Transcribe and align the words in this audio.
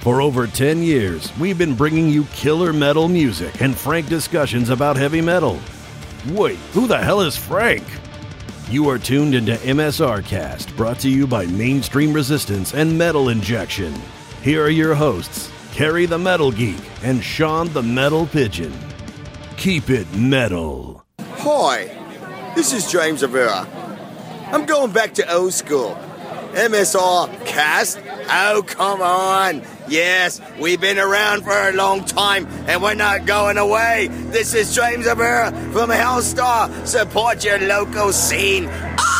For 0.00 0.22
over 0.22 0.46
10 0.46 0.82
years, 0.82 1.30
we've 1.38 1.58
been 1.58 1.74
bringing 1.74 2.08
you 2.08 2.24
killer 2.32 2.72
metal 2.72 3.06
music 3.06 3.60
and 3.60 3.76
frank 3.76 4.08
discussions 4.08 4.70
about 4.70 4.96
heavy 4.96 5.20
metal. 5.20 5.58
Wait, 6.30 6.56
who 6.72 6.86
the 6.86 6.96
hell 6.96 7.20
is 7.20 7.36
Frank? 7.36 7.84
You 8.70 8.88
are 8.88 8.98
tuned 8.98 9.34
into 9.34 9.56
MSR 9.56 10.24
Cast, 10.24 10.74
brought 10.74 11.00
to 11.00 11.10
you 11.10 11.26
by 11.26 11.44
Mainstream 11.44 12.14
Resistance 12.14 12.72
and 12.72 12.96
Metal 12.96 13.28
Injection. 13.28 13.92
Here 14.42 14.64
are 14.64 14.70
your 14.70 14.94
hosts, 14.94 15.50
Carrie 15.72 16.06
the 16.06 16.18
Metal 16.18 16.50
Geek 16.50 16.80
and 17.02 17.22
Sean 17.22 17.70
the 17.74 17.82
Metal 17.82 18.26
Pigeon. 18.26 18.72
Keep 19.58 19.90
it 19.90 20.10
metal. 20.14 21.04
Hi, 21.20 22.52
this 22.54 22.72
is 22.72 22.90
James 22.90 23.20
Rivera. 23.20 23.68
I'm 24.46 24.64
going 24.64 24.92
back 24.92 25.12
to 25.14 25.30
old 25.30 25.52
school. 25.52 25.94
MSR 26.52 27.44
cast? 27.44 28.00
Oh, 28.30 28.64
come 28.66 29.02
on. 29.02 29.62
Yes, 29.90 30.40
we've 30.60 30.80
been 30.80 31.00
around 31.00 31.42
for 31.42 31.50
a 31.50 31.72
long 31.72 32.04
time 32.04 32.46
and 32.68 32.80
we're 32.80 32.94
not 32.94 33.26
going 33.26 33.58
away. 33.58 34.06
This 34.30 34.54
is 34.54 34.72
James 34.72 35.04
Rivera 35.04 35.50
from 35.72 35.90
Helstar. 35.90 36.86
Support 36.86 37.44
your 37.44 37.58
local 37.58 38.12
scene. 38.12 38.68
Oh! 38.70 39.19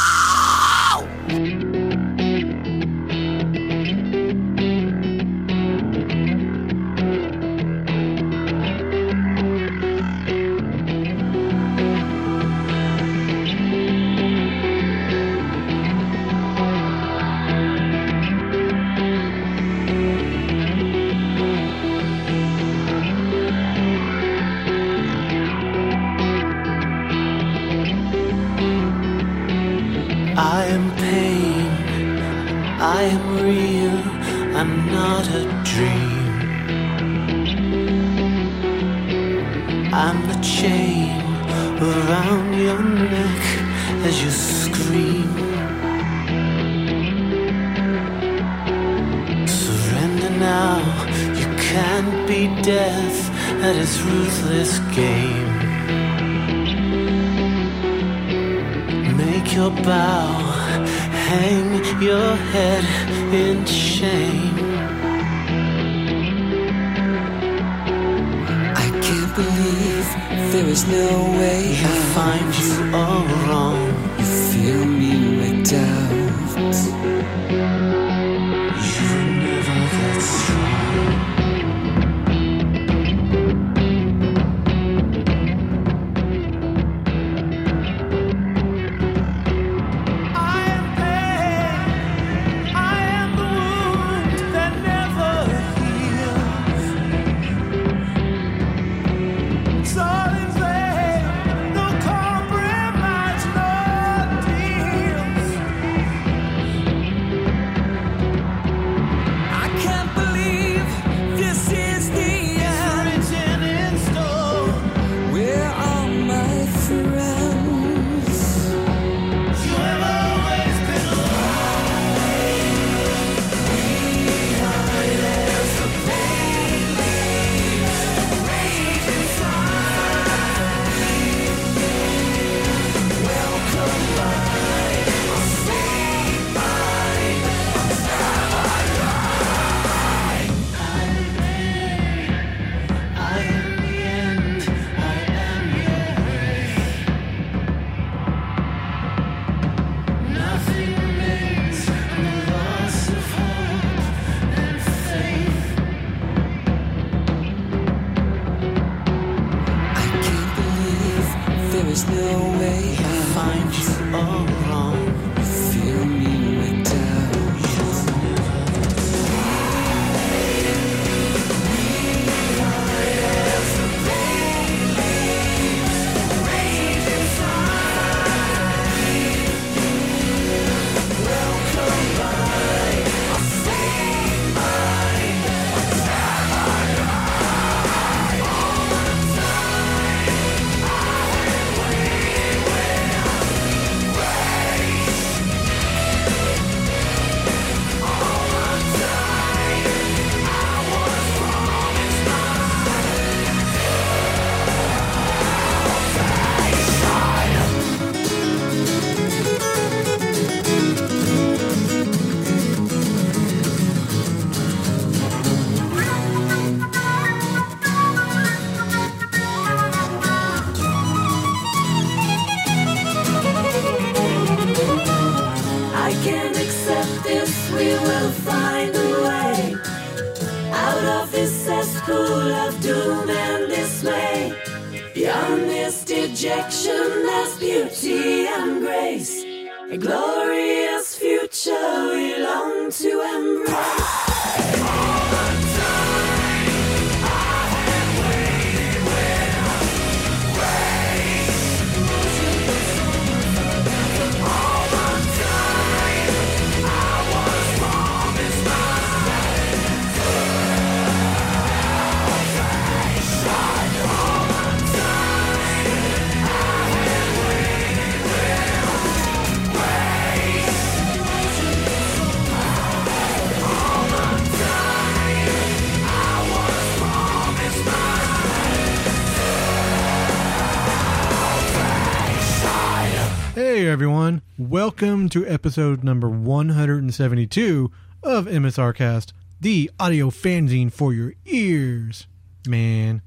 Episode 285.60 286.02
number 286.02 286.26
172 286.26 287.90
of 288.22 288.46
MSR 288.46 288.94
Cast, 288.94 289.34
the 289.60 289.90
audio 290.00 290.30
fanzine 290.30 290.90
for 290.90 291.12
your 291.12 291.34
ears. 291.44 292.26
Man. 292.66 293.20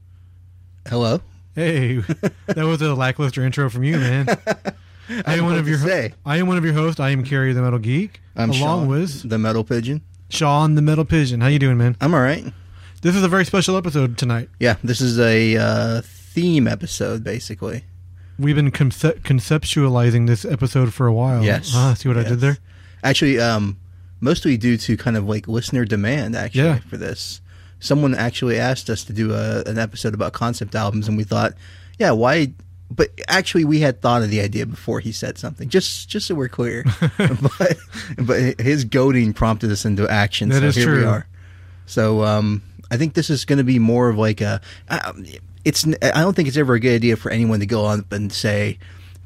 Hello. 0.88 1.21
Hey, 1.53 1.97
that 2.47 2.65
was 2.65 2.81
a 2.81 2.95
lackluster 2.95 3.45
intro 3.45 3.69
from 3.69 3.83
you, 3.83 4.00
man. 4.00 4.25
I 5.27 5.35
am 5.35 5.45
one 5.45 5.59
of 5.59 5.68
your 5.68 5.77
say. 5.77 6.15
I 6.25 6.38
am 6.38 6.47
one 6.47 6.57
of 6.57 6.65
your 6.65 6.74
hosts. 6.74 7.00
I 7.00 7.12
am 7.12 7.24
Carrie 7.24 7.53
the 7.53 7.62
Metal 7.62 7.77
Geek, 7.77 8.19
I'm 8.35 8.50
along 8.50 8.59
Sean, 8.59 8.88
with 8.88 9.30
the 9.30 9.38
Metal 9.38 9.63
Pigeon. 9.63 10.01
Sean 10.30 10.74
the 10.74 10.81
Metal 10.81 11.06
Pigeon. 11.06 11.39
How 11.39 11.50
you 11.50 11.59
doing, 11.59 11.77
man? 11.77 11.95
I'm 12.01 12.15
all 12.15 12.21
right. 12.21 12.51
This 13.03 13.15
is 13.15 13.21
a 13.21 13.27
very 13.27 13.45
special 13.45 13.77
episode 13.77 14.18
tonight. 14.18 14.50
Yeah, 14.59 14.77
this 14.83 15.01
is 15.01 15.19
a 15.19 15.56
uh, 15.56 16.01
theme 16.03 16.68
episode, 16.68 17.24
basically. 17.24 17.83
We've 18.44 18.56
been 18.56 18.72
conce- 18.72 19.19
conceptualizing 19.22 20.28
this 20.28 20.44
episode 20.45 20.94
for 20.94 21.07
a 21.07 21.13
while. 21.13 21.44
Yes. 21.44 21.72
Ah, 21.74 21.94
see 21.94 22.10
what 22.10 22.18
I 22.18 22.24
did 22.24 22.40
there? 22.42 22.57
Actually, 23.04 23.40
um, 23.40 23.78
mostly 24.19 24.57
due 24.57 24.75
to 24.78 24.98
kind 24.98 25.16
of 25.18 25.25
like 25.28 25.48
listener 25.48 25.86
demand, 25.86 26.36
actually, 26.36 26.63
Yeah. 26.66 26.80
for 26.80 26.98
this. 26.98 27.40
Someone 27.80 28.13
actually 28.16 28.60
asked 28.60 28.90
us 28.90 29.04
to 29.06 29.13
do 29.13 29.34
a, 29.34 29.63
an 29.63 29.78
episode 29.78 30.13
about 30.13 30.34
concept 30.34 30.75
albums, 30.75 31.07
and 31.07 31.18
we 31.18 31.24
thought, 31.24 31.54
yeah, 32.00 32.12
why? 32.12 32.54
But 32.92 33.10
actually, 33.28 33.66
we 33.66 33.80
had 33.80 34.01
thought 34.01 34.22
of 34.24 34.30
the 34.30 34.42
idea 34.42 34.66
before 34.66 35.00
he 35.00 35.12
said 35.12 35.38
something. 35.38 35.68
Just, 35.69 36.10
just 36.10 36.28
so 36.28 36.36
we're 36.36 36.48
clear. 36.50 36.86
but, 37.18 37.78
but 38.18 38.60
his 38.60 38.84
goading 38.86 39.34
prompted 39.34 39.72
us 39.72 39.84
into 39.86 40.07
action. 40.07 40.50
That 40.50 40.60
so 40.62 40.66
is 40.68 40.75
here 40.75 40.92
we 40.92 40.98
true. 41.00 41.07
are. 41.07 41.28
So 41.86 42.24
um, 42.24 42.62
I 42.92 42.98
think 42.98 43.13
this 43.16 43.30
is 43.30 43.45
going 43.45 43.57
to 43.57 43.63
be 43.63 43.80
more 43.80 44.10
of 44.10 44.18
like 44.18 44.42
a. 44.42 44.62
Um, 44.90 45.25
it's. 45.65 45.86
I 46.01 46.21
don't 46.21 46.36
think 46.36 46.48
it's 46.48 46.57
ever 46.57 46.74
a 46.74 46.80
good 46.80 46.95
idea 46.95 47.15
for 47.15 47.31
anyone 47.31 47.60
to 47.60 47.65
go 47.65 47.86
on 47.86 48.06
and 48.12 48.31
say 48.31 48.77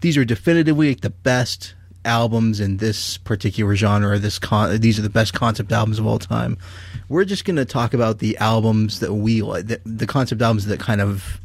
these 0.01 0.17
are 0.17 0.25
definitively 0.25 0.93
the 0.93 1.09
best 1.09 1.73
albums 2.05 2.59
in 2.59 2.77
this 2.77 3.17
particular 3.17 3.75
genre. 3.75 4.17
This 4.17 4.39
con- 4.39 4.79
these 4.79 4.97
are 4.97 5.01
the 5.01 5.09
best 5.09 5.33
concept 5.33 5.71
albums 5.71 5.99
of 5.99 6.07
all 6.07 6.19
time. 6.19 6.57
We're 7.09 7.25
just 7.25 7.45
going 7.45 7.57
to 7.57 7.65
talk 7.65 7.93
about 7.93 8.19
the 8.19 8.37
albums 8.37 8.99
that 8.99 9.13
we 9.13 9.41
like, 9.41 9.67
the, 9.67 9.81
the 9.85 10.07
concept 10.07 10.41
albums 10.41 10.65
that 10.65 10.79
kind 10.79 11.01
of, 11.01 11.39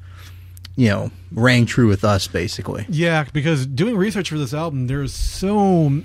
you 0.77 0.89
know, 0.89 1.11
rang 1.33 1.67
true 1.67 1.88
with 1.88 2.05
us, 2.05 2.27
basically. 2.29 2.87
Yeah, 2.88 3.25
because 3.33 3.67
doing 3.67 3.97
research 3.97 4.31
for 4.31 4.38
this 4.38 4.55
album, 4.55 4.87
there's 4.87 5.12
so 5.12 6.03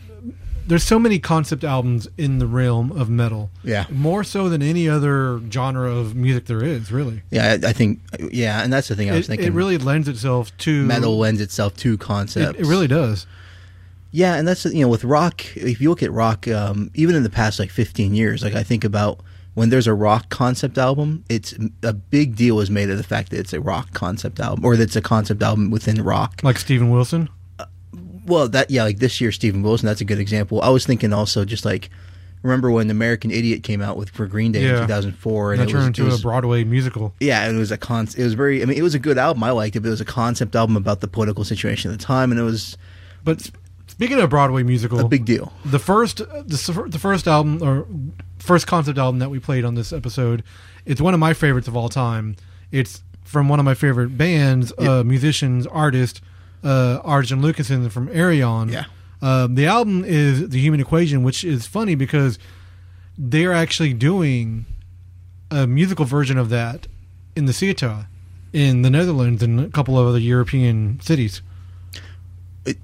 there's 0.68 0.84
so 0.84 1.00
many 1.00 1.18
concept 1.20 1.64
albums 1.64 2.08
in 2.18 2.40
the 2.40 2.48
realm 2.48 2.92
of 2.92 3.10
metal. 3.10 3.50
Yeah. 3.64 3.86
more 3.90 4.24
so 4.24 4.50
than 4.50 4.62
any 4.62 4.88
other 4.88 5.42
genre 5.50 5.90
of 5.90 6.16
music 6.16 6.46
there 6.46 6.64
is. 6.64 6.92
Really, 6.92 7.22
Yeah, 7.32 7.58
I, 7.64 7.70
I 7.70 7.74
think. 7.74 8.00
Yeah, 8.32 8.64
and 8.64 8.72
that's 8.72 8.88
the 8.88 8.96
thing 8.96 9.10
I 9.10 9.16
was 9.16 9.26
it, 9.26 9.30
thinking. 9.30 9.48
it 9.48 9.54
really 9.54 9.78
lends 9.78 10.08
itself 10.08 10.56
to 10.60 10.84
metal 10.84 11.18
lends 11.18 11.42
itself 11.42 11.76
to 11.78 11.98
It, 12.56 12.62
it 12.62 12.66
really 12.66 12.88
does. 12.88 13.26
Yeah, 14.12 14.36
and 14.36 14.48
that's 14.48 14.66
you 14.66 14.82
know 14.82 14.90
with 14.90 15.04
rock. 15.04 15.44
If 15.56 15.82
you 15.82 15.90
look 15.90 16.04
at 16.04 16.12
rock, 16.12 16.48
um, 16.48 16.92
even 16.94 17.16
in 17.16 17.24
the 17.24 17.30
past 17.30 17.60
like 17.60 17.70
15 17.70 18.14
years, 18.14 18.44
like 18.44 18.56
I 18.56 18.64
think 18.64 18.84
about 18.84 19.20
when 19.54 19.70
there's 19.70 19.88
a 19.88 19.94
rock 19.94 20.30
concept 20.30 20.78
album, 20.78 21.24
it's 21.30 21.54
a 21.82 21.94
big 21.94 22.36
deal 22.36 22.60
is 22.60 22.70
made 22.70 22.90
of 22.90 22.98
the 22.98 23.04
fact 23.04 23.32
that 23.32 23.40
it's 23.40 23.54
a 23.54 23.60
rock 23.60 23.92
concept 23.92 24.40
album 24.40 24.64
or 24.64 24.78
that 24.78 24.84
it's 24.84 24.96
a 24.96 25.02
concept 25.02 25.42
album 25.42 25.72
within 25.72 26.02
rock. 26.04 26.42
Like 26.44 26.60
Steven 26.60 26.92
Wilson. 26.92 27.30
Well, 28.28 28.48
that 28.50 28.70
yeah, 28.70 28.84
like 28.84 29.00
this 29.00 29.20
year, 29.22 29.32
Steven 29.32 29.64
Wilson, 29.64 29.88
that's 29.88 30.02
a 30.02 30.06
good 30.06 30.20
example. 30.20 30.62
I 30.62 30.70
was 30.70 30.86
thinking 30.86 31.14
also 31.14 31.46
just 31.46 31.66
like 31.66 31.90
remember 32.44 32.70
when 32.70 32.90
American 32.92 33.32
Idiot 33.32 33.64
came 33.64 33.82
out 33.82 33.98
with 33.98 34.10
for 34.12 34.28
Green 34.28 34.52
Day 34.52 34.64
Yeah. 34.64 34.82
in 34.82 34.88
2004, 34.88 35.54
and 35.54 35.60
that 35.62 35.68
it 35.68 35.72
turned 35.72 35.80
was, 35.80 35.88
into 35.88 36.02
it 36.04 36.06
was 36.06 36.20
a 36.20 36.24
Broadway 36.24 36.64
musical. 36.64 37.14
yeah, 37.20 37.44
and 37.46 37.56
it 37.56 37.60
was 37.60 37.72
a 37.72 37.78
con. 37.78 38.08
It 38.18 38.24
was 38.24 38.34
very. 38.36 38.62
I 38.62 38.66
mean, 38.66 38.78
it 38.78 38.84
was 38.84 38.94
a 38.96 39.00
good 39.00 39.18
album. 39.18 39.44
I 39.44 39.52
liked 39.52 39.76
it, 39.76 39.80
but 39.80 39.88
it 39.88 39.92
was 39.92 40.02
a 40.02 40.06
concept 40.06 40.56
album 40.56 40.76
about 40.78 41.02
the 41.02 41.08
political 41.08 41.44
situation 41.44 41.92
at 41.92 41.98
the 42.00 42.04
time, 42.06 42.32
and 42.32 42.40
it 42.40 42.44
was 42.44 42.78
But 43.24 43.50
speaking 43.88 44.18
of 44.18 44.24
a 44.24 44.28
Broadway 44.28 44.64
musical, 44.64 45.00
a 45.00 45.08
big 45.08 45.26
deal. 45.26 45.52
the 45.66 45.80
first 45.80 46.18
the, 46.18 46.86
the 46.90 47.00
first 47.00 47.28
album 47.28 47.62
or 47.64 47.88
first 48.40 48.68
concept 48.68 48.98
album 48.98 49.20
that 49.20 49.30
we 49.30 49.40
played 49.40 49.66
on 49.66 49.74
this 49.76 49.92
episode 49.92 50.42
it's 50.86 51.02
one 51.02 51.14
of 51.14 51.20
my 51.20 51.34
favorites 51.34 51.68
of 51.68 51.76
all 51.76 51.90
time 51.90 52.36
it's 52.72 53.02
from 53.26 53.50
one 53.50 53.60
of 53.60 53.66
my 53.66 53.74
favorite 53.74 54.16
bands 54.18 54.72
uh, 54.78 55.04
musicians 55.04 55.66
artist 55.68 56.22
uh, 56.64 57.00
Arjen 57.04 57.42
Lucassen 57.42 57.90
from 57.92 58.08
Ayreon 58.10 58.72
Yeah. 58.72 58.86
um, 59.22 59.56
the 59.56 59.66
album 59.66 60.04
is 60.06 60.50
the 60.50 60.60
human 60.60 60.80
equation 60.80 61.24
which 61.24 61.44
is 61.44 61.66
funny 61.68 61.96
because 61.96 62.38
they're 63.18 63.54
actually 63.54 63.94
doing 63.94 64.66
a 65.52 65.66
musical 65.66 66.06
version 66.06 66.38
of 66.38 66.50
that 66.50 66.88
in 67.36 67.46
the 67.46 67.54
Ceuta 67.54 68.08
in 68.54 68.82
the 68.82 68.90
Netherlands 68.90 69.42
and 69.44 69.60
a 69.60 69.70
couple 69.70 69.98
of 70.00 70.08
other 70.08 70.20
European 70.20 71.00
cities. 71.02 71.42
It, 72.66 72.78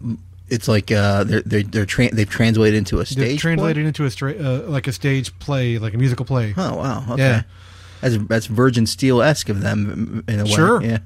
it's 0.49 0.67
like 0.67 0.91
uh, 0.91 1.23
they're 1.23 1.41
they're, 1.41 1.63
they're 1.63 1.85
tra- 1.85 2.13
they've 2.13 2.29
translated 2.29 2.77
into 2.77 2.99
a 2.99 3.05
stage. 3.05 3.17
They're 3.17 3.37
translated 3.37 3.81
play? 3.83 3.87
into 3.87 4.05
a 4.05 4.11
stra- 4.11 4.33
uh, 4.35 4.63
like 4.67 4.87
a 4.87 4.91
stage 4.93 5.37
play, 5.39 5.77
like 5.77 5.93
a 5.93 5.97
musical 5.97 6.25
play. 6.25 6.53
Oh 6.55 6.75
wow! 6.77 7.03
Okay. 7.11 7.21
Yeah. 7.21 7.43
That's 8.01 8.17
that's 8.27 8.45
Virgin 8.47 8.85
Steele 8.85 9.21
esque 9.21 9.49
of 9.49 9.61
them 9.61 10.23
in 10.27 10.39
a 10.39 10.43
way. 10.43 10.49
Sure. 10.51 10.81
Yeah. 10.83 10.99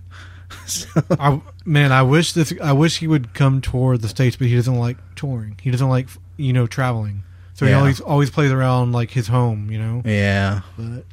I, 1.12 1.42
man, 1.66 1.92
I 1.92 2.02
wish 2.04 2.34
this. 2.34 2.54
I 2.62 2.74
wish 2.74 2.98
he 2.98 3.08
would 3.08 3.34
come 3.34 3.62
tour 3.62 3.98
the 3.98 4.08
states, 4.08 4.36
but 4.36 4.48
he 4.48 4.56
doesn't 4.56 4.78
like 4.78 4.98
touring. 5.16 5.58
He 5.62 5.72
doesn't 5.72 5.90
like 5.90 6.08
you 6.38 6.54
know 6.54 6.68
traveling. 6.68 7.24
So 7.54 7.66
he 7.66 7.74
always 7.74 8.00
always 8.00 8.30
plays 8.30 8.52
around 8.52 8.92
like 8.92 9.12
his 9.12 9.28
home. 9.28 9.72
You 9.72 9.80
know. 9.80 10.02
Yeah. 10.06 10.62
But 10.78 11.06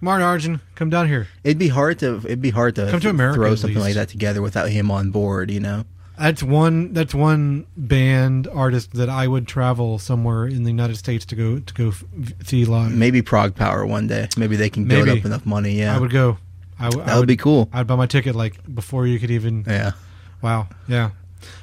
Martin 0.00 0.26
Arjen, 0.26 0.60
come 0.74 0.90
down 0.90 1.08
here. 1.08 1.28
It'd 1.44 1.58
be 1.58 1.68
hard 1.68 1.98
to 2.00 2.16
it'd 2.24 2.42
be 2.42 2.50
hard 2.50 2.74
to 2.76 2.90
Come 2.90 3.00
to 3.00 3.10
America, 3.10 3.38
throw 3.40 3.54
something 3.54 3.80
like 3.80 3.94
that 3.94 4.08
together 4.08 4.42
without 4.42 4.70
him 4.70 4.90
on 4.90 5.10
board. 5.10 5.50
You 5.50 5.60
know. 5.60 5.84
That's 6.18 6.42
one. 6.42 6.94
That's 6.94 7.14
one 7.14 7.66
band 7.76 8.48
artist 8.48 8.94
that 8.94 9.10
I 9.10 9.28
would 9.28 9.46
travel 9.46 9.98
somewhere 9.98 10.46
in 10.46 10.62
the 10.62 10.70
United 10.70 10.96
States 10.96 11.26
to 11.26 11.36
go 11.36 11.58
to 11.58 11.74
go 11.74 11.88
f- 11.88 12.04
see 12.44 12.64
live. 12.64 12.92
Maybe 12.92 13.20
ProgPower 13.20 13.86
one 13.86 14.06
day. 14.06 14.28
Maybe 14.36 14.56
they 14.56 14.70
can 14.70 14.86
build 14.86 15.06
Maybe. 15.06 15.20
up 15.20 15.26
enough 15.26 15.44
money. 15.44 15.72
Yeah. 15.72 15.94
I 15.94 16.00
would 16.00 16.10
go. 16.10 16.38
I, 16.78 16.90
w- 16.90 17.04
that 17.06 17.16
would 17.18 17.28
be 17.28 17.36
cool. 17.36 17.68
I'd 17.72 17.86
buy 17.86 17.96
my 17.96 18.06
ticket 18.06 18.34
like 18.36 18.58
before 18.74 19.06
you 19.06 19.18
could 19.18 19.30
even. 19.30 19.64
Yeah. 19.66 19.92
Wow. 20.42 20.68
Yeah. 20.88 21.10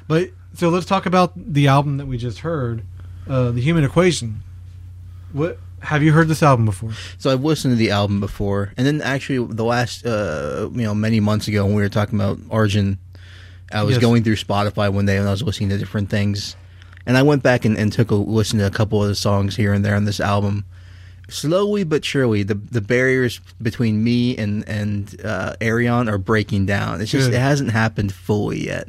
But 0.08 0.30
so 0.54 0.68
let's 0.70 0.86
talk 0.86 1.06
about 1.06 1.32
the 1.36 1.68
album 1.68 1.98
that 1.98 2.06
we 2.06 2.16
just 2.18 2.40
heard, 2.40 2.82
uh, 3.28 3.50
"The 3.52 3.60
Human 3.60 3.84
Equation." 3.84 4.42
What 5.32 5.58
have 5.80 6.02
you 6.02 6.12
heard 6.12 6.28
this 6.28 6.42
album 6.42 6.64
before? 6.64 6.92
So 7.18 7.30
I've 7.32 7.42
listened 7.44 7.72
to 7.72 7.76
the 7.76 7.90
album 7.90 8.20
before, 8.20 8.72
and 8.76 8.86
then 8.86 9.02
actually 9.02 9.44
the 9.54 9.64
last, 9.64 10.06
uh, 10.06 10.68
you 10.72 10.82
know, 10.82 10.94
many 10.94 11.20
months 11.20 11.48
ago 11.48 11.64
when 11.64 11.74
we 11.74 11.82
were 11.82 11.88
talking 11.88 12.18
about 12.18 12.38
Arjen, 12.50 12.98
I 13.72 13.82
was 13.82 13.96
Yes. 13.96 14.00
going 14.00 14.22
through 14.22 14.36
Spotify 14.36 14.92
one 14.92 15.06
day 15.06 15.16
and 15.16 15.26
I 15.26 15.30
was 15.30 15.42
listening 15.42 15.70
to 15.70 15.78
different 15.78 16.08
things, 16.10 16.56
and 17.06 17.16
I 17.16 17.22
went 17.22 17.42
back 17.42 17.64
and, 17.64 17.76
and 17.76 17.92
took 17.92 18.10
a 18.10 18.14
listen 18.14 18.58
to 18.60 18.66
a 18.66 18.70
couple 18.70 19.02
of 19.02 19.08
the 19.08 19.14
songs 19.14 19.56
here 19.56 19.72
and 19.72 19.84
there 19.84 19.96
on 19.96 20.04
this 20.04 20.20
album. 20.20 20.64
Slowly 21.28 21.84
but 21.84 22.04
surely, 22.04 22.42
the 22.42 22.54
the 22.54 22.80
barriers 22.82 23.40
between 23.62 24.04
me 24.04 24.36
and 24.36 24.66
and 24.68 25.20
uh, 25.24 25.54
Ayreon 25.60 26.10
are 26.10 26.18
breaking 26.18 26.66
down. 26.66 27.00
It's 27.00 27.10
just 27.10 27.30
Good. 27.30 27.36
it 27.36 27.40
hasn't 27.40 27.70
happened 27.70 28.12
fully 28.12 28.66
yet. 28.66 28.88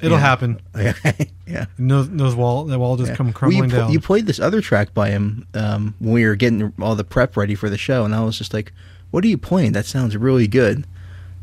It'll 0.00 0.16
Yeah. 0.18 0.20
happen. 0.20 0.60
Okay, 0.76 1.30
yeah. 1.46 1.66
And 1.78 1.90
those, 1.90 2.10
those 2.10 2.34
wall, 2.34 2.64
that 2.64 2.78
wall 2.78 2.96
just 2.96 3.10
Yeah. 3.10 3.16
come 3.16 3.26
Well, 3.28 3.32
crumbling 3.34 3.64
you, 3.64 3.70
pl- 3.70 3.78
down. 3.78 3.92
you 3.92 4.00
played 4.00 4.26
this 4.26 4.38
other 4.38 4.60
track 4.60 4.92
by 4.94 5.10
him 5.10 5.46
um, 5.54 5.94
when 5.98 6.12
we 6.12 6.24
were 6.26 6.34
getting 6.36 6.72
all 6.80 6.94
the 6.94 7.04
prep 7.04 7.36
ready 7.36 7.54
for 7.54 7.68
the 7.70 7.78
show, 7.78 8.04
and 8.04 8.14
I 8.14 8.20
was 8.22 8.36
just 8.38 8.52
like, 8.54 8.72
"What 9.10 9.24
are 9.24 9.28
you 9.28 9.38
playing? 9.38 9.72
That 9.72 9.86
sounds 9.86 10.16
really 10.16 10.46
good." 10.46 10.84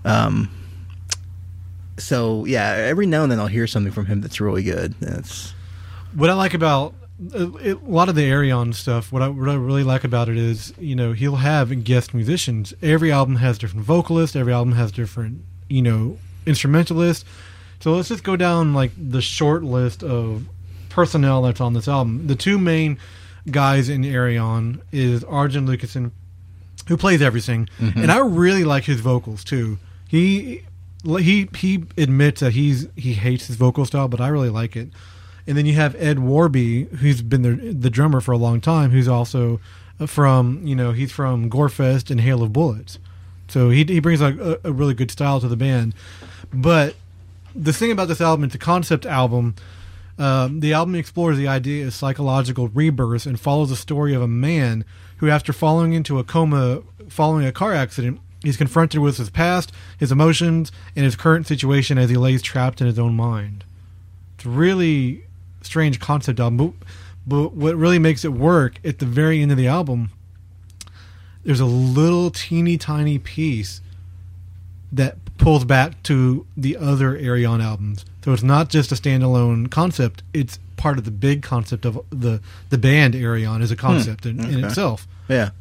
Um, 0.05 0.49
so 1.97 2.45
yeah, 2.45 2.71
every 2.77 3.05
now 3.05 3.23
and 3.23 3.31
then 3.31 3.39
I'll 3.39 3.47
hear 3.47 3.67
something 3.67 3.91
from 3.91 4.05
him 4.05 4.21
that's 4.21 4.39
really 4.41 4.63
good. 4.63 4.95
That's 4.99 5.53
what 6.13 6.29
I 6.29 6.33
like 6.33 6.53
about 6.53 6.93
uh, 7.33 7.51
it, 7.57 7.81
a 7.81 7.89
lot 7.89 8.09
of 8.09 8.15
the 8.15 8.29
Ayreon 8.29 8.73
stuff, 8.73 9.11
what 9.11 9.21
I, 9.21 9.27
what 9.27 9.49
I 9.49 9.55
really 9.55 9.83
like 9.83 10.03
about 10.03 10.29
it 10.29 10.37
is, 10.37 10.73
you 10.79 10.95
know, 10.95 11.13
he'll 11.13 11.37
have 11.37 11.83
guest 11.83 12.13
musicians. 12.13 12.73
Every 12.81 13.11
album 13.11 13.35
has 13.37 13.57
different 13.57 13.85
vocalists. 13.85 14.35
Every 14.35 14.53
album 14.53 14.73
has 14.73 14.91
different, 14.91 15.41
you 15.69 15.81
know, 15.81 16.17
instrumentalists. 16.45 17.25
So 17.79 17.93
let's 17.93 18.09
just 18.09 18.23
go 18.23 18.35
down 18.35 18.73
like 18.73 18.91
the 18.97 19.21
short 19.21 19.63
list 19.63 20.03
of 20.03 20.47
personnel 20.89 21.41
that's 21.41 21.61
on 21.61 21.73
this 21.73 21.87
album. 21.87 22.27
The 22.27 22.35
two 22.35 22.57
main 22.57 22.99
guys 23.49 23.89
in 23.89 24.03
Ayreon 24.03 24.81
is 24.91 25.23
Arjen 25.23 25.67
Lucassen, 25.67 26.11
who 26.87 26.97
plays 26.97 27.21
everything, 27.21 27.69
and 27.79 28.11
I 28.11 28.19
really 28.19 28.63
like 28.63 28.83
his 28.83 28.99
vocals 28.99 29.43
too. 29.43 29.79
He 30.07 30.63
he 31.17 31.49
he 31.55 31.83
admits 31.97 32.41
that 32.41 32.53
he's 32.53 32.87
he 32.95 33.13
hates 33.13 33.47
his 33.47 33.55
vocal 33.55 33.85
style, 33.85 34.07
but 34.07 34.21
I 34.21 34.27
really 34.27 34.49
like 34.49 34.75
it. 34.75 34.89
And 35.47 35.57
then 35.57 35.65
you 35.65 35.73
have 35.73 35.95
Ed 35.95 36.19
Warby, 36.19 36.85
who's 36.85 37.21
been 37.21 37.41
the 37.41 37.73
the 37.73 37.89
drummer 37.89 38.21
for 38.21 38.31
a 38.31 38.37
long 38.37 38.61
time, 38.61 38.91
who's 38.91 39.07
also 39.07 39.59
from 40.07 40.65
you 40.65 40.75
know 40.75 40.91
he's 40.91 41.11
from 41.11 41.49
Gorefest 41.49 42.09
and 42.09 42.21
Hail 42.21 42.43
of 42.43 42.53
Bullets, 42.53 42.99
so 43.47 43.69
he 43.69 43.83
he 43.83 43.99
brings 43.99 44.21
like 44.21 44.37
a, 44.37 44.59
a 44.63 44.71
really 44.71 44.93
good 44.93 45.11
style 45.11 45.39
to 45.39 45.47
the 45.47 45.57
band. 45.57 45.93
But 46.53 46.95
the 47.55 47.73
thing 47.73 47.91
about 47.91 48.07
this 48.07 48.21
album, 48.21 48.45
it's 48.45 48.55
a 48.55 48.59
concept 48.59 49.05
album. 49.05 49.55
Um, 50.17 50.59
the 50.59 50.73
album 50.73 50.95
explores 50.95 51.37
the 51.37 51.47
idea 51.47 51.87
of 51.87 51.93
psychological 51.93 52.67
rebirth 52.67 53.25
and 53.25 53.39
follows 53.39 53.69
the 53.69 53.75
story 53.75 54.13
of 54.13 54.21
a 54.21 54.27
man 54.27 54.85
who, 55.17 55.29
after 55.29 55.53
falling 55.53 55.93
into 55.93 56.19
a 56.19 56.23
coma 56.23 56.81
following 57.09 57.45
a 57.45 57.51
car 57.51 57.73
accident, 57.73 58.19
he's 58.43 58.57
confronted 58.57 59.01
with 59.01 59.17
his 59.17 59.29
past, 59.29 59.71
his 59.97 60.11
emotions, 60.11 60.71
and 60.95 61.05
his 61.05 61.15
current 61.15 61.47
situation 61.47 61.97
as 61.97 62.09
he 62.09 62.17
lays 62.17 62.41
trapped 62.41 62.81
in 62.81 62.87
his 62.87 62.99
own 62.99 63.15
mind. 63.15 63.63
It's 64.35 64.45
really 64.45 65.23
strange 65.61 65.99
concept 65.99 66.39
album, 66.39 66.57
but, 66.57 66.87
but 67.25 67.53
what 67.53 67.75
really 67.75 67.99
makes 67.99 68.25
it 68.25 68.33
work 68.33 68.79
at 68.83 68.99
the 68.99 69.05
very 69.05 69.41
end 69.41 69.51
of 69.51 69.57
the 69.57 69.67
album, 69.67 70.09
there's 71.43 71.59
a 71.59 71.65
little 71.65 72.29
teeny 72.31 72.77
tiny 72.77 73.17
piece 73.19 73.81
that 74.91 75.17
pulls 75.37 75.65
back 75.65 76.01
to 76.03 76.45
the 76.55 76.77
other 76.77 77.17
Ayreon 77.17 77.63
albums. 77.63 78.05
So 78.23 78.33
it's 78.33 78.43
not 78.43 78.69
just 78.69 78.91
a 78.91 78.95
standalone 78.95 79.71
concept; 79.71 80.21
it's 80.33 80.59
part 80.77 80.97
of 80.97 81.05
the 81.05 81.11
big 81.11 81.41
concept 81.41 81.85
of 81.85 81.99
the 82.09 82.41
the 82.69 82.77
band 82.77 83.13
Ayreon 83.13 83.61
as 83.61 83.71
a 83.71 83.75
concept 83.75 84.25
in, 84.25 84.39
in 84.39 84.57
okay. 84.57 84.67
itself. 84.67 85.07
Yeah. 85.27 85.51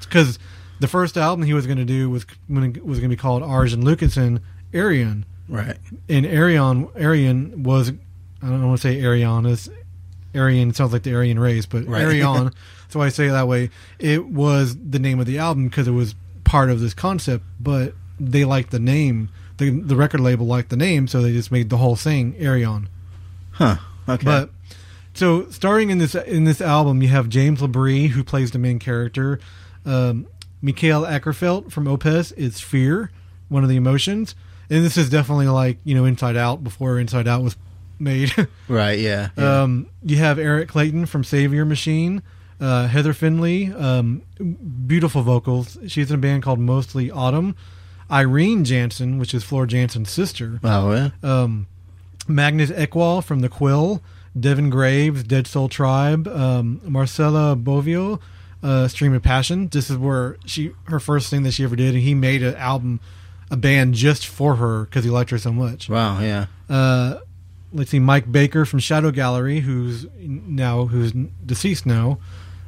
Because 0.00 0.38
the 0.80 0.88
first 0.88 1.16
album 1.16 1.44
he 1.44 1.54
was 1.54 1.66
going 1.66 1.78
to 1.78 1.84
do 1.84 2.10
was 2.10 2.26
was 2.48 2.98
going 2.98 3.02
to 3.02 3.08
be 3.08 3.16
called 3.16 3.42
Arjen 3.42 3.82
Lucassen 3.82 4.40
Ayreon, 4.72 5.24
Right. 5.48 5.76
and 6.08 6.26
Ayreon 6.26 6.90
Ayreon 6.92 7.58
was 7.58 7.92
I 8.42 8.48
don't 8.48 8.66
want 8.66 8.80
to 8.80 8.88
say 8.88 9.00
Arion 9.00 9.46
is 9.46 9.70
Arian 10.34 10.72
sounds 10.72 10.92
like 10.92 11.02
the 11.02 11.14
Aryan 11.14 11.38
race, 11.38 11.66
but 11.66 11.86
Right. 11.86 12.02
Arion. 12.02 12.52
so 12.88 13.00
I 13.06 13.08
say 13.08 13.26
it 13.26 13.32
that 13.32 13.48
way. 13.48 13.70
It 13.98 14.26
was 14.26 14.76
the 14.76 14.98
name 14.98 15.18
of 15.20 15.26
the 15.26 15.38
album 15.38 15.68
because 15.68 15.88
it 15.88 15.92
was 15.92 16.14
part 16.44 16.70
of 16.70 16.80
this 16.80 16.94
concept, 16.94 17.44
but 17.58 17.94
they 18.18 18.44
liked 18.44 18.70
the 18.70 18.78
name. 18.78 19.28
The 19.58 19.70
the 19.70 19.96
record 19.96 20.20
label 20.20 20.46
liked 20.46 20.70
the 20.70 20.76
name, 20.76 21.06
so 21.08 21.20
they 21.20 21.32
just 21.32 21.52
made 21.52 21.68
the 21.70 21.76
whole 21.78 21.96
thing 21.96 22.32
Ayreon. 22.34 22.86
Huh. 23.52 23.76
Okay. 24.08 24.24
But 24.24 24.50
so 25.12 25.48
starting 25.50 25.90
in 25.90 25.98
this 25.98 26.14
in 26.14 26.44
this 26.44 26.60
album, 26.60 27.02
you 27.02 27.08
have 27.08 27.28
James 27.28 27.60
Labrie 27.60 28.08
who 28.10 28.24
plays 28.24 28.52
the 28.52 28.58
main 28.58 28.78
character. 28.78 29.38
Um, 29.84 30.26
Mikael 30.62 31.02
Åkerfeldt 31.02 31.70
from 31.72 31.86
Opeth 31.86 32.32
is 32.36 32.60
fear, 32.60 33.10
one 33.48 33.62
of 33.62 33.68
the 33.68 33.76
emotions, 33.76 34.34
and 34.68 34.84
this 34.84 34.96
is 34.96 35.10
definitely 35.10 35.48
like 35.48 35.78
you 35.84 35.94
know 35.94 36.04
Inside 36.04 36.36
Out 36.36 36.62
before 36.62 36.98
Inside 36.98 37.26
Out 37.28 37.42
was 37.42 37.56
made. 38.00 38.32
right. 38.68 38.98
Yeah. 38.98 39.30
yeah. 39.36 39.62
um, 39.62 39.88
you 40.02 40.16
have 40.16 40.38
Eric 40.38 40.68
Clayton 40.68 41.06
from 41.06 41.24
Saviour 41.24 41.64
Machine. 41.64 42.22
Uh, 42.60 42.88
Heather 42.88 43.14
Findlay, 43.14 43.72
um, 43.72 44.20
beautiful 44.86 45.22
vocals. 45.22 45.78
She's 45.86 46.10
in 46.10 46.16
a 46.16 46.18
band 46.18 46.42
called 46.42 46.58
Mostly 46.58 47.10
Autumn. 47.10 47.56
Irene 48.10 48.64
Jansen, 48.64 49.18
which 49.18 49.32
is 49.32 49.44
Floor 49.44 49.66
Jansen's 49.66 50.10
sister 50.10 50.58
oh 50.64 50.92
yeah. 50.92 51.10
um, 51.22 51.66
Magnus 52.26 52.70
Ekwall 52.70 53.22
from 53.22 53.40
The 53.40 53.48
Quill, 53.48 54.02
Devon 54.38 54.70
Graves, 54.70 55.22
Dead 55.22 55.46
Soul 55.46 55.68
Tribe, 55.68 56.26
um, 56.28 56.80
Marcela 56.84 57.56
Bovio, 57.56 58.20
uh, 58.62 58.88
Stream 58.88 59.14
of 59.14 59.22
Passion. 59.22 59.68
This 59.68 59.90
is 59.90 59.96
where 59.96 60.36
she 60.44 60.72
her 60.84 61.00
first 61.00 61.30
thing 61.30 61.44
that 61.44 61.52
she 61.52 61.64
ever 61.64 61.76
did, 61.76 61.94
and 61.94 62.02
he 62.02 62.14
made 62.14 62.42
an 62.42 62.56
album, 62.56 63.00
a 63.50 63.56
band 63.56 63.94
just 63.94 64.26
for 64.26 64.56
her 64.56 64.84
because 64.84 65.04
he 65.04 65.10
liked 65.10 65.30
her 65.30 65.38
so 65.38 65.52
much. 65.52 65.88
Wow. 65.88 66.20
Yeah. 66.20 66.46
Uh, 66.68 67.20
let's 67.72 67.90
see, 67.90 67.98
Mike 67.98 68.30
Baker 68.30 68.64
from 68.64 68.78
Shadow 68.78 69.10
Gallery, 69.10 69.60
who's 69.60 70.06
now 70.18 70.86
who's 70.86 71.12
deceased 71.44 71.86
now. 71.86 72.18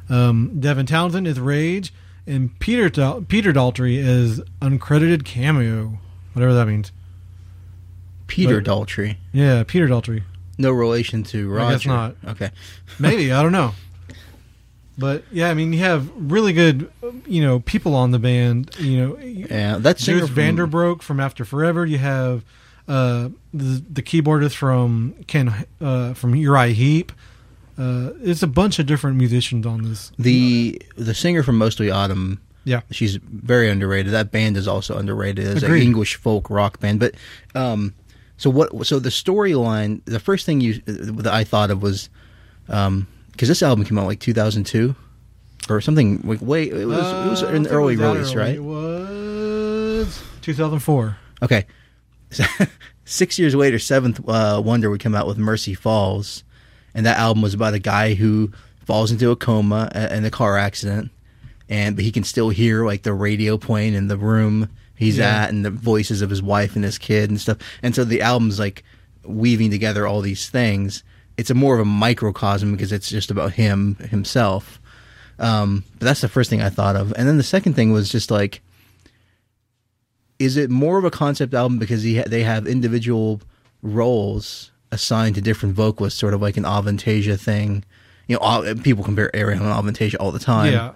Um, 0.08 0.60
Devin 0.60 0.86
Townsend 0.86 1.26
is 1.26 1.38
Rage, 1.40 1.92
and 2.26 2.58
Peter 2.58 2.88
Dal- 2.88 3.22
Peter 3.22 3.52
Daltrey 3.52 3.96
is 3.96 4.40
uncredited 4.60 5.24
cameo, 5.24 5.98
whatever 6.34 6.52
that 6.54 6.66
means. 6.66 6.92
Peter 8.26 8.60
But- 8.60 8.70
Daltrey. 8.70 9.16
Yeah, 9.32 9.62
Peter 9.66 9.86
Daltrey. 9.88 10.22
No 10.58 10.70
relation 10.70 11.22
to 11.24 11.48
Roger. 11.50 11.64
I 11.66 11.72
guess 11.72 11.86
not. 11.86 12.16
Okay. 12.28 12.50
Maybe 12.98 13.32
I 13.32 13.42
don't 13.42 13.52
know. 13.52 13.74
But 14.98 15.24
yeah, 15.32 15.48
I 15.48 15.54
mean, 15.54 15.72
you 15.72 15.78
have 15.80 16.10
really 16.16 16.52
good, 16.52 16.90
you 17.26 17.40
know, 17.42 17.60
people 17.60 17.94
on 17.94 18.10
the 18.10 18.18
band. 18.18 18.70
You 18.78 18.96
know, 18.98 19.18
Yeah. 19.18 19.78
That's 19.78 20.04
Joost 20.04 20.26
from- 20.26 20.34
van 20.34 20.56
den 20.56 20.68
Broek 20.68 21.02
from 21.02 21.18
After 21.20 21.44
Forever. 21.44 21.86
You 21.86 21.98
have 21.98 22.44
uh, 22.88 23.28
the, 23.54 23.82
the 23.90 24.02
keyboardist 24.02 24.54
from 24.54 25.14
Ken 25.26 25.64
uh, 25.80 26.14
from 26.14 26.34
Uriah 26.34 26.72
Heep. 26.74 27.12
Uh, 27.78 28.10
it's 28.22 28.42
a 28.42 28.46
bunch 28.46 28.78
of 28.78 28.86
different 28.86 29.16
musicians 29.16 29.66
on 29.66 29.82
this. 29.82 30.12
The 30.18 30.80
the 30.96 31.14
singer 31.14 31.42
from 31.42 31.58
Mostly 31.58 31.90
Autumn. 31.90 32.40
Yeah. 32.64 32.82
She's 32.90 33.16
very 33.16 33.68
underrated. 33.70 34.12
That 34.12 34.30
band 34.30 34.56
is 34.56 34.68
also 34.68 34.96
underrated 34.96 35.46
as 35.46 35.62
an 35.64 35.74
English 35.74 36.14
folk 36.16 36.48
rock 36.50 36.78
band. 36.80 37.00
But 37.00 37.14
um, 37.54 37.94
so 38.36 38.50
what? 38.50 38.86
So 38.86 38.98
the 39.00 39.08
storyline. 39.08 40.00
The 40.04 40.20
first 40.20 40.46
thing 40.46 40.60
you 40.60 40.74
that 40.86 41.32
I 41.32 41.44
thought 41.44 41.70
of 41.70 41.82
was 41.82 42.08
um 42.68 43.08
because 43.32 43.48
this 43.48 43.62
album 43.62 43.84
came 43.84 43.98
out 43.98 44.06
like 44.06 44.20
2002 44.20 44.94
or 45.70 45.80
something 45.80 46.20
like 46.24 46.40
way 46.42 46.64
it 46.68 46.86
was 46.86 46.98
it 46.98 47.30
was 47.30 47.42
Uh, 47.42 47.46
an 47.48 47.64
think 47.64 47.72
early 47.74 47.96
was 47.96 48.16
release, 48.16 48.34
early. 48.34 48.36
right? 48.36 48.56
It 48.56 48.62
was 48.62 50.22
2004. 50.42 51.16
Okay. 51.42 51.66
Six 53.04 53.38
years 53.38 53.54
later, 53.54 53.78
Seventh 53.78 54.20
uh, 54.28 54.62
Wonder 54.64 54.88
would 54.90 55.00
come 55.00 55.14
out 55.14 55.26
with 55.26 55.38
Mercy 55.38 55.74
Falls, 55.74 56.44
and 56.94 57.04
that 57.06 57.18
album 57.18 57.42
was 57.42 57.52
about 57.54 57.74
a 57.74 57.78
guy 57.78 58.14
who 58.14 58.52
falls 58.86 59.10
into 59.10 59.30
a 59.30 59.36
coma 59.36 59.90
in 60.12 60.24
a 60.24 60.30
car 60.30 60.56
accident, 60.56 61.10
and 61.68 61.96
but 61.96 62.04
he 62.04 62.12
can 62.12 62.24
still 62.24 62.48
hear 62.50 62.84
like 62.84 63.02
the 63.02 63.12
radio 63.12 63.58
playing 63.58 63.94
in 63.94 64.08
the 64.08 64.16
room 64.16 64.68
he's 64.94 65.18
Yeah. 65.18 65.42
at, 65.44 65.50
and 65.50 65.64
the 65.64 65.70
voices 65.70 66.22
of 66.22 66.30
his 66.30 66.42
wife 66.42 66.76
and 66.76 66.84
his 66.84 66.98
kid 66.98 67.28
and 67.28 67.40
stuff. 67.40 67.58
And 67.82 67.94
so 67.94 68.04
the 68.04 68.22
album's 68.22 68.58
like 68.60 68.84
weaving 69.24 69.70
together 69.70 70.06
all 70.06 70.20
these 70.20 70.48
things. 70.48 71.02
It's 71.36 71.50
a 71.50 71.54
more 71.54 71.74
of 71.74 71.80
a 71.80 71.84
microcosm 71.84 72.72
because 72.72 72.92
it's 72.92 73.08
just 73.08 73.30
about 73.30 73.52
him 73.52 73.96
himself. 74.10 74.80
Um, 75.38 75.82
but 75.98 76.04
that's 76.04 76.20
the 76.20 76.28
first 76.28 76.50
thing 76.50 76.62
I 76.62 76.68
thought 76.70 76.94
of, 76.94 77.12
and 77.16 77.26
then 77.26 77.36
the 77.36 77.42
second 77.42 77.74
thing 77.74 77.90
was 77.92 78.12
just 78.12 78.30
like 78.30 78.60
is 80.42 80.56
it 80.56 80.70
more 80.70 80.98
of 80.98 81.04
a 81.04 81.10
concept 81.10 81.54
album 81.54 81.78
because 81.78 82.02
he 82.02 82.16
ha- 82.18 82.24
they 82.26 82.42
have 82.42 82.66
individual 82.66 83.40
roles 83.80 84.72
assigned 84.90 85.36
to 85.36 85.40
different 85.40 85.74
vocalists, 85.76 86.18
sort 86.18 86.34
of 86.34 86.42
like 86.42 86.56
an 86.56 86.64
Avantasia 86.64 87.38
thing? 87.38 87.84
You 88.26 88.34
know, 88.36 88.40
all, 88.40 88.74
people 88.76 89.04
compare 89.04 89.30
Ayreon 89.34 89.60
and 89.60 89.62
Avantasia 89.62 90.16
all 90.18 90.32
the 90.32 90.38
time. 90.40 90.72
yeah. 90.72 90.92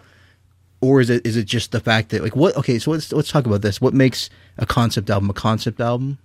Or 0.80 1.00
is 1.00 1.08
it 1.10 1.24
is 1.26 1.36
it 1.36 1.44
just 1.44 1.72
the 1.72 1.80
fact 1.80 2.10
that 2.10 2.22
like 2.22 2.36
what? 2.36 2.54
Okay, 2.56 2.78
so 2.78 2.90
let's 2.90 3.10
let's 3.12 3.30
talk 3.30 3.46
about 3.46 3.62
this. 3.62 3.80
What 3.80 3.94
makes 3.94 4.28
a 4.58 4.66
concept 4.66 5.08
album 5.08 5.30
a 5.30 5.32
concept 5.32 5.80
album? 5.80 6.18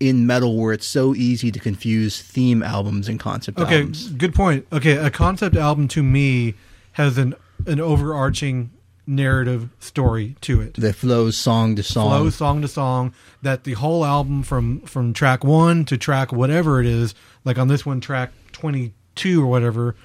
In 0.00 0.26
metal, 0.26 0.56
where 0.56 0.72
it's 0.72 0.86
so 0.86 1.14
easy 1.14 1.50
to 1.52 1.58
confuse 1.58 2.22
theme 2.22 2.62
albums 2.62 3.06
and 3.08 3.20
concept 3.20 3.58
Okay, 3.58 3.80
albums. 3.80 4.06
Okay, 4.06 4.16
good 4.16 4.34
point. 4.34 4.66
Okay, 4.72 4.96
a 4.96 5.10
concept 5.10 5.54
album 5.56 5.86
to 5.88 6.02
me 6.02 6.54
has 6.92 7.18
an 7.18 7.34
an 7.66 7.78
overarching 7.80 8.70
narrative 9.10 9.68
story 9.80 10.36
to 10.42 10.60
it. 10.60 10.74
That 10.74 10.94
flows 10.94 11.36
song 11.36 11.74
to 11.76 11.82
song. 11.82 12.08
flow 12.10 12.30
song 12.30 12.62
to 12.62 12.68
song 12.68 13.12
that 13.42 13.64
the 13.64 13.72
whole 13.74 14.04
album 14.04 14.42
from 14.42 14.80
from 14.82 15.12
track 15.12 15.42
one 15.44 15.84
to 15.86 15.96
track 15.98 16.32
whatever 16.32 16.80
it 16.80 16.86
is 16.86 17.14
like 17.44 17.58
on 17.58 17.68
this 17.68 17.84
one 17.84 18.00
track 18.00 18.30
22 18.52 19.42
or 19.42 19.46
whatever 19.46 19.96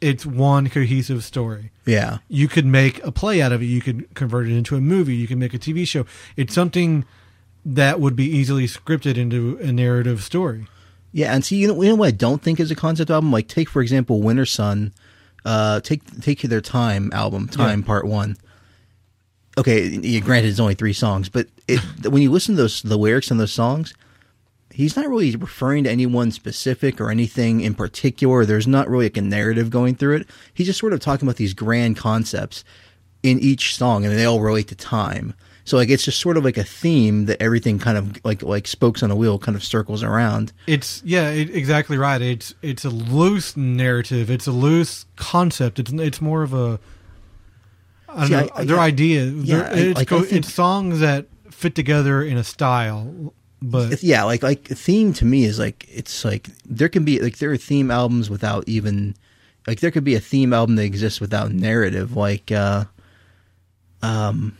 it's 0.00 0.24
one 0.26 0.68
cohesive 0.68 1.24
story 1.24 1.70
Yeah. 1.86 2.18
you 2.28 2.46
could 2.48 2.66
make 2.66 3.02
a 3.04 3.10
play 3.12 3.40
out 3.42 3.52
of 3.52 3.62
it 3.62 3.66
you 3.66 3.80
could 3.80 4.12
convert 4.14 4.46
it 4.48 4.56
into 4.56 4.76
a 4.76 4.80
movie 4.80 5.14
you 5.16 5.26
can 5.26 5.38
make 5.38 5.54
a 5.54 5.58
tv 5.58 5.86
show 5.86 6.04
it's 6.36 6.52
something 6.54 7.04
that 7.64 8.00
would 8.00 8.14
be 8.14 8.24
easily 8.26 8.66
scripted 8.66 9.16
into 9.16 9.56
a 9.62 9.72
narrative 9.72 10.22
story 10.22 10.66
Yeah, 11.12 11.32
and 11.34 11.44
see, 11.44 11.56
you 11.56 11.68
know, 11.68 11.80
you 11.82 11.88
know 11.90 11.94
what 11.96 12.08
I 12.08 12.10
don't 12.10 12.42
think 12.42 12.58
is 12.60 12.70
a 12.70 12.74
concept 12.74 13.10
album. 13.10 13.30
Like, 13.32 13.46
take 13.48 13.68
for 13.70 13.80
example, 13.80 14.20
Wintersun. 14.20 14.90
Uh, 15.44 15.78
take 15.80 16.02
take 16.20 16.42
their 16.42 16.60
Time 16.60 17.10
album, 17.12 17.46
Time 17.48 17.80
Yeah. 17.80 17.86
Part 17.86 18.04
One. 18.06 18.36
Okay, 19.56 19.86
yeah, 19.88 20.20
granted, 20.20 20.48
it's 20.48 20.60
only 20.60 20.74
three 20.74 20.92
songs, 20.92 21.28
but 21.28 21.48
it, 21.68 21.78
when 22.08 22.22
you 22.22 22.30
listen 22.30 22.56
to 22.56 22.62
those 22.62 22.82
the 22.82 22.98
lyrics 22.98 23.30
in 23.30 23.38
those 23.38 23.52
songs, 23.52 23.94
he's 24.70 24.96
not 24.96 25.08
really 25.08 25.34
referring 25.36 25.84
to 25.84 25.90
anyone 25.90 26.30
specific 26.30 27.00
or 27.00 27.10
anything 27.10 27.60
in 27.60 27.74
particular. 27.74 28.44
There's 28.44 28.66
not 28.66 28.88
really 28.88 29.06
like 29.06 29.16
a 29.16 29.22
narrative 29.22 29.70
going 29.70 29.94
through 29.94 30.16
it. 30.16 30.28
He's 30.52 30.66
just 30.66 30.80
sort 30.80 30.92
of 30.92 31.00
talking 31.00 31.26
about 31.26 31.36
these 31.36 31.54
grand 31.54 31.96
concepts 31.96 32.64
in 33.22 33.38
each 33.38 33.76
song, 33.76 34.04
and 34.04 34.16
they 34.16 34.24
all 34.24 34.40
relate 34.40 34.68
to 34.68 34.74
time. 34.74 35.34
So 35.66 35.78
like, 35.78 35.88
it's 35.88 36.04
just 36.04 36.20
sort 36.20 36.36
of 36.36 36.44
like 36.44 36.58
a 36.58 36.64
theme 36.64 37.24
that 37.26 37.40
everything 37.40 37.78
kind 37.78 37.96
of 37.96 38.22
like 38.24 38.42
like 38.42 38.66
spokes 38.66 39.02
on 39.02 39.10
a 39.10 39.16
wheel 39.16 39.38
kind 39.38 39.56
of 39.56 39.64
circles 39.64 40.02
around. 40.02 40.52
it's 40.66 41.02
yeah 41.04 41.30
it, 41.30 41.54
exactly 41.54 41.96
right 41.96 42.20
it's 42.20 42.54
it's 42.60 42.84
a 42.84 42.90
loose 42.90 43.56
narrative 43.56 44.30
it's 44.30 44.46
a 44.46 44.52
loose 44.52 45.06
concept 45.16 45.78
it's 45.78 45.90
it's 45.92 46.20
more 46.20 46.42
of 46.42 46.52
a 46.52 46.78
See, 48.26 48.32
know, 48.32 48.48
I- 48.54 48.60
I- 48.60 48.64
their 48.64 48.78
idea 48.80 49.24
Yeah, 49.24 49.72
They're- 49.74 49.88
it's, 49.90 49.98
like, 49.98 50.08
co- 50.08 50.20
think- 50.22 50.32
it's 50.44 50.52
songs 50.52 51.00
that 51.00 51.26
fit 51.50 51.74
together 51.74 52.22
in 52.22 52.36
a 52.36 52.44
style 52.44 53.32
but 53.62 54.02
yeah, 54.02 54.24
like 54.24 54.42
like 54.42 54.68
theme 54.68 55.14
to 55.14 55.24
me 55.24 55.44
is 55.44 55.58
like 55.58 55.86
it's 55.90 56.22
like 56.24 56.48
there 56.66 56.88
can 56.90 57.02
be 57.04 57.18
like 57.20 57.38
there 57.38 57.50
are 57.50 57.56
theme 57.56 57.90
albums 57.90 58.28
without 58.28 58.64
even 58.68 59.14
like 59.66 59.80
there 59.80 59.90
could 59.90 60.04
be 60.04 60.14
a 60.14 60.20
theme 60.20 60.52
album 60.52 60.76
that 60.76 60.82
exists 60.84 61.18
without 61.18 61.50
narrative. 61.50 62.14
Like 62.14 62.52
uh 62.52 62.84
um 64.02 64.54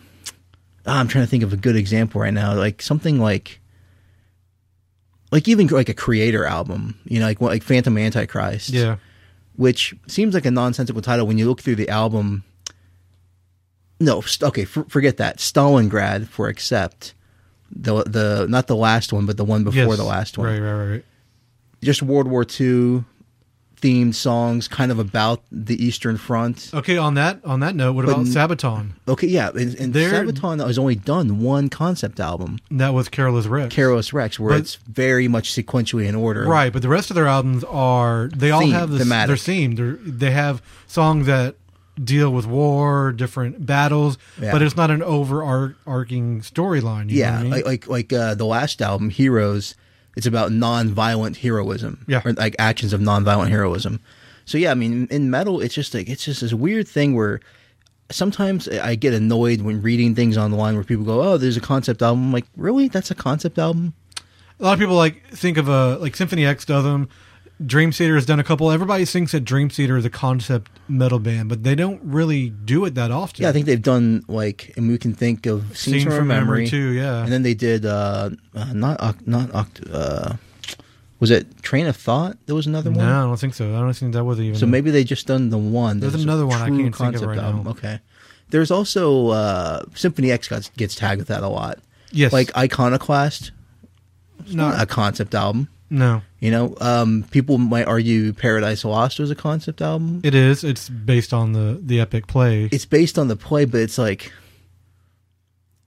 ah, 0.87 0.99
I'm 1.01 1.09
trying 1.09 1.25
to 1.25 1.31
think 1.31 1.43
of 1.43 1.53
a 1.53 1.57
good 1.59 1.77
example 1.77 2.21
right 2.23 2.33
now. 2.33 2.55
Like 2.55 2.81
something 2.81 3.19
like 3.21 3.61
like 5.31 5.49
even 5.49 5.67
like 5.67 5.89
a 5.91 5.95
Kreator 5.95 6.49
album, 6.49 6.99
you 7.05 7.21
know, 7.21 7.27
like 7.27 7.41
like 7.43 7.63
Phantom 7.63 7.99
Antichrist. 7.99 8.71
yeah 8.71 8.97
Which 9.57 9.95
seems 10.07 10.33
like 10.35 10.47
a 10.47 10.51
nonsensical 10.51 11.03
title 11.03 11.27
when 11.27 11.37
you 11.37 11.47
look 11.47 11.61
through 11.61 11.77
the 11.77 11.91
album. 11.91 12.45
No, 14.01 14.23
okay, 14.43 14.65
for, 14.65 14.85
forget 14.85 15.17
that. 15.19 15.39
Stalingrad 15.39 16.29
for 16.29 16.49
Accept 16.49 17.15
the 17.71 18.03
the 18.05 18.47
not 18.49 18.67
the 18.67 18.77
last 18.77 19.13
one, 19.13 19.27
but 19.27 19.37
the 19.37 19.45
one 19.45 19.65
before 19.65 19.83
Yes. 19.85 19.97
the 19.97 20.05
last 20.05 20.39
one. 20.39 20.47
right 20.49 20.61
right 20.61 20.91
right, 20.91 21.05
just 21.83 22.03
World 22.03 22.29
War 22.29 22.43
II 22.45 23.05
themed 23.81 24.15
songs, 24.15 24.67
kind 24.67 24.91
of 24.91 24.99
about 24.99 25.43
the 25.53 25.83
Eastern 25.85 26.17
Front. 26.17 26.71
Okay, 26.73 26.97
on 26.97 27.15
that 27.15 27.41
on 27.45 27.61
that 27.61 27.75
note, 27.75 27.93
what 27.95 28.05
about 28.05 28.21
Sabaton? 28.27 28.91
Okay, 29.07 29.27
yeah, 29.27 29.51
and, 29.51 29.75
and 29.75 29.93
They're- 29.93 30.25
Sabaton 30.25 30.65
has 30.67 30.79
only 30.79 30.95
done 30.95 31.41
one 31.41 31.69
concept 31.69 32.19
album, 32.21 32.61
That 32.71 32.95
was 32.95 33.09
Carolus 33.11 33.47
Rex. 33.47 33.75
Carolus 33.75 34.13
Rex, 34.13 34.39
where 34.41 34.51
But- 34.51 34.61
it's 34.61 34.77
very 34.77 35.29
much 35.29 35.53
sequentially 35.53 36.07
in 36.07 36.15
order. 36.15 36.45
Right, 36.47 36.73
but 36.73 36.81
the 36.83 36.89
rest 36.89 37.11
of 37.11 37.15
their 37.17 37.27
albums 37.27 37.63
are 37.65 38.31
they 38.35 38.51
all 38.51 38.61
Theme- 38.63 38.73
have 38.73 38.91
this 38.91 39.03
thematic. 39.03 39.29
they're 39.41 39.55
themed. 39.55 39.77
They're, 39.77 39.99
they 40.03 40.31
have 40.31 40.63
songs 40.87 41.27
that 41.27 41.57
deal 42.03 42.31
with 42.33 42.47
war, 42.47 43.13
different 43.13 43.65
battles, 43.67 44.19
Yeah. 44.41 44.51
but 44.53 44.63
it's 44.63 44.77
not 44.77 44.91
an 44.91 45.03
overarching 45.03 46.41
storyline. 46.41 47.11
you 47.11 47.23
know 47.23 47.29
Yeah, 47.29 47.39
I 47.39 47.43
mean? 47.43 47.51
like 47.53 47.65
like 47.67 47.89
like 47.89 48.13
uh, 48.13 48.35
the 48.35 48.47
last 48.47 48.81
album, 48.83 49.11
Heroes. 49.11 49.75
It's 50.17 50.27
about 50.27 50.53
non-violent 50.53 51.39
heroism, 51.39 52.05
Yeah. 52.07 52.23
or 52.25 52.33
like 52.35 52.55
actions 52.59 52.93
of 52.93 53.01
non-violent 53.01 53.51
heroism. 53.51 53.99
So 54.45 54.59
yeah, 54.59 54.71
I 54.71 54.75
mean, 54.75 55.09
in 55.11 55.29
metal, 55.31 55.61
it's 55.61 55.75
just 55.75 55.93
like 55.95 56.09
it's 56.09 56.25
just 56.25 56.41
this 56.41 56.53
weird 56.55 56.87
thing 56.87 57.15
where 57.17 57.41
sometimes 58.11 58.69
I 58.69 58.95
get 58.95 59.15
annoyed 59.15 59.63
when 59.63 59.83
reading 59.83 60.15
things 60.15 60.37
online 60.37 60.75
where 60.75 60.85
people 60.85 61.05
go, 61.05 61.23
"Oh, 61.23 61.37
there's 61.37 61.57
a 61.57 61.61
concept 61.61 62.03
album." 62.03 62.27
I'm 62.27 62.33
like, 62.33 62.45
really? 62.57 62.89
That's 62.89 63.11
a 63.11 63.15
concept 63.15 63.59
album? 63.59 63.95
a 64.61 64.63
lot 64.63 64.73
of 64.75 64.79
people 64.79 64.95
like 64.95 65.27
think 65.31 65.57
of 65.57 65.69
a 65.69 65.97
like 65.99 66.15
Symphony 66.15 66.47
X 66.47 66.65
does 66.65 66.85
them. 66.85 67.09
Dream 67.65 67.93
Theater 67.93 68.17
has 68.17 68.27
done 68.27 68.41
a 68.41 68.45
couple. 68.45 68.71
Everybody 68.71 69.05
thinks 69.05 69.33
that 69.33 69.41
Dream 69.41 69.69
Theater 69.69 69.97
is 69.97 70.05
a 70.05 70.11
concept 70.11 70.73
metal 70.89 71.19
band, 71.19 71.49
but 71.49 71.63
they 71.63 71.75
don't 71.75 72.01
really 72.03 72.51
do 72.51 72.85
it 72.85 72.95
that 72.97 73.11
often. 73.11 73.45
Yeah, 73.45 73.51
I 73.51 73.53
think 73.53 73.67
they've 73.67 73.81
done 73.81 74.25
like, 74.27 74.73
and 74.77 74.89
we 74.89 74.99
can 74.99 75.15
think 75.15 75.47
of 75.47 75.63
Scenes, 75.77 75.79
Scenes 75.79 76.05
from, 76.05 76.13
from 76.15 76.27
Memory 76.29 76.65
Memory 76.65 76.67
too, 76.69 76.91
yeah. 76.93 77.23
and 77.23 77.31
then 77.31 77.43
they 77.43 77.55
did 77.55 77.87
uh, 77.87 78.31
uh 78.55 78.73
not 78.73 78.99
Oct- 78.99 79.27
not 79.27 79.71
uh, 79.93 80.37
was 81.21 81.31
it 81.31 81.63
Train 81.63 81.87
of 81.87 81.97
Thought? 81.97 82.37
There 82.47 82.55
was 82.55 82.67
another 82.67 82.91
one. 82.91 82.99
no. 82.99 83.25
I 83.25 83.27
don't 83.27 83.39
think 83.39 83.55
so. 83.55 83.75
I 83.75 83.81
don't 83.81 83.95
think 83.95 84.13
that 84.15 84.25
was 84.25 84.41
even. 84.41 84.59
So 84.59 84.67
maybe 84.67 84.91
they 84.91 85.05
just 85.05 85.27
done 85.27 85.51
the 85.51 85.59
one. 85.59 86.01
There's 86.01 86.15
another 86.15 86.47
one 86.47 86.61
I 86.61 86.69
can't 86.69 86.95
think 86.95 87.15
of 87.17 87.23
right 87.23 87.39
album. 87.39 87.65
now. 87.65 87.71
Okay. 87.71 88.01
There's 88.51 88.71
also 88.71 89.29
uh, 89.29 89.85
Symphony 89.95 90.31
X 90.31 90.49
gets, 90.49 90.69
gets 90.71 90.95
tagged 90.95 91.19
with 91.19 91.29
that 91.29 91.43
a 91.43 91.49
lot. 91.49 91.79
yes, 92.11 92.33
Like 92.33 92.55
Iconoclast, 92.57 93.53
not 94.53 94.81
a 94.81 94.87
concept 94.87 95.35
album. 95.35 95.69
No, 95.95 96.23
You 96.41 96.51
know, 96.51 96.75
um, 96.81 97.25
people 97.31 97.59
might 97.59 97.87
argue 97.87 98.33
Paradise 98.33 98.85
Lost 98.85 99.19
was 99.19 99.31
a 99.31 99.35
concept 99.35 99.81
album. 99.81 100.21
it 100.25 100.35
is. 100.35 100.65
It's 100.65 100.89
based 100.89 101.33
on 101.33 101.53
the 101.53 101.81
the 101.83 102.01
epic 102.01 102.27
play. 102.27 102.69
it's 102.73 102.85
based 102.87 103.19
on 103.19 103.29
the 103.29 103.37
play, 103.37 103.65
but 103.65 103.81
it's 103.81 103.97
like, 103.99 104.33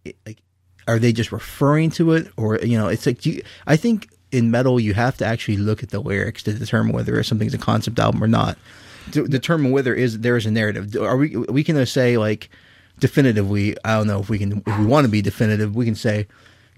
it, 0.05 0.15
like, 0.25 0.39
are 0.87 0.99
they 0.99 1.11
just 1.11 1.31
referring 1.31 1.91
to 1.91 2.13
it, 2.13 2.31
or 2.37 2.57
you 2.59 2.77
know, 2.77 2.87
it's 2.87 3.05
like, 3.05 3.21
do 3.21 3.31
you, 3.31 3.41
I 3.65 3.75
think 3.75 4.09
in 4.31 4.51
metal 4.51 4.79
you 4.79 4.93
have 4.93 5.17
to 5.17 5.25
actually 5.25 5.57
look 5.57 5.83
at 5.83 5.89
the 5.89 5.99
lyrics 5.99 6.43
to 6.43 6.53
determine 6.53 6.93
whether 6.93 7.21
something's 7.23 7.53
a 7.53 7.57
concept 7.57 7.99
album 7.99 8.23
or 8.23 8.27
not. 8.27 8.57
To 9.11 9.27
determine 9.27 9.71
whether 9.71 9.93
is 9.93 10.19
there 10.19 10.35
is 10.35 10.45
a 10.45 10.51
narrative. 10.51 10.95
Are 10.97 11.15
we 11.15 11.35
we 11.35 11.63
can 11.63 11.85
say 11.85 12.17
like 12.17 12.49
definitively? 12.99 13.75
I 13.85 13.97
don't 13.97 14.07
know 14.07 14.19
if 14.19 14.29
we 14.29 14.37
can 14.37 14.63
if 14.65 14.79
we 14.79 14.85
want 14.85 15.05
to 15.05 15.11
be 15.11 15.21
definitive. 15.21 15.75
We 15.75 15.85
can 15.85 15.95
say 15.95 16.27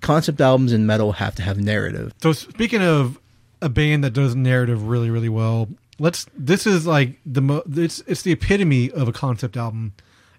concept 0.01 0.39
albums 0.39 0.71
in 0.71 0.86
metal 0.86 1.13
have 1.13 1.36
to 1.36 1.41
have 1.41 1.60
narrative. 1.60 2.13
So 2.21 2.32
speaking 2.34 2.82
of 2.84 3.18
a 3.62 3.69
band 3.69 4.04
that 4.04 4.12
does 4.12 4.36
narrative 4.36 4.88
really 4.88 5.10
really 5.10 5.30
well, 5.30 5.69
let's. 6.00 6.26
This 6.38 6.65
is 6.67 6.86
like 6.88 7.19
the 7.26 7.41
mo- 7.41 7.63
it's 7.69 8.02
it's 8.08 8.22
the 8.22 8.32
epitome 8.32 8.91
of 8.91 9.08
a 9.08 9.12
concept 9.13 9.58
album. 9.58 9.93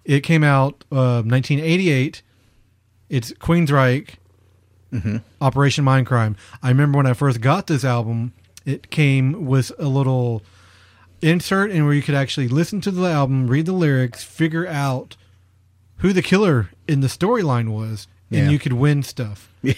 It 0.05 0.21
came 0.21 0.43
out 0.43 0.85
uh, 0.91 1.23
1988. 1.23 2.23
It's 3.09 3.33
Queensryche, 3.33 4.11
Operation 5.41 5.85
Mindcrime. 5.85 6.37
I 6.63 6.69
remember 6.69 6.97
when 6.97 7.07
I 7.07 7.13
first 7.13 7.41
got 7.41 7.67
this 7.67 7.85
album, 7.85 8.33
it 8.65 8.91
came 8.91 9.47
with 9.47 9.73
a 9.79 9.87
little 9.87 10.43
insert 11.21 11.71
in 11.71 11.85
where 11.85 11.93
you 11.95 12.03
could 12.03 12.15
actually 12.15 12.49
listen 12.49 12.81
to 12.83 12.91
the 12.91 13.07
album, 13.09 13.49
read 13.49 13.67
the 13.67 13.73
lyrics, 13.73 14.23
figure 14.25 14.67
out 14.67 15.17
who 15.99 16.13
the 16.13 16.23
killer 16.23 16.71
in 16.89 17.01
the 17.01 17.09
storyline 17.09 17.69
was, 17.71 18.07
and 18.31 18.51
you 18.51 18.59
could 18.59 18.73
win 18.73 19.03
stuff. 19.03 19.49
Yeah. 19.63 19.75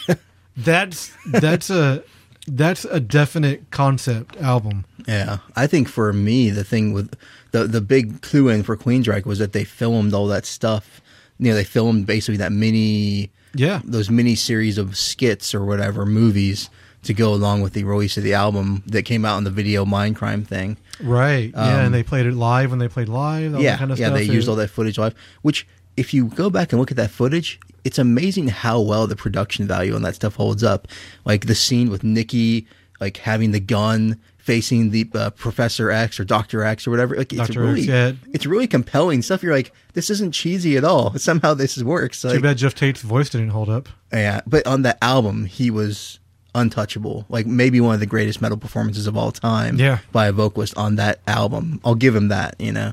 That's 0.57 1.11
that's 1.27 1.71
a 1.71 2.05
that's 2.47 2.85
a 2.85 3.01
definite 3.01 3.71
concept 3.71 4.37
album. 4.39 4.85
Yeah, 5.07 5.39
I 5.57 5.67
think 5.67 5.89
for 5.89 6.13
me 6.13 6.51
the 6.51 6.65
thing 6.65 6.93
with 6.93 7.15
the 7.53 7.67
the 7.67 7.81
big 7.81 8.23
clue 8.23 8.49
in 8.49 8.63
for 8.63 8.77
Queensryche 8.77 9.25
was 9.27 9.39
that 9.39 9.53
they 9.53 9.65
filmed 9.65 10.15
all 10.15 10.27
that 10.29 10.47
stuff. 10.47 11.01
You 11.39 11.49
know, 11.51 11.55
they 11.55 11.65
filmed 11.65 12.07
basically 12.07 12.37
that 12.39 12.53
mini 12.53 13.31
Yeah. 13.55 13.81
those 13.85 14.11
mini 14.11 14.35
series 14.35 14.79
of 14.79 14.97
skits 14.97 15.55
or 15.55 15.65
whatever 15.65 16.07
movies 16.07 16.71
to 17.03 17.13
go 17.13 17.35
along 17.35 17.63
with 17.63 17.73
the 17.73 17.83
release 17.83 18.17
of 18.17 18.23
the 18.23 18.35
album 18.35 18.83
that 18.87 19.03
came 19.03 19.25
out 19.25 19.37
in 19.39 19.43
the 19.45 19.51
video 19.51 19.85
Mind 19.85 20.15
Crime 20.15 20.45
thing. 20.45 20.77
Right. 21.03 21.51
yeah, 21.53 21.79
Um, 21.79 21.87
and 21.87 21.95
they 21.95 22.05
played 22.05 22.27
it 22.27 22.35
live 22.35 22.71
when 22.71 22.79
they 22.79 22.87
played 22.87 23.09
live. 23.09 23.57
All 23.57 23.61
yeah, 23.61 23.73
that 23.73 23.79
kind 23.81 23.91
of 23.91 23.99
yeah, 23.99 24.11
they 24.11 24.23
used 24.23 24.49
all 24.49 24.55
that 24.57 24.71
footage 24.71 24.99
live. 24.99 25.13
Which, 25.43 25.67
if 25.97 26.15
you 26.15 26.27
go 26.27 26.49
back 26.49 26.73
and 26.73 26.79
look 26.79 26.93
at 26.93 26.97
that 26.99 27.11
footage, 27.11 27.59
it's 27.85 27.99
amazing 27.99 28.49
how 28.49 28.81
well 28.81 29.07
the 29.07 29.17
production 29.17 29.67
value 29.67 29.95
on 29.95 30.03
that 30.03 30.15
stuff 30.15 30.37
holds 30.37 30.63
up. 30.63 30.89
Like 31.25 31.47
the 31.47 31.55
scene 31.55 31.91
with 31.91 32.05
Nikki, 32.05 32.67
like 33.01 33.19
having 33.19 33.53
the 33.53 33.61
gun 33.61 34.21
facing 34.43 34.91
the 34.91 35.09
uh, 35.15 35.31
Professor 35.31 35.91
X 35.91 36.19
or 36.19 36.25
Doctor 36.25 36.65
X 36.65 36.87
or 36.87 36.91
whatever. 36.91 37.17
Like 37.17 37.33
it's 37.33 37.49
Dr. 37.49 37.53
X, 37.53 37.57
really, 37.57 37.83
yeah. 37.83 38.13
it's 38.33 38.45
really 38.45 38.67
compelling 38.67 39.23
stuff. 39.23 39.43
You're 39.43 39.55
like, 39.55 39.73
this 39.95 40.11
isn't 40.11 40.33
cheesy 40.33 40.77
at 40.77 40.85
all. 40.85 41.17
Somehow 41.19 41.55
this 41.55 41.81
works. 41.83 42.23
Too 42.23 42.41
bad 42.41 42.59
Geoff 42.59 42.75
Tate's 42.75 43.03
voice 43.03 43.31
didn't 43.31 43.51
hold 43.51 43.69
up. 43.69 43.89
yeah, 44.13 44.41
but 44.47 44.67
on 44.67 44.83
that 44.83 44.99
album, 45.01 45.45
he 45.45 45.71
was 45.71 46.19
untouchable. 46.55 47.25
Like 47.29 47.47
maybe 47.47 47.81
one 47.81 47.95
of 47.95 48.01
the 48.01 48.07
greatest 48.07 48.43
metal 48.43 48.59
performances 48.59 49.07
of 49.07 49.17
all 49.17 49.33
time. 49.33 49.79
Yeah. 49.79 49.99
by 50.11 50.27
a 50.27 50.33
vocalist 50.33 50.77
on 50.77 50.97
that 50.97 51.21
album. 51.27 51.81
I'll 51.85 51.95
give 51.95 52.15
him 52.15 52.29
that. 52.29 52.57
You 52.59 52.73
know. 52.73 52.93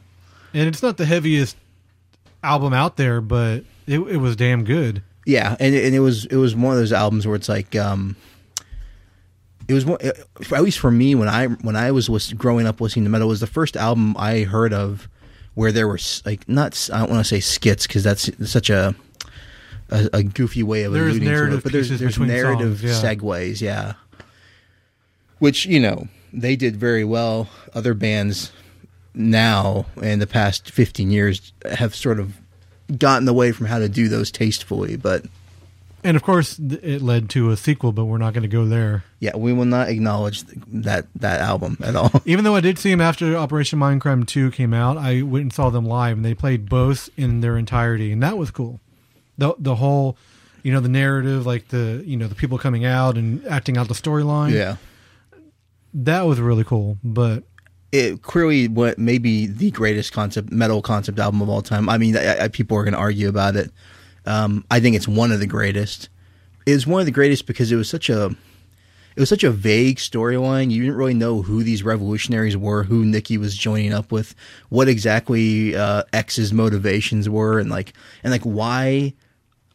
And 0.53 0.67
it's 0.67 0.83
not 0.83 0.97
the 0.97 1.05
heaviest 1.05 1.55
album 2.43 2.73
out 2.73 2.97
there, 2.97 3.21
but 3.21 3.63
it, 3.89 3.99
it 3.99 4.17
was 4.17 4.35
damn 4.35 4.63
good. 4.63 5.01
Yeah, 5.25 5.55
and 5.59 5.75
and 5.75 5.95
it 5.95 5.99
was 5.99 6.25
it 6.25 6.35
was 6.35 6.55
one 6.55 6.73
of 6.73 6.79
those 6.79 6.93
albums 6.93 7.25
where 7.25 7.35
it's 7.35 7.49
like 7.49 7.75
um, 7.75 8.15
it 9.67 9.73
was 9.73 9.85
one, 9.85 9.97
at 10.01 10.63
least 10.63 10.79
for 10.79 10.91
me 10.91 11.15
when 11.15 11.27
I 11.27 11.47
when 11.47 11.75
I 11.75 11.91
was 11.91 12.09
lis- 12.09 12.33
growing 12.33 12.67
up 12.67 12.79
listening 12.81 13.05
to 13.05 13.09
metal 13.09 13.27
it 13.27 13.29
was 13.29 13.39
the 13.39 13.47
first 13.47 13.75
album 13.75 14.15
I 14.17 14.41
heard 14.41 14.73
of 14.73 15.09
where 15.55 15.71
there 15.71 15.87
were 15.87 15.99
like 16.25 16.47
not 16.47 16.89
I 16.93 16.99
don't 16.99 17.09
want 17.09 17.19
to 17.19 17.27
say 17.27 17.39
skits 17.39 17.85
because 17.85 18.03
that's 18.03 18.29
such 18.49 18.69
a, 18.69 18.95
a 19.89 20.09
a 20.13 20.23
goofy 20.23 20.63
way 20.63 20.83
of 20.83 20.93
There's 20.93 21.17
alluding 21.17 21.27
to 21.27 21.57
it, 21.57 21.63
but 21.63 21.71
there's 21.71 21.89
there's 21.89 22.19
narrative 22.19 22.79
songs, 22.79 23.03
yeah. 23.03 23.13
segues, 23.13 23.61
yeah, 23.61 23.93
which 25.39 25.65
you 25.65 25.79
know 25.79 26.07
they 26.31 26.55
did 26.55 26.75
very 26.75 27.03
well. 27.03 27.49
Other 27.73 27.93
bands 27.93 28.51
now 29.13 29.85
in 30.01 30.19
the 30.19 30.27
past 30.27 30.71
15 30.71 31.11
years 31.11 31.51
have 31.71 31.95
sort 31.95 32.19
of 32.19 32.39
gotten 32.97 33.27
away 33.27 33.51
from 33.51 33.67
how 33.67 33.79
to 33.79 33.89
do 33.89 34.07
those 34.07 34.31
tastefully, 34.31 34.95
but 34.95 35.25
And 36.03 36.15
of 36.15 36.23
course, 36.23 36.57
it 36.59 37.01
led 37.01 37.29
to 37.31 37.51
a 37.51 37.57
sequel, 37.57 37.91
but 37.91 38.05
we're 38.05 38.17
not 38.17 38.33
going 38.33 38.43
to 38.43 38.47
go 38.47 38.65
there. 38.65 39.03
Yeah, 39.19 39.35
we 39.35 39.51
will 39.51 39.65
not 39.65 39.89
acknowledge 39.89 40.43
that 40.43 41.07
that 41.15 41.41
album 41.41 41.77
at 41.83 41.95
all. 41.95 42.11
Even 42.25 42.45
though 42.45 42.55
I 42.55 42.61
did 42.61 42.79
see 42.79 42.89
them 42.89 43.01
after 43.01 43.35
Operation 43.35 43.79
Mindcrime 43.79 44.25
2 44.25 44.51
came 44.51 44.73
out, 44.73 44.97
I 44.97 45.21
went 45.21 45.43
and 45.43 45.53
saw 45.53 45.69
them 45.69 45.85
live, 45.85 46.15
and 46.17 46.25
they 46.25 46.33
played 46.33 46.69
both 46.69 47.09
in 47.17 47.41
their 47.41 47.57
entirety, 47.57 48.11
and 48.11 48.23
that 48.23 48.37
was 48.37 48.49
cool. 48.51 48.79
The 49.37 49.55
the 49.59 49.75
whole, 49.75 50.17
you 50.63 50.71
know, 50.73 50.79
the 50.79 50.89
narrative, 50.89 51.45
like 51.45 51.67
the 51.67 52.01
you 52.05 52.15
know 52.17 52.27
the 52.27 52.35
people 52.35 52.57
coming 52.57 52.85
out 52.85 53.17
and 53.17 53.45
acting 53.47 53.77
out 53.77 53.87
the 53.89 53.93
storyline. 53.93 54.53
yeah, 54.53 54.77
that 55.93 56.21
was 56.21 56.39
really 56.39 56.63
cool. 56.63 56.97
But 57.03 57.43
it 57.91 58.21
clearly 58.21 58.67
what 58.67 58.97
maybe 58.99 59.47
the 59.47 59.71
greatest 59.71 60.11
concept 60.13 60.51
metal 60.51 60.81
concept 60.81 61.19
album 61.19 61.41
of 61.41 61.49
all 61.49 61.61
time. 61.61 61.89
I 61.89 61.97
mean, 61.97 62.15
I, 62.17 62.43
I, 62.43 62.47
people 62.47 62.77
are 62.77 62.83
going 62.83 62.93
to 62.93 62.99
argue 62.99 63.27
about 63.29 63.55
it. 63.55 63.71
Um, 64.25 64.63
I 64.69 64.79
think 64.79 64.95
it's 64.95 65.07
one 65.07 65.31
of 65.31 65.39
the 65.39 65.47
greatest. 65.47 66.09
It's 66.65 66.85
one 66.85 66.99
of 66.99 67.05
the 67.05 67.11
greatest 67.11 67.47
because 67.47 67.71
it 67.71 67.75
was 67.77 67.89
such 67.89 68.09
a 68.09 68.25
it 69.15 69.19
was 69.19 69.29
such 69.29 69.43
a 69.43 69.49
vague 69.51 69.97
storyline. 69.97 70.69
You 70.71 70.83
didn't 70.83 70.97
really 70.97 71.13
know 71.15 71.41
who 71.41 71.63
these 71.63 71.83
revolutionaries 71.83 72.55
were, 72.55 72.83
who 72.83 73.03
Nikki 73.03 73.37
was 73.37 73.55
joining 73.57 73.91
up 73.91 74.11
with, 74.11 74.35
what 74.69 74.87
exactly 74.87 75.75
uh, 75.75 76.03
X's 76.13 76.53
motivations 76.53 77.27
were, 77.27 77.59
and 77.59 77.69
like 77.71 77.93
and 78.23 78.31
like 78.31 78.43
why 78.43 79.13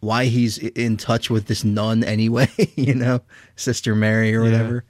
why 0.01 0.27
he's 0.27 0.59
in 0.59 0.97
touch 0.99 1.31
with 1.31 1.47
this 1.47 1.65
nun 1.65 2.05
anyway. 2.05 2.49
you 2.77 2.95
know, 2.95 3.21
Sister 3.57 3.95
Mary 3.97 4.35
or 4.37 4.45
Yeah. 4.45 4.51
whatever. 4.53 4.85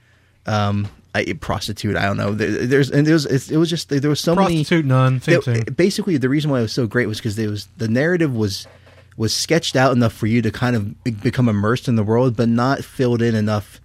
Um, 0.46 0.88
I, 1.14 1.32
prostitute. 1.40 1.96
I 1.96 2.02
don't 2.06 2.16
know. 2.16 2.32
There, 2.32 2.66
there's 2.66 2.90
and 2.90 3.06
there 3.06 3.14
was 3.14 3.26
it 3.50 3.56
was 3.56 3.70
just 3.70 3.88
there 3.88 4.10
was 4.10 4.20
so 4.20 4.34
many 4.34 4.56
prostitute 4.56 4.84
nun, 4.84 5.20
same 5.20 5.40
thing. 5.42 5.62
basically 5.76 6.16
the 6.16 6.28
reason 6.28 6.50
why 6.50 6.58
it 6.58 6.62
was 6.62 6.72
so 6.72 6.86
great 6.86 7.06
was 7.06 7.18
because 7.18 7.36
there 7.36 7.48
was 7.48 7.68
the 7.76 7.88
narrative 7.88 8.34
was 8.34 8.66
was 9.16 9.32
sketched 9.32 9.76
out 9.76 9.92
enough 9.92 10.12
for 10.12 10.26
you 10.26 10.42
to 10.42 10.50
kind 10.50 10.74
of 10.74 11.04
become 11.22 11.48
immersed 11.48 11.86
in 11.86 11.94
the 11.94 12.02
world, 12.02 12.36
but 12.36 12.48
not 12.48 12.84
filled 12.84 13.22
in 13.22 13.34
enough. 13.36 13.80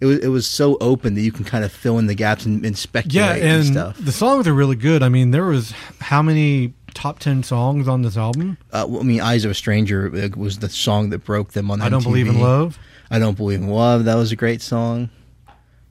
It 0.00 0.06
was 0.06 0.18
it 0.18 0.28
was 0.28 0.46
so 0.46 0.76
open 0.82 1.14
that 1.14 1.22
you 1.22 1.32
can 1.32 1.44
kind 1.46 1.64
of 1.64 1.72
fill 1.72 1.98
in 1.98 2.06
the 2.06 2.14
gaps 2.14 2.44
and, 2.44 2.64
and 2.66 2.76
speculate 2.76 3.14
Yeah, 3.38 3.48
and, 3.48 3.62
and 3.62 3.66
stuff. 3.66 3.96
the 3.98 4.12
songs 4.12 4.46
are 4.46 4.52
really 4.52 4.76
good. 4.76 5.02
I 5.02 5.08
mean, 5.08 5.30
there 5.30 5.46
was 5.46 5.72
how 6.00 6.20
many 6.20 6.74
top 6.92 7.18
ten 7.18 7.42
songs 7.42 7.88
on 7.88 8.02
this 8.02 8.18
album? 8.18 8.58
Uh, 8.70 8.84
well, 8.86 9.00
I 9.00 9.04
mean, 9.04 9.22
"Eyes 9.22 9.46
of 9.46 9.50
a 9.50 9.54
Stranger" 9.54 10.14
uh, 10.14 10.28
was 10.36 10.58
the 10.58 10.68
song 10.68 11.08
that 11.10 11.24
broke 11.24 11.52
them 11.52 11.70
on. 11.70 11.80
I 11.80 11.88
don't 11.88 12.02
believe 12.04 12.28
in 12.28 12.38
love. 12.38 12.78
I 13.10 13.18
don't 13.18 13.36
believe 13.38 13.60
in 13.62 13.68
love. 13.68 14.04
That 14.04 14.16
was 14.16 14.30
a 14.32 14.36
great 14.36 14.60
song. 14.60 15.08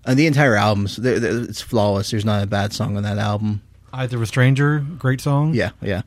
And 0.05 0.19
the 0.19 0.27
entire 0.27 0.55
album's 0.55 0.97
th- 0.97 1.21
th- 1.21 1.49
it's 1.49 1.61
flawless. 1.61 2.11
There's 2.11 2.25
not 2.25 2.43
a 2.43 2.47
bad 2.47 2.73
song 2.73 2.95
on 2.97 3.03
that 3.03 3.17
album. 3.17 3.61
Either 3.91 4.21
a 4.21 4.27
stranger, 4.27 4.85
great 4.99 5.21
song. 5.21 5.53
Yeah, 5.53 5.71
yeah. 5.81 6.01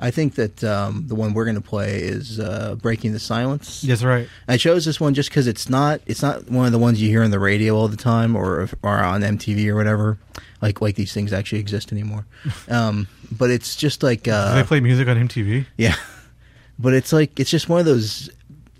I 0.00 0.12
think 0.12 0.36
that 0.36 0.62
um, 0.62 1.08
the 1.08 1.16
one 1.16 1.34
we're 1.34 1.44
going 1.44 1.56
to 1.56 1.60
play 1.60 1.98
is 2.00 2.38
uh, 2.38 2.76
"Breaking 2.80 3.12
the 3.12 3.18
Silence." 3.18 3.82
Yes, 3.82 4.04
right. 4.04 4.28
I 4.46 4.56
chose 4.56 4.84
this 4.84 5.00
one 5.00 5.14
just 5.14 5.28
because 5.30 5.48
it's 5.48 5.68
not 5.68 6.00
it's 6.06 6.22
not 6.22 6.48
one 6.48 6.66
of 6.66 6.72
the 6.72 6.78
ones 6.78 7.02
you 7.02 7.08
hear 7.08 7.24
on 7.24 7.32
the 7.32 7.40
radio 7.40 7.74
all 7.74 7.88
the 7.88 7.96
time 7.96 8.36
or 8.36 8.68
or 8.82 8.98
on 8.98 9.22
MTV 9.22 9.66
or 9.66 9.74
whatever. 9.74 10.18
Like 10.62 10.80
like 10.80 10.94
these 10.94 11.12
things 11.12 11.32
actually 11.32 11.58
exist 11.60 11.90
anymore. 11.92 12.26
Um, 12.68 13.08
but 13.32 13.50
it's 13.50 13.74
just 13.74 14.02
like 14.04 14.22
Do 14.24 14.30
uh, 14.32 14.54
they 14.54 14.62
play 14.62 14.80
music 14.80 15.08
on 15.08 15.16
MTV? 15.28 15.66
yeah. 15.76 15.96
But 16.78 16.94
it's 16.94 17.12
like 17.12 17.40
it's 17.40 17.50
just 17.50 17.68
one 17.68 17.80
of 17.80 17.86
those 17.86 18.30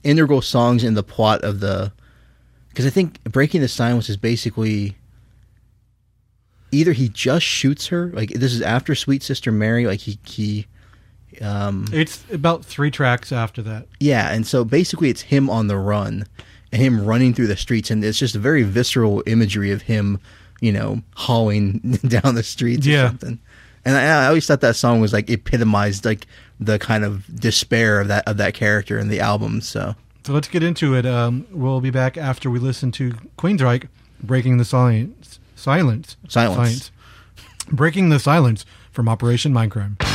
integral 0.05 0.41
songs 0.41 0.85
in 0.85 0.95
the 0.95 1.03
plot 1.03 1.43
of 1.43 1.59
the 1.59 1.91
because 2.69 2.87
I 2.87 2.91
think 2.91 3.23
Breaking 3.25 3.61
the 3.61 3.69
Silence 3.69 4.09
is 4.09 4.17
basically 4.17 4.97
either 6.71 6.93
he 6.93 7.09
just 7.09 7.45
shoots 7.47 7.87
her 7.89 8.11
like 8.13 8.31
this 8.31 8.53
is 8.53 8.61
after 8.63 8.95
Sweet 8.95 9.23
Sister 9.23 9.51
Mary 9.51 9.87
like 9.87 10.01
he 10.01 10.19
he 10.25 10.67
um 11.41 11.87
It's 11.93 12.25
about 12.33 12.65
three 12.65 12.91
tracks 12.91 13.33
after 13.33 13.63
that. 13.63 13.87
yeah 14.01 14.33
and 14.33 14.47
so 14.47 14.65
basically 14.65 15.09
it's 15.09 15.23
him 15.23 15.49
on 15.49 15.67
the 15.69 15.77
run 15.79 16.27
and 16.73 16.83
him 16.83 17.05
running 17.05 17.33
through 17.33 17.47
the 17.47 17.57
streets 17.57 17.91
and 17.91 18.05
it's 18.05 18.19
just 18.19 18.35
a 18.35 18.39
very 18.39 18.63
visceral 18.63 19.23
imagery 19.27 19.71
of 19.71 19.83
him 19.83 20.21
you 20.61 20.73
know 20.73 21.01
hauling 21.17 21.79
down 22.09 22.35
the 22.35 22.43
streets 22.43 22.87
or 22.87 22.91
Yeah. 22.91 23.09
something 23.09 23.39
and 23.85 23.97
I, 23.97 24.25
I 24.25 24.27
always 24.27 24.47
thought 24.47 24.61
that 24.61 24.77
song 24.77 25.01
was 25.01 25.13
like 25.13 25.31
epitomized 25.31 26.05
like 26.05 26.27
the 26.61 26.79
kind 26.79 27.05
of 27.05 27.25
despair 27.41 28.01
of 28.01 28.09
that 28.09 28.27
of 28.27 28.37
that 28.39 28.53
character 28.55 28.99
in 28.99 29.09
the 29.09 29.21
album 29.21 29.61
so 29.61 29.95
So 30.29 30.35
let's 30.35 30.49
get 30.49 30.63
into 30.63 30.95
it. 30.95 31.07
Um, 31.07 31.47
we'll 31.51 31.81
be 31.81 31.89
back 31.89 32.19
after 32.19 32.51
we 32.51 32.59
listen 32.59 32.93
to 32.93 33.13
Queensryche 33.39 33.89
breaking 34.23 34.59
the 34.59 34.65
silence. 34.67 35.41
Silence. 35.57 36.19
Silence. 36.29 36.91
Breaking 37.73 38.11
the 38.11 38.19
silence 38.19 38.67
from 38.93 39.09
Operation 39.09 39.55
Mindcrime. 39.55 40.08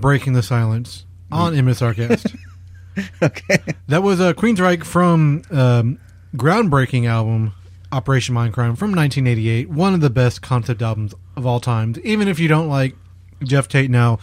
Breaking 0.00 0.32
the 0.32 0.42
silence 0.42 1.04
on 1.30 1.54
MSRcast. 1.54 2.36
okay. 3.22 3.58
that 3.88 4.02
was 4.02 4.20
a 4.20 4.34
Queensryche 4.34 4.84
from 4.84 5.42
um, 5.50 5.98
groundbreaking 6.36 7.08
album 7.08 7.52
Operation 7.92 8.34
Mindcrime 8.34 8.78
from 8.78 8.92
1988. 8.92 9.68
One 9.68 9.94
of 9.94 10.00
the 10.00 10.10
best 10.10 10.42
concept 10.42 10.82
albums 10.82 11.14
of 11.36 11.46
all 11.46 11.60
time. 11.60 11.94
Even 12.04 12.28
if 12.28 12.38
you 12.38 12.48
don't 12.48 12.68
like 12.68 12.94
Geoff 13.42 13.68
Tate 13.68 13.90
now, 13.90 14.18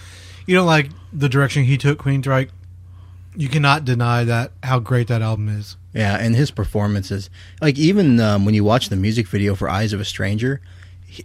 you 0.45 0.55
don't 0.55 0.65
like 0.65 0.89
the 1.11 1.29
direction 1.29 1.63
he 1.63 1.77
took 1.77 1.99
Queensryche. 1.99 2.49
You 3.35 3.49
cannot 3.49 3.85
deny 3.85 4.23
that 4.23 4.51
how 4.63 4.79
great 4.79 5.07
that 5.09 5.21
album 5.21 5.49
is. 5.49 5.77
Yeah, 5.93 6.17
and 6.17 6.35
his 6.35 6.49
performances, 6.49 7.29
like 7.61 7.77
even 7.77 8.19
um, 8.19 8.45
when 8.45 8.55
you 8.55 8.63
watch 8.63 8.89
the 8.89 8.95
music 8.95 9.27
video 9.27 9.53
for 9.55 9.69
"Eyes 9.69 9.93
of 9.93 9.99
a 9.99 10.05
Stranger," 10.05 10.61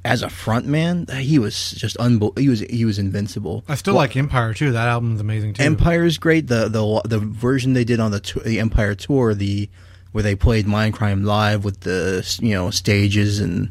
as 0.05 0.23
a 0.23 0.29
frontman, 0.29 1.11
he 1.19 1.39
was 1.39 1.73
just 1.73 1.97
unbel- 1.99 2.39
He 2.39 2.49
was 2.49 2.61
he 2.61 2.85
was 2.85 2.99
invincible. 2.99 3.65
I 3.69 3.75
still 3.75 3.95
Well, 3.95 4.03
like 4.03 4.17
Empire 4.17 4.55
too. 4.55 4.73
That 4.73 4.89
album's 4.89 5.21
amazing 5.21 5.55
too. 5.55 5.63
Empire 5.63 6.05
is 6.05 6.19
great. 6.19 6.47
The 6.47 6.69
the 6.69 7.03
the 7.09 7.19
version 7.19 7.73
they 7.75 7.85
did 7.85 8.01
on 8.01 8.11
the 8.11 8.21
tou- 8.21 8.41
the 8.41 8.61
Empire 8.61 8.95
tour, 8.95 9.35
the 9.35 9.69
where 10.13 10.23
they 10.23 10.35
played 10.35 10.67
Mindcrime 10.67 11.25
live 11.25 11.65
with 11.65 11.81
the 11.81 12.39
you 12.41 12.55
know 12.55 12.71
stages 12.71 13.41
and 13.41 13.71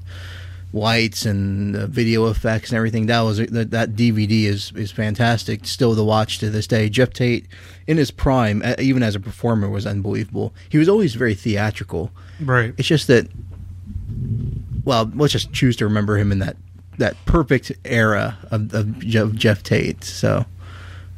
lights 0.74 1.26
and 1.26 1.76
video 1.90 2.28
effects 2.28 2.70
and 2.70 2.78
everything. 2.78 3.08
That 3.08 3.22
was 3.22 3.38
that, 3.38 3.72
that 3.72 3.96
DVD 3.96 4.46
is 4.46 4.72
is 4.76 4.92
fantastic. 4.92 5.66
Still 5.66 5.96
to 5.96 6.04
watch 6.04 6.40
to 6.40 6.50
this 6.50 6.68
day. 6.68 6.90
Geoff 6.90 7.12
Tate 7.14 7.48
in 7.88 7.98
his 7.98 8.12
prime, 8.12 8.64
even 8.80 9.04
as 9.04 9.16
a 9.16 9.20
performer, 9.20 9.70
was 9.70 9.86
unbelievable. 9.86 10.54
He 10.70 10.78
was 10.78 10.90
always 10.90 11.16
very 11.16 11.36
theatrical. 11.36 12.12
Right. 12.40 12.74
It's 12.78 12.88
just 12.88 13.08
that. 13.08 13.28
Well, 14.84 15.12
let's 15.16 15.34
just 15.34 15.54
choose 15.54 15.76
to 15.78 15.86
remember 15.86 16.18
him 16.18 16.32
in 16.32 16.40
that 16.40 16.58
that 16.98 17.16
perfect 17.26 17.72
era 17.86 18.38
of, 18.52 18.74
of 18.74 19.00
Geoff, 19.00 19.32
Geoff 19.34 19.64
Tate. 19.64 20.04
So, 20.04 20.46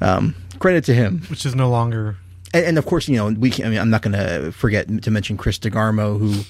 um, 0.01 0.35
credit 0.59 0.83
to 0.85 0.93
him 0.93 1.21
Which 1.29 1.45
is 1.45 1.55
no 1.55 1.69
longer. 1.69 2.15
and, 2.53 2.65
and 2.65 2.77
of 2.77 2.85
course, 2.85 3.07
you 3.07 3.15
know, 3.17 3.27
we. 3.27 3.49
Can, 3.49 3.65
I 3.65 3.69
mean, 3.69 3.79
I'm 3.79 3.89
not 3.89 4.01
going 4.01 4.13
to 4.13 4.51
forget 4.51 4.87
to 5.03 5.11
mention 5.11 5.37
Chris 5.37 5.59
DeGarmo, 5.59 6.19
who 6.19 6.43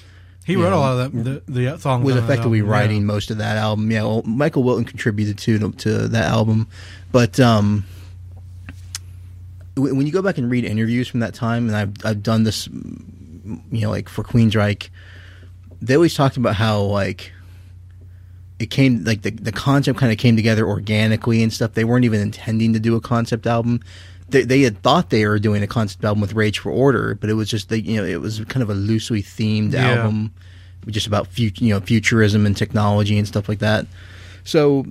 He 0.44 0.56
wrote 0.56 0.70
know, 0.70 0.76
a 0.76 0.80
lot 0.80 0.98
of 0.98 1.12
that, 1.12 1.24
the, 1.46 1.60
the 1.60 1.78
songs. 1.78 2.04
was 2.04 2.16
effectively 2.16 2.58
album, 2.58 2.70
yeah. 2.70 2.78
writing 2.78 3.06
most 3.06 3.30
of 3.30 3.38
that 3.38 3.56
album. 3.56 3.90
Yeah, 3.90 4.02
well, 4.02 4.22
Michael 4.22 4.62
Wilton 4.62 4.84
contributed 4.84 5.38
to 5.38 5.72
to 5.72 6.08
that 6.08 6.26
album, 6.30 6.68
but 7.12 7.40
um, 7.40 7.86
when 9.76 10.06
you 10.06 10.12
go 10.12 10.22
back 10.22 10.38
and 10.38 10.50
read 10.50 10.64
interviews 10.64 11.08
from 11.08 11.20
that 11.20 11.34
time, 11.34 11.68
and 11.68 11.76
I've 11.76 11.92
I've 12.04 12.22
done 12.22 12.44
this, 12.44 12.68
you 12.68 13.80
know, 13.80 13.90
like 13.90 14.08
for 14.08 14.22
Queensryche, 14.22 14.88
they 15.82 15.94
always 15.94 16.14
talked 16.14 16.36
about 16.36 16.54
how 16.56 16.80
like 16.82 17.32
it 18.58 18.66
came 18.70 19.04
like 19.04 19.22
the 19.22 19.30
the 19.30 19.52
concept 19.52 19.98
kind 19.98 20.12
of 20.12 20.18
came 20.18 20.36
together 20.36 20.66
organically 20.66 21.42
and 21.42 21.52
stuff. 21.52 21.74
They 21.74 21.84
weren't 21.84 22.04
even 22.04 22.20
intending 22.20 22.72
to 22.72 22.80
do 22.80 22.94
a 22.96 23.00
concept 23.00 23.46
album. 23.46 23.80
They, 24.28 24.42
they 24.42 24.62
had 24.62 24.82
thought 24.82 25.10
they 25.10 25.26
were 25.26 25.38
doing 25.38 25.62
a 25.62 25.66
concept 25.66 26.04
album 26.04 26.20
with 26.20 26.32
Rage 26.32 26.58
for 26.60 26.70
Order, 26.72 27.14
but 27.14 27.28
it 27.28 27.34
was 27.34 27.48
just 27.50 27.68
they, 27.68 27.78
you 27.78 27.96
know 28.00 28.04
it 28.06 28.20
was 28.20 28.40
kind 28.46 28.62
of 28.62 28.70
a 28.70 28.74
loosely 28.74 29.22
themed 29.22 29.72
Yeah. 29.72 29.90
album, 30.02 30.32
just 30.86 31.06
about 31.06 31.26
fut- 31.26 31.60
you 31.60 31.74
know 31.74 31.80
futurism 31.80 32.46
and 32.46 32.56
technology 32.56 33.18
and 33.18 33.26
stuff 33.28 33.48
like 33.48 33.58
that. 33.58 33.86
So 34.44 34.86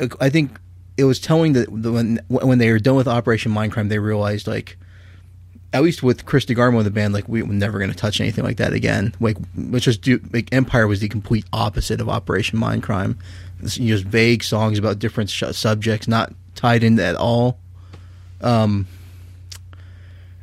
uh, 0.00 0.06
I 0.20 0.30
think 0.30 0.58
it 0.96 1.04
was 1.04 1.18
telling 1.18 1.54
that 1.54 1.70
when 1.70 2.20
when 2.28 2.58
they 2.58 2.70
were 2.70 2.78
done 2.78 2.94
with 2.96 3.08
Operation 3.08 3.52
Mindcrime, 3.52 3.88
they 3.88 3.98
realized 3.98 4.46
like 4.46 4.76
at 5.72 5.82
least 5.82 6.02
with 6.02 6.24
Chris 6.24 6.44
DeGarmo 6.46 6.78
in 6.78 6.84
the 6.84 6.90
band, 6.90 7.12
like 7.14 7.28
we 7.28 7.42
were 7.42 7.52
never 7.52 7.78
going 7.78 7.90
to 7.90 7.96
touch 7.96 8.20
anything 8.20 8.44
like 8.44 8.56
that 8.58 8.72
again. 8.72 9.14
Like, 9.20 9.36
let's 9.56 9.84
just 9.84 10.00
do 10.02 10.20
like 10.32 10.48
Empire 10.52 10.86
was 10.86 11.00
the 11.00 11.08
complete 11.08 11.44
opposite 11.52 12.00
of 12.00 12.08
Operation 12.08 12.58
Mindcrime. 12.58 13.16
It's 13.62 13.76
just 13.76 14.04
vague 14.04 14.42
songs 14.44 14.78
about 14.78 14.98
different 14.98 15.30
sh- 15.30 15.44
subjects, 15.52 16.06
not 16.08 16.32
tied 16.54 16.82
in 16.84 16.98
at 17.00 17.14
all. 17.16 17.58
Um, 18.40 18.86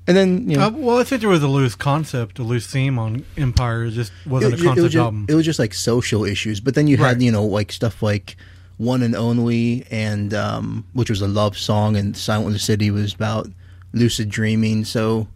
and 0.05 0.17
then 0.17 0.49
you 0.49 0.57
know, 0.57 0.67
Uh, 0.67 0.69
well, 0.71 0.97
I 0.99 1.03
think 1.03 1.21
there 1.21 1.29
was 1.29 1.43
a 1.43 1.47
loose 1.47 1.75
concept, 1.75 2.37
a 2.39 2.43
loose 2.43 2.67
theme 2.67 2.99
on 2.99 3.23
Empire. 3.37 3.85
It 3.85 3.91
just 3.91 4.11
wasn't 4.25 4.55
it, 4.55 4.59
a 4.59 4.63
concept 4.63 4.83
was 4.83 4.91
just, 4.93 5.01
album. 5.03 5.25
it 5.29 5.35
was 5.35 5.45
just 5.45 5.59
like 5.59 5.73
social 5.73 6.25
issues. 6.25 6.59
But 6.59 6.75
then 6.75 6.87
you 6.87 6.97
had 6.97 7.03
Right. 7.17 7.21
you 7.21 7.31
know 7.31 7.45
like 7.45 7.71
stuff 7.71 8.03
like 8.03 8.35
One 8.77 9.01
and 9.01 9.15
Only, 9.15 9.85
and 9.89 10.33
um, 10.33 10.83
which 10.93 11.09
was 11.09 11.21
a 11.21 11.27
love 11.27 11.57
song, 11.57 11.95
and 11.95 12.17
Silent 12.17 12.47
in 12.47 12.53
the 12.53 12.59
City 12.59 12.91
was 12.91 13.13
about 13.13 13.49
lucid 13.93 14.29
dreaming. 14.29 14.85
So. 14.85 15.27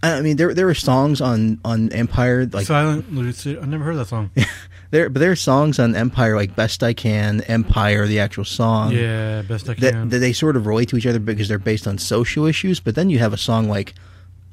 I 0.00 0.20
mean, 0.20 0.36
there 0.36 0.54
there 0.54 0.66
were 0.66 0.74
songs 0.74 1.20
on 1.20 1.58
on 1.64 1.92
Empire 1.92 2.46
like 2.46 2.66
Silent 2.66 3.12
Lucid. 3.12 3.58
I 3.60 3.66
never 3.66 3.82
heard 3.82 3.96
that 3.96 4.06
song. 4.06 4.30
There, 4.90 5.10
but 5.10 5.20
there 5.20 5.30
are 5.30 5.36
songs 5.36 5.78
on 5.78 5.94
Empire 5.94 6.34
like 6.34 6.56
"Best 6.56 6.82
I 6.82 6.94
Can," 6.94 7.42
Empire, 7.42 8.06
the 8.06 8.20
actual 8.20 8.46
song. 8.46 8.92
yeah, 8.92 9.42
best 9.42 9.68
I 9.68 9.74
can. 9.74 10.08
that 10.08 10.18
they 10.18 10.32
sort 10.32 10.56
of 10.56 10.66
relate 10.66 10.88
to 10.90 10.96
each 10.96 11.06
other 11.06 11.18
because 11.18 11.46
they're 11.48 11.58
based 11.58 11.86
on 11.86 11.98
social 11.98 12.46
issues. 12.46 12.80
But 12.80 12.94
then 12.94 13.10
you 13.10 13.18
have 13.18 13.34
a 13.34 13.36
song 13.36 13.68
like 13.68 13.92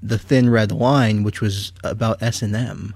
"The 0.03 0.17
Thin 0.17 0.49
Red 0.49 0.73
Line," 0.73 1.23
which 1.23 1.39
was 1.39 1.71
about 1.85 2.21
S 2.21 2.41
and 2.41 2.53
M. 2.53 2.93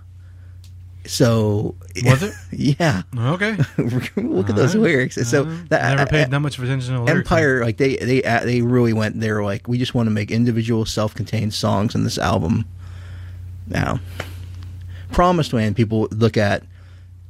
So 1.06 1.76
Was 2.04 2.24
it? 2.24 2.34
yeah. 2.52 3.04
okay. 3.18 3.58
Look 4.18 4.50
at 4.50 4.56
those 4.56 4.76
lyrics. 4.76 5.16
So 5.28 5.44
Uh, 5.44 5.58
that 5.70 5.96
never 5.96 6.10
paid 6.10 6.26
uh, 6.26 6.28
that 6.30 6.40
much 6.40 6.60
attention 6.60 6.96
to 6.96 7.02
lyrics. 7.04 7.32
Empire, 7.32 7.64
like 7.64 7.78
they 7.78 7.96
they 7.98 8.24
uh, 8.24 8.44
they 8.44 8.62
really 8.62 8.94
went. 8.94 9.20
They 9.20 9.32
were 9.32 9.44
like, 9.44 9.68
we 9.68 9.78
just 9.78 9.96
want 9.96 10.08
to 10.08 10.12
make 10.12 10.30
individual, 10.30 10.86
self-contained 10.86 11.54
songs 11.54 11.96
on 11.96 12.04
this 12.04 12.18
album. 12.18 12.66
Now, 13.68 14.00
Promised 15.12 15.54
Land, 15.54 15.76
people 15.76 16.08
look 16.12 16.38
at 16.38 16.64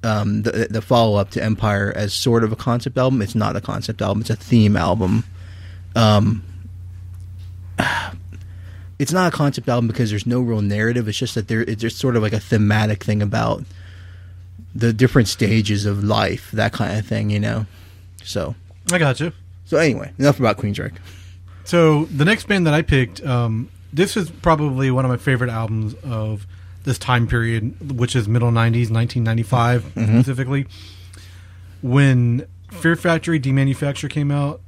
um, 0.04 0.42
the 0.44 0.68
the 0.70 0.82
follow-up 0.82 1.30
to 1.32 1.44
Empire 1.44 1.94
as 1.96 2.14
sort 2.14 2.44
of 2.44 2.52
a 2.52 2.56
concept 2.56 2.98
album. 2.98 3.22
It's 3.22 3.36
not 3.36 3.56
a 3.56 3.62
concept 3.62 4.02
album. 4.02 4.22
It's 4.22 4.30
a 4.30 4.36
theme 4.36 4.76
album. 4.76 5.24
Um, 5.96 6.44
it's 9.00 9.12
not 9.14 9.34
a 9.34 9.36
concept 9.36 9.68
album 9.70 9.88
because 9.88 10.10
there's 10.10 10.28
no 10.28 10.42
real 10.42 10.62
narrative. 10.62 11.08
It's 11.08 11.18
just 11.18 11.36
that 11.36 11.48
there 11.48 11.62
it's 11.62 11.82
just 11.82 11.98
sort 11.98 12.16
of 12.16 12.22
like 12.22 12.34
a 12.34 12.40
thematic 12.40 13.04
thing 13.04 13.22
about 13.22 13.64
the 14.76 14.94
different 14.94 15.28
stages 15.28 15.86
of 15.86 16.04
life, 16.04 16.52
that 16.52 16.74
kind 16.74 16.98
of 17.00 17.06
thing, 17.06 17.30
you 17.32 17.40
know. 17.40 17.66
So, 18.24 18.56
I 18.92 19.00
got 19.00 19.20
you. 19.20 19.32
so 19.66 19.78
anyway, 19.78 20.12
enough 20.20 20.40
about 20.40 20.58
Queensryche. 20.58 20.96
So 21.64 22.06
the 22.06 22.26
next 22.26 22.48
band 22.48 22.68
that 22.68 22.74
I 22.74 22.82
picked, 22.82 23.24
um, 23.26 23.70
this 23.94 24.18
is 24.18 24.30
probably 24.30 24.92
one 24.92 25.06
of 25.06 25.10
my 25.10 25.18
favorite 25.18 25.50
albums 25.50 25.96
of 26.04 26.46
this 26.84 26.98
time 26.98 27.28
period, 27.28 27.98
which 27.98 28.16
is 28.16 28.28
middle 28.28 28.50
'90s, 28.52 28.92
1995 28.92 29.84
Mm-hmm. 29.96 30.16
specifically. 30.20 30.66
When 31.82 32.46
Fear 32.72 32.96
Factory 32.98 33.40
Demanufacture 33.40 34.10
came 34.10 34.32
out, 34.32 34.62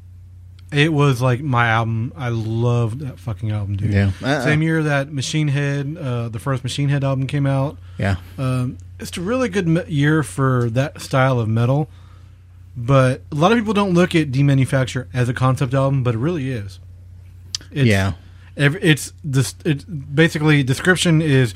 it 0.72 0.94
was 0.94 1.22
like 1.22 1.42
my 1.42 1.68
album. 1.68 2.14
I 2.16 2.30
loved 2.30 3.00
that 3.00 3.20
fucking 3.20 3.52
album, 3.52 3.76
dude. 3.78 3.92
Yeah. 3.94 4.12
Uh-uh. 4.22 4.42
Same 4.44 4.62
year 4.62 4.84
that 4.84 5.12
Machine 5.12 5.50
Head, 5.50 5.98
uh, 6.00 6.30
the 6.30 6.40
first 6.40 6.64
Machine 6.64 6.90
Head 6.90 7.04
album 7.04 7.28
came 7.28 7.46
out. 7.46 7.78
Yeah, 7.98 8.16
Um, 8.38 8.78
it's 9.00 9.16
a 9.18 9.22
really 9.22 9.50
good 9.50 9.68
me- 9.68 9.84
year 9.88 10.24
for 10.24 10.70
that 10.72 11.02
style 11.02 11.40
of 11.40 11.48
metal. 11.50 11.90
But 12.78 13.22
a 13.32 13.36
lot 13.36 13.52
of 13.52 13.58
people 13.58 13.74
don't 13.74 13.94
look 13.94 14.16
at 14.16 14.32
Demanufacture 14.32 15.08
as 15.14 15.28
a 15.28 15.34
concept 15.34 15.74
album, 15.74 16.04
but 16.04 16.16
it 16.16 16.20
really 16.20 16.50
is. 16.50 16.80
It's, 17.70 17.86
yeah, 17.88 18.14
Every, 18.56 18.82
it's 18.82 19.12
this. 19.24 19.56
It's 19.66 19.84
basically 19.84 20.64
description 20.64 21.22
is 21.22 21.54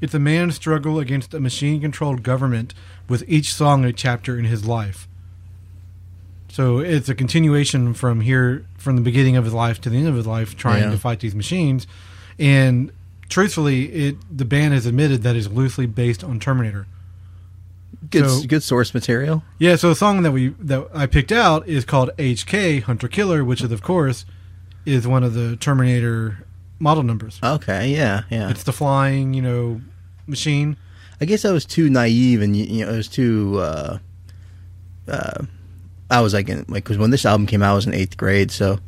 it's 0.00 0.14
a 0.14 0.18
man's 0.18 0.54
struggle 0.54 0.98
against 0.98 1.34
a 1.34 1.40
machine-controlled 1.40 2.22
government, 2.22 2.72
with 3.08 3.22
each 3.28 3.52
song 3.52 3.84
a 3.84 3.92
chapter 3.92 4.38
in 4.38 4.46
his 4.46 4.64
life. 4.66 5.06
So 6.60 6.78
it's 6.80 7.08
a 7.08 7.14
continuation 7.14 7.94
from 7.94 8.20
here, 8.20 8.66
from 8.76 8.96
the 8.96 9.00
beginning 9.00 9.34
of 9.34 9.44
his 9.46 9.54
life 9.54 9.80
to 9.80 9.88
the 9.88 9.96
end 9.96 10.08
of 10.08 10.14
his 10.14 10.26
life, 10.26 10.54
trying 10.58 10.82
Yeah. 10.82 10.90
to 10.90 10.98
fight 10.98 11.20
these 11.20 11.34
machines. 11.34 11.86
And 12.38 12.92
truthfully, 13.30 13.84
it 13.86 14.16
the 14.30 14.44
band 14.44 14.74
has 14.74 14.84
admitted 14.84 15.22
that 15.22 15.36
it's 15.36 15.48
loosely 15.48 15.86
based 15.86 16.22
on 16.22 16.38
Terminator. 16.38 16.86
good 18.10 18.28
So- 18.28 18.42
good 18.46 18.62
source 18.62 18.92
material. 18.92 19.42
Yeah, 19.58 19.76
so 19.76 19.88
the 19.88 19.94
song 19.94 20.22
that 20.22 20.32
we 20.32 20.48
that 20.60 20.86
I 20.94 21.06
picked 21.06 21.32
out 21.32 21.66
is 21.66 21.86
called 21.86 22.10
HK 22.18 22.80
Hunter 22.80 23.08
Killer, 23.08 23.42
which 23.42 23.62
is 23.62 23.72
of 23.72 23.80
course 23.82 24.26
is 24.84 25.06
one 25.06 25.22
of 25.24 25.32
the 25.32 25.56
Terminator 25.56 26.44
model 26.78 27.02
numbers. 27.04 27.38
Okay, 27.42 27.90
yeah, 27.90 28.22
yeah. 28.30 28.50
It's 28.50 28.64
the 28.64 28.72
flying, 28.74 29.32
you 29.32 29.40
know, 29.40 29.80
machine. 30.26 30.76
I 31.22 31.24
guess 31.24 31.44
I 31.46 31.52
was 31.52 31.64
too 31.64 31.88
naive, 31.88 32.42
and 32.42 32.54
you, 32.54 32.84
know, 32.84 32.92
it 32.92 32.96
was 32.98 33.08
too. 33.08 33.58
Uh, 33.60 33.98
uh, 35.08 35.44
I 36.10 36.20
was 36.20 36.34
like, 36.34 36.48
in, 36.48 36.64
like, 36.68 36.84
because 36.84 36.98
when 36.98 37.10
this 37.10 37.24
album 37.24 37.46
came 37.46 37.62
out, 37.62 37.72
I 37.72 37.74
was 37.74 37.86
in 37.86 37.94
eighth 37.94 38.16
grade, 38.16 38.50
so 38.50 38.78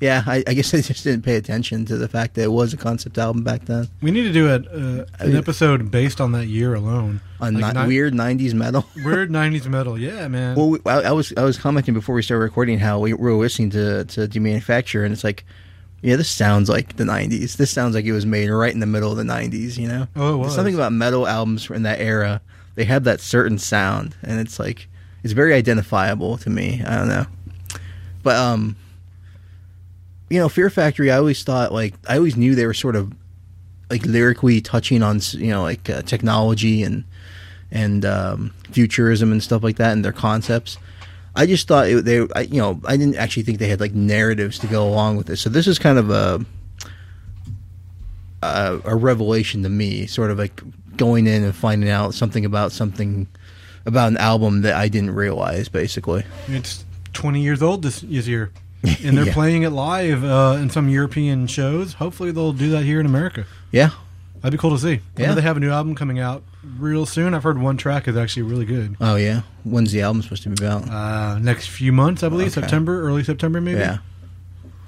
yeah, 0.00 0.24
I, 0.26 0.42
I 0.46 0.54
guess 0.54 0.74
I 0.74 0.80
just 0.80 1.04
didn't 1.04 1.22
pay 1.22 1.36
attention 1.36 1.84
to 1.86 1.96
the 1.96 2.08
fact 2.08 2.34
that 2.34 2.42
it 2.42 2.52
was 2.52 2.72
a 2.72 2.76
concept 2.76 3.18
album 3.18 3.44
back 3.44 3.66
then. 3.66 3.88
We 4.00 4.10
need 4.10 4.22
to 4.24 4.32
do 4.32 4.48
a, 4.48 4.54
uh, 4.56 5.06
an 5.20 5.28
mean- 5.28 5.36
episode 5.36 5.90
based 5.90 6.20
on 6.20 6.32
that 6.32 6.46
year 6.46 6.74
alone. 6.74 7.20
On 7.40 7.54
Like 7.54 7.74
ni- 7.74 7.86
weird 7.86 8.14
'90s 8.14 8.54
metal. 8.54 8.84
weird 9.04 9.30
'90s 9.30 9.66
metal. 9.66 9.98
Yeah, 9.98 10.28
man. 10.28 10.56
Well, 10.56 10.70
we, 10.70 10.78
I, 10.86 11.00
I 11.02 11.12
was 11.12 11.32
I 11.36 11.42
was 11.44 11.58
commenting 11.58 11.92
before 11.94 12.14
we 12.14 12.22
started 12.22 12.42
recording 12.42 12.78
how 12.78 12.98
we 13.00 13.12
were 13.14 13.32
listening 13.34 13.70
to 13.70 14.04
to 14.06 14.28
Demanufacture, 14.28 15.04
and 15.04 15.12
it's 15.12 15.24
like, 15.24 15.44
yeah, 16.02 16.16
this 16.16 16.28
sounds 16.30 16.68
like 16.68 16.96
the 16.96 17.04
'90s. 17.04 17.56
This 17.56 17.70
sounds 17.70 17.94
like 17.96 18.04
it 18.04 18.12
was 18.12 18.24
made 18.26 18.48
right 18.48 18.72
in 18.72 18.78
the 18.80 18.86
middle 18.86 19.10
of 19.10 19.16
the 19.18 19.24
'90s. 19.24 19.76
You 19.76 19.88
know, 19.88 20.06
Oh, 20.16 20.28
it 20.34 20.36
There's 20.36 20.46
was. 20.46 20.54
something 20.54 20.74
about 20.74 20.92
metal 20.92 21.26
albums 21.28 21.68
in 21.70 21.82
that 21.82 22.00
era 22.00 22.40
they 22.76 22.84
have 22.84 23.04
that 23.04 23.20
certain 23.20 23.58
sound, 23.58 24.16
and 24.22 24.38
it's 24.40 24.58
like 24.58 24.88
it's 25.22 25.32
very 25.32 25.54
identifiable 25.54 26.36
to 26.38 26.50
me. 26.50 26.82
I 26.86 26.96
don't 26.96 27.08
know, 27.08 27.26
but 28.22 28.36
um, 28.36 28.76
you 30.28 30.38
know, 30.38 30.48
Fear 30.48 30.70
Factory. 30.70 31.10
I 31.10 31.18
always 31.18 31.42
thought 31.42 31.72
like 31.72 31.94
I 32.08 32.16
always 32.16 32.36
knew 32.36 32.54
they 32.54 32.66
were 32.66 32.74
sort 32.74 32.96
of 32.96 33.12
like 33.90 34.04
lyrically 34.06 34.60
touching 34.60 35.02
on 35.02 35.20
you 35.32 35.50
know 35.50 35.62
like 35.62 35.88
uh, 35.90 36.02
technology 36.02 36.82
and 36.82 37.04
and 37.70 38.04
um, 38.04 38.54
futurism 38.70 39.32
and 39.32 39.42
stuff 39.42 39.62
like 39.62 39.76
that 39.76 39.92
and 39.92 40.04
their 40.04 40.12
concepts. 40.12 40.78
I 41.34 41.46
just 41.46 41.66
thought 41.66 41.88
it, 41.88 42.04
they, 42.04 42.26
I, 42.36 42.42
you 42.42 42.60
know, 42.60 42.80
I 42.84 42.96
didn't 42.96 43.16
actually 43.16 43.44
think 43.44 43.58
they 43.58 43.68
had 43.68 43.80
like 43.80 43.94
narratives 43.94 44.58
to 44.58 44.66
go 44.66 44.86
along 44.86 45.16
with 45.16 45.30
it. 45.30 45.36
So 45.36 45.48
this 45.48 45.66
is 45.66 45.78
kind 45.78 45.98
of 45.98 46.10
a 46.10 46.44
a, 48.42 48.80
a 48.84 48.96
revelation 48.96 49.62
to 49.62 49.68
me, 49.68 50.06
sort 50.06 50.30
of 50.30 50.38
like 50.38 50.62
going 50.96 51.26
in 51.26 51.42
and 51.42 51.54
finding 51.54 51.90
out 51.90 52.14
something 52.14 52.44
about 52.44 52.72
something 52.72 53.26
about 53.86 54.08
an 54.08 54.16
album 54.16 54.62
that 54.62 54.74
I 54.74 54.88
didn't 54.88 55.14
realize, 55.14 55.68
basically. 55.68 56.24
It's 56.48 56.84
20 57.12 57.40
years 57.42 57.62
old 57.62 57.82
this, 57.82 58.02
year. 58.02 58.50
And 59.04 59.16
they're 59.16 59.26
Yeah. 59.26 59.32
playing 59.32 59.62
it 59.62 59.70
live 59.70 60.24
uh, 60.24 60.56
in 60.60 60.68
some 60.70 60.88
European 60.88 61.46
shows. 61.46 61.94
Hopefully, 61.94 62.32
they'll 62.32 62.52
do 62.52 62.70
that 62.70 62.82
here 62.84 62.98
in 62.98 63.06
America. 63.06 63.44
Yeah, 63.70 63.90
That'd 64.40 64.58
be 64.58 64.60
cool 64.60 64.70
to 64.72 64.78
see. 64.78 64.94
I 65.16 65.22
know 65.22 65.28
Yeah. 65.28 65.34
they 65.34 65.42
have 65.42 65.56
a 65.56 65.60
new 65.60 65.70
album 65.70 65.94
coming 65.94 66.18
out 66.18 66.42
real 66.78 67.06
soon. 67.06 67.32
I've 67.32 67.44
heard 67.44 67.58
one 67.58 67.76
track 67.76 68.08
is 68.08 68.16
actually 68.16 68.42
really 68.42 68.64
good. 68.64 68.96
Oh 69.00 69.14
yeah. 69.14 69.42
When's 69.62 69.92
the 69.92 70.02
album 70.02 70.20
supposed 70.22 70.42
to 70.42 70.48
be 70.48 70.66
out? 70.66 70.88
Uh, 70.90 71.38
next 71.38 71.68
few 71.68 71.92
months, 71.92 72.24
I 72.24 72.28
believe, 72.28 72.48
Okay. 72.48 72.60
September, 72.60 73.02
early 73.06 73.22
September, 73.22 73.60
maybe. 73.60 73.78
yeah. 73.78 73.98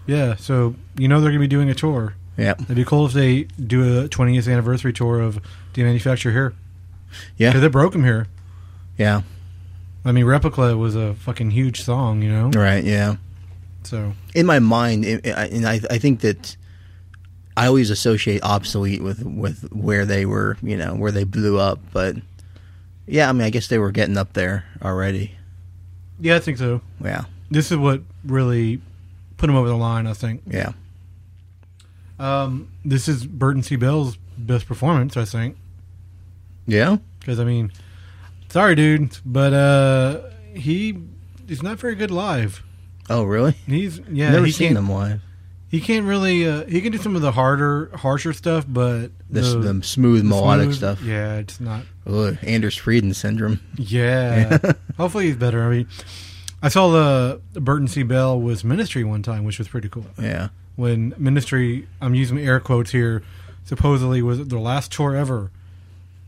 Yeah. 0.06 0.34
So 0.36 0.74
you 0.98 1.06
know 1.06 1.20
they're 1.20 1.30
going 1.30 1.40
to 1.40 1.44
be 1.44 1.56
doing 1.56 1.70
a 1.70 1.74
tour. 1.74 2.14
Yeah. 2.36 2.54
It'd 2.60 2.74
be 2.74 2.84
cool 2.84 3.06
if 3.06 3.12
they 3.12 3.44
do 3.64 4.00
a 4.04 4.08
20th 4.08 4.50
anniversary 4.50 4.92
tour 4.92 5.20
of 5.20 5.38
Demanufacture 5.72 6.32
here 6.32 6.52
Yeah. 7.36 7.50
because 7.50 7.62
they 7.62 7.68
broke 7.68 7.92
them 7.92 8.02
here. 8.02 8.26
Yeah. 8.98 9.22
I 10.04 10.12
mean, 10.12 10.24
Replica 10.26 10.76
was 10.76 10.94
a 10.94 11.14
fucking 11.14 11.50
huge 11.50 11.82
song, 11.82 12.22
you 12.22 12.30
know. 12.30 12.50
Right. 12.50 12.84
Yeah. 12.84 13.16
So 13.84 14.12
in 14.34 14.46
my 14.46 14.58
mind, 14.58 15.04
it, 15.04 15.26
I- 15.26 15.46
and 15.46 15.66
I, 15.66 15.80
I 15.90 15.98
think 15.98 16.20
that 16.20 16.56
I 17.56 17.66
always 17.66 17.90
associate 17.90 18.42
obsolete 18.42 19.02
with 19.02 19.22
with 19.24 19.68
where 19.72 20.04
they 20.04 20.26
were, 20.26 20.56
you 20.62 20.76
know, 20.76 20.94
where 20.94 21.12
they 21.12 21.24
blew 21.24 21.58
up. 21.58 21.78
But 21.92 22.16
yeah, 23.06 23.28
I 23.28 23.32
mean, 23.32 23.42
I 23.42 23.50
guess 23.50 23.68
they 23.68 23.78
were 23.78 23.92
getting 23.92 24.16
up 24.18 24.32
there 24.34 24.64
already. 24.82 25.32
yeah, 26.20 26.36
I 26.36 26.38
think 26.40 26.58
so. 26.58 26.80
Yeah, 27.02 27.24
This 27.50 27.70
is 27.70 27.76
what 27.78 28.02
really 28.24 28.80
put 29.36 29.46
them 29.48 29.56
over 29.56 29.68
the 29.68 29.76
line. 29.76 30.06
I 30.06 30.12
think. 30.14 30.42
yeah, 30.46 30.72
Um, 32.18 32.68
this 32.84 33.08
is 33.08 33.26
Burton 33.26 33.62
C. 33.62 33.76
Bell's 33.76 34.16
best 34.38 34.66
performance, 34.66 35.16
I 35.16 35.24
think. 35.24 35.56
yeah. 36.66 36.96
Because 37.20 37.40
I 37.40 37.44
mean, 37.44 37.72
sorry, 38.54 38.76
dude, 38.76 39.18
but 39.26 39.52
uh, 39.52 40.20
he 40.54 40.96
is 41.48 41.60
not 41.60 41.80
very 41.80 41.96
good 41.96 42.12
live. 42.12 42.62
Oh, 43.10 43.24
really? 43.24 43.50
He's 43.66 43.98
yeah, 44.08 44.30
Never 44.30 44.46
he 44.46 44.52
seen 44.52 44.74
them 44.74 44.88
live. 44.88 45.20
He 45.68 45.80
can't 45.80 46.06
really. 46.06 46.48
Uh, 46.48 46.64
he 46.66 46.80
can 46.80 46.92
do 46.92 46.98
some 46.98 47.16
of 47.16 47.22
the 47.22 47.32
harder, 47.32 47.90
harsher 47.96 48.32
stuff, 48.32 48.64
but 48.68 49.08
This 49.28 49.52
the, 49.52 49.58
the 49.58 49.82
smooth 49.82 50.22
the 50.22 50.28
melodic 50.28 50.66
smooth- 50.66 50.76
stuff. 50.76 51.02
Yeah, 51.02 51.38
it's 51.38 51.58
not. 51.58 51.82
Ugh, 52.06 52.38
Anders 52.44 52.78
Fridén 52.78 53.12
syndrome. 53.12 53.58
Yeah, 53.76 54.58
hopefully 54.96 55.26
he's 55.26 55.36
better. 55.36 55.64
I 55.64 55.70
mean, 55.70 55.88
I 56.62 56.68
saw 56.68 56.92
the 56.92 57.40
Burton 57.60 57.88
C. 57.88 58.04
Bell 58.04 58.40
was 58.40 58.62
Ministry 58.62 59.02
one 59.02 59.24
time, 59.24 59.42
which 59.42 59.58
was 59.58 59.66
pretty 59.66 59.88
cool. 59.88 60.06
Yeah, 60.16 60.50
When 60.76 61.12
Ministry, 61.18 61.88
I'm 62.00 62.14
using 62.14 62.38
air 62.38 62.60
quotes 62.60 62.92
here, 62.92 63.24
supposedly 63.64 64.22
was 64.22 64.46
their 64.46 64.60
last 64.60 64.92
tour 64.92 65.16
ever. 65.16 65.50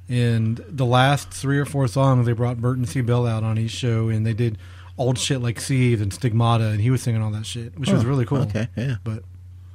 And 0.09 0.59
the 0.69 0.87
last 0.87 1.31
three 1.31 1.59
or 1.59 1.65
four 1.65 1.89
songs, 1.89 2.27
they 2.27 2.33
brought 2.33 2.59
Burton 2.61 2.87
C. 2.87 3.01
Bell 3.01 3.27
out 3.27 3.43
on 3.43 3.59
each 3.59 3.73
show, 3.73 4.09
and 4.09 4.25
they 4.25 4.35
did 4.35 4.57
old 4.99 5.19
shit 5.19 5.41
like 5.43 5.61
Seeds 5.61 6.01
and 6.01 6.13
Stigmata, 6.13 6.69
and 6.69 6.81
he 6.81 6.91
was 6.91 7.03
singing 7.03 7.23
all 7.23 7.31
that 7.33 7.45
shit, 7.47 7.79
which 7.79 7.91
was 7.91 8.05
really 8.05 8.25
cool. 8.25 8.43
Okay, 8.43 8.69
yeah, 8.77 8.97
But 9.05 9.25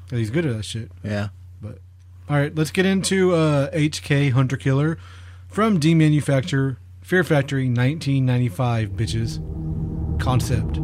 he's 0.09 0.29
good 0.29 0.45
at 0.45 0.55
that 0.57 0.63
shit. 0.63 0.91
yeah. 1.03 1.29
But 1.61 1.79
all 2.29 2.37
right, 2.37 2.55
let's 2.55 2.71
get 2.71 2.85
into 2.85 3.33
uh, 3.33 3.69
HK 3.71 4.31
Hunter 4.31 4.57
Killer 4.57 4.97
from 5.49 5.79
Demanufacture 5.79 6.77
Fear 7.01 7.23
Factory 7.25 7.65
1995, 7.65 8.89
bitches. 8.91 10.19
Concept. 10.19 10.79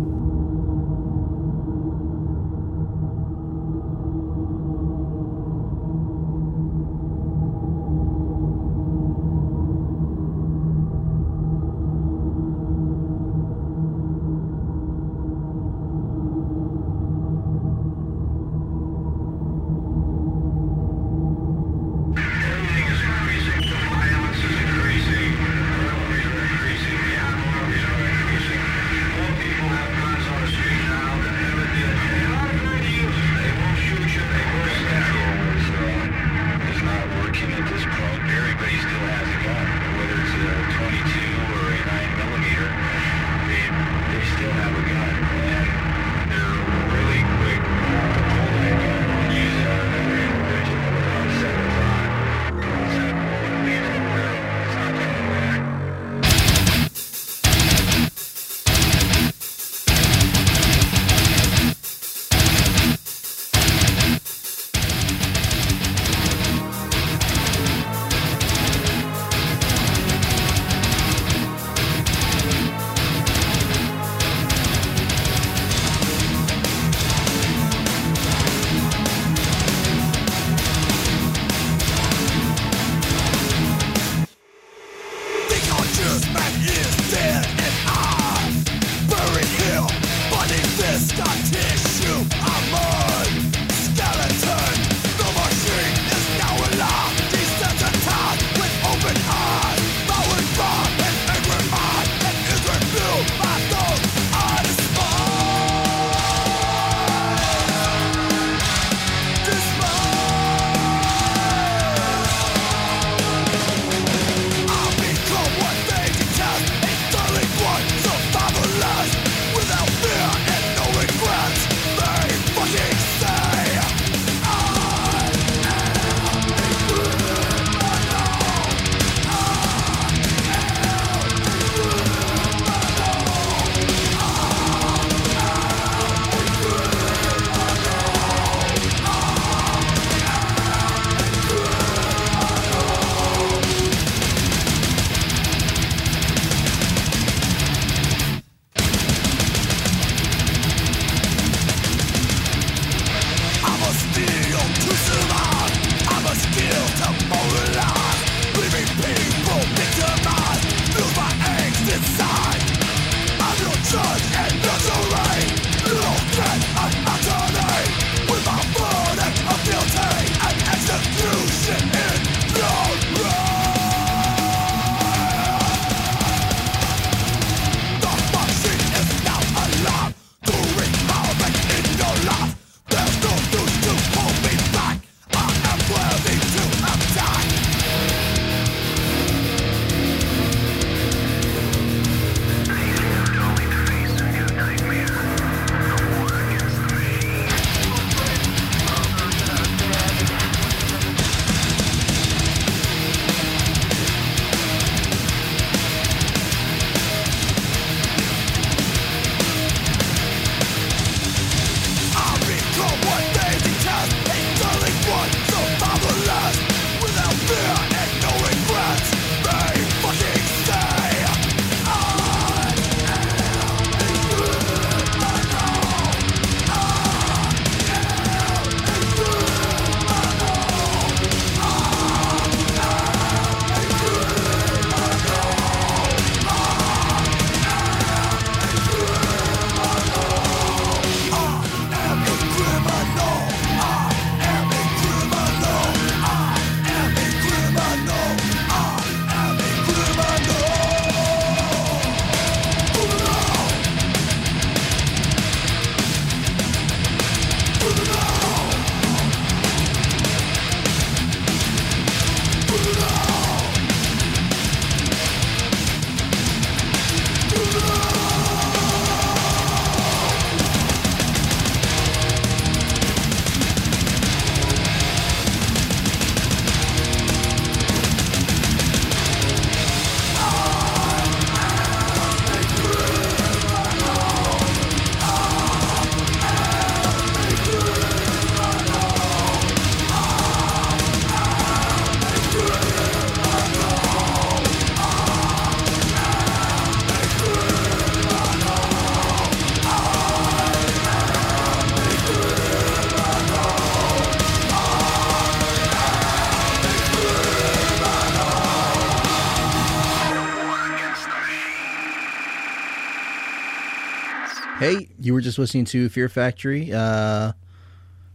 You 315.28 315.34
were 315.34 315.42
just 315.42 315.60
listening 315.60 315.84
to 315.86 316.08
Fear 316.10 316.30
Factory. 316.30 316.92
Uh, 316.94 317.52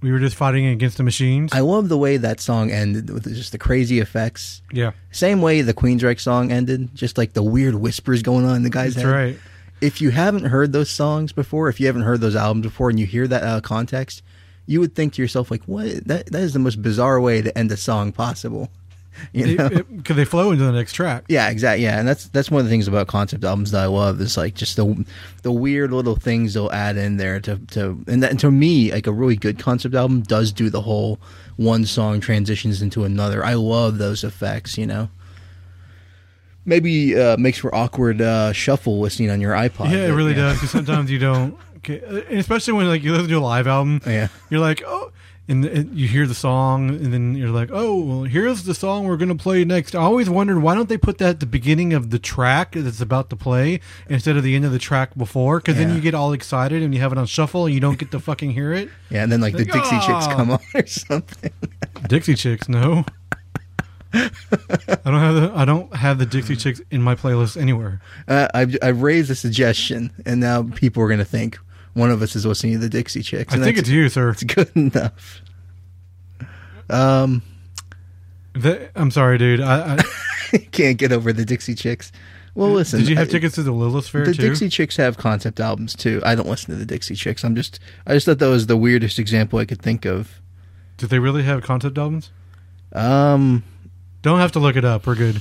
We 0.03 0.13
were 0.13 0.19
just 0.19 0.37
fighting 0.37 0.67
against 0.67 0.97
the 0.99 1.03
machines. 1.05 1.53
I 1.55 1.61
love 1.61 1.89
the 1.89 1.97
way 1.97 2.17
that 2.19 2.41
song 2.41 2.71
ended 2.71 3.09
with 3.09 3.25
just 3.35 3.53
the 3.53 3.59
crazy 3.59 3.99
effects. 4.01 4.61
yeah, 4.73 4.91
Same 5.11 5.41
way 5.41 5.63
the 5.63 5.73
Queensryche 5.75 6.21
song 6.21 6.51
ended, 6.53 6.91
just 6.95 7.17
like 7.17 7.33
the 7.33 7.43
weird 7.43 7.77
whispers 7.77 8.21
going 8.23 8.45
on 8.45 8.57
in 8.57 8.63
the 8.63 8.71
guy's 8.71 8.95
that's 8.95 9.07
head. 9.07 9.15
right. 9.15 9.39
If 9.81 10.01
you 10.01 10.11
haven't 10.11 10.45
heard 10.45 10.73
those 10.73 10.91
songs 10.91 11.33
before, 11.33 11.69
if 11.69 11.81
you 11.81 11.87
haven't 11.87 12.03
heard 12.03 12.21
those 12.21 12.37
albums 12.37 12.67
before, 12.67 12.91
and 12.91 13.01
you 13.01 13.07
hear 13.07 13.27
that 13.29 13.43
out 13.43 13.57
of 13.59 13.63
context, 13.63 14.23
you 14.67 14.79
would 14.81 14.95
think 14.95 15.15
to 15.15 15.23
yourself 15.23 15.51
like, 15.51 15.63
"What? 15.67 16.05
That 16.07 16.27
that 16.33 16.43
is 16.43 16.53
the 16.53 16.59
most 16.61 16.83
bizarre 16.83 17.21
way 17.21 17.41
to 17.43 17.57
end 17.59 17.73
a 17.73 17.77
song 17.77 18.13
possible." 18.13 18.71
You 19.33 19.57
know? 19.57 19.69
Because 19.69 20.17
they 20.17 20.25
flow 20.25 20.53
into 20.53 20.65
the 20.65 20.73
next 20.73 20.93
track. 20.93 21.25
Yeah, 21.29 21.49
exactly. 21.49 21.85
Yeah, 21.85 21.99
and 21.99 22.07
that's 22.07 22.29
that's 22.29 22.51
one 22.51 22.61
of 22.61 22.67
the 22.67 22.71
things 22.71 22.89
about 22.89 23.07
concept 23.07 23.45
albums 23.45 23.71
that 23.71 23.83
I 23.83 23.87
love 23.87 24.21
is 24.21 24.37
like 24.37 24.55
just 24.55 24.77
the 24.77 25.05
the 25.43 25.53
weird 25.53 25.93
little 25.93 26.17
things 26.17 26.55
they'll 26.55 26.71
add 26.71 26.97
in 26.97 27.17
there 27.17 27.41
to 27.41 27.57
to 27.59 28.03
and, 28.07 28.23
that, 28.23 28.31
and 28.31 28.41
to 28.41 28.51
me 28.51 28.93
like 28.93 29.07
a 29.07 29.13
really 29.13 29.37
good 29.37 29.59
concept 29.59 29.95
album 29.95 30.23
does 30.23 30.53
do 30.53 30.71
the 30.71 30.83
whole 30.83 31.19
one 31.57 31.87
song 31.87 32.21
transitions 32.21 32.83
into 32.83 33.05
another. 33.05 33.45
I 33.45 33.55
love 33.55 33.99
those 33.99 34.25
effects. 34.25 34.77
You 34.77 34.87
know, 34.87 35.09
maybe 36.65 37.19
uh, 37.19 37.37
makes 37.37 37.59
for 37.59 37.75
awkward 37.75 38.21
uh, 38.21 38.53
shuffle 38.53 39.01
listening 39.01 39.31
on 39.31 39.41
your 39.41 39.55
iPod. 39.55 39.91
Yeah, 39.91 40.09
it 40.09 40.13
really 40.13 40.33
yeah. 40.33 40.49
does. 40.49 40.57
Because 40.57 40.71
sometimes 40.71 41.11
you 41.11 41.19
don't, 41.19 41.57
okay, 41.79 42.01
uh, 42.01 42.23
and 42.29 42.39
especially 42.39 42.75
when 42.75 42.89
like 42.89 43.03
you 43.03 43.13
listen 43.13 43.29
to 43.29 43.39
a 43.39 43.41
live 43.41 43.67
album. 43.67 44.01
Yeah. 44.07 44.29
you're 44.51 44.61
like, 44.61 44.83
oh, 44.87 45.13
and, 45.53 45.99
you 45.99 46.09
hear 46.09 46.27
the 46.27 46.35
song, 46.35 46.91
and 46.91 47.13
then 47.13 47.35
you're 47.35 47.51
like, 47.51 47.71
oh, 47.73 48.01
well, 48.01 48.23
here's 48.23 48.65
the 48.65 48.75
song 48.75 49.07
we're 49.07 49.17
gonna 49.17 49.35
play 49.35 49.65
next. 49.65 49.95
I 49.95 50.01
always 50.01 50.31
wondered 50.31 50.61
why 50.61 50.75
don't 50.75 50.89
they 50.89 50.99
put 50.99 51.19
that 51.19 51.29
at 51.29 51.41
the 51.41 51.47
beginning 51.47 51.93
of 51.93 52.11
the 52.11 52.19
track 52.19 52.73
that's 52.73 53.01
about 53.01 53.31
to 53.31 53.37
play 53.37 53.81
instead 54.09 54.37
of 54.37 54.43
the 54.43 54.55
end 54.55 54.65
of 54.65 54.73
the 54.73 54.79
track 54.79 55.17
before? 55.17 55.59
Because 55.59 55.77
then 55.77 55.95
you 55.95 56.01
get 56.01 56.15
all 56.15 56.33
excited 56.33 56.83
and 56.83 56.95
you 56.95 57.01
have 57.01 57.13
it 57.13 57.19
on 57.19 57.27
shuffle 57.27 57.67
and 57.67 57.75
you 57.75 57.81
don't 57.81 57.99
get 57.99 58.11
to 58.13 58.21
fucking 58.21 58.53
hear 58.53 58.73
it. 58.73 58.89
Yeah, 59.11 59.25
and 59.25 59.31
then 59.31 59.43
like 59.43 59.53
the 59.53 59.65
Like, 59.65 59.73
Dixie 59.75 59.97
Chicks 59.97 60.27
"Ah." 60.27 60.35
come 60.37 60.51
on 60.53 60.61
or 60.75 60.87
something. 60.87 61.53
Dixie 62.09 62.35
Chicks, 62.35 62.67
no. 62.67 63.05
I 64.15 64.31
don't 65.05 65.21
have 65.21 65.35
the 65.35 65.53
I 65.55 65.65
don't 65.67 65.95
have 65.95 66.19
the 66.19 66.27
Dixie 66.27 66.57
Chicks 66.57 66.81
in 66.91 67.03
my 67.03 67.15
playlist 67.15 67.61
anywhere. 67.61 68.01
Uh, 68.27 68.49
I've 68.55 68.77
I've 68.83 69.03
raised 69.03 69.31
a 69.31 69.35
suggestion, 69.35 70.13
and 70.25 70.41
now 70.41 70.63
people 70.63 71.03
are 71.03 71.09
going 71.09 71.19
to 71.19 71.25
think 71.27 71.59
one 71.95 72.11
of 72.11 72.23
us 72.23 72.35
is 72.37 72.47
listening 72.47 72.73
to 72.75 72.79
the 72.79 72.89
Dixie 72.89 73.23
Chicks. 73.23 73.53
I 73.55 73.59
think 73.59 73.79
it's 73.79 73.89
you, 73.89 74.09
sir. 74.09 74.31
It's 74.31 74.43
good 74.45 74.71
enough. 74.77 75.43
Um, 76.91 77.43
That- 78.55 78.91
I'm 78.95 79.11
sorry, 79.11 79.39
dude. 79.39 79.61
I, 79.61 79.97
I, 80.53 80.59
can't 80.73 80.99
get 80.99 81.13
over 81.13 81.33
the 81.33 81.45
Dixie 81.45 81.75
Chicks. 81.75 82.13
Well, 82.55 82.71
listen. 82.71 83.01
did 83.01 83.09
you 83.09 83.17
have 83.17 83.29
I- 83.29 83.31
tickets 83.31 83.55
to 83.55 83.63
the 83.63 83.73
Lilith 83.73 84.09
Fair 84.09 84.27
The 84.27 84.35
too? 84.35 84.43
Dixie 84.49 84.69
Chicks 84.69 84.97
have 84.97 85.17
concept 85.17 85.59
albums 85.61 85.95
too. 85.95 86.21
I 86.25 86.35
don't 86.35 86.49
listen 86.49 86.71
to 86.75 86.77
the 86.79 86.85
Dixie 86.87 87.15
Chicks. 87.15 87.45
I'm 87.45 87.55
just. 87.55 87.79
I 88.07 88.13
just 88.15 88.27
thought 88.27 88.39
that 88.41 88.49
was 88.49 88.67
the 88.67 88.77
weirdest 88.77 89.19
example 89.19 89.59
I 89.59 89.65
could 89.65 89.81
think 89.81 90.05
of. 90.05 90.41
Did 90.99 91.09
they 91.09 91.19
really 91.19 91.43
have 91.45 91.63
concept 91.63 91.97
albums? 91.97 92.31
Um, 92.93 93.65
Don't 94.21 94.39
have 94.39 94.53
to 94.53 94.59
look 94.59 94.77
it 94.77 94.85
up. 94.85 95.07
We're 95.07 95.15
good. 95.15 95.41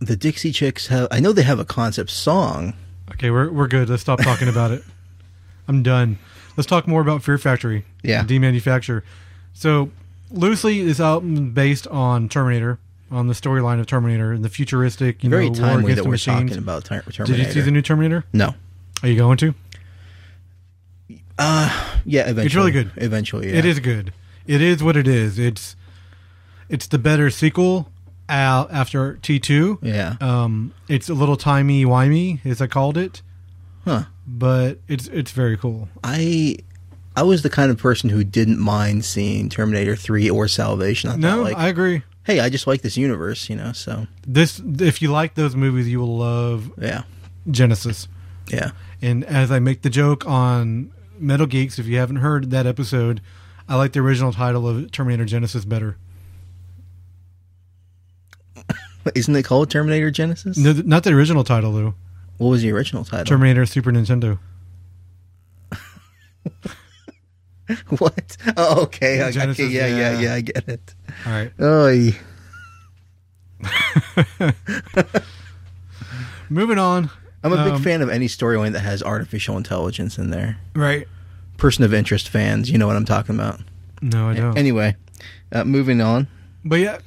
the 0.00 0.16
Dixie 0.16 0.52
Chicks 0.52 0.88
have. 0.88 1.08
I 1.10 1.20
know 1.20 1.32
they 1.32 1.42
have 1.42 1.58
a 1.58 1.64
concept 1.64 2.10
song. 2.10 2.74
Okay, 3.12 3.30
we're 3.30 3.50
we're 3.50 3.68
good. 3.68 3.88
Let's 3.88 4.02
stop 4.02 4.20
talking 4.20 4.48
about 4.48 4.70
it. 4.72 4.82
I'm 5.68 5.82
done. 5.82 6.18
Let's 6.56 6.66
talk 6.66 6.86
more 6.86 7.00
about 7.00 7.22
Fear 7.22 7.38
Factory. 7.38 7.84
Yeah. 8.02 8.24
Demanufacture. 8.24 9.02
So 9.52 9.90
loosely, 10.30 10.82
this 10.84 11.00
album 11.00 11.34
is 11.34 11.40
based 11.52 11.86
on 11.88 12.28
Terminator, 12.28 12.78
on 13.10 13.26
the 13.26 13.34
storyline 13.34 13.80
of 13.80 13.86
Terminator 13.86 14.32
and 14.32 14.44
the 14.44 14.48
futuristic, 14.48 15.22
you 15.24 15.30
Very 15.30 15.50
know, 15.50 15.58
war 15.60 15.68
timely 15.68 15.84
against 15.92 15.96
that 15.96 16.02
the 16.02 16.08
we're 16.08 16.12
machines. 16.12 16.50
talking 16.50 16.62
about 16.62 16.84
Ter- 16.84 17.02
Terminator. 17.02 17.24
Did 17.36 17.46
you 17.46 17.52
see 17.52 17.60
the 17.60 17.70
new 17.70 17.82
Terminator? 17.82 18.24
No. 18.32 18.54
Are 19.02 19.08
you 19.08 19.16
going 19.16 19.36
to? 19.38 19.54
Uh, 21.38 21.98
Yeah, 22.04 22.22
eventually. 22.22 22.46
It's 22.46 22.54
really 22.54 22.70
good. 22.70 22.90
Eventually, 22.96 23.50
yeah. 23.52 23.58
It 23.58 23.64
is 23.64 23.80
good. 23.80 24.12
It 24.46 24.62
is 24.62 24.82
what 24.82 24.96
it 24.96 25.06
is. 25.08 25.38
It's 25.38 25.76
it's 26.68 26.86
the 26.86 26.98
better 26.98 27.30
sequel 27.30 27.90
uh, 28.28 28.66
after 28.70 29.16
T 29.16 29.38
two. 29.38 29.78
Yeah. 29.82 30.16
Um, 30.20 30.72
it's 30.88 31.08
a 31.08 31.14
little 31.14 31.36
timey 31.36 31.84
wimey, 31.84 32.44
as 32.46 32.60
I 32.62 32.66
called 32.66 32.96
it, 32.96 33.22
Huh. 33.84 34.04
But 34.26 34.78
it's 34.88 35.06
it's 35.08 35.30
very 35.30 35.56
cool. 35.56 35.88
I 36.02 36.56
I 37.14 37.22
was 37.22 37.42
the 37.42 37.50
kind 37.50 37.70
of 37.70 37.78
person 37.78 38.10
who 38.10 38.24
didn't 38.24 38.58
mind 38.58 39.04
seeing 39.04 39.48
Terminator 39.48 39.96
3 39.96 40.28
or 40.28 40.48
Salvation. 40.48 41.08
I 41.10 41.16
No, 41.16 41.42
like, 41.42 41.56
I 41.56 41.68
agree. 41.68 42.02
hey, 42.24 42.40
I 42.40 42.50
just 42.50 42.66
like 42.66 42.82
this 42.82 42.96
universe, 42.98 43.48
you 43.48 43.56
know, 43.56 43.72
so 43.72 44.06
This, 44.26 44.60
if 44.80 45.00
you 45.00 45.10
like 45.10 45.34
those 45.34 45.56
movies, 45.56 45.88
you 45.88 45.98
will 45.98 46.18
love 46.18 46.70
yeah. 46.78 47.04
Genesis. 47.50 48.06
Yeah. 48.48 48.72
And 49.00 49.24
as 49.24 49.50
I 49.50 49.60
make 49.60 49.80
the 49.82 49.88
joke 49.90 50.26
on 50.26 50.90
Metal 51.18 51.46
Geeks, 51.46 51.78
if 51.78 51.86
you 51.86 51.96
haven't 51.96 52.16
heard 52.16 52.50
that 52.50 52.66
episode, 52.66 53.22
I 53.68 53.76
like 53.76 53.92
the 53.94 54.00
original 54.00 54.32
title 54.32 54.68
of 54.68 54.92
Terminator 54.92 55.24
Genesis 55.24 55.64
better. 55.64 55.96
Isn't 59.14 59.36
it 59.36 59.44
called 59.44 59.70
Terminator 59.70 60.10
Genesis? 60.10 60.56
No, 60.58 60.72
not 60.72 61.04
the 61.04 61.10
original 61.14 61.44
title 61.44 61.72
though. 61.72 61.94
What 62.38 62.48
was 62.48 62.62
the 62.62 62.72
original 62.72 63.04
title? 63.04 63.24
Terminator 63.24 63.64
Super 63.66 63.92
Nintendo. 63.92 64.38
what? 67.98 68.36
Oh, 68.56 68.82
okay. 68.84 69.22
I, 69.22 69.30
Genesis, 69.30 69.64
okay. 69.66 69.74
Yeah, 69.74 69.86
yeah, 69.86 70.12
yeah. 70.12 70.20
yeah, 70.20 70.34
I 70.34 70.40
get 70.42 70.68
it. 70.68 70.94
All 71.26 71.32
right. 71.32 71.52
Oh, 71.58 72.10
Moving 76.48 76.78
on. 76.78 77.10
I'm 77.42 77.52
a 77.52 77.64
big 77.64 77.74
Um, 77.74 77.82
fan 77.82 78.02
of 78.02 78.08
any 78.08 78.26
storyline 78.28 78.72
that 78.72 78.80
has 78.80 79.02
artificial 79.02 79.56
intelligence 79.56 80.18
in 80.18 80.30
there. 80.30 80.58
Right. 80.74 81.06
Person 81.58 81.84
of 81.84 81.94
interest 81.94 82.28
fans, 82.28 82.70
you 82.70 82.78
know 82.78 82.86
what 82.86 82.96
I'm 82.96 83.04
talking 83.04 83.34
about. 83.34 83.60
No, 84.02 84.28
I 84.28 84.34
don't. 84.34 84.58
Anyway, 84.58 84.96
uh, 85.52 85.64
moving 85.64 86.00
on. 86.00 86.28
But 86.64 86.80
yeah, 86.80 86.98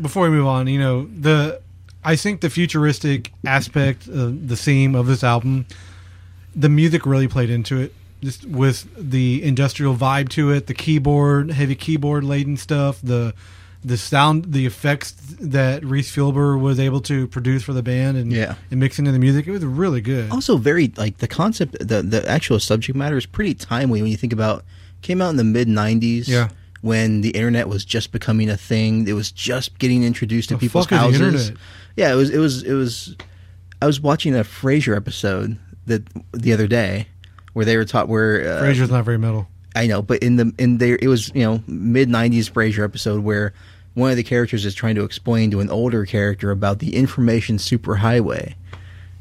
before 0.00 0.24
we 0.24 0.30
move 0.30 0.46
on, 0.46 0.66
you 0.66 0.78
know 0.78 1.06
the 1.06 1.60
I 2.04 2.16
think 2.16 2.40
the 2.40 2.50
futuristic 2.50 3.32
aspect, 3.46 4.08
of 4.08 4.48
the 4.48 4.56
theme 4.56 4.94
of 4.94 5.06
this 5.06 5.22
album, 5.22 5.66
the 6.54 6.68
music 6.68 7.06
really 7.06 7.28
played 7.28 7.50
into 7.50 7.80
it. 7.80 7.94
Just 8.22 8.44
with 8.46 8.86
the 8.96 9.42
industrial 9.42 9.96
vibe 9.96 10.28
to 10.30 10.50
it, 10.52 10.66
the 10.68 10.74
keyboard, 10.74 11.50
heavy 11.50 11.74
keyboard 11.74 12.22
laden 12.24 12.56
stuff, 12.56 13.00
the 13.02 13.34
the 13.84 13.96
sound, 13.96 14.52
the 14.52 14.64
effects 14.64 15.10
that 15.40 15.84
Rhys 15.84 16.08
Fulber 16.08 16.56
was 16.56 16.78
able 16.78 17.00
to 17.00 17.26
produce 17.26 17.64
for 17.64 17.72
the 17.72 17.82
band, 17.82 18.16
and 18.16 18.30
Yeah. 18.32 18.54
and 18.70 18.78
mix 18.78 19.00
into 19.00 19.10
the 19.10 19.18
music, 19.18 19.48
it 19.48 19.50
was 19.50 19.64
really 19.64 20.00
good. 20.00 20.30
Also, 20.30 20.56
very 20.56 20.92
like 20.96 21.18
the 21.18 21.26
concept, 21.26 21.76
the 21.80 22.00
the 22.02 22.28
actual 22.30 22.60
subject 22.60 22.96
matter 22.96 23.16
is 23.16 23.26
pretty 23.26 23.54
timely 23.54 24.00
when 24.00 24.10
you 24.10 24.16
think 24.16 24.32
about. 24.32 24.64
Came 25.02 25.20
out 25.20 25.30
in 25.30 25.36
the 25.36 25.42
mid 25.42 25.66
'90s. 25.66 26.28
Yeah. 26.28 26.50
When 26.82 27.20
the 27.22 27.30
internet 27.30 27.68
was 27.68 27.84
just 27.84 28.12
becoming 28.12 28.50
a 28.50 28.56
thing, 28.56 29.06
it 29.08 29.12
was 29.14 29.32
just 29.32 29.78
getting 29.78 30.02
introduced 30.02 30.48
to 30.50 30.56
The 30.56 30.60
people's 30.60 30.86
fuck 30.86 30.92
is 31.10 31.18
the 31.18 31.24
houses. 31.24 31.48
internet? 31.48 31.62
Yeah, 31.96 32.12
it 32.12 32.16
was. 32.16 32.30
It 32.30 32.38
was. 32.38 32.62
It 32.64 32.74
was. 32.74 33.16
I 33.80 33.86
was 33.86 34.00
watching 34.00 34.34
a 34.36 34.40
Frasier 34.44 34.96
episode 34.96 35.58
that 35.86 36.02
the 36.32 36.52
other 36.52 36.66
day 36.66 37.06
where 37.52 37.64
they 37.64 37.76
were 37.76 37.84
taught 37.84 38.08
where 38.08 38.40
uh, 38.58 38.62
Frasier's 38.62 38.90
not 38.90 39.04
very 39.04 39.18
metal. 39.18 39.46
I 39.74 39.86
know, 39.86 40.02
but 40.02 40.22
in 40.22 40.36
the 40.36 40.52
in 40.58 40.78
there 40.78 40.98
it 41.00 41.08
was 41.08 41.30
you 41.34 41.42
know 41.44 41.62
mid 41.66 42.08
'90s 42.08 42.50
Frasier 42.50 42.84
episode 42.84 43.22
where 43.22 43.52
one 43.94 44.10
of 44.10 44.16
the 44.16 44.22
characters 44.22 44.64
is 44.64 44.74
trying 44.74 44.94
to 44.96 45.04
explain 45.04 45.50
to 45.52 45.60
an 45.60 45.70
older 45.70 46.04
character 46.04 46.50
about 46.50 46.78
the 46.80 46.96
information 46.96 47.58
superhighway 47.58 48.54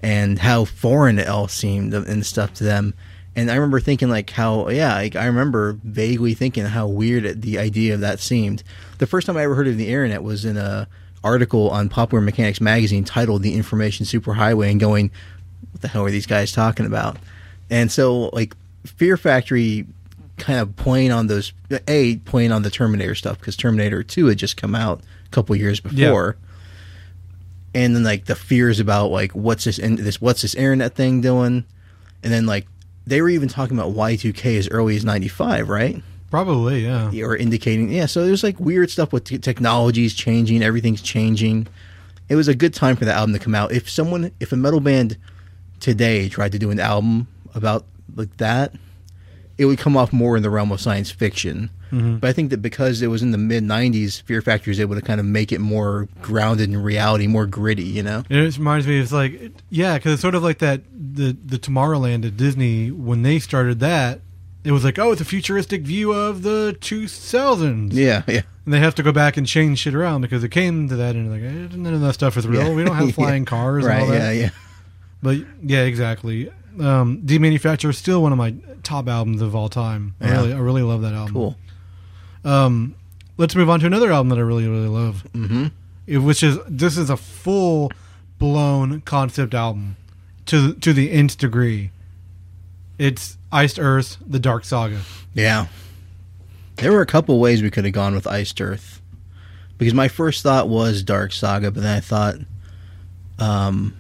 and 0.02 0.40
how 0.40 0.66
foreign 0.66 1.20
it 1.20 1.28
all 1.28 1.48
seemed 1.48 1.94
and 1.94 2.26
stuff 2.26 2.54
to 2.56 2.64
them. 2.64 2.94
And 3.36 3.50
I 3.50 3.56
remember 3.56 3.80
thinking 3.80 4.10
like 4.10 4.30
how 4.30 4.68
yeah, 4.70 4.96
like, 4.96 5.16
I 5.16 5.26
remember 5.26 5.78
vaguely 5.84 6.34
thinking 6.34 6.66
how 6.66 6.88
weird 6.88 7.42
the 7.42 7.60
idea 7.60 7.94
of 7.94 8.02
that 8.02 8.20
seemed. 8.20 8.64
The 8.98 9.08
first 9.08 9.28
time 9.28 9.38
I 9.38 9.44
ever 9.44 9.56
heard 9.56 9.68
of 9.68 9.78
the 9.78 9.88
internet 9.88 10.22
was 10.24 10.44
in 10.44 10.58
a 10.58 10.88
article 11.24 11.70
on 11.70 11.88
Popular 11.88 12.22
Mechanics 12.22 12.60
magazine 12.60 13.04
titled 13.04 13.42
"The 13.42 13.56
Information 13.56 14.06
Superhighway," 14.06 14.70
and 14.70 14.80
going, 14.80 15.12
"What 15.72 15.82
the 15.82 15.88
hell 15.88 16.04
are 16.04 16.12
these 16.12 16.28
guys 16.28 16.52
talking 16.52 16.86
about?" 16.86 17.18
And 17.70 17.90
so 17.92 18.30
like 18.34 18.56
Fear 18.86 19.16
Factory 19.16 19.86
kind 20.38 20.60
of 20.60 20.76
playing 20.76 21.12
on 21.12 21.28
those 21.28 21.54
a 21.88 22.18
playing 22.18 22.52
on 22.52 22.64
the 22.64 22.70
Terminator 22.70 23.16
stuff 23.16 23.40
because 23.40 23.56
Terminator 23.56 24.04
Two 24.04 24.26
had 24.26 24.38
just 24.38 24.58
come 24.58 24.76
out 24.76 25.02
a 25.26 25.30
couple 25.30 25.56
years 25.56 25.80
before, 25.80 26.36
and 27.74 27.96
then 27.96 28.04
like 28.04 28.26
the 28.26 28.36
fears 28.36 28.82
about 28.82 29.12
like 29.12 29.32
what's 29.32 29.64
this 29.64 29.80
in 29.80 29.96
this 29.96 30.20
what's 30.20 30.42
this 30.42 30.54
internet 30.56 30.96
thing 30.96 31.22
doing, 31.22 31.64
and 32.24 32.34
then 32.34 32.46
like 32.46 32.68
they 33.06 33.22
were 33.22 33.30
even 33.30 33.50
talking 33.50 33.78
about 33.78 33.92
Y 33.92 34.16
two 34.16 34.34
K 34.34 34.58
as 34.58 34.70
early 34.70 34.96
as 34.96 35.06
ninety 35.06 35.28
five, 35.28 35.70
right? 35.70 36.02
Probably, 36.30 36.86
yeah. 36.86 37.12
Or 37.24 37.36
indicating 37.36 37.92
yeah. 37.92 38.06
So 38.06 38.26
there's 38.26 38.44
like 38.44 38.60
weird 38.60 38.90
stuff 38.90 39.12
with 39.12 39.26
t- 39.26 39.38
technologies 39.38 40.14
changing, 40.14 40.64
everything's 40.64 41.02
changing. 41.02 41.68
It 42.30 42.36
was 42.36 42.48
a 42.48 42.56
good 42.56 42.74
time 42.74 42.96
for 42.96 43.04
the 43.04 43.14
album 43.14 43.34
to 43.34 43.40
come 43.40 43.54
out. 43.54 43.74
If 43.74 43.90
someone, 43.90 44.32
if 44.40 44.54
a 44.54 44.56
metal 44.56 44.80
band 44.80 45.18
today 45.82 46.30
tried 46.30 46.54
to 46.54 46.60
do 46.60 46.72
an 46.72 46.80
album 46.80 47.28
about 47.54 47.86
like 48.16 48.38
that, 48.38 48.74
it 49.58 49.66
would 49.66 49.78
come 49.78 49.98
off 49.98 50.14
more 50.14 50.38
in 50.38 50.44
the 50.44 50.50
realm 50.50 50.72
of 50.72 50.80
science 50.80 51.12
fiction 51.12 51.70
Mm-hmm. 51.92 52.18
But 52.18 52.30
I 52.30 52.34
think 52.34 52.50
that 52.52 52.62
because 52.62 53.02
it 53.02 53.08
was 53.08 53.22
in 53.22 53.32
the 53.32 53.38
mid 53.38 53.64
'90s, 53.64 54.22
Fear 54.24 54.42
Factory 54.42 54.72
was 54.72 54.80
able 54.80 54.96
to 54.96 55.02
kind 55.02 55.20
of 55.20 55.26
make 55.26 55.52
it 55.52 55.60
more 55.60 56.08
grounded 56.22 56.70
in 56.70 56.82
reality, 56.82 57.28
more 57.28 57.46
gritty. 57.46 57.84
You 57.84 58.04
know? 58.04 58.24
And 58.30 58.40
it 58.40 58.58
reminds 58.58 58.88
me, 58.88 59.00
it's 59.00 59.12
like, 59.12 59.52
yeah, 59.70 59.98
because 59.98 60.14
it's 60.14 60.22
sort 60.22 60.36
of 60.36 60.44
like 60.44 60.60
that 60.60 60.82
the 60.94 61.36
the 61.46 61.58
Tomorrowland 61.58 62.26
at 62.26 62.38
Disney 62.38 62.92
when 62.92 63.24
they 63.24 63.40
started 63.40 63.80
that. 63.82 64.22
It 64.64 64.72
was 64.72 64.84
like, 64.84 65.00
oh, 65.00 65.12
it's 65.12 65.22
a 65.22 65.26
futuristic 65.26 65.82
view 65.82 66.12
of 66.14 66.44
the 66.44 66.78
2000s. 66.82 67.94
Yeah, 67.94 68.22
yeah. 68.28 68.42
And 68.66 68.74
they 68.74 68.80
have 68.80 68.94
to 68.96 69.02
go 69.04 69.12
back 69.12 69.36
and 69.36 69.48
change 69.48 69.80
shit 69.80 69.96
around 69.96 70.22
because 70.22 70.44
it 70.44 70.50
came 70.50 70.88
to 70.90 70.96
that 70.98 71.16
and 71.16 71.32
like, 71.32 71.42
eh, 71.42 71.76
none 71.76 71.96
of 71.96 72.02
that 72.02 72.14
stuff 72.14 72.38
is 72.38 72.48
real. 72.48 72.68
Yeah. 72.68 72.74
We 72.76 72.84
don't 72.84 72.96
have 72.96 73.08
Yeah. 73.08 73.14
flying 73.14 73.46
cars 73.46 73.84
right? 73.84 73.94
and 73.96 74.04
all 74.04 74.10
that. 74.10 74.36
Yeah, 74.36 74.42
yeah. 74.44 74.50
But 75.24 75.38
yeah, 75.64 75.82
exactly. 75.82 76.52
Um, 76.80 77.24
Demanufacture 77.24 77.90
is 77.90 77.98
still 77.98 78.22
one 78.22 78.32
of 78.32 78.38
my 78.38 78.54
top 78.84 79.08
albums 79.08 79.42
of 79.42 79.56
all 79.56 79.68
time. 79.68 80.14
I 80.22 80.28
Yeah. 80.28 80.32
really, 80.36 80.54
I 80.54 80.58
really 80.60 80.82
love 80.84 81.02
that 81.02 81.14
album. 81.14 81.34
Cool. 81.34 81.56
Um, 82.44 82.96
let's 83.38 83.56
move 83.56 83.70
on 83.70 83.80
to 83.82 83.86
another 83.86 84.12
album 84.12 84.30
that 84.30 84.38
I 84.38 84.42
really, 84.42 84.68
really 84.68 84.88
love. 84.88 85.28
Mm-hmm. 85.34 85.68
It, 86.08 86.18
which 86.20 86.44
is 86.44 86.58
this 86.68 86.98
is 86.98 87.10
a 87.10 87.18
full 87.18 87.92
blown 88.40 89.02
concept 89.02 89.54
album 89.54 89.98
to 90.48 90.74
to 90.74 90.94
the 90.94 91.12
nth 91.12 91.38
degree. 91.38 91.92
It's 92.98 93.38
Iced 93.52 93.80
Earth, 93.80 94.18
The 94.26 94.40
Dark 94.40 94.64
Saga. 94.64 95.02
Yeah. 95.34 95.68
There 96.76 96.92
were 96.92 97.02
a 97.02 97.08
couple 97.08 97.40
ways 97.40 97.62
we 97.62 97.72
could 97.72 97.86
have 97.86 97.94
gone 97.94 98.14
with 98.14 98.28
Iced 98.28 98.60
Earth. 98.62 99.02
Because 99.78 99.94
my 99.96 100.08
first 100.08 100.44
thought 100.44 100.70
was 100.70 101.02
Dark 101.02 101.32
Saga, 101.32 101.72
but 101.72 101.82
then 101.82 101.98
I 101.98 102.00
thought, 102.00 102.36
um, 103.40 103.96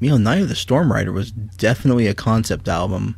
you 0.00 0.08
know, 0.08 0.16
Night 0.16 0.40
of 0.40 0.48
the 0.48 0.56
Storm 0.56 0.90
Rider 0.90 1.12
was 1.12 1.30
definitely 1.30 2.06
a 2.06 2.14
concept 2.14 2.68
album. 2.68 3.16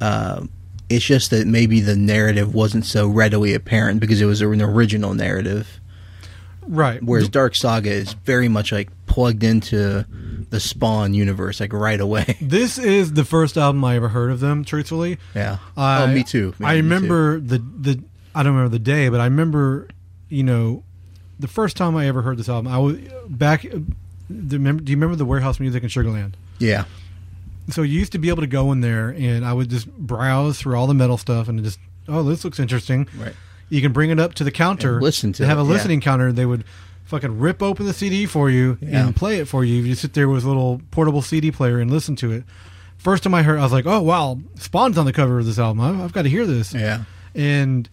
Uh, 0.00 0.44
it's 0.88 1.04
just 1.04 1.30
that 1.30 1.46
maybe 1.46 1.80
the 1.80 1.96
narrative 1.96 2.54
wasn't 2.54 2.84
so 2.84 3.08
readily 3.08 3.54
apparent 3.54 4.00
because 4.00 4.20
it 4.20 4.26
was 4.26 4.40
an 4.42 4.60
original 4.62 5.14
narrative. 5.14 5.80
Right. 6.66 7.02
Whereas 7.02 7.28
Dark 7.28 7.54
Saga 7.54 7.90
is 7.90 8.14
very 8.14 8.48
much 8.48 8.72
like 8.72 8.88
plugged 9.06 9.44
into 9.44 10.06
the 10.50 10.60
Spawn 10.60 11.12
universe, 11.14 11.60
like 11.60 11.72
right 11.72 12.00
away. 12.00 12.36
this 12.40 12.78
is 12.78 13.12
the 13.14 13.24
first 13.24 13.56
album 13.58 13.84
I 13.84 13.96
ever 13.96 14.08
heard 14.08 14.30
of 14.30 14.40
them. 14.40 14.64
Truthfully, 14.64 15.18
Yeah. 15.34 15.58
I, 15.76 16.02
oh, 16.04 16.06
me 16.06 16.22
too. 16.24 16.54
I 16.62 16.76
Me 16.76 16.80
too. 16.80 16.84
remember 16.84 17.40
the 17.40 17.58
the 17.58 18.02
I 18.34 18.42
don't 18.42 18.54
remember 18.54 18.70
the 18.72 18.78
day, 18.82 19.08
but 19.08 19.20
I 19.20 19.24
remember 19.24 19.88
you 20.28 20.42
know 20.42 20.82
the 21.38 21.48
first 21.48 21.76
time 21.76 21.96
I 21.96 22.06
ever 22.08 22.22
heard 22.22 22.38
this 22.38 22.48
album. 22.48 22.72
I 22.72 22.78
was 22.78 22.96
back. 23.28 23.64
Uh, 23.66 23.80
the, 24.30 24.56
remember, 24.56 24.82
do 24.82 24.90
you 24.90 24.96
remember 24.96 25.16
the 25.16 25.26
warehouse 25.26 25.60
music 25.60 25.82
in 25.82 25.88
Sugarland? 25.90 26.32
Yeah. 26.58 26.84
So 27.70 27.82
you 27.82 27.98
used 27.98 28.12
to 28.12 28.18
be 28.18 28.28
able 28.28 28.42
to 28.42 28.46
go 28.46 28.72
in 28.72 28.80
there, 28.80 29.08
and 29.10 29.44
I 29.44 29.52
would 29.52 29.70
just 29.70 29.90
browse 29.90 30.58
through 30.58 30.76
all 30.76 30.86
the 30.86 30.94
metal 30.94 31.16
stuff, 31.16 31.48
and 31.48 31.62
just 31.64 31.78
oh, 32.08 32.22
this 32.22 32.44
looks 32.44 32.58
interesting. 32.58 33.08
Right. 33.16 33.32
You 33.70 33.80
can 33.80 33.92
bring 33.92 34.10
it 34.10 34.20
up 34.20 34.34
to 34.34 34.44
the 34.44 34.50
counter. 34.50 34.94
And 34.94 35.02
listen 35.02 35.32
to 35.34 35.42
They 35.42 35.48
have 35.48 35.58
it, 35.58 35.62
a 35.62 35.64
yeah. 35.64 35.70
listening 35.72 36.00
counter. 36.02 36.32
They 36.32 36.44
would 36.46 36.64
fucking 37.04 37.38
rip 37.38 37.62
open 37.62 37.86
the 37.86 37.94
CD 37.94 38.26
for 38.26 38.50
you 38.50 38.76
Yeah. 38.80 39.06
and 39.06 39.16
play 39.16 39.38
it 39.38 39.46
for 39.48 39.64
you. 39.64 39.82
You 39.82 39.94
sit 39.94 40.12
there 40.14 40.28
with 40.28 40.44
a 40.44 40.46
little 40.48 40.80
portable 40.90 41.22
CD 41.22 41.50
player 41.50 41.78
and 41.80 41.90
listen 41.90 42.16
to 42.16 42.32
it. 42.32 42.44
First 42.98 43.22
time 43.22 43.34
I 43.34 43.42
heard, 43.42 43.58
I 43.58 43.62
was 43.62 43.72
like, 43.72 43.86
"Oh 43.86 44.00
wow, 44.02 44.38
Spawn's 44.58 44.96
on 44.98 45.06
the 45.06 45.12
cover 45.12 45.38
of 45.38 45.46
this 45.46 45.58
album. 45.58 45.80
I- 45.80 46.04
I've 46.04 46.12
got 46.12 46.22
to 46.22 46.30
hear 46.30 46.46
this." 46.46 46.74
Yeah. 46.74 47.04
and 47.34 47.88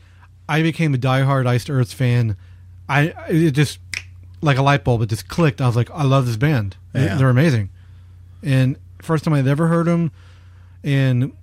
I 0.49 0.61
became 0.61 0.93
a 0.93 0.97
diehard 0.97 1.47
Iced 1.47 1.69
Earth 1.69 1.93
fan. 1.93 2.35
I 2.89 3.13
it 3.29 3.51
just 3.51 3.79
like 4.41 4.57
a 4.57 4.61
light 4.61 4.83
bulb. 4.83 5.01
It 5.01 5.05
just 5.07 5.29
clicked. 5.29 5.61
I 5.61 5.67
was 5.67 5.75
like, 5.77 5.89
I 5.91 6.03
love 6.03 6.25
this 6.25 6.35
band. 6.35 6.75
Yeah. 6.93 7.15
They're 7.15 7.29
amazing. 7.29 7.69
And 8.43 8.75
first 9.03 9.23
time 9.23 9.33
I'd 9.33 9.47
ever 9.47 9.67
heard 9.67 9.87
them, 9.87 10.11
and 10.83 11.33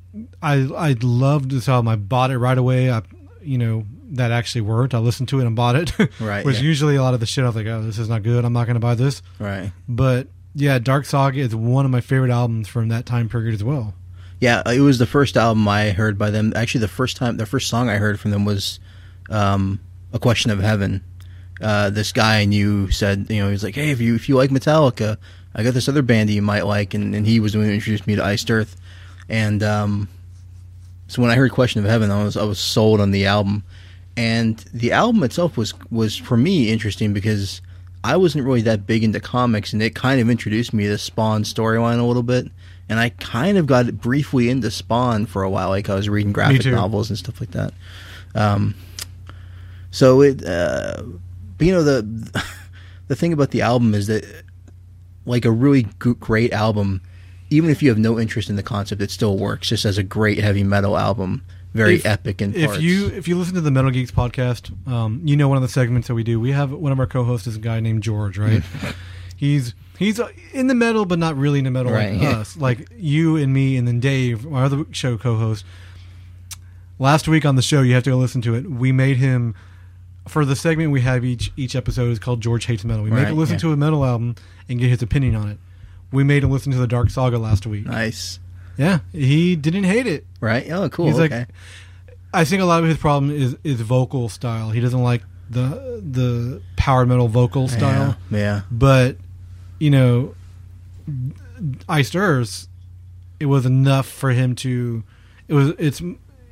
I 0.43 0.55
I 0.77 0.97
loved 1.01 1.51
this 1.51 1.69
album. 1.69 1.89
I 1.89 1.97
bought 1.97 2.31
it 2.31 2.39
right 2.39 2.59
away. 2.59 2.91
I 2.91 3.03
you 3.43 3.59
know 3.59 3.87
that 4.11 4.31
actually 4.31 4.63
worked. 4.63 4.95
I 4.95 4.99
listened 4.99 5.29
to 5.31 5.41
it 5.41 5.47
and 5.47 5.55
bought 5.55 5.77
it. 5.77 5.93
Right, 6.21 6.45
Was 6.45 6.59
yeah. 6.59 6.65
usually 6.67 6.97
a 6.97 7.03
lot 7.03 7.15
of 7.15 7.21
the 7.21 7.27
shit. 7.27 7.45
I 7.45 7.47
was 7.49 7.57
like, 7.57 7.67
oh, 7.67 7.83
this 7.83 7.99
is 7.99 8.09
not 8.09 8.23
good. 8.23 8.45
I'm 8.45 8.55
not 8.55 8.65
going 8.67 8.75
to 8.75 8.81
buy 8.81 8.95
this. 8.95 9.21
Right. 9.39 9.71
But 9.87 10.29
yeah, 10.55 10.79
Dark 10.79 11.05
Saga 11.05 11.39
is 11.41 11.55
one 11.55 11.85
of 11.85 11.91
my 11.91 12.01
favorite 12.01 12.31
albums 12.31 12.69
from 12.69 12.89
that 12.89 13.05
time 13.05 13.29
period 13.29 13.55
as 13.55 13.63
well. 13.63 13.95
Yeah, 14.41 14.63
it 14.67 14.81
was 14.81 14.99
the 14.99 15.07
first 15.07 15.37
album 15.37 15.67
I 15.69 15.91
heard 15.91 16.17
by 16.17 16.31
them. 16.31 16.53
Actually, 16.57 16.81
the 16.83 16.89
first 16.89 17.17
time, 17.17 17.37
the 17.37 17.47
first 17.47 17.69
song 17.69 17.89
I 17.89 17.97
heard 17.97 18.19
from 18.21 18.31
them 18.31 18.45
was 18.45 18.79
um, 19.31 19.81
"A 20.13 20.19
Question 20.19 20.51
of 20.51 20.61
Heaven." 20.61 21.03
Uh, 21.61 21.91
this 21.91 22.13
guy 22.13 22.39
I 22.41 22.45
knew 22.45 22.89
said, 22.91 23.27
you 23.29 23.41
know, 23.41 23.47
he 23.47 23.53
was 23.53 23.65
like, 23.65 23.75
"Hey, 23.75 23.91
if 23.91 24.01
you 24.01 24.15
if 24.15 24.29
you 24.29 24.37
like 24.37 24.51
Metallica, 24.51 25.19
I 25.59 25.65
got 25.65 25.75
this 25.75 25.89
other 25.89 26.03
band 26.03 26.29
that 26.29 26.35
you 26.35 26.41
might 26.41 26.65
like," 26.65 26.95
and, 26.95 27.15
and 27.15 27.27
he 27.27 27.41
was 27.41 27.53
the 27.53 27.59
one 27.59 27.67
who 27.67 27.75
introduced 27.75 28.07
me 28.07 28.15
to 28.17 28.25
Iced 28.25 28.51
Earth. 28.51 28.77
And 29.29 29.63
um, 29.63 30.09
so 31.09 31.21
when 31.21 31.33
I 31.33 31.35
heard 31.35 31.51
"Question 31.51 31.85
of 31.85 31.91
Heaven," 31.91 32.11
I 32.13 32.23
was 32.23 32.37
I 32.37 32.45
was 32.45 32.61
sold 32.61 33.01
on 33.01 33.11
the 33.11 33.27
album, 33.27 33.65
and 34.17 34.57
the 34.73 34.93
album 34.93 35.23
itself 35.25 35.57
was 35.57 35.75
was 35.91 36.17
for 36.17 36.37
me 36.37 36.71
interesting 36.71 37.13
because 37.13 37.61
I 38.05 38.17
wasn't 38.17 38.45
really 38.45 38.63
that 38.63 38.87
big 38.87 39.03
into 39.03 39.19
comics, 39.19 39.73
and 39.73 39.83
it 39.83 39.97
kind 39.97 40.21
of 40.21 40.31
introduced 40.31 40.73
me 40.73 40.87
to 40.87 40.97
Spawn 40.97 41.43
storyline 41.43 41.99
a 41.99 42.05
little 42.05 42.23
bit. 42.23 42.47
And 42.89 42.99
I 42.99 43.11
kind 43.11 43.59
of 43.59 43.67
got 43.67 43.93
briefly 44.01 44.49
into 44.49 44.71
Spawn 44.71 45.27
for 45.27 45.43
a 45.43 45.51
while, 45.51 45.69
like 45.69 45.91
I 45.91 45.95
was 45.95 46.09
reading 46.09 46.33
graphic 46.33 46.65
novels 46.65 47.11
and 47.11 47.19
stuff 47.19 47.39
like 47.39 47.51
that. 47.51 47.75
Um, 48.35 48.75
so 49.91 50.23
it, 50.23 50.43
uh, 50.47 51.03
but 51.59 51.67
you 51.67 51.73
know 51.73 51.83
the 51.83 52.03
the 53.09 53.17
thing 53.17 53.33
about 53.33 53.51
the 53.51 53.63
album 53.63 53.95
is 53.95 54.07
that 54.07 54.25
like 55.29 55.45
a 55.45 55.51
really 55.51 55.83
great 56.01 56.53
album, 56.53 57.01
even 57.51 57.71
if 57.71 57.83
you 57.83 57.89
have 57.91 57.99
no 57.99 58.19
interest 58.19 58.51
in 58.51 58.57
the 58.57 58.63
concept, 58.63 59.01
it 59.03 59.11
still 59.11 59.37
works 59.39 59.69
just 59.69 59.85
as 59.85 59.99
a 59.99 60.03
great 60.03 60.39
heavy 60.39 60.65
metal 60.65 60.97
album. 60.99 61.45
Very 61.75 61.97
If- 61.97 62.07
epic 62.07 62.41
in 62.43 62.55
if 62.55 62.81
you 62.81 63.09
if 63.09 63.29
you 63.29 63.37
listen 63.39 63.55
to 63.55 63.61
the 63.61 63.71
Metal 63.71 63.91
Geeks 63.91 64.11
podcast, 64.11 64.73
um, 64.91 65.21
you 65.25 65.37
know 65.37 65.49
one 65.49 65.57
of 65.59 65.63
the 65.63 65.69
segments 65.69 66.09
that 66.09 66.15
we 66.15 66.25
do. 66.25 66.41
We 66.41 66.51
have 66.53 66.73
one 66.73 66.93
of 66.93 66.99
our 66.99 67.07
co-hosts 67.07 67.47
is 67.47 67.57
a 67.57 67.61
guy 67.61 67.79
named 67.81 68.03
George, 68.03 68.39
right? 68.39 68.63
he's 69.37 69.75
he's 69.99 70.19
uh, 70.19 70.29
in 70.55 70.67
the 70.69 70.75
metal, 70.75 71.05
but 71.05 71.19
not 71.19 71.37
really 71.37 71.59
in 71.59 71.67
the 71.67 71.71
metal 71.71 71.93
Right, 71.93 72.13
like 72.15 72.23
yeah. 72.23 72.39
us, 72.39 72.57
like 72.57 72.89
you 72.97 73.37
and 73.37 73.53
me, 73.53 73.77
and 73.77 73.87
then 73.87 74.01
Dave, 74.01 74.47
our 74.51 74.65
other 74.65 74.87
show 74.91 75.19
co-host. 75.19 75.65
Last 76.99 77.29
week 77.29 77.45
on 77.45 77.55
the 77.55 77.63
show, 77.63 77.83
you 77.83 77.95
have 77.95 78.03
to 78.05 78.11
go 78.11 78.17
listen 78.17 78.41
to 78.43 78.55
it. 78.55 78.69
We 78.69 78.91
made 78.91 79.19
him 79.19 79.55
for 80.29 80.45
the 80.45 80.55
segment 80.57 80.91
we 80.93 81.01
have 81.01 81.25
each 81.25 81.53
each 81.57 81.75
episode 81.75 82.11
is 82.11 82.19
called 82.19 82.41
George 82.41 82.67
hates 82.67 82.85
metal. 82.85 83.03
We 83.05 83.11
make 83.11 83.25
Right, 83.25 83.29
him 83.29 83.37
listen 83.39 83.55
yeah. 83.55 83.61
to 83.61 83.73
a 83.73 83.77
metal 83.77 84.05
album 84.05 84.37
and 84.69 84.79
get 84.79 84.89
his 84.91 85.03
opinion 85.03 85.35
on 85.35 85.49
it. 85.51 85.59
We 86.13 86.25
made 86.25 86.43
him 86.45 86.51
listen 86.51 86.73
to 86.73 86.79
the 86.79 86.87
Dark 86.87 87.11
Saga 87.11 87.39
last 87.39 87.67
week. 87.67 87.85
nice, 87.87 88.39
Yeah, 88.77 89.01
he 89.13 89.57
didn't 89.57 89.85
hate 89.85 90.07
it. 90.07 90.25
right? 90.41 90.71
Oh, 90.71 90.89
cool. 90.89 91.07
He's 91.07 91.19
like- 91.19 91.33
okay. 91.33 91.47
I 92.33 92.45
think 92.45 92.61
a 92.63 92.65
lot 92.67 92.83
of 92.83 92.89
his 92.89 92.99
problem 92.99 93.31
is 93.31 93.57
is 93.65 93.81
vocal 93.81 94.29
style. 94.29 94.71
He 94.71 94.81
doesn't 94.81 95.03
like 95.03 95.23
the 95.51 96.03
the 96.07 96.61
power 96.77 97.07
metal 97.07 97.27
vocal 97.29 97.69
style. 97.69 98.17
Yeah, 98.31 98.39
yeah. 98.39 98.61
But 98.71 99.17
you 99.79 99.91
know, 99.91 100.35
Iced 101.89 102.15
Earth, 102.15 102.69
it 103.41 103.47
was 103.47 103.65
enough 103.67 104.07
for 104.07 104.31
him 104.31 104.55
to. 104.57 105.03
It 105.49 105.55
was 105.55 105.71
it's 105.79 106.03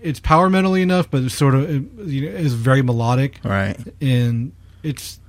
it's 0.07 0.21
power 0.21 0.49
metally 0.49 0.83
enough, 0.83 1.11
but 1.11 1.23
it's 1.25 1.35
sort 1.35 1.55
of 1.55 1.63
it, 1.69 2.07
you 2.09 2.31
know, 2.31 2.37
it's 2.37 2.55
very 2.55 2.83
melodic 2.83 3.41
Right. 3.45 3.77
and 4.01 4.53
it's. 4.83 5.21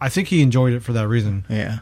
I 0.00 0.08
think 0.10 0.28
he 0.28 0.42
enjoyed 0.42 0.72
it 0.74 0.80
for 0.82 0.92
that 0.92 1.08
reason. 1.08 1.44
Yeah. 1.48 1.78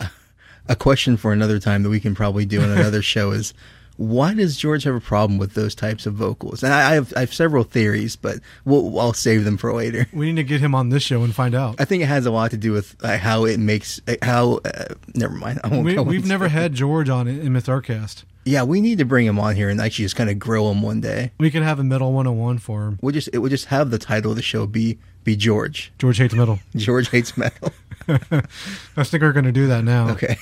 A 0.68 0.74
question 0.76 1.16
for 1.16 1.32
another 1.32 1.58
time 1.60 1.82
that 1.84 1.90
we 1.90 2.00
can 2.00 2.14
probably 2.14 2.44
do 2.44 2.60
in 2.60 2.70
another 2.70 3.02
show 3.14 3.30
is 3.30 3.54
why 3.96 4.34
does 4.34 4.56
George 4.56 4.84
have 4.84 4.94
a 4.94 5.00
problem 5.00 5.38
with 5.38 5.54
those 5.54 5.74
types 5.74 6.06
of 6.06 6.14
vocals? 6.14 6.62
And 6.62 6.72
I, 6.72 6.90
I 6.90 6.94
have 6.94 7.12
I 7.16 7.20
have 7.20 7.32
several 7.34 7.64
theories, 7.64 8.16
but 8.16 8.38
we'll, 8.64 8.98
I'll 9.00 9.12
save 9.12 9.44
them 9.44 9.56
for 9.56 9.72
later. 9.72 10.06
We 10.12 10.26
need 10.26 10.36
to 10.36 10.44
get 10.44 10.60
him 10.60 10.74
on 10.74 10.90
this 10.90 11.02
show 11.02 11.22
and 11.22 11.34
find 11.34 11.54
out. 11.54 11.80
I 11.80 11.84
think 11.84 12.02
it 12.02 12.06
has 12.06 12.26
a 12.26 12.30
lot 12.30 12.50
to 12.52 12.56
do 12.56 12.72
with 12.72 12.96
uh, 13.02 13.18
how 13.18 13.44
it 13.44 13.58
makes 13.58 14.00
uh, 14.06 14.16
how. 14.22 14.60
Uh, 14.64 14.94
never 15.14 15.34
mind. 15.34 15.60
I 15.64 15.68
won't 15.68 15.84
We, 15.84 15.94
go 15.94 16.02
we've 16.02 16.26
never 16.26 16.48
had 16.48 16.74
George 16.74 17.08
on 17.08 17.26
in 17.28 17.40
MSRcast. 17.52 18.24
Yeah, 18.44 18.62
we 18.62 18.80
need 18.80 18.98
to 18.98 19.04
bring 19.04 19.26
him 19.26 19.40
on 19.40 19.56
here 19.56 19.68
and 19.68 19.80
actually 19.80 20.04
just 20.04 20.14
kind 20.14 20.30
of 20.30 20.38
grill 20.38 20.70
him 20.70 20.80
one 20.80 21.00
day. 21.00 21.32
We 21.40 21.50
can 21.50 21.64
have 21.64 21.80
a 21.80 21.84
Metal 21.84 22.12
101 22.12 22.58
for 22.58 22.84
him. 22.86 22.98
We'll 23.02 23.12
just 23.12 23.28
it 23.32 23.38
would 23.38 23.50
just 23.50 23.66
have 23.66 23.90
the 23.90 23.98
title 23.98 24.30
of 24.30 24.36
the 24.36 24.42
show 24.42 24.66
be 24.66 24.98
be 25.24 25.34
George. 25.36 25.92
George 25.98 26.18
hates 26.18 26.34
metal. 26.34 26.60
George 26.76 27.10
hates 27.10 27.36
metal. 27.36 27.72
I 28.08 29.02
think 29.02 29.22
we're 29.22 29.32
going 29.32 29.46
to 29.46 29.52
do 29.52 29.66
that 29.66 29.82
now. 29.82 30.10
Okay. 30.10 30.36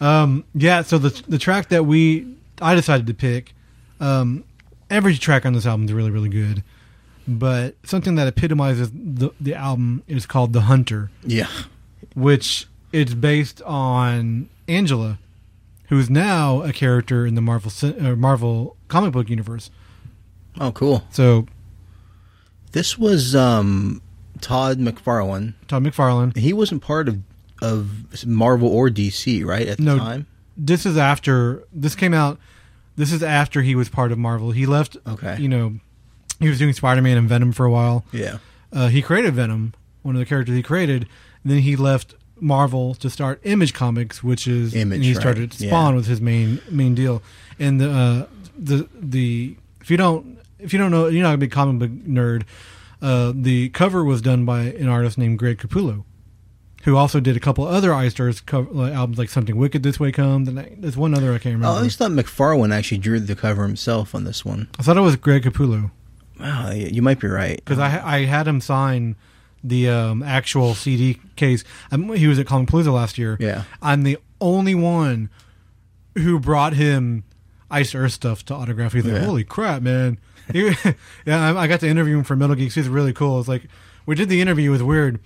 Um, 0.00 0.44
yeah. 0.54 0.82
So 0.82 0.98
the 0.98 1.10
the 1.26 1.38
track 1.38 1.70
that 1.70 1.84
we 1.84 2.32
I 2.60 2.74
decided 2.74 3.06
to 3.06 3.14
pick, 3.14 3.54
um, 4.00 4.44
every 4.90 5.16
track 5.16 5.44
on 5.46 5.52
this 5.52 5.66
album 5.66 5.86
is 5.86 5.92
really 5.92 6.10
really 6.10 6.28
good, 6.28 6.62
but 7.26 7.76
something 7.84 8.14
that 8.16 8.26
epitomizes 8.28 8.90
the 8.92 9.30
the 9.40 9.54
album 9.54 10.02
is 10.06 10.26
called 10.26 10.52
"The 10.52 10.62
Hunter," 10.62 11.10
Yeah. 11.24 11.48
which 12.14 12.66
is 12.92 13.14
based 13.14 13.60
on 13.62 14.48
Angela, 14.66 15.18
who's 15.88 16.08
now 16.10 16.62
a 16.62 16.72
character 16.72 17.26
in 17.26 17.34
the 17.34 17.40
Marvel 17.42 17.70
uh, 17.82 18.16
Marvel 18.16 18.76
comic 18.88 19.12
book 19.12 19.28
universe. 19.28 19.70
Oh, 20.60 20.72
cool. 20.72 21.04
So 21.10 21.46
This 22.72 22.98
was 22.98 23.34
um 23.36 24.02
Todd 24.40 24.78
McFarlane. 24.78 25.54
Todd 25.68 25.82
McFarlane. 25.84 26.36
He 26.36 26.52
wasn't 26.52 26.82
part 26.82 27.08
of 27.08 27.18
of 27.60 28.24
Marvel 28.26 28.68
or 28.68 28.88
DC, 28.88 29.44
right? 29.44 29.66
At 29.66 29.78
the 29.78 29.82
No. 29.82 29.98
time. 29.98 30.26
This 30.58 30.84
is 30.84 30.96
after 30.96 31.64
this 31.72 31.94
came 31.94 32.12
out. 32.12 32.38
This 32.96 33.12
is 33.12 33.22
after 33.22 33.62
he 33.62 33.76
was 33.76 33.88
part 33.88 34.10
of 34.10 34.18
Marvel. 34.18 34.50
He 34.50 34.66
left. 34.66 34.96
Okay. 35.06 35.38
You 35.38 35.48
know, 35.48 35.78
he 36.40 36.48
was 36.48 36.58
doing 36.58 36.72
Spider 36.72 37.00
Man 37.00 37.16
and 37.16 37.28
Venom 37.28 37.52
for 37.52 37.64
a 37.64 37.70
while. 37.70 38.04
Yeah. 38.12 38.38
Uh, 38.72 38.88
he 38.88 39.00
created 39.00 39.34
Venom, 39.34 39.72
one 40.02 40.16
of 40.16 40.18
the 40.18 40.26
characters 40.26 40.56
he 40.56 40.62
created. 40.62 41.06
And 41.44 41.52
then 41.52 41.60
he 41.60 41.76
left 41.76 42.14
Marvel 42.40 42.94
to 42.96 43.08
start 43.08 43.40
Image 43.44 43.72
Comics, 43.72 44.22
which 44.22 44.46
is 44.46 44.74
Image, 44.74 44.96
and 44.96 45.04
he 45.04 45.12
right. 45.12 45.20
started 45.20 45.54
Yeah. 45.58 45.68
Spawn 45.68 45.94
was 45.94 46.06
his 46.06 46.20
main 46.20 46.60
main 46.70 46.94
deal. 46.94 47.22
And 47.58 47.80
the 47.80 47.90
uh, 47.90 48.26
the 48.58 48.88
the 48.94 49.56
if 49.80 49.90
you 49.90 49.96
don't 49.96 50.38
if 50.58 50.72
you 50.72 50.78
don't 50.78 50.90
know 50.90 51.06
you're 51.06 51.22
not 51.22 51.34
a 51.34 51.38
big 51.38 51.52
comic 51.52 51.78
book 51.78 51.90
nerd. 52.06 52.44
Uh, 53.00 53.32
the 53.32 53.68
cover 53.68 54.02
was 54.02 54.20
done 54.20 54.44
by 54.44 54.62
an 54.62 54.88
artist 54.88 55.16
named 55.16 55.38
Greg 55.38 55.58
Capullo, 55.58 56.02
who 56.88 56.96
also 56.96 57.20
did 57.20 57.36
a 57.36 57.40
couple 57.40 57.66
other 57.66 57.92
Iced 57.92 58.18
Earth 58.18 58.46
cover, 58.46 58.70
like, 58.72 58.94
albums, 58.94 59.18
like 59.18 59.28
Something 59.28 59.56
Wicked 59.56 59.82
This 59.82 60.00
Way 60.00 60.10
Comes. 60.10 60.48
And 60.48 60.58
there's 60.78 60.96
one 60.96 61.12
other 61.14 61.28
I 61.34 61.38
can't 61.38 61.54
remember. 61.54 61.66
Oh, 61.66 61.72
I 61.72 61.76
always 61.76 61.96
thought 61.96 62.10
McFarlane 62.12 62.74
actually 62.74 62.98
drew 62.98 63.20
the 63.20 63.36
cover 63.36 63.62
himself 63.64 64.14
on 64.14 64.24
this 64.24 64.42
one. 64.44 64.68
I 64.78 64.82
thought 64.82 64.96
it 64.96 65.02
was 65.02 65.16
Greg 65.16 65.42
Capullo. 65.42 65.90
Wow, 66.40 66.70
you 66.70 67.02
might 67.02 67.20
be 67.20 67.26
right. 67.26 67.56
because 67.56 67.78
I 67.78 68.00
I 68.02 68.24
had 68.24 68.46
him 68.48 68.60
sign 68.62 69.16
the 69.62 69.88
um, 69.90 70.22
actual 70.22 70.74
CD 70.74 71.20
case. 71.36 71.62
Um, 71.92 72.12
he 72.14 72.26
was 72.26 72.38
at 72.38 72.46
Comicpalooza 72.46 72.92
last 72.92 73.18
year. 73.18 73.36
Yeah. 73.40 73.64
I'm 73.82 74.02
the 74.04 74.16
only 74.40 74.74
one 74.74 75.30
who 76.16 76.38
brought 76.38 76.72
him 76.74 77.24
Iced 77.70 77.94
Earth 77.94 78.12
stuff 78.12 78.44
to 78.46 78.54
autograph. 78.54 78.92
He's 78.94 79.04
like, 79.04 79.14
Yeah. 79.14 79.24
"Holy 79.26 79.44
crap, 79.44 79.82
man!" 79.82 80.18
He- 80.52 80.68
yeah, 81.26 81.52
I, 81.52 81.64
I 81.64 81.66
got 81.66 81.80
to 81.80 81.88
interview 81.88 82.16
him 82.18 82.24
for 82.24 82.34
Metal 82.36 82.56
Geeks. 82.56 82.76
He's 82.76 82.88
really 82.88 83.12
cool. 83.12 83.40
It's 83.40 83.48
like 83.48 83.64
we 84.06 84.14
did 84.14 84.28
the 84.30 84.40
interview. 84.40 84.70
It 84.70 84.72
was 84.72 84.82
weird. 84.82 85.18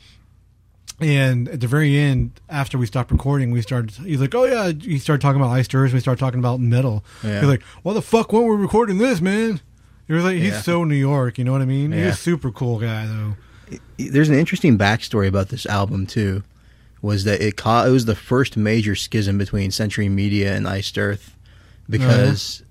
And 1.05 1.49
at 1.49 1.61
the 1.61 1.67
very 1.67 1.97
end, 1.99 2.41
after 2.49 2.79
we 2.79 2.87
stopped 2.87 3.11
recording, 3.11 3.51
we 3.51 3.61
started. 3.63 3.91
He's 3.93 4.21
like, 4.21 4.35
"Oh 4.35 4.45
yeah," 4.45 4.73
he 4.73 4.99
started 4.99 5.21
talking 5.21 5.41
about 5.41 5.53
Iced 5.53 5.75
Earth. 5.75 5.93
We 5.93 6.01
started 6.01 6.21
talking 6.21 6.39
about 6.39 6.61
metal. 6.61 7.05
Yeah. 7.23 7.41
He's 7.41 7.49
like, 7.49 7.63
"Why 7.83 7.95
the 7.95 8.03
fuck 8.03 8.33
weren't 8.33 8.49
we 8.49 8.57
recording 8.57 8.99
this, 8.99 9.21
man?" 9.21 9.61
He 10.07 10.13
was 10.15 10.25
like, 10.25 10.37
"He's 10.37 10.53
Yeah. 10.53 10.61
so 10.63 10.85
New 10.85 10.95
York." 10.97 11.39
You 11.39 11.45
know 11.45 11.53
what 11.53 11.63
I 11.63 11.67
mean? 11.67 11.93
He's 11.93 12.07
a 12.07 12.13
super 12.15 12.51
cool 12.51 12.79
guy, 12.79 13.07
though. 13.07 13.37
There's 13.99 14.29
an 14.29 14.35
interesting 14.39 14.77
backstory 14.77 15.27
about 15.29 15.49
this 15.49 15.65
album 15.67 16.07
too. 16.07 16.43
Was 17.01 17.25
that 17.25 17.41
it? 17.41 17.57
Ca- 17.57 17.87
it 17.87 17.91
was 17.91 18.05
the 18.05 18.15
first 18.15 18.57
major 18.57 18.95
schism 18.95 19.39
between 19.39 19.71
Century 19.71 20.09
Media 20.09 20.55
and 20.55 20.69
Iced 20.69 20.99
Earth 20.99 21.35
because 21.89 22.63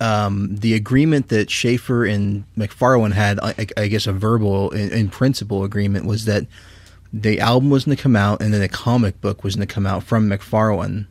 um, 0.00 0.56
the 0.56 0.74
agreement 0.74 1.28
that 1.28 1.50
Schaffer 1.50 2.04
and 2.04 2.44
McFarlane 2.56 3.12
had, 3.12 3.38
I, 3.40 3.66
I 3.76 3.86
guess, 3.88 4.06
a 4.06 4.12
verbal 4.12 4.70
in, 4.70 4.90
in 4.92 5.08
principle 5.08 5.64
agreement 5.64 6.06
was 6.06 6.24
that 6.26 6.46
the 7.12 7.40
album 7.40 7.70
was 7.70 7.84
going 7.84 7.96
to 7.96 8.02
come 8.02 8.16
out 8.16 8.40
and 8.42 8.52
then 8.52 8.62
a 8.62 8.68
comic 8.68 9.20
book 9.20 9.44
was 9.44 9.56
going 9.56 9.66
to 9.66 9.72
come 9.74 9.86
out 9.86 10.02
from 10.02 10.28
McFarlane 10.28 11.06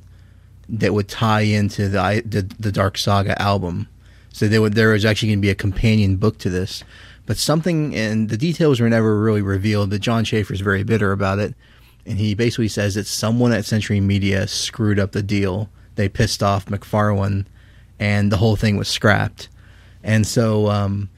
that 0.67 0.93
would 0.93 1.07
tie 1.07 1.41
into 1.41 1.87
the 1.87 2.23
the, 2.25 2.41
the 2.59 2.71
Dark 2.71 2.97
Saga 2.97 3.39
album. 3.41 3.87
So 4.31 4.47
there 4.47 4.61
would 4.61 4.73
there 4.73 4.91
was 4.91 5.05
actually 5.05 5.29
going 5.29 5.39
to 5.39 5.41
be 5.41 5.49
a 5.49 5.55
companion 5.55 6.17
book 6.17 6.37
to 6.39 6.49
this, 6.49 6.83
but 7.25 7.37
something 7.37 7.95
and 7.95 8.29
the 8.29 8.37
details 8.37 8.79
were 8.79 8.89
never 8.89 9.19
really 9.19 9.41
revealed. 9.41 9.89
But 9.89 10.01
Jon 10.01 10.23
Schaffer's 10.23 10.61
very 10.61 10.83
bitter 10.83 11.11
about 11.11 11.39
it, 11.39 11.53
and 12.05 12.17
he 12.17 12.35
basically 12.35 12.67
says 12.67 12.95
that 12.95 13.07
someone 13.07 13.53
at 13.53 13.65
Century 13.65 14.01
Media 14.01 14.47
screwed 14.47 14.99
up 14.99 15.11
the 15.11 15.23
deal. 15.23 15.69
They 15.95 16.09
pissed 16.09 16.43
off 16.43 16.65
McFarlane, 16.65 17.45
and 17.99 18.31
the 18.31 18.37
whole 18.37 18.57
thing 18.57 18.75
was 18.75 18.89
scrapped. 18.89 19.47
And 20.03 20.27
so 20.27 20.67
um, 20.69 21.09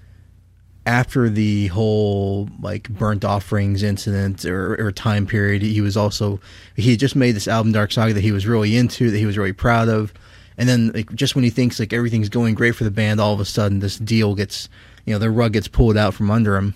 after 0.87 1.29
the 1.29 1.67
whole 1.67 2.49
like 2.61 2.87
burnt 2.89 3.25
offerings 3.25 3.83
incident 3.83 4.45
or, 4.45 4.73
or 4.81 4.91
time 4.93 5.27
period, 5.27 5.61
he 5.61 5.81
was 5.81 5.97
also 5.97 6.39
he 6.77 6.91
had 6.91 6.99
just 6.99 7.15
made 7.15 7.33
this 7.33 7.47
album 7.47 7.73
Dark 7.73 7.91
Saga 7.91 8.13
that 8.13 8.21
he 8.21 8.31
was 8.31 8.47
really 8.47 8.77
into, 8.77 9.11
that 9.11 9.17
he 9.17 9.25
was 9.25 9.37
really 9.37 9.51
proud 9.51 9.89
of, 9.89 10.13
and 10.57 10.67
then 10.67 10.91
like 10.93 11.13
just 11.13 11.35
when 11.35 11.43
he 11.43 11.49
thinks 11.49 11.77
like 11.77 11.91
everything's 11.91 12.29
going 12.29 12.55
great 12.55 12.73
for 12.73 12.85
the 12.85 12.91
band, 12.91 13.19
all 13.19 13.33
of 13.33 13.41
a 13.41 13.45
sudden 13.45 13.79
this 13.79 13.97
deal 13.97 14.33
gets 14.33 14.69
you 15.05 15.13
know 15.13 15.19
the 15.19 15.29
rug 15.29 15.53
gets 15.53 15.67
pulled 15.67 15.97
out 15.97 16.13
from 16.13 16.31
under 16.31 16.55
him, 16.55 16.73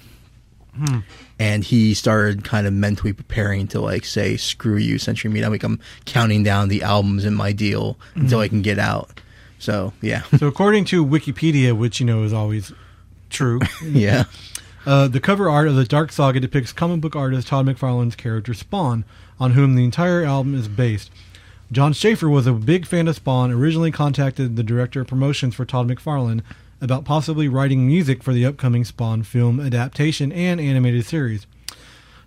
hmm. 0.76 1.00
and 1.40 1.64
he 1.64 1.94
started 1.94 2.44
kind 2.44 2.68
of 2.68 2.74
mentally 2.74 3.14
preparing 3.14 3.66
to 3.70 3.80
like 3.80 4.04
say 4.04 4.36
screw 4.36 4.76
you 4.76 5.00
Century 5.00 5.32
Media, 5.32 5.50
like 5.50 5.64
I'm 5.64 5.80
counting 6.04 6.44
down 6.44 6.68
the 6.68 6.84
albums 6.84 7.24
in 7.24 7.34
my 7.34 7.54
deal 7.54 7.98
until 8.16 8.40
hmm. 8.40 8.44
I 8.44 8.48
can 8.50 8.62
get 8.62 8.78
out. 8.78 9.22
So 9.58 9.94
yeah, 10.02 10.24
So, 10.38 10.48
according 10.48 10.84
to 10.86 11.06
Wikipedia, 11.06 11.78
which 11.78 12.02
you 12.02 12.06
know 12.06 12.24
is 12.24 12.34
always 12.34 12.74
true, 13.32 13.60
yeah. 13.84 14.26
uh, 14.86 15.08
the 15.08 15.20
cover 15.20 15.50
art 15.50 15.68
of 15.68 15.76
the 15.76 15.86
Dark 15.86 16.12
Saga 16.12 16.40
depicts 16.40 16.74
comic 16.74 17.02
book 17.02 17.16
artist 17.16 17.48
Todd 17.48 17.66
McFarlane's 17.66 18.16
character 18.16 18.54
Spawn, 18.54 19.06
on 19.40 19.52
whom 19.52 19.76
the 19.76 19.84
entire 19.84 20.24
album 20.24 20.54
is 20.54 20.68
based. 20.68 21.10
Jon 21.72 21.94
Schaffer 21.94 22.30
was 22.30 22.46
a 22.46 22.54
big 22.54 22.86
fan 22.86 23.08
of 23.08 23.16
Spawn. 23.16 23.50
Originally 23.50 23.92
contacted 23.92 24.58
the 24.58 24.64
director 24.64 25.02
of 25.02 25.08
promotions 25.08 25.56
for 25.56 25.64
Todd 25.64 25.88
McFarlane 25.88 26.42
about 26.82 27.06
possibly 27.06 27.48
writing 27.48 27.88
music 27.88 28.22
for 28.22 28.34
the 28.34 28.46
upcoming 28.46 28.84
Spawn 28.84 29.24
film 29.24 29.60
adaptation 29.60 30.34
and 30.34 30.60
animated 30.60 31.06
series. 31.06 31.48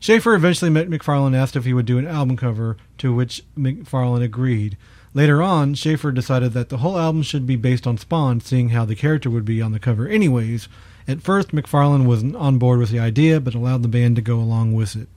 Schaffer 0.01 0.35
eventually 0.35 0.71
met 0.71 0.89
McFarlane 0.89 1.29
and 1.29 1.37
asked 1.37 1.57
if 1.57 1.65
he 1.65 1.75
would 1.75 1.87
do 1.87 1.99
an 1.99 2.07
album 2.07 2.37
cover, 2.37 2.77
to 2.99 3.15
which 3.15 3.43
McFarlane 3.57 4.23
agreed. 4.23 4.79
Later 5.13 5.43
on, 5.43 5.75
Schaffer 5.75 6.11
decided 6.11 6.53
that 6.55 6.71
the 6.71 6.79
whole 6.79 6.99
album 6.99 7.23
should 7.23 7.47
be 7.47 7.57
based 7.57 7.87
on 7.87 7.99
Spawn, 7.99 8.41
seeing 8.41 8.71
how 8.71 8.85
the 8.85 8.97
character 8.97 9.29
would 9.29 9.45
be 9.45 9.61
on 9.61 9.73
the 9.73 9.79
cover 9.79 10.09
anyways. 10.09 10.69
At 11.07 11.21
first, 11.23 11.49
McFarlane 11.51 12.07
wasn't 12.07 12.35
on 12.37 12.59
board 12.59 12.79
with 12.79 12.91
the 12.91 12.99
idea, 12.99 13.41
but 13.41 13.55
allowed 13.55 13.83
the 13.83 13.89
band 13.89 14.17
to 14.17 14.23
go 14.23 14.39
along 14.39 14.75
with 14.75 14.97
it. 14.97 15.09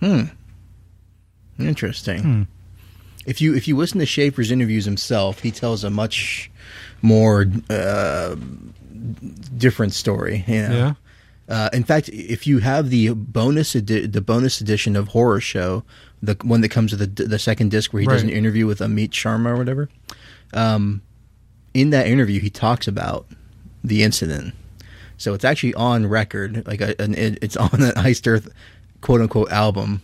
Hmm. 0.00 0.24
Interesting. 1.58 2.22
Hmm. 2.22 2.42
If 3.26 3.40
you 3.40 3.54
if 3.54 3.66
you 3.66 3.76
listen 3.76 3.98
to 4.00 4.06
Schaffer's 4.06 4.50
interviews 4.50 4.84
himself, 4.84 5.40
he 5.40 5.50
tells 5.50 5.82
a 5.82 5.90
much 5.90 6.50
more 7.02 7.46
uh, 7.70 8.36
different 9.56 9.94
story. 9.94 10.44
You 10.46 10.62
know? 10.62 10.76
Yeah? 10.76 10.94
Uh, 11.48 11.68
in 11.72 11.84
fact, 11.84 12.08
if 12.08 12.46
you 12.46 12.58
have 12.58 12.90
the 12.90 13.10
bonus 13.10 13.76
edi- 13.76 14.06
the 14.06 14.20
bonus 14.20 14.60
edition 14.60 14.96
of 14.96 15.08
Horror 15.08 15.40
Show, 15.40 15.84
the 16.22 16.36
one 16.42 16.60
that 16.62 16.70
comes 16.70 16.92
with 16.92 17.16
the 17.16 17.24
the 17.24 17.38
second 17.38 17.70
disc 17.70 17.92
where 17.92 18.00
he 18.00 18.06
does 18.06 18.22
an 18.22 18.30
interview 18.30 18.66
with 18.66 18.80
Amit 18.80 19.10
Sharma 19.10 19.50
or 19.50 19.56
whatever, 19.56 19.88
um, 20.52 21.02
in 21.72 21.90
that 21.90 22.06
interview 22.06 22.40
he 22.40 22.50
talks 22.50 22.88
about 22.88 23.26
the 23.82 24.02
incident. 24.02 24.54
So 25.16 25.34
it's 25.34 25.44
actually 25.44 25.74
on 25.74 26.06
record, 26.06 26.66
like 26.66 26.80
a, 26.80 27.00
an, 27.00 27.14
it, 27.14 27.38
it's 27.42 27.56
on 27.56 27.70
an 27.82 27.92
Iced 27.96 28.26
Earth 28.26 28.48
quote 29.00 29.20
unquote 29.20 29.50
album 29.50 30.02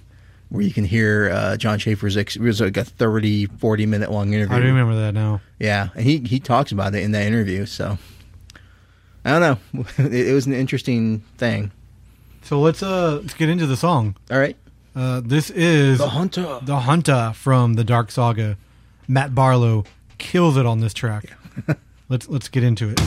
where 0.50 0.62
you 0.62 0.72
can 0.72 0.84
hear 0.84 1.30
uh, 1.32 1.56
Jon 1.56 1.78
Schaffer's. 1.78 2.16
Ex- 2.16 2.36
it 2.36 2.42
was 2.42 2.61
like 2.61 2.76
a 2.76 2.84
30, 2.84 3.46
40 3.46 3.86
minute 3.86 4.11
long 4.11 4.32
interview. 4.32 4.56
I 4.56 4.61
do 4.61 4.66
remember 4.66 4.94
that 4.96 5.12
now. 5.14 5.40
Yeah, 5.58 5.88
and 5.94 6.04
he 6.04 6.18
he 6.18 6.40
talks 6.40 6.72
about 6.72 6.94
it 6.94 7.02
in 7.02 7.12
that 7.12 7.26
interview. 7.26 7.66
So 7.66 7.98
I 9.24 9.38
don't 9.38 9.40
know. 9.74 9.84
it, 9.98 10.28
it 10.28 10.34
was 10.34 10.46
an 10.46 10.52
interesting 10.52 11.20
thing. 11.38 11.70
So 12.42 12.61
let's 12.61 12.82
uh 12.82 13.16
let's 13.22 13.34
get 13.34 13.48
into 13.48 13.66
the 13.66 13.76
song. 13.76 14.16
All 14.30 14.38
right, 14.38 14.56
Uh, 14.96 15.20
this 15.24 15.50
is 15.50 15.98
the 15.98 16.08
hunter. 16.08 16.58
The 16.62 16.80
Hunter 16.80 17.32
from 17.34 17.74
the 17.74 17.84
Dark 17.84 18.11
Saga. 18.11 18.56
Matt 19.06 19.34
Barlow 19.34 19.84
kills 20.18 20.56
it 20.56 20.66
on 20.66 20.80
this 20.80 20.94
track. 20.94 21.24
let's 22.08 22.28
let's 22.28 22.48
get 22.48 22.64
into 22.64 22.88
it. 22.90 23.00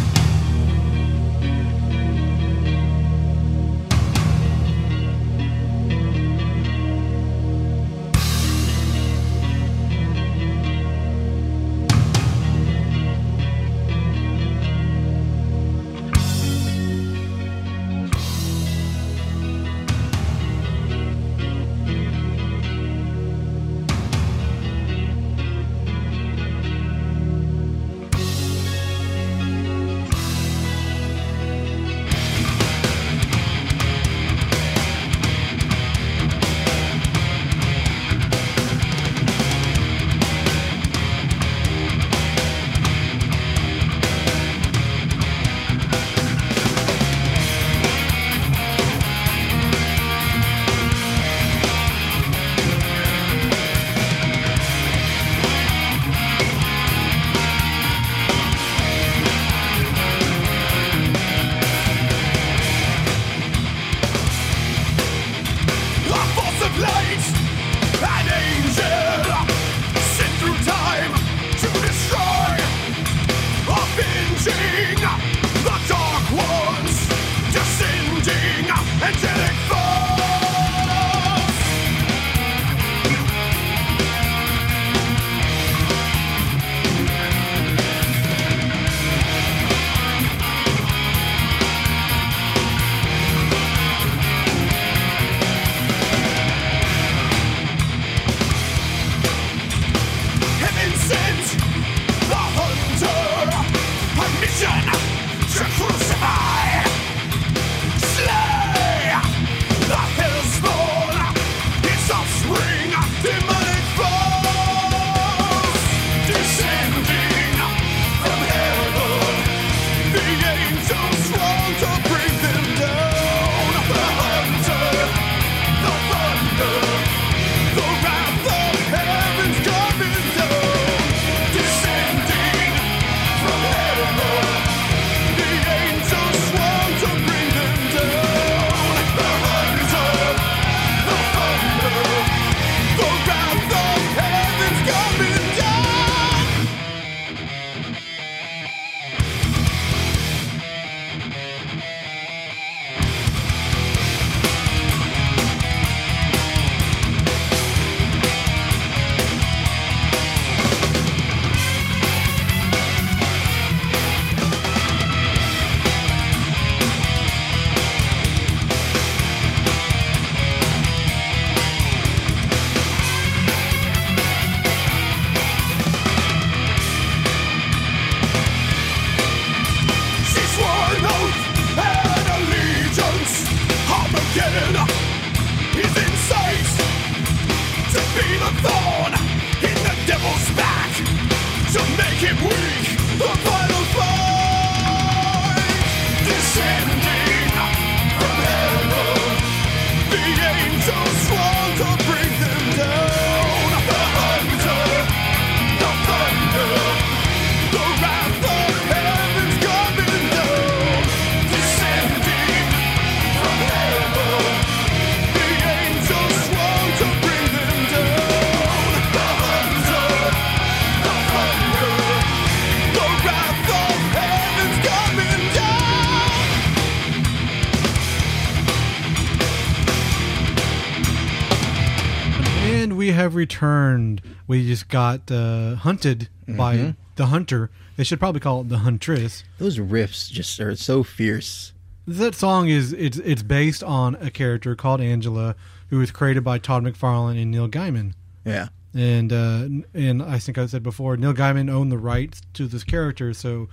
Returned. 233.54 234.22
We 234.47 234.66
just 234.68 234.89
got 234.89 235.32
uh, 235.32 235.76
hunted 235.76 236.30
by 236.47 236.76
Mm-hmm. 236.78 236.91
the 237.16 237.28
hunter. 237.28 237.70
They 237.95 238.04
should 238.04 238.20
probably 238.20 238.41
call 238.41 238.62
it 238.62 238.70
the 238.70 238.80
huntress. 238.80 239.43
Those 239.60 239.78
riffs 239.78 240.30
just 240.32 240.60
are 240.60 240.76
so 240.76 241.04
fierce. 241.04 241.74
That 242.08 242.36
song 242.36 242.68
is 242.68 242.91
it's 242.93 243.18
it's 243.20 243.43
based 243.43 243.84
on 243.84 244.16
a 244.16 244.30
character 244.32 244.76
called 244.76 244.99
Angela, 244.99 245.56
who 245.89 245.99
was 245.99 246.12
created 246.12 246.43
by 246.43 246.58
Todd 246.58 246.84
McFarlane 246.84 247.41
and 247.41 247.51
Neil 247.51 247.70
Gaiman. 247.70 248.14
Yeah. 248.43 248.70
And 248.93 249.32
uh, 249.32 249.68
and 249.93 250.22
I 250.22 250.38
think 250.39 250.58
I 250.58 250.66
said 250.66 250.84
before, 250.84 251.16
Neil 251.18 251.34
Gaiman 251.34 251.70
owned 251.70 251.91
the 251.91 251.97
rights 251.97 252.41
to 252.56 252.68
this 252.68 252.84
character, 252.84 253.34
so 253.34 253.70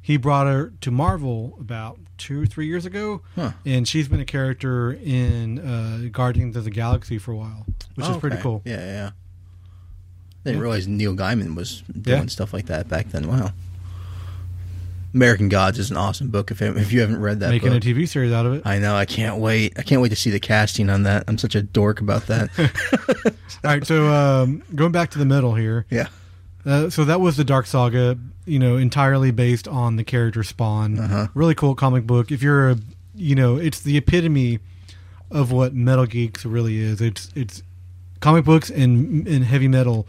he 0.00 0.16
brought 0.16 0.46
her 0.46 0.72
to 0.80 0.90
Marvel 0.90 1.56
about 1.60 1.98
two 2.16 2.42
or 2.42 2.46
three 2.46 2.66
years 2.66 2.84
ago, 2.86 3.22
Huh. 3.34 3.52
and 3.66 3.86
she's 3.88 4.06
been 4.08 4.20
a 4.20 4.24
character 4.24 4.92
in 4.92 5.58
uh, 5.58 6.08
Guardians 6.12 6.56
of 6.56 6.64
the 6.64 6.70
Galaxy 6.70 7.18
for 7.18 7.32
a 7.32 7.36
while, 7.36 7.66
which 7.96 8.06
is 8.06 8.16
Oh, 8.16 8.20
pretty 8.20 8.34
okay. 8.34 8.42
cool. 8.42 8.62
Yeah, 8.64 8.76
yeah. 8.84 9.10
Didn't 10.44 10.60
realize 10.60 10.86
Neil 10.86 11.14
Gaiman 11.14 11.54
was 11.56 11.82
doing 12.00 12.18
Yeah. 12.22 12.26
stuff 12.26 12.52
like 12.52 12.66
that 12.66 12.88
back 12.88 13.10
then. 13.10 13.26
Wow. 13.28 13.52
American 15.14 15.48
Gods 15.48 15.78
is 15.78 15.90
an 15.92 15.96
awesome 15.96 16.28
book. 16.28 16.50
If 16.50 16.60
if 16.60 16.92
you 16.92 17.00
haven't 17.00 17.20
read 17.20 17.38
that 17.40 17.46
book. 17.46 17.52
Making 17.62 17.70
book, 17.70 17.84
a 17.84 17.86
TV 17.86 18.08
series 18.08 18.32
out 18.32 18.46
of 18.46 18.54
it. 18.54 18.62
I 18.66 18.80
know. 18.80 18.96
I 18.96 19.04
can't 19.04 19.36
wait. 19.38 19.72
I 19.78 19.82
can't 19.82 20.02
wait 20.02 20.08
to 20.08 20.16
see 20.16 20.30
the 20.30 20.40
casting 20.40 20.90
on 20.90 21.04
that. 21.04 21.24
I'm 21.28 21.38
such 21.38 21.54
a 21.54 21.62
dork 21.62 22.00
about 22.00 22.26
that. 22.26 22.50
All 23.64 23.70
right, 23.70 23.86
so 23.86 24.12
um, 24.12 24.62
going 24.74 24.90
back 24.90 25.10
to 25.10 25.18
the 25.18 25.24
middle 25.24 25.54
here. 25.54 25.86
yeah. 25.90 26.08
Uh, 26.66 26.88
so 26.88 27.04
that 27.04 27.20
was 27.20 27.36
the 27.36 27.44
Dark 27.44 27.66
Saga, 27.66 28.16
you 28.46 28.58
know, 28.58 28.78
entirely 28.78 29.30
based 29.30 29.68
on 29.68 29.96
the 29.96 30.02
character 30.04 30.42
Spawn. 30.42 30.98
Uh-huh. 30.98 31.26
Really 31.34 31.54
cool 31.54 31.74
comic 31.74 32.06
book. 32.06 32.32
If 32.32 32.42
you're 32.42 32.70
a, 32.70 32.76
you 33.14 33.34
know, 33.34 33.56
it's 33.56 33.80
the 33.80 33.98
epitome 33.98 34.60
of 35.30 35.52
what 35.52 35.74
Metal 35.74 36.06
Geeks 36.06 36.44
really 36.46 36.78
is. 36.78 37.00
It's 37.02 37.30
it's 37.36 37.62
comic 38.20 38.44
books 38.46 38.70
and 38.70 39.28
and 39.28 39.44
heavy 39.44 39.68
metal 39.68 40.06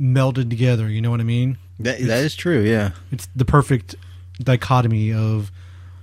melded 0.00 0.50
together. 0.50 0.88
You 0.88 1.00
know 1.00 1.10
what 1.10 1.20
I 1.20 1.24
mean? 1.24 1.58
That 1.78 2.00
that 2.00 2.24
is 2.24 2.34
true. 2.34 2.62
Yeah. 2.62 2.92
It's 3.10 3.28
the 3.36 3.44
perfect 3.44 3.94
dichotomy 4.40 5.12
of 5.12 5.50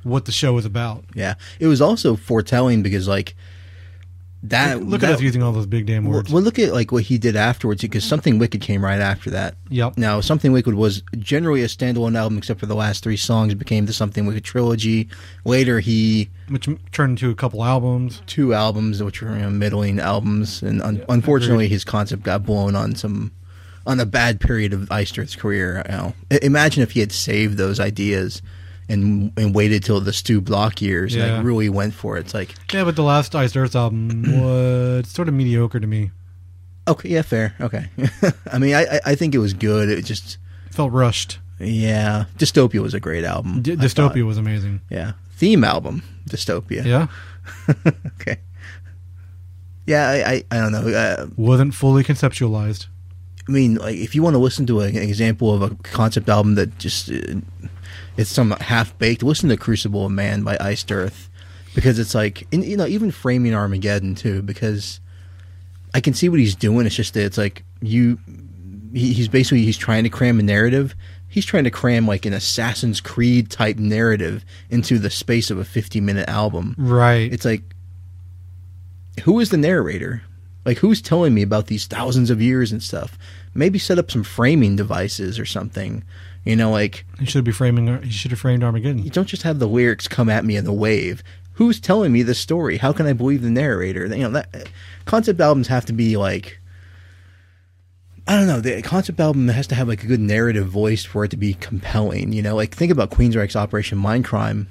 what 0.03 0.25
the 0.25 0.31
show 0.31 0.57
is 0.57 0.65
about. 0.65 1.03
Yeah. 1.13 1.35
It 1.59 1.67
was 1.67 1.81
also 1.81 2.15
foretelling 2.15 2.83
because 2.83 3.07
like 3.07 3.35
that. 4.43 4.81
Look 4.81 5.01
that, 5.01 5.09
at 5.09 5.15
us 5.15 5.21
using 5.21 5.41
all 5.41 5.51
those 5.51 5.65
big 5.65 5.85
damn 5.85 6.05
words. 6.05 6.31
well, 6.31 6.41
look 6.43 6.59
at 6.59 6.73
like 6.73 6.91
what 6.91 7.03
he 7.03 7.17
did 7.17 7.35
afterwards 7.35 7.81
because 7.81 8.03
something 8.03 8.37
wicked 8.37 8.61
came 8.61 8.83
right 8.83 8.99
after 8.99 9.29
that. 9.31 9.55
Yep. 9.69 9.97
Now, 9.97 10.21
something 10.21 10.51
wicked 10.51 10.75
was 10.75 11.01
generally 11.17 11.63
a 11.63 11.67
standalone 11.67 12.15
album, 12.15 12.37
except 12.37 12.59
for 12.59 12.67
the 12.67 12.75
last 12.75 13.03
three 13.03 13.17
songs. 13.17 13.53
Became 13.55 13.85
the 13.85 13.93
something 13.93 14.25
wicked 14.25 14.43
trilogy. 14.43 15.09
Later, 15.43 15.79
he 15.79 16.29
Which 16.49 16.69
turned 16.91 17.11
into 17.11 17.31
a 17.31 17.35
couple 17.35 17.63
albums. 17.63 18.21
two 18.27 18.53
albums, 18.53 19.01
which 19.01 19.21
were 19.21 19.33
you 19.33 19.41
know, 19.41 19.49
middling 19.49 19.99
albums, 19.99 20.61
and 20.61 20.81
un- 20.81 21.03
unfortunately, 21.09 21.67
his 21.67 21.83
concept 21.83 22.23
got 22.23 22.43
blown 22.45 22.75
on 22.75 22.95
some 22.95 23.31
on 23.85 23.99
a 23.99 24.05
bad 24.05 24.39
period 24.39 24.73
of 24.73 24.89
Earth's 24.91 25.35
career. 25.35 25.83
You 25.89 25.91
know, 25.95 26.13
imagine 26.41 26.83
if 26.83 26.91
he 26.91 26.99
had 26.99 27.11
saved 27.11 27.57
those 27.57 27.79
ideas 27.79 28.41
and 28.89 29.31
and 29.37 29.53
waited 29.55 29.83
till 29.83 29.99
the 30.01 30.13
Stu 30.13 30.41
Block 30.41 30.81
years 30.81 31.15
and 31.15 31.37
like, 31.37 31.45
really 31.45 31.69
went 31.69 31.93
for 31.93 32.17
it. 32.17 32.21
It's 32.21 32.33
like 32.33 32.55
Yeah, 32.73 32.83
but 32.83 32.95
the 32.95 33.03
last 33.03 33.33
Iced 33.35 33.57
Earth 33.57 33.75
album 33.75 34.23
was 34.41 35.07
sort 35.07 35.27
of 35.27 35.33
mediocre 35.33 35.79
to 35.79 35.87
me. 35.87 36.11
okay, 36.87 37.09
yeah, 37.09 37.21
fair, 37.23 37.55
okay. 37.61 37.87
I 38.51 38.59
mean, 38.59 38.75
I 38.75 38.83
I- 38.85 39.01
I 39.07 39.15
think 39.15 39.33
it 39.33 39.39
was 39.39 39.53
good. 39.53 39.89
It 39.89 40.05
just 40.05 40.37
Felt 40.71 40.91
rushed. 40.91 41.39
yeah, 41.59 42.25
Dystopia 42.37 42.81
was 42.81 42.93
a 42.93 42.99
great 42.99 43.23
album. 43.23 43.61
D- 43.61 43.75
Dystopia 43.75 44.23
was 44.25 44.37
amazing. 44.37 44.81
yeah, 44.89 45.13
theme 45.35 45.63
album 45.63 46.03
Dystopia. 46.29 46.83
Yeah. 46.85 47.07
okay. 48.21 48.39
Yeah, 49.87 50.09
I, 50.09 50.31
I, 50.31 50.43
I 50.51 50.57
don't 50.59 50.71
know. 50.71 50.87
Uh, 50.89 51.27
Wasn't 51.37 51.73
fully 51.75 52.03
conceptualized. 52.03 52.87
I 53.47 53.51
mean, 53.51 53.75
like 53.75 53.95
if 53.95 54.15
you 54.15 54.23
want 54.23 54.33
to 54.33 54.39
listen 54.39 54.65
to 54.67 54.81
a, 54.81 54.85
an 54.85 54.97
example 54.97 55.53
of 55.53 55.61
a 55.61 55.75
concept 55.83 56.29
album 56.29 56.55
that 56.55 56.77
just 56.79 57.11
uh, 57.11 57.41
it's 58.17 58.29
some 58.29 58.51
half 58.51 58.97
baked, 58.97 59.23
listen 59.23 59.49
to 59.49 59.57
Crucible 59.57 60.05
of 60.05 60.11
Man 60.11 60.43
by 60.43 60.57
Iced 60.59 60.91
Earth 60.91 61.29
because 61.75 61.99
it's 61.99 62.15
like, 62.15 62.47
and, 62.51 62.63
you 62.63 62.77
know, 62.77 62.87
even 62.87 63.11
framing 63.11 63.53
Armageddon 63.53 64.15
too 64.15 64.41
because 64.41 64.99
I 65.93 66.01
can 66.01 66.13
see 66.13 66.29
what 66.29 66.39
he's 66.39 66.55
doing. 66.55 66.85
It's 66.85 66.95
just 66.95 67.13
that 67.13 67.25
it's 67.25 67.37
like 67.37 67.63
you, 67.81 68.17
he, 68.93 69.13
he's 69.13 69.27
basically 69.27 69.63
he's 69.63 69.77
trying 69.77 70.03
to 70.05 70.09
cram 70.09 70.39
a 70.39 70.43
narrative. 70.43 70.95
He's 71.27 71.45
trying 71.45 71.65
to 71.65 71.71
cram 71.71 72.07
like 72.07 72.25
an 72.25 72.33
Assassin's 72.33 73.01
Creed 73.01 73.51
type 73.51 73.77
narrative 73.77 74.45
into 74.69 74.97
the 74.97 75.09
space 75.09 75.51
of 75.51 75.57
a 75.57 75.65
50 75.65 75.99
minute 76.01 76.29
album. 76.29 76.75
Right. 76.77 77.31
It's 77.31 77.45
like, 77.45 77.75
who 79.23 79.39
is 79.39 79.49
the 79.49 79.57
narrator? 79.57 80.23
Like, 80.65 80.79
who's 80.79 81.01
telling 81.01 81.33
me 81.33 81.43
about 81.43 81.67
these 81.67 81.85
thousands 81.85 82.29
of 82.29 82.41
years 82.41 82.71
and 82.71 82.81
stuff? 82.81 83.17
Maybe 83.53 83.79
set 83.79 83.99
up 83.99 84.09
some 84.09 84.23
framing 84.23 84.75
devices 84.75 85.37
or 85.37 85.45
something. 85.45 86.03
You 86.43 86.55
know, 86.55 86.71
like, 86.71 87.05
he 87.19 87.25
should 87.25 87.43
be 87.43 87.51
framing. 87.51 88.01
He 88.01 88.11
should 88.11 88.31
have 88.31 88.39
framed 88.39 88.63
Armageddon. 88.63 89.03
you 89.03 89.11
don't 89.11 89.27
just 89.27 89.43
have 89.43 89.59
the 89.59 89.67
lyrics 89.67 90.07
come 90.07 90.29
at 90.29 90.45
me 90.45 90.55
in 90.55 90.65
the 90.65 90.73
wave. 90.73 91.23
Who's 91.53 91.79
telling 91.79 92.11
me 92.11 92.23
the 92.23 92.35
story? 92.35 92.77
How 92.77 92.91
can 92.91 93.05
I 93.05 93.13
believe 93.13 93.41
the 93.41 93.49
narrator? 93.49 94.05
You 94.07 94.23
know, 94.23 94.31
that 94.31 94.69
concept 95.05 95.39
albums 95.39 95.67
have 95.67 95.85
to 95.85 95.93
be 95.93 96.17
like, 96.17 96.59
I 98.27 98.37
don't 98.37 98.47
know. 98.47 98.59
The 98.59 98.81
concept 98.81 99.19
album 99.19 99.47
has 99.49 99.67
to 99.67 99.75
have 99.75 99.87
like 99.87 100.03
a 100.03 100.07
good 100.07 100.19
narrative 100.19 100.67
voice 100.67 101.05
for 101.05 101.23
it 101.23 101.31
to 101.31 101.37
be 101.37 101.53
compelling. 101.53 102.33
You 102.33 102.41
know, 102.41 102.55
like 102.55 102.75
think 102.75 102.91
about 102.91 103.11
Queensryche's 103.11 103.55
Operation 103.55 103.99
Mindcrime, 103.99 104.65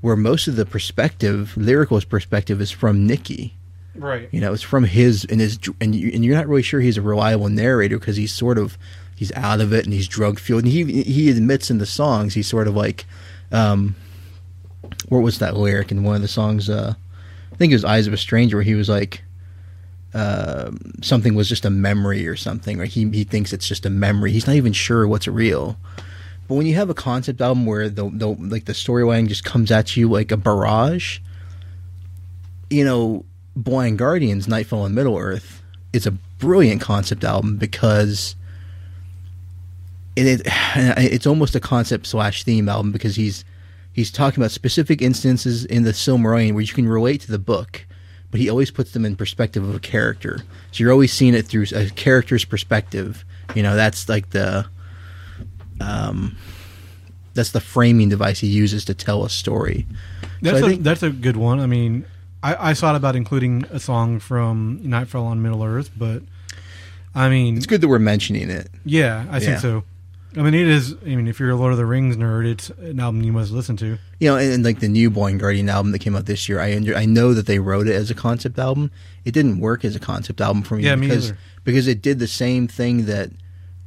where 0.00 0.16
most 0.16 0.48
of 0.48 0.56
the 0.56 0.66
perspective, 0.66 1.56
lyrical 1.56 2.00
perspective, 2.00 2.60
is 2.60 2.72
from 2.72 3.06
Nikki. 3.06 3.54
Right. 3.98 4.28
You 4.32 4.40
know, 4.40 4.52
it's 4.52 4.62
from 4.62 4.84
his 4.84 5.24
and 5.24 5.40
his 5.40 5.58
and 5.80 5.94
you, 5.94 6.10
and 6.12 6.24
you're 6.24 6.36
not 6.36 6.46
really 6.48 6.62
sure 6.62 6.80
he's 6.80 6.96
a 6.96 7.02
reliable 7.02 7.48
narrator 7.48 7.98
because 7.98 8.16
he's 8.16 8.32
sort 8.32 8.58
of 8.58 8.78
he's 9.16 9.32
out 9.32 9.60
of 9.60 9.72
it 9.72 9.84
and 9.84 9.92
he's 9.92 10.08
drug 10.08 10.38
fueled. 10.38 10.64
And 10.64 10.72
he 10.72 11.02
he 11.02 11.30
admits 11.30 11.70
in 11.70 11.78
the 11.78 11.86
songs 11.86 12.34
he's 12.34 12.46
sort 12.46 12.68
of 12.68 12.74
like, 12.74 13.06
um, 13.52 13.96
what 15.08 15.20
was 15.20 15.38
that 15.40 15.56
lyric 15.56 15.90
in 15.90 16.04
one 16.04 16.16
of 16.16 16.22
the 16.22 16.28
songs? 16.28 16.70
Uh, 16.70 16.94
I 17.52 17.56
think 17.56 17.72
it 17.72 17.76
was 17.76 17.84
"Eyes 17.84 18.06
of 18.06 18.12
a 18.12 18.18
Stranger," 18.18 18.56
where 18.56 18.64
he 18.64 18.74
was 18.74 18.88
like, 18.88 19.22
uh, 20.14 20.70
something 21.02 21.34
was 21.34 21.48
just 21.48 21.64
a 21.64 21.70
memory 21.70 22.26
or 22.26 22.36
something, 22.36 22.80
or 22.80 22.84
he 22.84 23.08
he 23.10 23.24
thinks 23.24 23.52
it's 23.52 23.68
just 23.68 23.84
a 23.84 23.90
memory. 23.90 24.32
He's 24.32 24.46
not 24.46 24.56
even 24.56 24.72
sure 24.72 25.06
what's 25.06 25.26
real. 25.26 25.76
But 26.46 26.54
when 26.54 26.66
you 26.66 26.74
have 26.76 26.88
a 26.88 26.94
concept 26.94 27.42
album 27.42 27.66
where 27.66 27.90
the, 27.90 28.08
the 28.08 28.28
like 28.28 28.64
the 28.64 28.72
storyline 28.72 29.28
just 29.28 29.44
comes 29.44 29.70
at 29.70 29.96
you 29.96 30.08
like 30.08 30.32
a 30.32 30.36
barrage, 30.36 31.18
you 32.70 32.84
know, 32.84 33.26
Blind 33.58 33.98
Guardians, 33.98 34.46
Nightfall 34.46 34.82
on 34.82 34.94
Middle 34.94 35.16
Earth, 35.16 35.62
is 35.92 36.06
a 36.06 36.12
brilliant 36.12 36.80
concept 36.80 37.24
album 37.24 37.56
because 37.56 38.36
it, 40.16 40.26
it 40.26 40.42
it's 41.12 41.26
almost 41.26 41.54
a 41.54 41.60
concept 41.60 42.06
slash 42.06 42.44
theme 42.44 42.68
album 42.68 42.92
because 42.92 43.16
he's 43.16 43.44
he's 43.92 44.10
talking 44.10 44.42
about 44.42 44.52
specific 44.52 45.02
instances 45.02 45.64
in 45.64 45.82
the 45.82 45.90
Silmarillion 45.90 46.52
where 46.52 46.62
you 46.62 46.72
can 46.72 46.88
relate 46.88 47.20
to 47.22 47.32
the 47.32 47.38
book, 47.38 47.84
but 48.30 48.40
he 48.40 48.48
always 48.48 48.70
puts 48.70 48.92
them 48.92 49.04
in 49.04 49.16
perspective 49.16 49.68
of 49.68 49.74
a 49.74 49.80
character. 49.80 50.38
So 50.70 50.84
you're 50.84 50.92
always 50.92 51.12
seeing 51.12 51.34
it 51.34 51.46
through 51.46 51.66
a 51.74 51.90
character's 51.90 52.44
perspective. 52.44 53.24
You 53.56 53.64
know, 53.64 53.74
that's 53.74 54.08
like 54.08 54.30
the 54.30 54.66
um 55.80 56.36
that's 57.34 57.50
the 57.50 57.60
framing 57.60 58.08
device 58.08 58.38
he 58.38 58.46
uses 58.46 58.84
to 58.84 58.94
tell 58.94 59.24
a 59.24 59.30
story. 59.30 59.86
That's 60.42 60.60
so 60.60 60.66
a 60.66 60.68
think 60.68 60.82
that's 60.84 61.02
a 61.02 61.10
good 61.10 61.36
one. 61.36 61.58
I 61.58 61.66
mean, 61.66 62.04
I, 62.56 62.70
I 62.70 62.74
thought 62.74 62.94
about 62.96 63.16
including 63.16 63.64
a 63.70 63.80
song 63.80 64.18
from 64.20 64.80
Nightfall 64.82 65.26
on 65.26 65.42
Middle 65.42 65.62
Earth, 65.64 65.90
but 65.96 66.22
I 67.14 67.28
mean, 67.28 67.56
it's 67.56 67.66
good 67.66 67.80
that 67.80 67.88
we're 67.88 67.98
mentioning 67.98 68.50
it. 68.50 68.68
yeah, 68.84 69.26
I 69.30 69.34
Yeah. 69.38 69.40
think 69.40 69.58
so. 69.58 69.84
I 70.36 70.42
mean, 70.42 70.52
it 70.54 70.68
is. 70.68 70.94
I 71.04 71.16
mean, 71.16 71.26
if 71.26 71.40
you're 71.40 71.50
a 71.50 71.56
Lord 71.56 71.72
of 71.72 71.78
the 71.78 71.86
Rings 71.86 72.16
nerd, 72.16 72.46
it's 72.46 72.68
an 72.70 73.00
album 73.00 73.22
you 73.22 73.32
must 73.32 73.50
listen 73.50 73.76
to. 73.78 73.98
You 74.20 74.28
know, 74.28 74.36
and, 74.36 74.52
and 74.52 74.64
like 74.64 74.78
the 74.78 74.86
new 74.88 75.08
Blind 75.10 75.40
Guardian 75.40 75.68
album 75.70 75.90
that 75.92 76.00
came 76.00 76.14
out 76.14 76.26
this 76.26 76.48
year, 76.50 76.60
I 76.60 76.76
under, 76.76 76.94
I 76.94 77.06
know 77.06 77.32
that 77.32 77.46
they 77.46 77.58
wrote 77.58 77.88
it 77.88 77.94
as 77.94 78.10
a 78.10 78.14
concept 78.14 78.58
album. 78.58 78.90
It 79.24 79.32
didn't 79.32 79.58
work 79.58 79.84
as 79.86 79.96
a 79.96 79.98
concept 79.98 80.40
album 80.42 80.62
for 80.62 80.76
me 80.76 80.84
Yeah, 80.84 80.96
me 80.96 81.06
because 81.08 81.30
either. 81.30 81.38
because 81.64 81.88
it 81.88 82.02
did 82.02 82.18
the 82.18 82.26
same 82.28 82.68
thing 82.68 83.06
that 83.06 83.30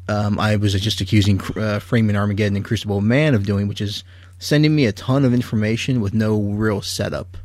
um, 0.09 0.39
I 0.39 0.55
was 0.55 0.73
just 0.81 0.99
accusing 0.99 1.39
uh, 1.55 1.79
Framing 1.79 2.15
Armageddon 2.15 2.55
and 2.55 2.65
Crucible 2.65 3.01
Man 3.01 3.35
of 3.35 3.45
doing, 3.45 3.67
which 3.67 3.79
is 3.79 4.03
sending 4.39 4.75
me 4.75 4.87
a 4.87 4.91
ton 4.91 5.23
of 5.23 5.33
information 5.35 6.01
with 6.01 6.13
no 6.15 6.41
real 6.41 6.81
setup. 6.81 7.37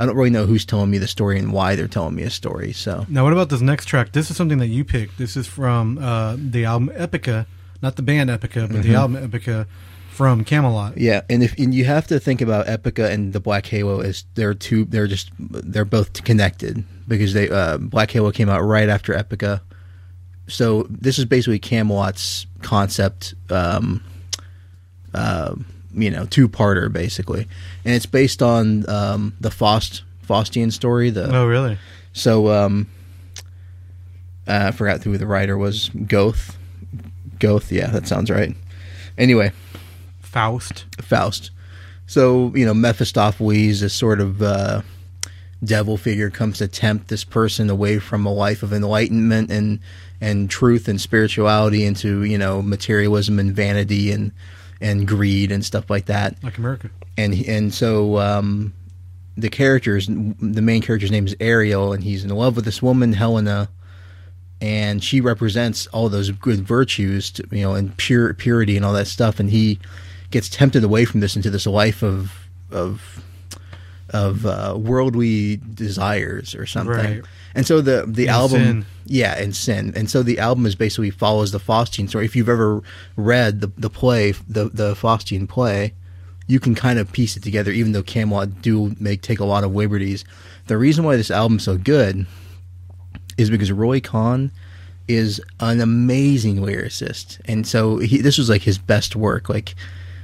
I 0.00 0.06
don't 0.06 0.16
really 0.16 0.30
know 0.30 0.46
who's 0.46 0.64
telling 0.64 0.90
me 0.90 0.98
the 0.98 1.08
story 1.08 1.38
and 1.38 1.52
why 1.52 1.74
they're 1.74 1.88
telling 1.88 2.14
me 2.14 2.22
a 2.22 2.30
story. 2.30 2.72
So 2.72 3.04
Now, 3.08 3.24
what 3.24 3.32
about 3.32 3.48
this 3.48 3.60
next 3.60 3.86
track? 3.86 4.12
This 4.12 4.30
is 4.30 4.36
something 4.36 4.58
that 4.58 4.68
you 4.68 4.84
picked. 4.84 5.18
This 5.18 5.36
is 5.36 5.46
from 5.46 5.98
uh, 5.98 6.36
the 6.38 6.64
album 6.64 6.90
Epica, 6.94 7.46
not 7.82 7.96
the 7.96 8.02
band 8.02 8.30
Epica, 8.30 8.70
but 8.70 8.82
the 8.82 8.94
album 8.94 9.28
Epica 9.28 9.66
from 10.10 10.44
Kamelot. 10.44 10.90
Mm-hmm. 10.90 11.00
Yeah, 11.00 11.20
and 11.30 11.42
if 11.42 11.56
and 11.58 11.72
you 11.72 11.84
have 11.84 12.06
to 12.08 12.18
think 12.18 12.40
about 12.40 12.66
Epica 12.66 13.10
and 13.10 13.32
the 13.32 13.40
Black 13.40 13.66
Halo 13.66 14.00
as 14.00 14.24
they're 14.34 14.54
two, 14.54 14.84
they're 14.84 15.06
just 15.06 15.30
they're 15.38 15.84
both 15.84 16.24
connected 16.24 16.84
because 17.06 17.34
they 17.34 17.48
uh, 17.48 17.78
Black 17.78 18.10
Halo 18.10 18.32
came 18.32 18.48
out 18.48 18.60
right 18.62 18.88
after 18.88 19.14
Epica, 19.14 19.60
so 20.48 20.86
this 20.90 21.18
is 21.18 21.24
basically 21.24 21.60
Kamelot's 21.60 22.46
concept, 22.62 23.34
um, 23.50 24.02
uh, 25.14 25.54
you 25.94 26.10
know, 26.10 26.26
two 26.26 26.48
parter 26.48 26.92
basically, 26.92 27.46
and 27.84 27.94
it's 27.94 28.06
based 28.06 28.42
on 28.42 28.88
um, 28.88 29.34
the 29.40 29.50
Faust 29.50 30.02
Faustian 30.26 30.72
story. 30.72 31.10
The 31.10 31.34
Oh, 31.34 31.46
really? 31.46 31.78
so 32.12 32.48
um, 32.50 32.86
Uh, 34.46 34.66
I 34.68 34.70
forgot 34.70 35.02
who 35.02 35.16
the 35.18 35.26
writer 35.26 35.56
was. 35.58 35.90
Goth. 36.06 36.56
Goth. 37.38 37.70
Yeah, 37.72 37.88
that 37.88 38.06
sounds 38.06 38.30
right. 38.30 38.54
Anyway, 39.16 39.52
Faust. 40.20 40.86
Faust. 41.00 41.50
So 42.06 42.52
you 42.54 42.64
know, 42.64 42.74
Mephistopheles, 42.74 43.80
this 43.80 43.92
sort 43.94 44.20
of 44.20 44.40
uh, 44.42 44.82
devil 45.62 45.96
figure, 45.96 46.30
comes 46.30 46.58
to 46.58 46.68
tempt 46.68 47.08
this 47.08 47.24
person 47.24 47.68
away 47.70 47.98
from 47.98 48.24
a 48.26 48.32
life 48.32 48.62
of 48.62 48.72
enlightenment 48.72 49.50
and 49.50 49.80
and 50.20 50.50
truth 50.50 50.88
and 50.88 51.00
spirituality 51.00 51.84
into 51.84 52.24
you 52.24 52.38
know 52.38 52.62
materialism 52.62 53.38
and 53.38 53.54
vanity 53.54 54.10
and 54.10 54.32
and 54.80 55.06
greed 55.06 55.52
and 55.52 55.64
stuff 55.64 55.90
like 55.90 56.06
that. 56.06 56.42
Like 56.42 56.58
America. 56.58 56.90
And 57.16 57.34
and 57.46 57.74
so 57.74 58.18
um, 58.18 58.72
the 59.36 59.50
characters, 59.50 60.06
the 60.08 60.62
main 60.62 60.82
character's 60.82 61.10
name 61.10 61.26
is 61.26 61.36
Ariel, 61.40 61.92
and 61.92 62.02
he's 62.02 62.24
in 62.24 62.30
love 62.30 62.56
with 62.56 62.64
this 62.64 62.82
woman 62.82 63.12
Helena, 63.12 63.68
and 64.60 65.02
she 65.02 65.20
represents 65.20 65.86
all 65.88 66.08
those 66.08 66.30
good 66.30 66.60
virtues, 66.60 67.30
to, 67.32 67.44
you 67.50 67.62
know, 67.62 67.74
and 67.74 67.96
pure 67.96 68.34
purity 68.34 68.76
and 68.76 68.84
all 68.84 68.92
that 68.92 69.06
stuff, 69.06 69.40
and 69.40 69.50
he 69.50 69.78
gets 70.30 70.48
tempted 70.48 70.84
away 70.84 71.04
from 71.04 71.20
this 71.20 71.36
into 71.36 71.50
this 71.50 71.66
life 71.66 72.02
of 72.02 72.32
of 72.70 73.22
of 74.10 74.46
uh, 74.46 74.74
worldly 74.76 75.56
desires 75.56 76.54
or 76.54 76.66
something. 76.66 76.94
Right. 76.94 77.24
And 77.58 77.66
so 77.66 77.80
the 77.82 78.04
the 78.06 78.28
And 78.28 78.30
album, 78.30 78.60
sin. 78.62 78.86
yeah, 79.04 79.36
and 79.36 79.54
sin. 79.54 79.92
And 79.96 80.08
so 80.08 80.22
the 80.22 80.38
album 80.38 80.64
is 80.64 80.74
basically 80.76 81.10
follows 81.10 81.50
the 81.50 81.58
Faustian 81.58 82.08
story. 82.08 82.24
If 82.24 82.36
you've 82.36 82.48
ever 82.48 82.82
read 83.16 83.60
the 83.60 83.70
the 83.76 83.90
play, 83.90 84.32
the 84.48 84.70
the 84.72 84.94
Faustian 84.94 85.48
play, 85.48 85.92
you 86.46 86.60
can 86.60 86.74
kind 86.74 86.98
of 86.98 87.10
piece 87.12 87.36
it 87.36 87.42
together. 87.42 87.72
Even 87.72 87.92
though 87.92 88.02
Kamelot 88.04 88.62
do 88.62 88.94
make 89.00 89.20
take 89.22 89.40
a 89.40 89.44
lot 89.44 89.64
of 89.64 89.74
liberties, 89.74 90.24
the 90.68 90.78
reason 90.78 91.04
why 91.04 91.16
this 91.16 91.30
album's 91.30 91.64
so 91.64 91.76
good 91.76 92.26
is 93.36 93.50
because 93.50 93.72
Roy 93.72 94.00
Khan 94.00 94.52
is 95.08 95.40
an 95.58 95.80
amazing 95.80 96.58
lyricist, 96.58 97.40
and 97.46 97.66
so 97.66 97.98
he, 97.98 98.18
this 98.18 98.38
was 98.38 98.48
like 98.48 98.62
his 98.62 98.78
best 98.78 99.16
work. 99.16 99.48
Like, 99.48 99.74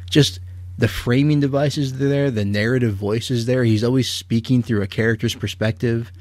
just 0.08 0.38
the 0.78 0.88
framing 0.88 1.40
devices 1.40 1.94
there, 1.98 2.30
the 2.30 2.44
narrative 2.44 2.94
voices 2.94 3.46
there. 3.46 3.64
He's 3.64 3.82
always 3.82 4.08
speaking 4.10 4.62
through 4.62 4.82
a 4.82 4.86
character's 4.86 5.34
perspective, 5.34 6.12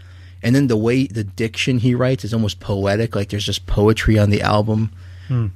and 0.43 0.53
then 0.55 0.67
the 0.67 0.77
way 0.77 1.07
the 1.07 1.23
diction 1.23 1.79
he 1.79 1.95
writes 1.95 2.23
is 2.25 2.33
almost 2.33 2.59
poetic. 2.59 3.15
Like 3.15 3.29
there's 3.29 3.45
just 3.45 3.65
poetry 3.65 4.19
on 4.19 4.29
the 4.29 4.41
album, 4.41 4.91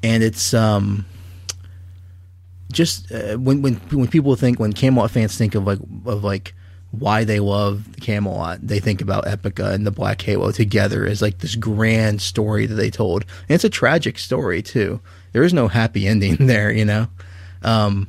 and 0.02 0.24
it's 0.24 0.54
um 0.54 1.06
just 2.72 3.12
uh, 3.12 3.38
when 3.38 3.62
when 3.62 3.76
when 3.92 4.08
people 4.08 4.36
think 4.36 4.60
when 4.60 4.74
Kamelot 4.74 5.10
fans 5.12 5.38
think 5.38 5.56
of 5.56 5.66
like 5.66 5.80
of 6.06 6.24
like 6.24 6.54
why 6.92 7.24
they 7.26 7.40
love 7.40 7.86
Kamelot, 8.02 8.60
they 8.62 8.80
think 8.80 9.02
about 9.02 9.26
Epica 9.26 9.74
and 9.74 9.86
the 9.86 9.92
Black 9.92 10.22
Halo 10.22 10.52
together 10.52 11.06
as 11.06 11.22
like 11.22 11.40
this 11.40 11.56
grand 11.56 12.22
story 12.22 12.66
that 12.66 12.76
they 12.76 12.90
told. 12.90 13.24
And 13.48 13.56
it's 13.56 13.66
a 13.66 13.70
tragic 13.70 14.18
story 14.18 14.62
too. 14.62 15.02
There 15.34 15.44
is 15.44 15.54
no 15.54 15.68
happy 15.68 16.08
ending 16.08 16.36
there, 16.48 16.72
you 16.72 16.86
know. 16.86 17.08
Um, 17.62 18.08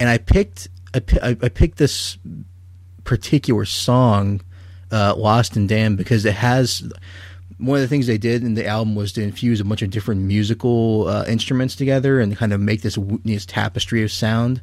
and 0.00 0.08
I 0.08 0.18
picked 0.18 0.68
I, 0.94 1.00
pi- 1.00 1.20
I 1.22 1.36
I 1.42 1.48
picked 1.48 1.78
this 1.78 2.18
particular 3.04 3.64
song, 3.64 4.40
uh, 4.94 5.14
"Lost 5.16 5.56
and 5.56 5.68
Damned," 5.68 5.96
because 5.96 6.24
it 6.24 6.34
has 6.34 6.90
one 7.58 7.76
of 7.76 7.82
the 7.82 7.88
things 7.88 8.06
they 8.06 8.18
did 8.18 8.42
in 8.42 8.54
the 8.54 8.66
album 8.66 8.94
was 8.94 9.12
to 9.12 9.22
infuse 9.22 9.60
a 9.60 9.64
bunch 9.64 9.82
of 9.82 9.90
different 9.90 10.22
musical 10.22 11.08
uh, 11.08 11.24
instruments 11.26 11.76
together 11.76 12.20
and 12.20 12.36
kind 12.36 12.52
of 12.52 12.60
make 12.60 12.82
this, 12.82 12.98
this 13.24 13.46
tapestry 13.46 14.02
of 14.02 14.10
sound. 14.10 14.60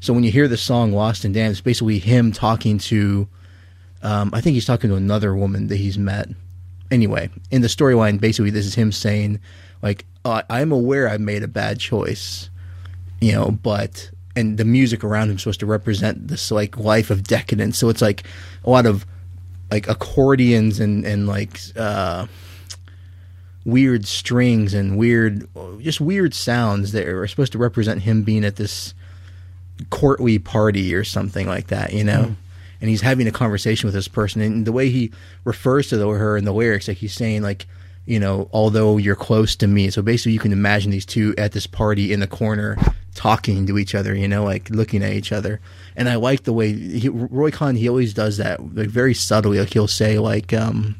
So 0.00 0.14
when 0.14 0.24
you 0.24 0.30
hear 0.30 0.48
the 0.48 0.56
song 0.56 0.92
"Lost 0.92 1.24
and 1.24 1.34
Damned," 1.34 1.52
it's 1.52 1.60
basically 1.60 1.98
him 1.98 2.32
talking 2.32 2.78
to, 2.78 3.28
um, 4.02 4.30
I 4.32 4.40
think 4.40 4.54
he's 4.54 4.66
talking 4.66 4.90
to 4.90 4.96
another 4.96 5.34
woman 5.34 5.68
that 5.68 5.76
he's 5.76 5.98
met. 5.98 6.28
Anyway, 6.90 7.30
in 7.50 7.62
the 7.62 7.68
storyline, 7.68 8.20
basically 8.20 8.50
this 8.50 8.66
is 8.66 8.74
him 8.74 8.92
saying, 8.92 9.40
like, 9.82 10.04
"I'm 10.24 10.72
aware 10.72 11.08
I 11.08 11.16
made 11.16 11.42
a 11.42 11.48
bad 11.48 11.80
choice." 11.80 12.50
you 13.20 13.32
know, 13.32 13.50
but 13.62 14.10
and 14.34 14.58
the 14.58 14.64
music 14.64 15.04
around 15.04 15.28
him 15.28 15.36
is 15.36 15.42
supposed 15.42 15.60
to 15.60 15.66
represent 15.66 16.28
this 16.28 16.50
like 16.50 16.78
life 16.78 17.10
of 17.10 17.22
decadence. 17.22 17.78
So 17.78 17.88
it's 17.88 18.02
like 18.02 18.24
a 18.64 18.70
lot 18.70 18.86
of 18.86 19.06
like 19.70 19.88
accordions 19.88 20.80
and 20.80 21.04
and 21.04 21.26
like 21.26 21.60
uh 21.76 22.26
weird 23.64 24.06
strings 24.06 24.74
and 24.74 24.96
weird 24.96 25.46
just 25.80 26.00
weird 26.00 26.34
sounds 26.34 26.92
that 26.92 27.06
are 27.06 27.26
supposed 27.26 27.52
to 27.52 27.58
represent 27.58 28.02
him 28.02 28.22
being 28.22 28.44
at 28.44 28.56
this 28.56 28.94
courtly 29.88 30.38
party 30.38 30.94
or 30.94 31.04
something 31.04 31.46
like 31.46 31.68
that, 31.68 31.92
you 31.92 32.04
know. 32.04 32.36
And 32.82 32.88
he's 32.88 33.02
having 33.02 33.26
a 33.26 33.32
conversation 33.32 33.86
with 33.86 33.94
this 33.94 34.08
person, 34.08 34.40
and 34.40 34.66
the 34.66 34.72
way 34.72 34.88
he 34.88 35.12
refers 35.44 35.88
to 35.88 35.98
the, 35.98 36.08
her 36.08 36.36
in 36.36 36.44
the 36.44 36.52
lyrics, 36.52 36.88
like 36.88 36.96
he's 36.96 37.12
saying, 37.12 37.42
like, 37.42 37.66
you 38.06 38.18
know, 38.18 38.48
although 38.52 38.96
you're 38.96 39.16
close 39.16 39.54
to 39.56 39.66
me. 39.66 39.90
So 39.90 40.02
basically, 40.02 40.32
you 40.32 40.38
can 40.38 40.52
imagine 40.52 40.90
these 40.90 41.06
two 41.06 41.34
at 41.38 41.52
this 41.52 41.66
party 41.66 42.12
in 42.12 42.20
the 42.20 42.26
corner 42.26 42.76
talking 43.14 43.66
to 43.66 43.78
each 43.78 43.94
other, 43.94 44.14
you 44.14 44.26
know, 44.28 44.44
like 44.44 44.70
looking 44.70 45.02
at 45.02 45.12
each 45.12 45.32
other. 45.32 45.60
And 45.96 46.08
I 46.08 46.16
like 46.16 46.44
the 46.44 46.52
way 46.52 46.72
he, 46.72 47.08
Roy 47.08 47.50
Khan, 47.50 47.76
he 47.76 47.88
always 47.88 48.14
does 48.14 48.38
that, 48.38 48.74
like 48.74 48.88
very 48.88 49.14
subtly. 49.14 49.58
Like 49.58 49.72
he'll 49.72 49.88
say, 49.88 50.18
like, 50.18 50.52
um, 50.52 50.96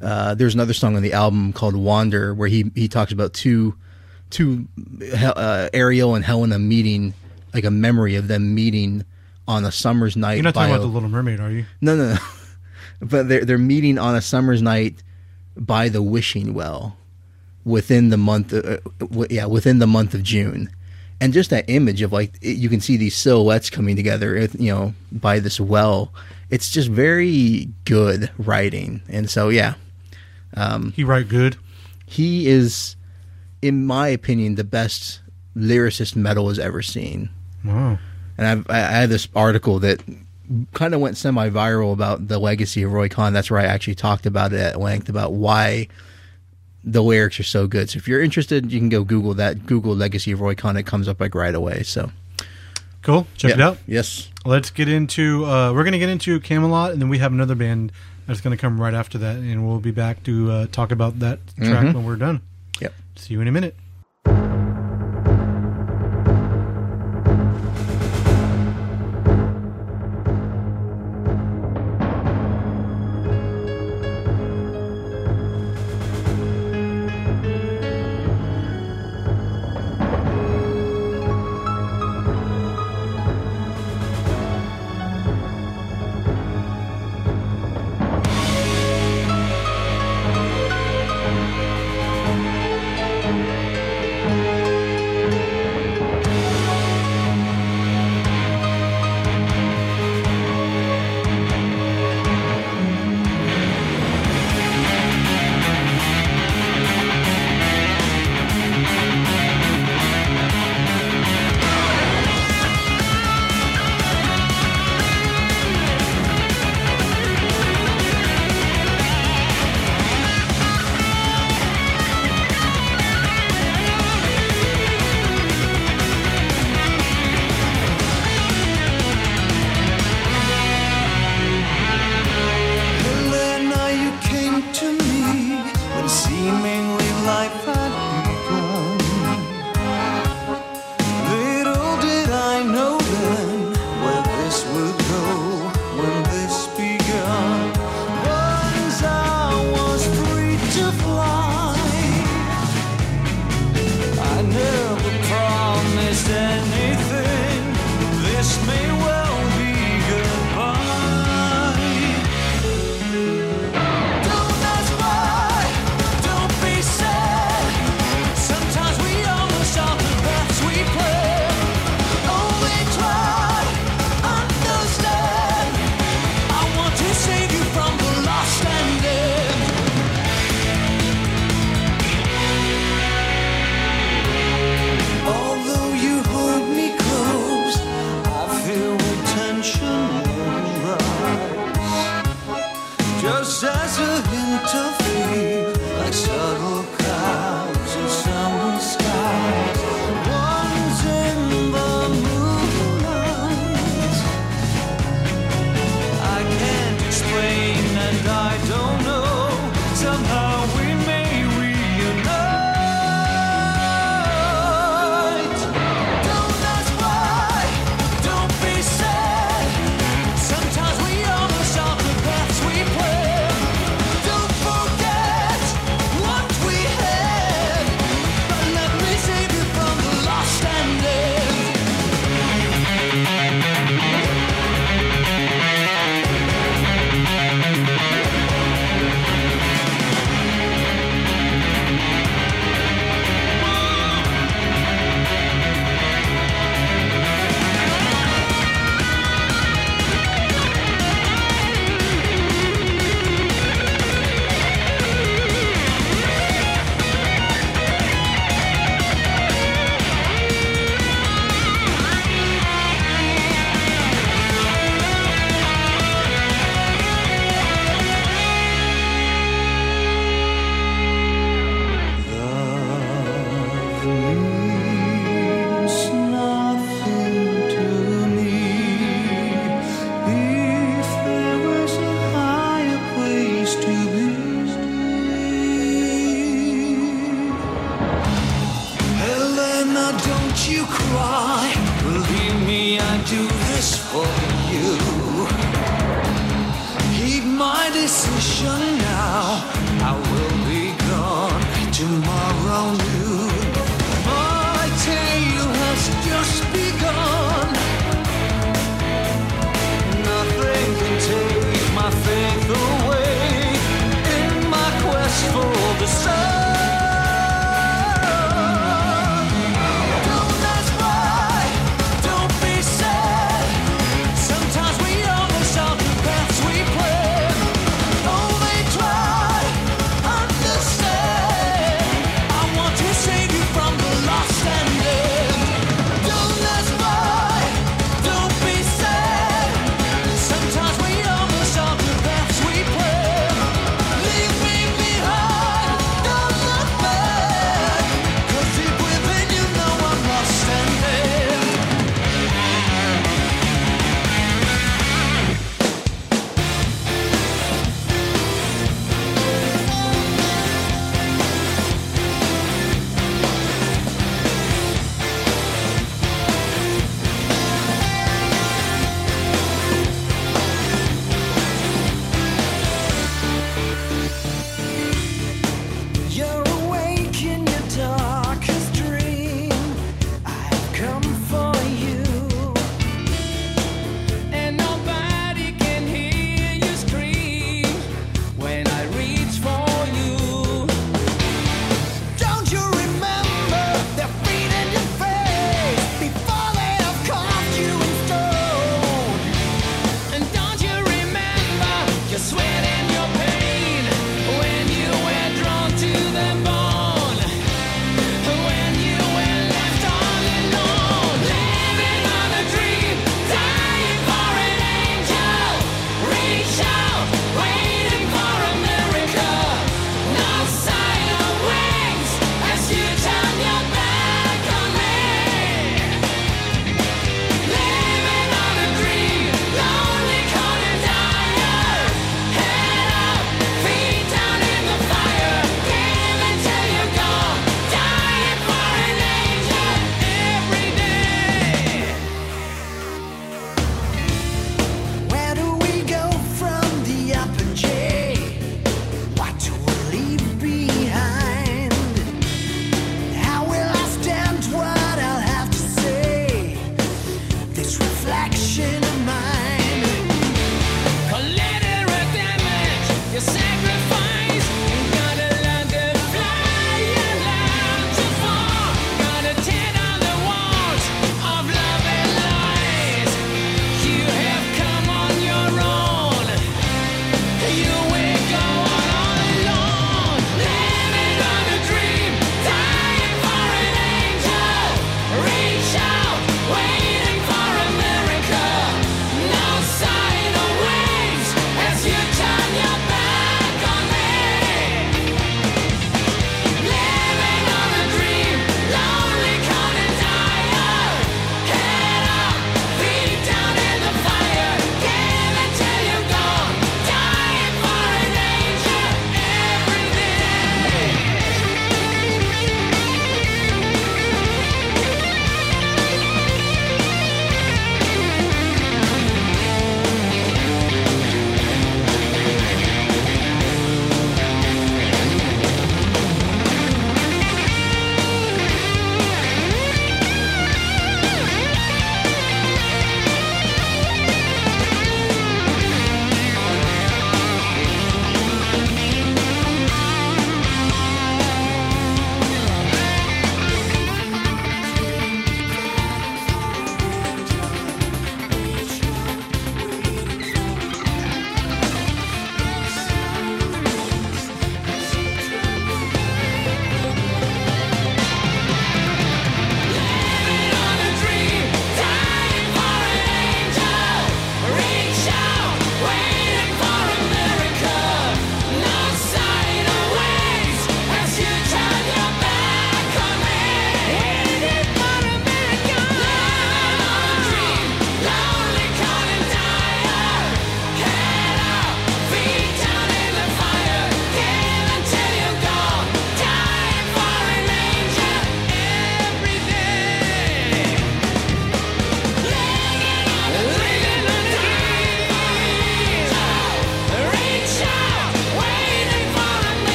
uh, 0.00 0.34
there's 0.34 0.54
another 0.54 0.72
song 0.72 0.96
on 0.96 1.02
the 1.02 1.12
album 1.12 1.52
called 1.52 1.76
Wander 1.76 2.34
where 2.34 2.48
he, 2.48 2.70
he 2.74 2.88
talks 2.88 3.12
about 3.12 3.32
two, 3.34 3.74
two, 4.30 4.66
uh, 5.14 5.68
Ariel 5.72 6.14
and 6.14 6.24
Helena 6.24 6.58
meeting, 6.58 7.14
like 7.52 7.64
a 7.64 7.70
memory 7.70 8.16
of 8.16 8.28
them 8.28 8.54
meeting 8.54 9.04
on 9.46 9.64
a 9.64 9.72
summer's 9.72 10.16
night. 10.16 10.34
You're 10.34 10.44
not 10.44 10.54
talking 10.54 10.70
about 10.72 10.82
a- 10.84 10.86
the 10.86 10.92
Little 10.92 11.08
Mermaid, 11.08 11.40
are 11.40 11.50
you? 11.50 11.66
no, 11.80 11.96
no, 11.96 12.14
no. 12.14 12.18
but 13.02 13.28
they're 13.28 13.44
they're 13.44 13.58
meeting 13.58 13.98
on 13.98 14.14
a 14.14 14.20
summer's 14.20 14.60
night 14.62 15.02
by 15.60 15.88
the 15.88 16.02
wishing 16.02 16.54
well 16.54 16.96
within 17.64 18.08
the 18.08 18.16
month. 18.16 18.52
Uh, 18.52 18.78
w- 18.98 19.28
yeah, 19.30 19.44
within 19.46 19.78
the 19.78 19.86
month 19.86 20.14
of 20.14 20.22
June, 20.22 20.70
and 21.20 21.32
just 21.32 21.50
that 21.50 21.66
image 21.68 22.00
of 22.02 22.12
like 22.12 22.32
it, 22.40 22.56
you 22.56 22.68
can 22.68 22.80
see 22.80 22.96
these 22.96 23.14
silhouettes 23.14 23.70
coming 23.70 23.94
together. 23.94 24.36
You 24.58 24.72
know, 24.72 24.94
by 25.12 25.38
this 25.38 25.60
well. 25.60 26.12
It's 26.50 26.68
just 26.72 26.88
very 26.88 27.68
good 27.84 28.28
writing, 28.36 29.02
and 29.08 29.30
so 29.30 29.50
yeah, 29.50 29.74
He 30.96 31.04
write 31.04 31.28
good. 31.28 31.56
he 32.06 32.48
is, 32.48 32.96
in 33.62 33.86
my 33.86 34.08
opinion, 34.08 34.56
the 34.56 34.64
best 34.64 35.20
lyricist 35.56 36.16
metal 36.16 36.48
has 36.48 36.58
ever 36.58 36.82
seen. 36.82 37.28
Wow. 37.64 37.98
And 38.36 38.46
I've, 38.48 38.66
I 38.70 38.78
I 38.78 39.00
have 39.02 39.10
this 39.10 39.28
article 39.36 39.78
that 39.80 40.02
kind 40.72 40.94
of 40.94 41.00
went 41.00 41.16
semi-viral 41.16 41.92
about 41.92 42.28
the 42.28 42.38
legacy 42.38 42.82
of 42.82 42.92
Roy 42.92 43.08
Khan. 43.08 43.32
That's 43.32 43.50
where 43.50 43.60
I 43.60 43.64
actually 43.64 43.94
talked 43.94 44.26
about 44.26 44.52
it 44.52 44.60
at 44.60 44.80
length 44.80 45.08
about 45.08 45.32
why 45.32 45.88
the 46.82 47.02
lyrics 47.02 47.38
are 47.38 47.44
so 47.44 47.66
good. 47.66 47.90
So 47.90 47.98
if 47.98 48.08
you're 48.08 48.22
interested, 48.22 48.72
you 48.72 48.78
can 48.78 48.88
go 48.88 49.04
Google 49.04 49.34
that. 49.34 49.66
Google 49.66 49.94
legacy 49.94 50.32
of 50.32 50.40
Roy 50.40 50.54
Khan. 50.54 50.76
It 50.76 50.86
comes 50.86 51.08
up 51.08 51.20
like 51.20 51.34
right 51.34 51.54
away. 51.54 51.82
So 51.82 52.10
Cool. 53.02 53.26
Check 53.36 53.52
it 53.52 53.60
out. 53.60 53.78
Yes. 53.86 54.28
Let's 54.44 54.70
get 54.70 54.88
into. 54.88 55.46
Uh, 55.46 55.72
we're 55.72 55.84
going 55.84 55.92
to 55.92 55.98
get 55.98 56.10
into 56.10 56.38
Kamelot, 56.40 56.92
and 56.92 57.00
then 57.00 57.08
we 57.08 57.18
have 57.18 57.32
another 57.32 57.54
band 57.54 57.92
that's 58.26 58.40
going 58.40 58.56
to 58.56 58.60
come 58.60 58.80
right 58.80 58.94
after 58.94 59.18
that, 59.18 59.36
and 59.36 59.66
we'll 59.66 59.80
be 59.80 59.90
back 59.90 60.22
to 60.24 60.50
uh, 60.50 60.66
talk 60.66 60.90
about 60.90 61.18
that 61.20 61.38
track 61.56 61.94
when 61.94 62.04
we're 62.04 62.16
done. 62.16 62.42
Yep. 62.80 62.92
See 63.16 63.34
you 63.34 63.40
in 63.40 63.48
a 63.48 63.52
minute. 63.52 63.74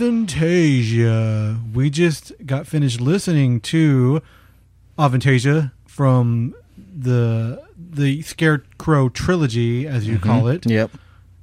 Avantasia. 0.00 1.72
We 1.74 1.90
just 1.90 2.32
got 2.46 2.66
finished 2.66 3.00
listening 3.00 3.60
to 3.62 4.22
Avantasia 4.98 5.72
from 5.86 6.54
the 6.76 7.62
the 7.78 8.22
Scarecrow 8.22 9.08
trilogy, 9.08 9.86
as 9.86 10.06
you 10.06 10.18
call 10.18 10.48
it. 10.48 10.66
Yep. 10.66 10.90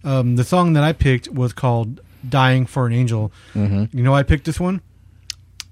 Um, 0.04 0.36
the 0.38 0.44
song 0.44 0.74
that 0.74 0.84
I 0.84 0.94
picked 0.94 1.30
was 1.30 1.54
called 1.54 2.02
"Dying 2.28 2.66
for 2.66 2.88
an 2.88 2.94
Angel." 2.94 3.32
Mm-hmm. 3.54 3.96
You 3.98 4.04
know, 4.04 4.12
why 4.12 4.20
I 4.20 4.24
picked 4.24 4.46
this 4.46 4.60
one 4.60 4.82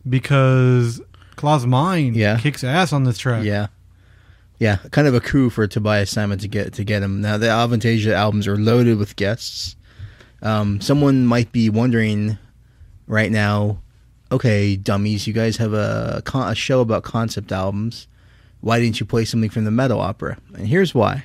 because 0.08 1.02
Klaus 1.36 1.66
Meine 1.66 2.14
Yeah. 2.14 2.38
kicks 2.38 2.64
ass 2.64 2.94
on 2.94 3.04
this 3.04 3.18
track. 3.18 3.44
Yeah. 3.44 3.68
Yeah, 4.58 4.78
kind 4.92 5.06
of 5.08 5.14
a 5.14 5.20
coup 5.20 5.50
for 5.50 5.68
Tobias 5.68 6.14
Sammet 6.14 6.40
to 6.42 6.48
get 6.48 6.74
to 6.74 6.84
get 6.86 7.04
him. 7.04 7.20
Now 7.22 7.38
the 7.38 7.48
Avantasia 7.48 8.14
albums 8.14 8.48
are 8.48 8.56
loaded 8.58 8.98
with 8.98 9.16
guests. 9.18 9.76
Um, 10.42 10.80
someone 10.80 11.26
might 11.26 11.52
be 11.52 11.70
wondering 11.70 12.38
right 13.08 13.32
now, 13.32 13.80
okay, 14.32 14.76
dummies, 14.76 15.28
you 15.28 15.34
guys 15.34 15.58
have 15.58 15.74
a, 15.74 16.22
con- 16.26 16.52
a 16.52 16.56
show 16.56 16.82
about 16.82 17.04
concept 17.04 17.52
albums. 17.52 18.08
Why 18.62 18.80
didn't 18.80 19.00
you 19.00 19.06
play 19.06 19.26
something 19.26 19.50
from 19.50 19.66
the 19.66 19.72
metal 19.72 20.00
opera? 20.00 20.38
And 20.56 20.68
here's 20.68 20.96
why. 20.96 21.24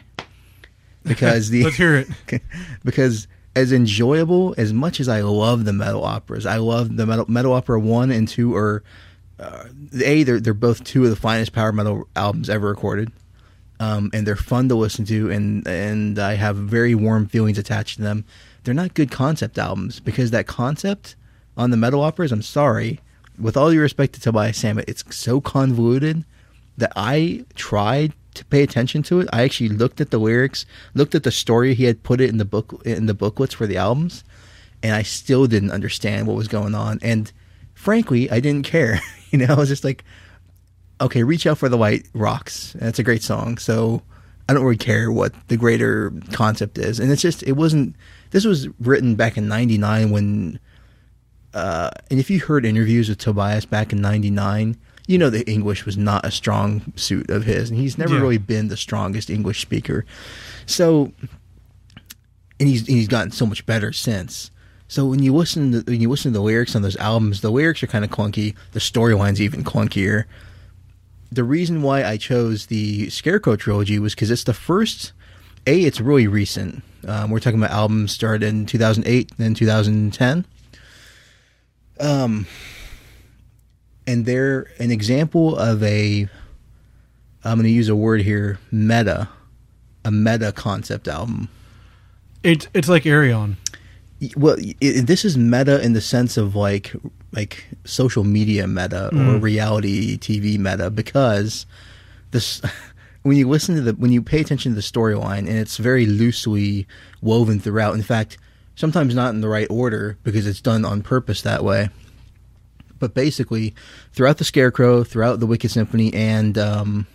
Because 1.05 1.51
the 1.51 1.65
Let's 1.65 1.77
hear 1.77 1.97
it. 1.97 2.43
because 2.85 3.27
as 3.57 3.73
enjoyable 3.73 4.55
as 4.59 4.73
much 4.73 5.01
as 5.01 5.09
I 5.09 5.23
love 5.23 5.65
the 5.65 5.73
metal 5.73 6.05
operas, 6.05 6.47
I 6.47 6.57
love 6.57 6.97
the 6.97 7.07
metal 7.07 7.27
metal 7.28 7.52
opera 7.52 7.81
one 7.81 8.11
and 8.11 8.28
two 8.28 8.55
are 8.55 8.82
uh, 9.39 9.65
a 10.02 10.23
they're 10.23 10.40
they're 10.40 10.55
both 10.55 10.85
two 10.85 11.05
of 11.05 11.11
the 11.11 11.16
finest 11.16 11.52
power 11.52 11.73
metal 11.73 12.07
albums 12.15 12.51
ever 12.51 12.69
recorded, 12.69 13.11
um, 13.81 14.11
and 14.12 14.27
they're 14.27 14.36
fun 14.36 14.69
to 14.69 14.74
listen 14.74 15.05
to, 15.07 15.31
and 15.31 15.66
and 15.66 16.19
I 16.19 16.35
have 16.35 16.57
very 16.57 16.94
warm 16.94 17.27
feelings 17.27 17.59
attached 17.59 17.97
to 17.97 18.02
them. 18.02 18.24
They're 18.65 18.74
not 18.74 18.94
good 18.94 19.11
concept 19.11 19.59
albums 19.59 19.98
because 19.98 20.31
that 20.32 20.47
concept 20.47 21.16
on 21.56 21.70
the 21.70 21.77
metal 21.77 22.02
operas, 22.02 22.32
I'm 22.32 22.43
sorry, 22.43 23.01
with 23.39 23.56
all 23.56 23.70
due 23.70 23.81
respect 23.81 24.14
to 24.14 24.20
Tobias 24.20 24.62
Sammet, 24.62 24.85
it's 24.89 25.05
so 25.14 25.40
convoluted 25.40 26.24
that 26.77 26.93
I 26.97 27.44
tried 27.55 28.12
to 28.35 28.44
pay 28.47 28.62
attention 28.62 29.02
to 29.05 29.20
it. 29.20 29.28
I 29.32 29.43
actually 29.43 29.70
looked 29.70 30.01
at 30.01 30.10
the 30.10 30.18
lyrics, 30.18 30.66
looked 30.94 31.14
at 31.14 31.24
the 31.24 31.31
story 31.31 31.74
he 31.74 31.85
had 31.85 32.02
put 32.02 32.20
it 32.20 32.28
in 32.28 32.39
the 32.39 32.44
book 32.44 32.82
in 32.85 33.06
the 33.06 33.14
booklets 33.14 33.55
for 33.55 33.66
the 33.66 33.77
albums, 33.77 34.24
and 34.82 34.94
I 34.94 35.02
still 35.02 35.47
didn't 35.47 35.72
understand 35.72 36.27
what 36.27 36.36
was 36.36 36.48
going 36.48 36.74
on. 36.74 36.98
And 37.02 37.31
frankly, 37.74 38.31
I 38.31 38.40
didn't 38.40 38.66
care. 38.66 39.01
you 39.31 39.39
know, 39.39 39.47
I 39.48 39.55
was 39.55 39.68
just 39.68 39.85
like, 39.85 40.05
okay, 41.01 41.22
reach 41.22 41.47
out 41.47 41.59
for 41.59 41.68
the 41.68 41.77
white 41.77 42.06
rocks. 42.12 42.74
That's 42.78 42.98
a 42.98 43.02
great 43.05 43.22
song. 43.22 43.59
So 43.59 44.02
I 44.48 44.55
don't 44.55 44.64
really 44.64 44.77
care 44.77 45.10
what 45.10 45.32
the 45.48 45.56
greater 45.56 46.12
concept 46.32 46.78
is. 46.78 47.01
And 47.01 47.10
it's 47.10 47.22
just 47.22 47.43
it 47.43 47.52
wasn't. 47.52 47.97
This 48.31 48.44
was 48.44 48.68
written 48.78 49.16
back 49.16 49.36
in 49.36 49.48
'99 49.48 50.10
when. 50.10 50.60
Uh, 51.55 51.90
and 52.10 52.20
if 52.20 52.31
you 52.31 52.40
heard 52.40 52.64
interviews 52.64 53.09
with 53.09 53.18
Tobias 53.18 53.64
back 53.66 53.93
in 53.93 54.01
'99, 54.01 54.77
you 55.06 55.18
know 55.18 55.31
that 55.31 55.48
English 55.48 55.85
was 55.85 55.97
not 55.97 56.24
a 56.24 56.31
strong 56.31 56.93
suit 56.97 57.28
of 57.31 57.44
his, 57.44 57.70
and 57.70 57.78
he's 57.78 57.98
never 57.98 58.14
Yeah. 58.14 58.20
really 58.20 58.39
been 58.39 58.68
the 58.68 58.77
strongest 58.77 59.28
English 59.31 59.60
speaker. 59.60 60.05
So, 60.66 61.12
and 62.59 62.68
he's 62.68 62.86
he's 62.86 63.09
gotten 63.09 63.32
so 63.32 63.47
much 63.47 63.66
better 63.66 63.93
since. 63.93 64.51
So 64.89 65.06
when 65.06 65.22
you 65.22 65.35
listen 65.35 65.72
to 65.72 65.90
when 65.90 66.01
you 66.01 66.09
listen 66.09 66.32
to 66.32 66.39
the 66.39 66.44
lyrics 66.44 66.74
on 66.77 66.82
those 66.82 66.97
albums, 66.97 67.40
the 67.40 67.51
lyrics 67.51 67.82
are 67.82 67.86
kind 67.89 68.05
of 68.05 68.10
clunky. 68.10 68.55
The 68.72 68.81
storyline's 68.81 69.40
even 69.40 69.64
clunkier. 69.64 70.24
The 71.32 71.44
reason 71.44 71.82
why 71.82 72.05
I 72.05 72.16
chose 72.16 72.66
the 72.66 73.09
Scarecrow 73.09 73.55
trilogy 73.56 73.98
was 74.01 74.14
because 74.14 74.31
it's 74.31 74.44
the 74.44 74.55
first. 74.55 75.12
A, 75.66 75.82
it's 75.82 76.01
really 76.01 76.27
recent. 76.27 76.82
Um, 77.06 77.31
we're 77.31 77.39
talking 77.39 77.59
about 77.60 77.70
albums 77.70 78.12
started 78.12 78.43
in 78.48 78.66
2008, 78.66 79.32
then 79.36 79.55
2010. 79.55 80.44
Um, 82.01 82.47
and 84.06 84.27
they're 84.27 84.66
an 84.78 84.90
example 84.90 85.56
of 85.56 85.82
a. 85.82 86.28
I'm 87.44 87.56
going 87.56 87.64
to 87.64 87.70
use 87.70 87.89
a 87.89 87.97
word 87.97 88.20
here, 88.20 88.59
meta, 88.70 89.28
a 90.05 90.10
meta 90.10 90.52
concept 90.52 91.09
album. 91.09 91.48
It's 92.43 92.68
it's 92.74 92.89
like 92.89 93.05
Ayreon. 93.05 93.56
well 94.36 94.56
it, 94.59 95.06
this 95.06 95.24
is 95.24 95.36
meta 95.36 95.82
in 95.82 95.93
the 95.93 96.01
sense 96.01 96.36
of 96.36 96.55
like 96.55 96.93
like 97.32 97.66
social 97.85 98.24
media 98.24 98.66
meta 98.66 99.10
or 99.14 99.39
reality 99.39 100.18
tv 100.18 100.59
meta 100.59 100.90
because 100.90 101.66
this 102.31 102.60
when 103.22 103.36
you 103.36 103.48
listen 103.48 103.74
to 103.74 103.82
the 103.82 103.93
when 103.94 104.10
you 104.10 104.22
pay 104.22 104.40
attention 104.40 104.72
to 104.72 104.77
the 104.77 104.82
storyline 104.82 105.40
and 105.40 105.51
it's 105.51 105.77
very 105.77 106.06
loosely 106.06 106.86
woven 107.20 107.60
throughout 107.60 107.94
in 107.94 108.02
fact 108.02 108.39
sometimes 108.74 109.14
not 109.14 109.34
in 109.34 109.40
the 109.40 109.48
right 109.48 109.68
order 109.70 110.18
because 110.22 110.47
it's 110.47 110.60
done 110.60 110.84
on 110.84 111.02
purpose 111.02 111.42
that 111.42 111.64
way. 111.64 111.90
But 112.98 113.14
basically 113.14 113.74
throughout 114.12 114.38
the 114.38 114.44
scarecrow 114.44 115.05
throughout 115.05 115.40
the 115.40 115.47
wicked 115.47 115.70
symphony 115.70 116.12
and 116.12 116.59
um 116.59 117.06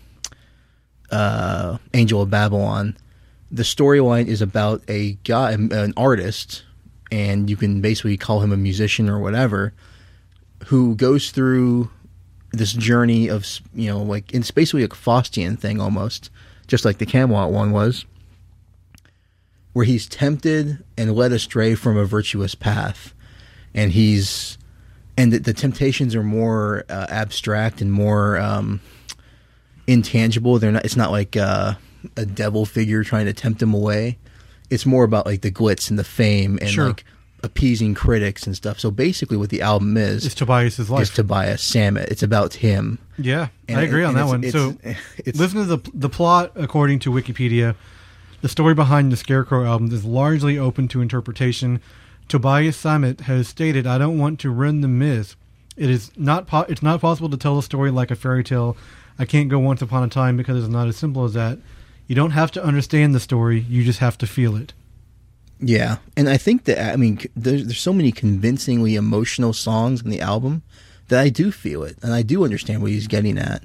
uh 1.12 1.78
angel 1.94 2.24
of 2.24 2.32
babylon 2.32 2.98
the 3.52 3.64
storyline 3.64 4.28
is 4.28 4.42
about 4.42 4.84
a 4.88 5.14
guy, 5.24 5.52
an 5.52 5.94
artist, 5.96 6.64
and 7.12 7.50
you 7.50 7.56
can 7.56 7.82
basically 7.82 8.18
call 8.18 8.42
him 8.42 8.52
a 8.52 8.58
musician 8.58 9.10
or 9.10 9.20
whatever, 9.20 9.74
who 10.66 10.96
goes 10.96 11.32
through 11.32 11.90
this 12.52 12.74
journey 12.74 13.28
of, 13.28 13.46
you 13.74 13.90
know, 13.90 14.02
like 14.02 14.34
it's 14.34 14.52
basically 14.52 14.84
a 14.84 14.90
Faustian 14.90 15.60
thing 15.60 15.80
almost, 15.80 16.30
just 16.68 16.86
like 16.86 16.98
the 16.98 17.06
Kamelot 17.06 17.52
one 17.52 17.72
was, 17.72 18.06
where 19.76 19.84
he's 19.86 20.08
tempted 20.08 20.82
and 20.98 21.14
led 21.14 21.34
astray 21.34 21.76
from 21.76 21.98
a 21.98 22.06
virtuous 22.06 22.56
path, 22.56 23.14
and 23.74 23.92
he's, 23.92 24.58
and 25.18 25.34
the, 25.34 25.40
the 25.40 25.54
temptations 25.54 26.16
are 26.16 26.24
more 26.24 26.86
uh, 26.90 27.08
abstract 27.10 27.82
and 27.82 27.92
more 27.92 28.38
um, 28.40 28.80
intangible. 29.88 30.60
They're 30.60 30.72
not. 30.72 30.86
It's 30.86 30.96
not 30.98 31.12
like. 31.12 31.36
Uh, 31.38 31.74
a 32.18 32.26
devil 32.26 32.68
figure 32.68 33.04
trying 33.04 33.26
to 33.26 33.34
tempt 33.34 33.60
him 33.60 33.74
away. 33.74 34.20
It's 34.70 34.86
more 34.86 35.04
about 35.04 35.26
like 35.26 35.42
the 35.42 35.50
glitz 35.50 35.90
and 35.90 35.98
the 35.98 36.04
fame 36.04 36.60
and 36.62 36.70
Sure. 36.70 36.88
like 36.90 37.04
appeasing 37.42 37.96
critics 37.96 38.46
and 38.46 38.56
stuff. 38.56 38.80
So 38.80 38.92
basically, 38.92 39.38
what 39.38 39.50
the 39.50 39.64
album 39.64 39.98
is 39.98 40.24
It's 40.24 40.36
Tobias's 40.36 40.82
is 40.82 40.90
life. 40.92 41.16
Tobias 41.16 41.64
Sammet. 41.64 42.10
It's 42.12 42.22
about 42.22 42.54
him. 42.54 43.00
yeah, 43.18 43.48
And 43.68 43.80
I 43.80 43.84
agree 43.86 44.04
it- 44.04 44.06
on 44.06 44.14
that 44.14 44.28
one. 44.28 44.44
it's- 44.44 44.54
so 44.54 44.78
it's- 44.88 44.98
it's- 45.18 45.36
listen 45.38 45.62
to 45.62 45.66
the 45.78 45.92
the 45.96 46.08
plot 46.10 46.52
according 46.54 47.00
to 47.00 47.12
Wikipedia. 47.12 47.74
The 48.42 48.50
story 48.50 48.74
behind 48.74 49.12
the 49.12 49.18
Scarecrow 49.18 49.66
album 49.66 49.92
is 49.92 50.06
largely 50.06 50.58
open 50.58 50.88
to 50.90 51.02
interpretation. 51.02 51.80
Tobias 52.28 52.78
Sammet 52.78 53.22
has 53.22 53.48
stated, 53.48 53.88
"I 53.88 53.98
don't 53.98 54.18
want 54.18 54.40
to 54.40 54.50
ruin 54.50 54.82
the 54.82 54.88
myth. 54.88 55.36
It 55.78 55.90
is 55.90 56.12
not 56.18 56.48
po- 56.48 56.66
it's 56.70 56.84
not 56.84 57.02
possible 57.02 57.30
to 57.30 57.38
tell 57.38 57.58
a 57.58 57.64
story 57.64 57.92
like 57.92 58.12
a 58.12 58.16
fairy 58.16 58.44
tale. 58.44 58.78
I 59.18 59.26
can't 59.26 59.50
go 59.50 59.60
once 59.60 59.82
upon 59.82 60.04
a 60.04 60.10
time 60.10 60.38
because 60.38 60.64
it's 60.64 60.72
not 60.72 60.88
as 60.88 60.98
simple 60.98 61.24
as 61.24 61.34
that. 61.34 61.60
You 62.08 62.16
don't 62.16 62.32
have 62.32 62.52
to 62.52 62.64
understand 62.64 63.16
the 63.16 63.20
story; 63.20 63.66
you 63.70 63.84
just 63.84 64.00
have 64.00 64.18
to 64.20 64.28
feel 64.28 64.56
it." 64.56 64.74
Yeah, 65.60 65.98
and 66.18 66.28
I 66.28 66.38
think 66.38 66.66
that 66.66 66.94
I 66.94 66.98
mean, 66.98 67.20
there's 67.36 67.66
there's 67.66 67.80
so 67.80 67.94
many 67.94 68.12
convincingly 68.12 68.96
emotional 68.96 69.54
songs 69.54 70.02
in 70.02 70.10
the 70.10 70.22
album 70.22 70.64
that 71.08 71.20
I 71.20 71.30
do 71.30 71.52
feel 71.52 71.84
it, 71.84 71.98
and 72.02 72.14
I 72.14 72.22
do 72.22 72.44
understand 72.44 72.82
what 72.82 72.92
he's 72.92 73.08
getting 73.08 73.38
at. 73.38 73.64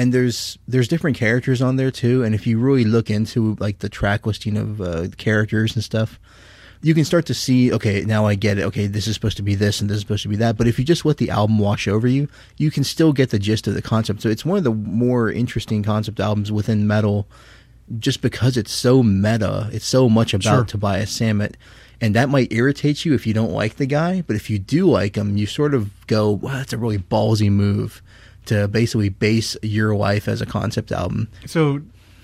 And 0.00 0.14
there's 0.14 0.58
there's 0.66 0.88
different 0.88 1.18
characters 1.18 1.60
on 1.60 1.76
there 1.76 1.90
too, 1.90 2.24
and 2.24 2.34
if 2.34 2.46
you 2.46 2.58
really 2.58 2.84
look 2.84 3.10
into 3.10 3.54
like 3.60 3.80
the 3.80 3.90
track 3.90 4.24
listing 4.24 4.56
of 4.56 4.80
uh, 4.80 5.08
characters 5.18 5.74
and 5.74 5.84
stuff, 5.84 6.18
you 6.80 6.94
can 6.94 7.04
start 7.04 7.26
to 7.26 7.34
see. 7.34 7.70
Okay, 7.70 8.00
now 8.06 8.24
I 8.24 8.34
get 8.34 8.56
it. 8.56 8.62
Okay, 8.62 8.86
this 8.86 9.06
is 9.06 9.12
supposed 9.12 9.36
to 9.36 9.42
be 9.42 9.54
this, 9.54 9.78
and 9.78 9.90
this 9.90 9.96
is 9.96 10.00
supposed 10.00 10.22
to 10.22 10.30
be 10.30 10.36
that. 10.36 10.56
But 10.56 10.68
if 10.68 10.78
you 10.78 10.86
just 10.86 11.04
let 11.04 11.18
the 11.18 11.28
album 11.28 11.58
wash 11.58 11.86
over 11.86 12.08
you, 12.08 12.30
you 12.56 12.70
can 12.70 12.82
still 12.82 13.12
get 13.12 13.28
the 13.28 13.38
gist 13.38 13.66
of 13.66 13.74
the 13.74 13.82
concept. 13.82 14.22
So 14.22 14.30
it's 14.30 14.42
one 14.42 14.56
of 14.56 14.64
the 14.64 14.72
more 14.72 15.30
interesting 15.30 15.82
concept 15.82 16.18
albums 16.18 16.50
within 16.50 16.86
metal 16.86 17.28
just 17.98 18.22
because 18.22 18.56
it's 18.56 18.72
so 18.72 19.02
meta, 19.02 19.68
it's 19.70 19.84
so 19.84 20.08
much 20.08 20.32
about 20.32 20.44
Sure. 20.44 20.64
Tobias 20.64 21.10
Sammet, 21.10 21.56
and 22.00 22.14
that 22.14 22.30
might 22.30 22.50
irritate 22.54 23.04
you 23.04 23.12
if 23.12 23.26
you 23.26 23.34
don't 23.34 23.52
like 23.52 23.76
the 23.76 23.84
guy. 23.84 24.22
But 24.26 24.36
if 24.36 24.48
you 24.48 24.58
do 24.58 24.88
like 24.88 25.16
him, 25.16 25.36
you 25.36 25.46
sort 25.46 25.74
of 25.74 25.90
go, 26.06 26.30
"Wow, 26.30 26.54
that's 26.54 26.72
a 26.72 26.78
really 26.78 26.96
ballsy 26.96 27.50
move 27.50 28.00
to 28.46 28.68
basically 28.68 29.08
base 29.08 29.56
your 29.62 29.94
life 29.94 30.28
as 30.28 30.40
a 30.40 30.46
concept 30.46 30.92
album." 30.92 31.28
So 31.46 31.80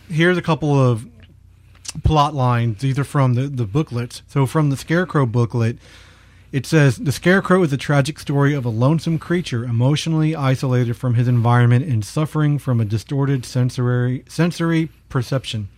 here's 0.09 0.39
a 0.39 0.43
couple 0.43 0.75
of 0.75 1.07
plot 2.05 2.35
lines, 2.35 2.85
either 2.85 3.05
from 3.05 3.35
the, 3.35 3.49
the 3.49 3.65
booklets. 3.65 4.23
So 4.27 4.47
from 4.47 4.71
the 4.71 4.77
Scarecrow 4.77 5.27
booklet, 5.27 5.79
it 6.53 6.67
says 6.67 6.97
The 6.97 7.13
Scarecrow 7.13 7.63
is 7.63 7.73
a 7.73 7.77
tragic 7.77 8.19
story 8.19 8.55
of 8.55 8.65
a 8.65 8.71
lonesome 8.71 9.19
creature 9.19 9.65
emotionally 9.65 10.35
isolated 10.35 10.95
from 10.95 11.15
his 11.15 11.29
environment 11.29 11.85
and 11.87 12.05
suffering 12.05 12.59
from 12.59 12.81
a 12.81 12.85
distorted 12.85 13.45
sensory, 13.45 14.25
sensory 14.29 14.91
perception. 15.09 15.69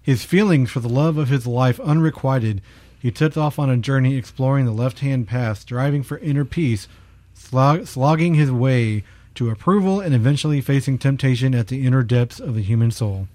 His 0.00 0.24
feelings 0.24 0.70
for 0.70 0.80
the 0.80 0.88
love 0.88 1.18
of 1.18 1.28
his 1.28 1.46
life 1.46 1.80
unrequited, 1.80 2.62
he 2.98 3.12
sets 3.14 3.36
off 3.36 3.58
on 3.58 3.70
a 3.70 3.76
journey 3.76 4.16
exploring 4.16 4.64
the 4.64 4.72
left 4.72 5.00
hand 5.00 5.28
path, 5.28 5.58
striving 5.58 6.02
for 6.02 6.18
inner 6.18 6.44
peace, 6.44 6.88
slog- 7.34 7.86
slogging 7.86 8.34
his 8.34 8.50
way 8.50 9.04
to 9.36 9.50
approval 9.50 10.00
and 10.00 10.14
eventually 10.14 10.60
facing 10.60 10.98
temptation 10.98 11.54
at 11.54 11.68
the 11.68 11.86
inner 11.86 12.02
depths 12.02 12.40
of 12.40 12.54
the 12.54 12.62
human 12.62 12.90
soul. 12.90 13.28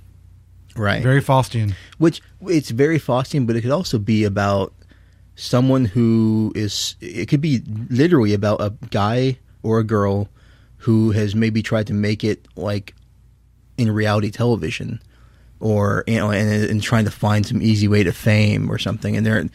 Right. 0.76 1.04
Very 1.04 1.22
Faustian. 1.22 1.74
Which 1.98 2.22
it's 2.48 2.70
very 2.70 3.00
Faustian, 3.00 3.46
but 3.46 3.56
it 3.56 3.62
could 3.62 3.72
also 3.72 4.00
be 4.00 4.24
about 4.24 4.74
someone 5.36 5.86
who 5.86 6.52
is 6.56 6.96
it 7.02 7.28
could 7.28 7.42
be 7.42 7.62
literally 7.90 8.34
about 8.34 8.62
a 8.62 8.72
guy 8.90 9.38
or 9.64 9.80
a 9.80 9.84
girl 9.84 10.30
who 10.78 11.12
has 11.12 11.36
maybe 11.36 11.62
tried 11.62 11.88
to 11.88 11.94
make 11.94 12.24
it 12.24 12.48
like 12.56 12.96
in 13.78 13.90
reality 13.90 14.30
television 14.30 15.02
or 15.60 16.04
you 16.08 16.18
know 16.18 16.32
and, 16.32 16.70
and 16.70 16.84
trying 16.84 17.06
to 17.06 17.12
find 17.12 17.46
some 17.46 17.62
easy 17.62 17.88
way 17.88 18.04
to 18.04 18.12
fame 18.12 18.70
or 18.70 18.78
something 18.78 19.16
and 19.16 19.26
they're 19.26 19.50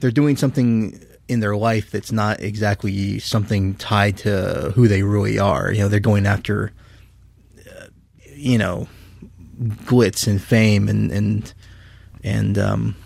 they're 0.00 0.10
doing 0.10 0.36
something 0.36 0.98
in 1.32 1.40
their 1.40 1.56
life 1.56 1.90
that's 1.90 2.12
not 2.12 2.40
exactly 2.40 3.18
something 3.18 3.74
tied 3.74 4.16
to 4.18 4.72
who 4.74 4.88
they 4.88 5.02
really 5.02 5.38
are. 5.38 5.72
You 5.72 5.80
know 5.80 5.88
they're 5.88 6.00
going 6.00 6.26
after 6.26 6.72
uh, 7.58 7.86
you 8.34 8.58
know 8.58 8.88
glitz 9.60 10.26
and 10.26 10.42
fame 10.42 10.88
and 10.88 11.10
and 11.10 11.54
and 12.22 12.58
um 12.58 12.96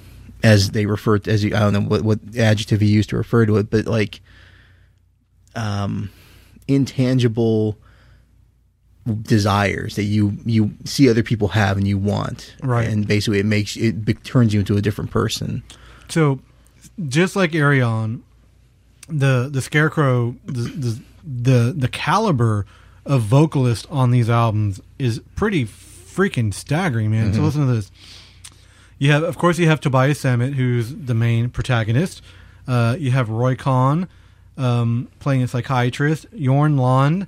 as 0.43 0.71
they 0.71 0.87
refer 0.87 1.19
to 1.19 1.31
as 1.31 1.43
you, 1.43 1.55
I 1.55 1.61
don't 1.61 1.73
know 1.73 1.81
what 1.81 2.03
what 2.03 2.19
adjective 2.37 2.81
he 2.81 2.89
used 2.89 3.11
to 3.11 3.17
refer 3.17 3.47
to 3.47 3.57
it 3.57 3.71
but 3.71 3.87
like 3.87 4.21
um 5.55 6.11
intangible 6.69 7.79
desires 9.23 9.97
that 9.97 10.05
you 10.05 10.37
you 10.45 10.75
see 10.85 11.09
other 11.09 11.23
people 11.23 11.49
have 11.49 11.77
and 11.77 11.87
you 11.87 11.99
want. 11.99 12.57
Right. 12.63 12.89
and 12.89 13.07
basically 13.07 13.39
it 13.39 13.47
makes 13.47 13.77
it 13.77 14.25
turns 14.25 14.53
you 14.53 14.61
into 14.61 14.77
a 14.77 14.83
different 14.83 15.11
person. 15.11 15.63
So, 16.09 16.41
just 17.09 17.37
like 17.37 17.53
Ayreon, 17.53 18.21
the 19.09 19.49
the 19.51 19.61
Scarecrow, 19.63 20.37
the 20.47 20.63
the 20.63 21.01
the, 21.25 21.75
the 21.77 21.89
caliber 21.89 22.67
of 23.05 23.23
vocalist 23.23 23.87
on 23.91 24.11
these 24.11 24.31
albums 24.31 24.81
is 24.99 25.21
pretty 25.35 25.65
freaking 25.67 26.53
staggering, 26.55 27.11
man. 27.11 27.35
So 27.35 27.43
listen 27.43 27.67
to 27.67 27.73
this. 27.75 27.91
You 28.99 29.11
have, 29.13 29.23
of 29.25 29.37
course, 29.37 29.59
you 29.59 29.67
have 29.69 29.81
Tobias 29.81 30.23
Sammet, 30.23 30.55
who's 30.55 30.95
the 30.95 31.15
main 31.15 31.51
protagonist. 31.51 32.23
Uh, 32.67 32.97
you 32.99 33.11
have 33.11 33.29
Roy 33.29 33.55
Khan 33.57 34.09
um, 34.57 35.09
playing 35.19 35.43
a 35.43 35.49
psychiatrist. 35.49 36.27
Jorn 36.35 36.79
Lande, 36.81 37.27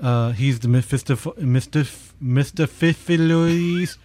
uh, 0.00 0.32
he's 0.32 0.60
the 0.60 0.68
Mephistoph- 0.68 1.36
Mistoph- 1.38 2.12
Mephistopheles 2.20 3.98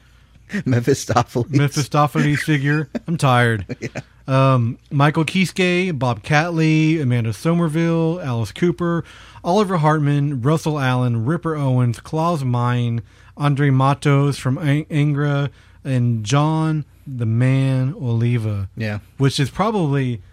Mephistopheles 0.65 1.49
Mephistopheles 1.49 2.41
figure. 2.43 2.89
I'm 3.07 3.17
tired. 3.17 3.65
Um, 4.27 4.79
Michael 4.89 5.23
Kiske, 5.23 5.99
Bob 5.99 6.23
Catley, 6.23 6.99
Amanda 6.99 7.31
Somerville, 7.31 8.19
Alice 8.21 8.51
Cooper, 8.51 9.03
Oliver 9.43 9.77
Hartmann, 9.77 10.41
Russell 10.41 10.79
Allen, 10.79 11.25
Ripper 11.25 11.55
Owens, 11.55 11.99
Klaus 11.99 12.43
Meine, 12.43 13.03
Andre 13.37 13.69
Matos 13.69 14.39
from 14.39 14.57
Ang- 14.57 14.85
Angra, 14.85 15.51
and 15.83 16.23
Jon 16.23 16.85
the 17.05 17.27
Man 17.27 17.93
Oliva, 17.93 18.67
yeah 18.75 18.97
which 19.17 19.39
is 19.39 19.51
probably 19.51 20.23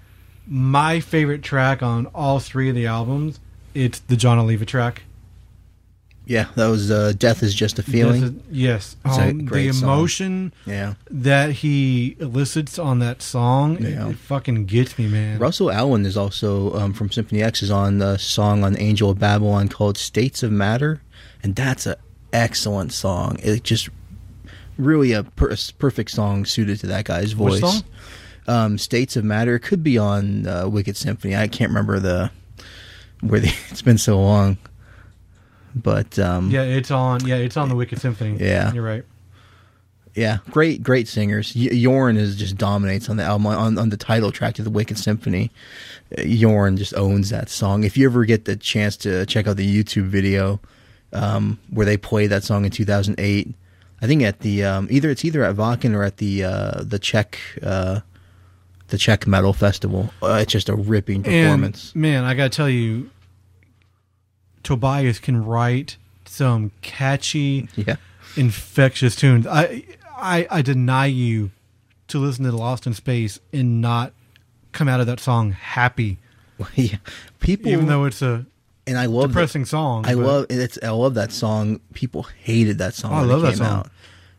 my 0.46 0.98
favorite 0.98 1.42
track 1.42 1.82
on 1.82 2.06
all 2.14 2.40
three 2.40 2.70
of 2.70 2.74
the 2.74 2.86
albums. 2.86 3.40
It's 3.74 3.98
the 4.00 4.16
Jon 4.16 4.38
Oliva 4.38 4.64
track. 4.64 5.02
Yeah 6.32 6.46
that 6.56 6.66
was 6.68 6.90
uh, 6.90 7.12
death 7.18 7.42
is 7.42 7.54
just 7.54 7.78
a 7.78 7.82
feeling 7.82 8.22
is- 8.22 8.32
yes. 8.50 8.96
Um, 9.04 9.38
the 9.38 9.44
great 9.44 9.74
song. 9.74 9.82
emotion 9.88 10.52
yeah 10.66 10.94
that 11.10 11.48
he 11.52 12.16
elicits 12.18 12.78
on 12.78 12.98
that 13.00 13.20
song, 13.22 13.76
Yeah. 13.80 14.08
it, 14.10 14.16
fucking 14.16 14.64
gets 14.66 14.98
me, 14.98 15.06
man. 15.08 15.38
Russell 15.38 15.70
Allen 15.70 16.06
is 16.06 16.16
also 16.16 16.74
um, 16.78 16.92
from 16.92 17.10
Symphony 17.10 17.42
X 17.42 17.62
is 17.62 17.70
on 17.70 17.98
the 17.98 18.16
song 18.18 18.64
on 18.64 18.76
Angel 18.78 19.10
of 19.10 19.18
Babylon 19.18 19.68
called 19.68 19.96
States 19.98 20.42
of 20.42 20.50
Matter 20.52 21.00
and 21.42 21.54
that's 21.54 21.86
an 21.86 21.96
excellent 22.32 22.92
song 22.92 23.36
it 23.42 23.62
just 23.62 23.88
really 24.78 25.12
a 25.12 25.22
per- 25.24 25.54
perfect 25.78 26.10
song 26.10 26.44
suited 26.46 26.80
to 26.80 26.86
that 26.86 27.04
guy's 27.04 27.32
voice 27.32 27.82
um, 28.48 28.76
States 28.78 29.16
of 29.16 29.24
Matter. 29.24 29.58
Could 29.60 29.82
be 29.84 29.98
on 29.98 30.46
uh, 30.48 30.66
Wicked 30.68 30.96
Symphony. 30.96 31.36
I 31.36 31.46
can't 31.46 31.70
remember 31.70 32.00
the 32.00 32.30
where 33.20 33.38
the. 33.38 33.54
It's 33.70 33.82
been 33.82 33.98
so 33.98 34.20
long, 34.20 34.58
but 35.74 36.18
um, 36.18 36.50
Yeah, 36.50 36.62
it's 36.62 36.90
on. 36.90 37.26
Yeah, 37.26 37.36
it's 37.36 37.56
on 37.56 37.68
the 37.68 37.74
Wicked 37.76 38.00
Symphony. 38.00 38.36
Yeah. 38.38 38.72
you're 38.72 38.84
right. 38.84 39.04
yeah, 40.14 40.38
great, 40.50 40.82
great 40.82 41.08
singers. 41.08 41.54
Y- 41.56 41.68
Jorn 41.72 42.16
is 42.18 42.36
just 42.36 42.56
dominates 42.58 43.08
on 43.08 43.16
the 43.16 43.24
album 43.24 43.46
on, 43.46 43.78
on 43.78 43.88
the 43.88 43.96
title 43.96 44.30
track 44.32 44.54
to 44.56 44.62
the 44.62 44.70
Wicked 44.70 44.98
Symphony. 44.98 45.50
Jorn 46.18 46.76
just 46.76 46.94
owns 46.94 47.30
that 47.30 47.48
song. 47.48 47.84
If 47.84 47.96
you 47.96 48.06
ever 48.06 48.24
get 48.24 48.44
the 48.44 48.56
chance 48.56 48.96
to 48.98 49.24
check 49.26 49.46
out 49.46 49.56
the 49.56 49.82
YouTube 49.84 50.08
video 50.08 50.60
um, 51.12 51.58
where 51.70 51.86
they 51.86 51.96
play 51.96 52.26
that 52.26 52.44
song 52.44 52.64
in 52.66 52.70
2008, 52.70 53.54
I 54.02 54.06
think 54.06 54.22
at 54.22 54.40
the 54.40 54.64
um, 54.64 54.88
either 54.90 55.08
it's 55.10 55.24
either 55.24 55.42
at 55.44 55.56
Wacken 55.56 55.94
or 55.94 56.02
at 56.02 56.18
the 56.18 56.44
uh, 56.44 56.82
the 56.82 56.98
Czech. 56.98 57.38
Uh, 57.62 58.00
the 58.88 58.98
Czech 58.98 59.26
Metal 59.26 59.54
Festival. 59.54 60.12
Uh, 60.22 60.40
it's 60.42 60.52
just 60.52 60.68
a 60.68 60.74
ripping 60.76 61.22
performance. 61.22 61.92
And 61.94 62.02
man, 62.02 62.24
I 62.24 62.34
gotta 62.34 62.50
tell 62.50 62.68
you, 62.68 63.08
Tobias 64.62 65.18
can 65.18 65.44
write 65.44 65.96
some 66.24 66.70
catchy, 66.82 67.68
yeah. 67.76 67.96
infectious 68.36 69.16
tunes. 69.16 69.46
I, 69.46 69.84
I, 70.16 70.46
I 70.50 70.62
deny 70.62 71.06
you 71.06 71.50
to 72.08 72.18
listen 72.18 72.44
to 72.44 72.52
Lost 72.52 72.86
in 72.86 72.94
Space 72.94 73.40
and 73.52 73.80
not 73.80 74.12
come 74.72 74.88
out 74.88 75.00
of 75.00 75.06
that 75.06 75.20
song 75.20 75.52
happy, 75.52 76.18
yeah. 76.74 76.96
People, 77.40 77.70
even 77.70 77.86
though 77.86 78.04
it's 78.04 78.22
a 78.22 78.46
and 78.86 78.98
I 78.98 79.06
love 79.06 79.28
depressing 79.28 79.64
song. 79.64 80.06
I 80.06 80.14
but 80.14 80.24
love 80.24 80.46
it's. 80.50 80.78
I 80.82 80.90
love 80.90 81.14
that 81.14 81.32
song. 81.32 81.80
People 81.94 82.24
hated 82.40 82.78
that 82.78 82.94
song. 82.94 83.12
Oh, 83.12 83.16
I 83.16 83.22
love 83.22 83.44
it 83.44 83.46
that 83.46 83.56
song. 83.56 83.90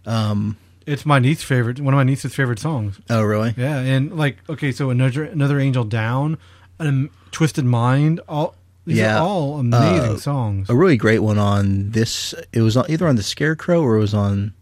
Out. 0.05 0.13
Um. 0.13 0.57
It's 0.85 1.05
my 1.05 1.17
niece's 1.17 1.45
favorite. 1.45 1.79
One 1.79 1.93
of 1.93 1.97
my 1.97 2.03
niece's 2.03 2.35
favorite 2.35 2.59
songs. 2.59 2.99
Oh, 3.09 3.21
really? 3.21 3.53
Yeah, 3.55 3.79
and 3.79 4.17
like 4.17 4.37
okay, 4.49 4.73
so 4.73 4.89
another 4.89 5.23
another 5.23 5.59
angel 5.59 5.85
down, 5.85 6.37
um, 6.79 7.09
twisted 7.31 7.63
mind. 7.63 8.19
All 8.27 8.55
these 8.85 8.97
Yeah. 8.97 9.17
are 9.19 9.21
all 9.23 9.59
amazing 9.59 10.15
Uh, 10.15 10.17
songs. 10.17 10.69
A 10.69 10.75
really 10.75 10.97
great 10.97 11.19
one 11.19 11.37
on 11.37 11.91
this. 11.91 12.33
It 12.51 12.61
was 12.61 12.75
on, 12.77 12.85
either 12.89 13.07
on 13.07 13.15
the 13.15 13.23
Scarecrow 13.23 13.81
or 13.81 13.95
it 13.97 13.99
was 14.01 14.13
on. 14.13 14.53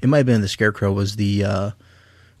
It 0.00 0.08
might 0.08 0.18
have 0.18 0.26
been 0.26 0.40
the 0.42 0.48
Scarecrow. 0.48 0.92
Was 0.92 1.16
the 1.16 1.44
uh, 1.44 1.70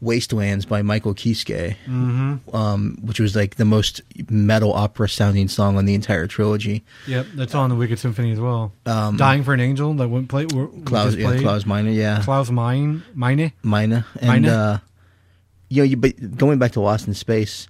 Wastelands 0.00 0.66
by 0.66 0.82
Michael 0.82 1.14
Kiske, 1.14 1.76
mm-hmm. 1.86 2.56
um, 2.56 2.98
which 3.02 3.20
was 3.20 3.36
like 3.36 3.54
the 3.54 3.64
most 3.64 4.00
metal 4.28 4.72
opera 4.72 5.08
sounding 5.08 5.46
song 5.46 5.76
on 5.76 5.84
the 5.84 5.94
entire 5.94 6.26
trilogy. 6.26 6.82
Yep, 7.06 7.26
that's 7.36 7.54
on 7.54 7.70
the 7.70 7.76
Wicked 7.76 8.00
Symphony 8.00 8.32
as 8.32 8.40
well. 8.40 8.72
Um, 8.84 9.16
Dying 9.16 9.44
for 9.44 9.54
an 9.54 9.60
Angel 9.60 9.94
that 9.94 10.08
went 10.08 10.28
play. 10.28 10.46
w- 10.46 10.70
was 10.74 10.82
Klaus, 10.84 11.14
yeah. 11.14 11.36
Klaus 11.38 11.64
Meine, 11.66 11.92
yeah. 11.92 12.20
Klaus 12.24 12.50
Mine, 12.50 13.04
Mine. 13.14 13.52
Mina 13.62 14.04
and 14.20 14.42
Mina? 14.42 14.52
uh 14.52 14.78
you 15.68 15.82
know 15.82 15.84
you 15.84 15.96
but 15.96 16.36
going 16.36 16.58
back 16.58 16.72
to 16.72 16.80
Lost 16.80 17.06
in 17.06 17.14
Space 17.14 17.68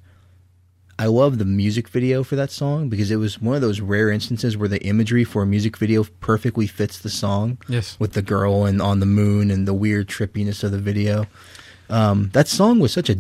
I 1.03 1.07
love 1.07 1.39
the 1.39 1.45
music 1.45 1.89
video 1.89 2.23
for 2.23 2.37
that 2.37 2.53
song 2.53 2.89
because 2.89 3.11
it 3.11 3.17
was 3.17 3.41
one 3.41 3.57
of 3.57 3.61
those 3.61 3.81
rare 3.81 4.09
instances 4.09 4.57
where 4.57 4.69
the 4.69 4.81
imagery 4.87 5.25
for 5.25 5.43
a 5.43 5.47
music 5.47 5.77
video 5.77 6.05
perfectly 6.21 6.69
fits 6.69 6.97
the 7.01 7.11
song 7.11 7.59
Yes. 7.67 7.97
with 7.99 8.13
the 8.13 8.23
girl 8.23 8.65
and 8.67 8.81
on 8.81 9.01
the 9.01 9.07
moon 9.07 9.51
and 9.51 9.67
the 9.67 9.75
weird 9.75 10.07
trippiness 10.07 10.63
of 10.63 10.71
the 10.71 10.79
video 10.79 11.27
um 11.91 12.31
that 12.35 12.47
song 12.47 12.79
was 12.79 12.93
such 12.93 13.11
a 13.11 13.19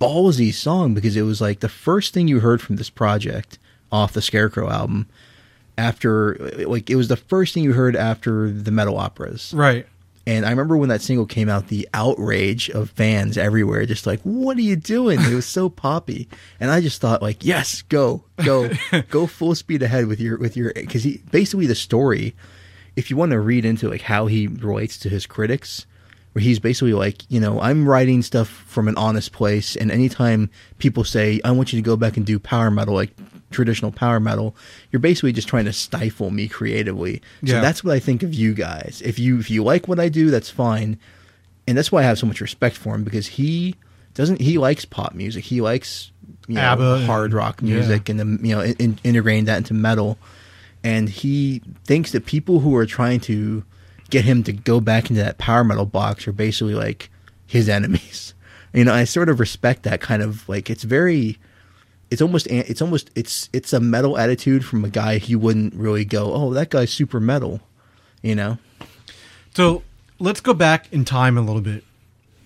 ballsy 0.00 0.52
song 0.52 0.92
because 0.92 1.14
it 1.16 1.22
was 1.22 1.40
like 1.40 1.60
the 1.60 1.68
first 1.68 2.12
thing 2.12 2.26
you 2.26 2.40
heard 2.40 2.60
from 2.60 2.74
this 2.74 2.90
project 2.90 3.58
off 3.92 4.12
the 4.12 4.22
Scarecrow 4.22 4.68
album 4.68 5.06
after 5.78 6.34
like 6.66 6.90
it 6.90 6.96
was 6.96 7.06
the 7.06 7.16
first 7.16 7.54
thing 7.54 7.62
you 7.62 7.74
heard 7.74 7.94
after 7.94 8.50
the 8.50 8.72
metal 8.72 8.98
operas 8.98 9.54
Right. 9.54 9.86
And 10.26 10.44
I 10.44 10.50
remember 10.50 10.76
when 10.76 10.90
that 10.90 11.02
single 11.02 11.26
came 11.26 11.48
out, 11.48 11.68
the 11.68 11.88
outrage 11.94 12.68
of 12.70 12.90
fans 12.90 13.38
everywhere, 13.38 13.86
just 13.86 14.06
like, 14.06 14.20
"What 14.22 14.56
are 14.58 14.62
you 14.62 14.76
doing?" 14.76 15.20
It 15.20 15.34
was 15.34 15.46
so 15.46 15.68
poppy, 15.68 16.28
and 16.58 16.70
I 16.70 16.80
just 16.80 17.00
thought, 17.00 17.22
like, 17.22 17.44
"Yes, 17.44 17.82
go, 17.82 18.24
go, 18.44 18.70
go 19.10 19.26
full 19.26 19.54
speed 19.54 19.82
ahead 19.82 20.06
with 20.06 20.20
your 20.20 20.38
with 20.38 20.56
your." 20.56 20.72
Because 20.74 21.04
he 21.04 21.22
basically 21.30 21.66
the 21.66 21.74
story, 21.74 22.34
if 22.96 23.10
you 23.10 23.16
want 23.16 23.32
to 23.32 23.40
read 23.40 23.64
into 23.64 23.88
like 23.88 24.02
how 24.02 24.26
he 24.26 24.46
relates 24.46 24.98
to 24.98 25.08
his 25.08 25.26
critics, 25.26 25.86
where 26.32 26.42
he's 26.42 26.58
basically 26.60 26.92
like, 26.94 27.22
you 27.28 27.40
know, 27.40 27.60
I'm 27.60 27.88
writing 27.88 28.22
stuff 28.22 28.48
from 28.48 28.86
an 28.88 28.96
honest 28.96 29.32
place, 29.32 29.74
and 29.76 29.90
anytime 29.90 30.48
people 30.78 31.04
say, 31.04 31.40
"I 31.44 31.50
want 31.50 31.72
you 31.72 31.78
to 31.78 31.82
go 31.84 31.96
back 31.96 32.16
and 32.16 32.24
do 32.26 32.38
power 32.38 32.70
metal," 32.70 32.94
like 32.94 33.10
traditional 33.50 33.90
power 33.90 34.20
metal, 34.20 34.54
you're 34.92 35.00
basically 35.00 35.32
just 35.32 35.48
trying 35.48 35.64
to 35.64 35.72
stifle 35.72 36.30
me 36.30 36.46
creatively. 36.46 37.20
So 37.44 37.54
Yeah. 37.54 37.60
that's 37.60 37.82
what 37.82 37.94
I 37.94 37.98
think 37.98 38.22
of 38.22 38.32
you 38.32 38.54
guys. 38.54 39.02
If 39.04 39.18
you 39.18 39.40
if 39.40 39.50
you 39.50 39.64
like 39.64 39.88
what 39.88 39.98
I 39.98 40.08
do, 40.08 40.30
that's 40.30 40.50
fine. 40.50 40.98
And 41.66 41.76
that's 41.76 41.90
why 41.90 42.00
I 42.00 42.04
have 42.04 42.18
so 42.18 42.26
much 42.26 42.40
respect 42.40 42.76
for 42.76 42.94
him 42.94 43.02
because 43.04 43.26
he 43.26 43.74
doesn't 44.14 44.40
he 44.40 44.56
likes 44.58 44.84
pop 44.84 45.14
music. 45.14 45.44
He 45.44 45.60
likes 45.60 46.12
you 46.46 46.54
know, 46.56 46.60
ABBA 46.60 47.06
hard 47.06 47.32
rock 47.32 47.60
music 47.62 48.08
and 48.08 48.18
the, 48.20 48.48
you 48.48 48.54
know 48.54 48.60
in, 48.60 48.74
in- 48.78 48.98
integrating 49.02 49.44
that 49.46 49.58
into 49.58 49.74
metal. 49.74 50.16
And 50.84 51.08
he 51.08 51.60
thinks 51.84 52.12
that 52.12 52.26
people 52.26 52.60
who 52.60 52.74
are 52.76 52.86
trying 52.86 53.20
to 53.20 53.64
get 54.10 54.24
him 54.24 54.42
to 54.44 54.52
go 54.52 54.80
back 54.80 55.10
into 55.10 55.22
that 55.22 55.38
power 55.38 55.64
metal 55.64 55.86
box 55.86 56.26
are 56.28 56.32
basically 56.32 56.74
like 56.74 57.10
his 57.46 57.68
enemies. 57.68 58.34
You 58.72 58.84
know, 58.84 58.94
I 58.94 59.02
sort 59.02 59.28
of 59.28 59.40
respect 59.40 59.82
that 59.82 60.00
kind 60.00 60.22
of 60.22 60.48
like 60.48 60.70
it's 60.70 60.84
very 60.84 61.38
it's 62.08 62.22
almost 62.22 62.46
it's 62.46 62.80
almost 62.80 63.10
it's 63.16 63.48
it's 63.52 63.72
a 63.72 63.80
metal 63.80 64.16
attitude 64.16 64.64
from 64.64 64.84
a 64.84 64.88
guy 64.88 65.14
you 65.14 65.40
wouldn't 65.40 65.74
really 65.74 66.04
go, 66.04 66.32
"Oh, 66.32 66.52
that 66.54 66.70
guy's 66.70 66.92
super 66.92 67.18
metal." 67.18 67.60
You 68.22 68.36
know? 68.36 68.58
So 69.54 69.82
let's 70.20 70.40
go 70.40 70.54
back 70.54 70.86
in 70.92 71.04
time 71.04 71.36
a 71.36 71.40
little 71.40 71.60
bit. 71.62 71.82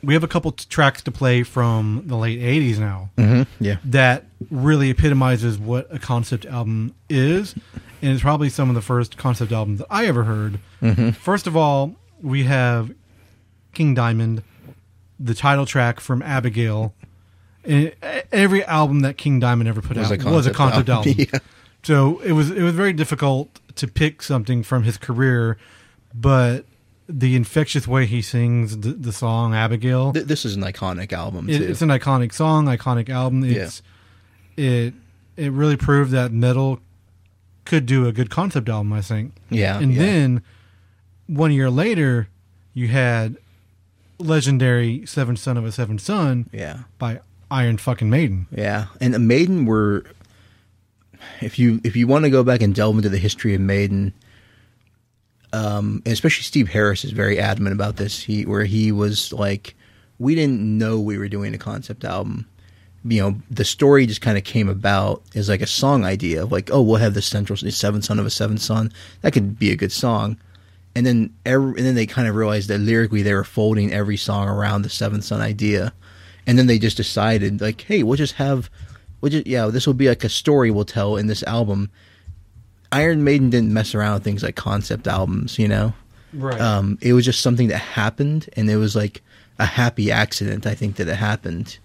we 0.03 0.15
have 0.15 0.25
a 0.25 0.29
couple 0.29 0.53
t- 0.53 0.65
tracks 0.71 1.03
to 1.03 1.11
play 1.11 1.43
from 1.43 2.05
the 2.07 2.17
late 2.17 2.41
'80s 2.41 2.79
now 2.79 3.11
mm-hmm. 3.19 3.43
Yeah. 3.63 3.77
that 3.85 4.25
really 4.51 4.89
epitomizes 4.89 5.59
what 5.59 5.89
a 5.95 5.99
concept 5.99 6.47
album 6.47 6.95
is, 7.11 7.55
and 8.05 8.13
it's 8.13 8.23
probably 8.23 8.51
some 8.51 8.69
of 8.69 8.75
the 8.75 8.83
first 8.83 9.17
concept 9.17 9.51
albums 9.51 9.79
that 9.79 9.87
I 9.91 10.07
ever 10.07 10.25
heard. 10.25 10.59
Mm-hmm. 10.83 11.11
First 11.11 11.47
of 11.47 11.57
all, 11.57 11.95
we 12.21 12.45
have 12.45 12.95
King 13.73 13.95
Diamond, 13.95 14.43
the 15.19 15.35
title 15.35 15.65
track 15.65 16.01
from 16.01 16.21
Abigail. 16.23 16.95
And 17.65 17.95
every 18.31 18.63
album 18.65 19.01
that 19.01 19.17
King 19.17 19.41
Diamond 19.41 19.69
ever 19.69 19.81
put 19.81 19.97
Was 19.97 20.13
out 20.13 20.23
a 20.23 20.31
was 20.31 20.47
a 20.47 20.53
concept 20.53 20.89
album. 20.91 21.11
album. 21.11 21.27
Yeah. 21.33 21.39
So 21.83 22.21
it 22.21 22.33
was 22.33 22.51
it 22.51 22.63
was 22.63 22.75
very 22.75 22.93
difficult 22.93 23.61
to 23.77 23.87
pick 23.89 24.23
something 24.23 24.63
from 24.63 24.83
his 24.85 24.97
career, 24.99 25.57
but 26.15 26.65
the 27.09 27.37
infectious 27.37 27.87
way 27.87 28.07
he 28.07 28.23
sings 28.23 28.79
the, 28.79 28.93
the 28.93 29.13
song 29.13 29.55
Abigail, 29.55 30.13
Th- 30.13 30.25
this 30.25 30.45
is 30.47 30.57
an 30.57 30.63
iconic 30.63 31.13
album 31.13 31.51
it, 31.51 31.61
it's 31.61 31.83
an 31.83 31.91
iconic 31.91 32.33
song, 32.33 32.67
iconic 32.67 33.09
album. 33.11 33.45
It's 33.45 33.83
it 34.57 34.95
it 35.37 35.53
really 35.53 35.77
proved 35.77 36.11
that 36.13 36.33
metal 36.33 36.81
could 37.65 37.87
do 37.87 38.07
a 38.07 38.13
good 38.13 38.31
concept 38.31 38.69
album. 38.69 38.93
I 38.93 39.01
think. 39.01 39.35
Yeah, 39.51 39.79
and 39.79 39.93
yeah. 39.93 40.03
then 40.03 40.43
one 41.27 41.53
year 41.53 41.71
later, 41.71 42.29
you 42.73 42.89
had 42.89 43.37
legendary 44.19 45.07
Seventh 45.07 45.39
Son 45.39 45.57
of 45.57 45.65
a 45.65 45.73
Seventh 45.73 46.01
Son 46.01 46.49
yeah. 46.53 46.81
by 46.99 47.21
Iron 47.51 47.79
fucking 47.79 48.11
Maiden. 48.11 48.47
Yeah, 48.51 48.87
and 49.01 49.15
the 49.15 49.19
Maiden 49.19 49.67
were. 49.67 50.05
If 51.41 51.59
you 51.59 51.81
if 51.85 51.97
you 51.97 52.07
want 52.07 52.25
to 52.25 52.31
go 52.31 52.45
back 52.45 52.61
and 52.61 52.75
delve 52.75 52.97
into 52.97 53.09
the 53.09 53.19
history 53.19 53.55
of 53.55 53.61
Maiden, 53.61 54.13
um, 55.55 56.03
and 56.05 56.13
especially 56.13 56.43
Steve 56.43 56.69
Harris 56.69 57.05
is 57.05 57.13
very 57.13 57.39
adamant 57.39 57.75
about 57.75 57.97
this. 57.97 58.25
He 58.25 58.45
where 58.45 58.65
he 58.65 58.93
was 58.93 59.33
like, 59.33 59.75
we 60.19 60.35
didn't 60.35 60.61
know 60.61 61.01
we 61.01 61.17
were 61.17 61.29
doing 61.29 61.55
a 61.55 61.59
concept 61.59 62.05
album. 62.05 62.47
You 63.07 63.21
know, 63.21 63.37
the 63.51 63.65
story 63.65 64.07
just 64.07 64.23
kind 64.23 64.39
of 64.39 64.45
came 64.45 64.69
about 64.69 65.23
as 65.35 65.49
like 65.49 65.61
a 65.61 65.67
song 65.67 66.05
idea 66.05 66.43
of 66.43 66.53
like, 66.53 66.71
oh, 66.73 66.81
we'll 66.81 66.97
have 66.97 67.15
the 67.15 67.23
central 67.23 67.57
the 67.57 67.71
seventh 67.71 68.05
son 68.05 68.19
of 68.19 68.27
a 68.27 68.31
seventh 68.31 68.63
son. 68.63 68.93
That 69.21 69.33
could 69.33 69.59
be 69.59 69.71
a 69.71 69.77
good 69.77 69.93
song. 69.93 70.39
And 70.97 71.05
then 71.05 71.35
every, 71.45 71.71
and 71.77 71.87
then 71.87 71.97
they 71.97 72.07
kind 72.07 72.29
of 72.29 72.37
realized 72.37 72.69
that 72.69 72.79
lyrically 72.79 73.23
they 73.23 73.35
were 73.35 73.45
folding 73.45 73.93
every 73.93 74.17
song 74.17 74.49
around 74.49 74.83
the 74.83 74.89
seventh 74.89 75.25
son 75.25 75.41
idea. 75.41 75.93
And 76.47 76.59
then 76.59 76.67
they 76.67 76.79
just 76.79 76.97
decided 76.97 77.61
like, 77.61 77.83
hey, 77.83 78.03
we'll 78.03 78.17
just 78.17 78.35
have 78.35 78.71
we'll 79.21 79.31
just 79.31 79.47
yeah, 79.47 79.67
this 79.67 79.87
will 79.87 79.95
be 79.95 80.09
like 80.09 80.25
a 80.25 80.29
story 80.29 80.71
we'll 80.71 80.85
tell 80.85 81.17
in 81.17 81.27
this 81.27 81.43
album. 81.45 81.91
Iron 82.93 83.25
Maiden 83.25 83.51
didn't 83.51 83.73
mess 83.73 83.95
around 83.95 84.15
with 84.15 84.25
things 84.25 84.43
like 84.43 84.55
concept 84.55 85.09
albums, 85.09 85.59
you 85.59 85.67
know. 85.67 85.95
Right. 86.33 86.61
Um, 86.61 86.99
it 87.01 87.13
was 87.13 87.25
just 87.25 87.41
something 87.41 87.69
that 87.69 87.79
happened, 87.79 88.49
and 88.55 88.71
it 88.71 88.77
was 88.77 88.95
like 88.95 89.23
a 89.59 89.65
happy 89.65 90.11
accident. 90.11 90.67
I 90.67 90.75
think 90.75 90.97
that 90.97 91.09
it 91.09 91.17
happened. 91.17 91.79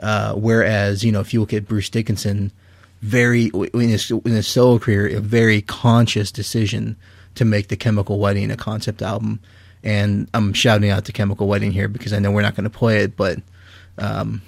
Uh, 0.00 0.34
whereas 0.34 1.04
you 1.04 1.12
know, 1.12 1.20
if 1.20 1.34
you 1.34 1.40
look 1.40 1.52
at 1.52 1.66
Bruce 1.66 1.90
Dickinson, 1.90 2.52
very 3.00 3.50
in 3.74 3.88
his 3.88 4.10
in 4.10 4.32
his 4.32 4.46
solo 4.46 4.78
career, 4.78 5.06
a 5.16 5.20
very 5.20 5.62
conscious 5.62 6.32
decision 6.32 6.96
to 7.34 7.44
make 7.44 7.68
the 7.68 7.76
Chemical 7.76 8.18
Wedding 8.18 8.50
a 8.50 8.56
concept 8.56 9.02
album. 9.02 9.40
And 9.84 10.28
I'm 10.34 10.52
shouting 10.52 10.90
out 10.90 11.04
to 11.04 11.12
Chemical 11.12 11.46
Wedding 11.46 11.70
here 11.70 11.88
because 11.88 12.12
I 12.12 12.18
know 12.18 12.32
we're 12.32 12.42
not 12.42 12.56
going 12.56 12.64
to 12.64 12.70
play 12.70 12.98
it, 12.98 13.16
but 13.16 13.38
um, 13.96 14.42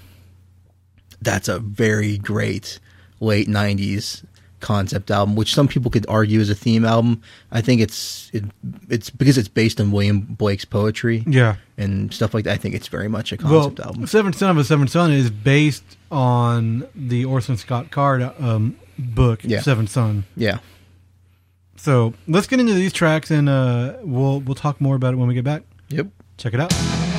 that's 1.23 1.49
a 1.49 1.61
very 1.61 2.19
great 2.19 2.81
late 3.21 3.49
'90s 3.49 4.25
concept 4.61 5.11
album, 5.11 5.35
which 5.37 5.55
some 5.55 5.67
people 5.69 5.91
could 5.91 6.07
argue 6.09 6.41
is 6.41 6.51
a 6.51 6.55
theme 6.55 6.85
album. 6.85 7.23
I 7.51 7.61
think 7.61 7.81
it's 7.81 8.31
it, 8.33 8.45
it's 8.89 9.11
because 9.11 9.37
it's 9.39 9.49
based 9.49 9.81
on 9.81 9.91
William 9.91 10.21
Blake's 10.21 10.65
poetry 10.65 11.25
yeah. 11.27 11.57
and 11.79 12.13
stuff 12.13 12.35
like 12.35 12.45
that. 12.45 12.53
I 12.53 12.57
think 12.57 12.75
it's 12.75 12.89
very 12.89 13.09
much 13.09 13.33
a 13.33 13.37
Well, 13.43 13.71
concept 13.71 13.81
album. 13.81 14.07
Seventh 14.07 14.37
Son 14.37 14.51
of 14.51 14.57
a 14.59 14.65
Seventh 14.65 14.91
Son 14.91 15.11
is 15.13 15.31
based 15.31 15.85
on 16.11 16.87
the 16.95 17.25
Orson 17.25 17.57
Scott 17.57 17.91
Card 17.91 18.23
um, 18.39 18.77
book, 18.99 19.41
Yeah. 19.43 19.61
Seventh 19.61 19.91
Son. 19.91 20.25
Yeah, 20.37 20.59
So 21.77 22.15
let's 22.29 22.47
get 22.47 22.61
into 22.61 22.75
these 22.75 22.93
tracks, 22.93 23.31
and 23.31 23.49
uh, 23.49 23.95
we'll 24.03 24.41
we'll 24.41 24.55
talk 24.55 24.81
more 24.81 24.97
about 24.97 25.15
it 25.15 25.17
when 25.17 25.29
we 25.29 25.35
get 25.35 25.45
back. 25.45 25.63
yep. 25.89 26.07
Check 26.37 26.55
it 26.55 26.61
out. 26.61 27.10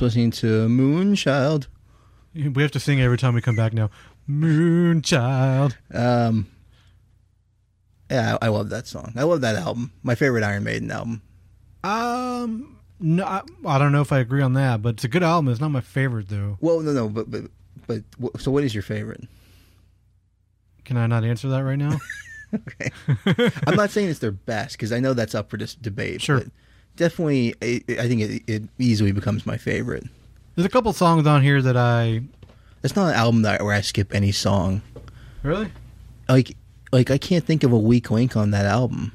Just 0.00 0.16
listening 0.16 0.30
to 0.30 0.66
Moonchild. 0.66 1.66
We 2.34 2.62
have 2.62 2.70
to 2.70 2.80
sing 2.80 3.02
every 3.02 3.18
time 3.18 3.34
we 3.34 3.42
come 3.42 3.54
back 3.56 3.74
now. 3.74 3.90
Moonchild. 4.28 5.76
Um, 5.92 6.46
yeah, 8.10 8.38
I, 8.40 8.46
I 8.46 8.48
love 8.48 8.70
that 8.70 8.86
song. 8.86 9.12
I 9.14 9.24
love 9.24 9.42
that 9.42 9.56
album. 9.56 9.92
My 10.02 10.14
favorite 10.14 10.42
Iron 10.42 10.64
Maiden 10.64 10.90
album. 10.90 11.20
Um, 11.84 12.78
no, 12.98 13.24
I, 13.26 13.42
I 13.66 13.78
don't 13.78 13.92
know 13.92 14.00
if 14.00 14.10
I 14.10 14.20
agree 14.20 14.40
on 14.40 14.54
that, 14.54 14.80
but 14.80 14.94
it's 14.94 15.04
a 15.04 15.08
good 15.08 15.22
album. 15.22 15.52
It's 15.52 15.60
not 15.60 15.70
my 15.70 15.82
favorite 15.82 16.30
though. 16.30 16.56
Well, 16.60 16.80
no, 16.80 16.92
no, 16.92 17.08
but 17.10 17.30
but 17.30 17.42
but 17.86 18.02
so 18.40 18.50
what 18.50 18.64
is 18.64 18.74
your 18.74 18.82
favorite? 18.82 19.28
Can 20.86 20.96
I 20.96 21.08
not 21.08 21.24
answer 21.24 21.48
that 21.50 21.60
right 21.60 21.78
now? 21.78 21.98
Okay, 22.52 22.90
I'm 23.68 23.76
not 23.76 23.90
saying 23.90 24.08
it's 24.08 24.18
their 24.18 24.32
best 24.32 24.72
because 24.76 24.90
I 24.90 24.98
know 24.98 25.14
that's 25.14 25.36
up 25.36 25.50
for 25.50 25.56
this 25.56 25.76
debate. 25.76 26.20
Sure. 26.20 26.38
but 26.40 26.48
definitely, 26.96 27.54
I, 27.62 27.82
I 27.98 28.08
think 28.08 28.20
it, 28.22 28.42
it 28.46 28.62
easily 28.78 29.12
becomes 29.12 29.46
my 29.46 29.56
favorite. 29.56 30.04
There's 30.54 30.66
a 30.66 30.70
couple 30.70 30.92
songs 30.92 31.26
on 31.26 31.42
here 31.42 31.62
that 31.62 31.76
I 31.76 32.22
It's 32.82 32.96
not 32.96 33.08
an 33.10 33.14
album 33.14 33.42
that 33.42 33.62
where 33.62 33.74
I 33.74 33.80
skip 33.80 34.14
any 34.14 34.32
song. 34.32 34.82
really. 35.42 35.70
Like 36.28 36.56
like 36.92 37.10
I 37.10 37.18
can't 37.18 37.44
think 37.44 37.62
of 37.64 37.72
a 37.72 37.78
weak 37.78 38.10
link 38.10 38.36
on 38.36 38.50
that 38.50 38.66
album. 38.66 39.12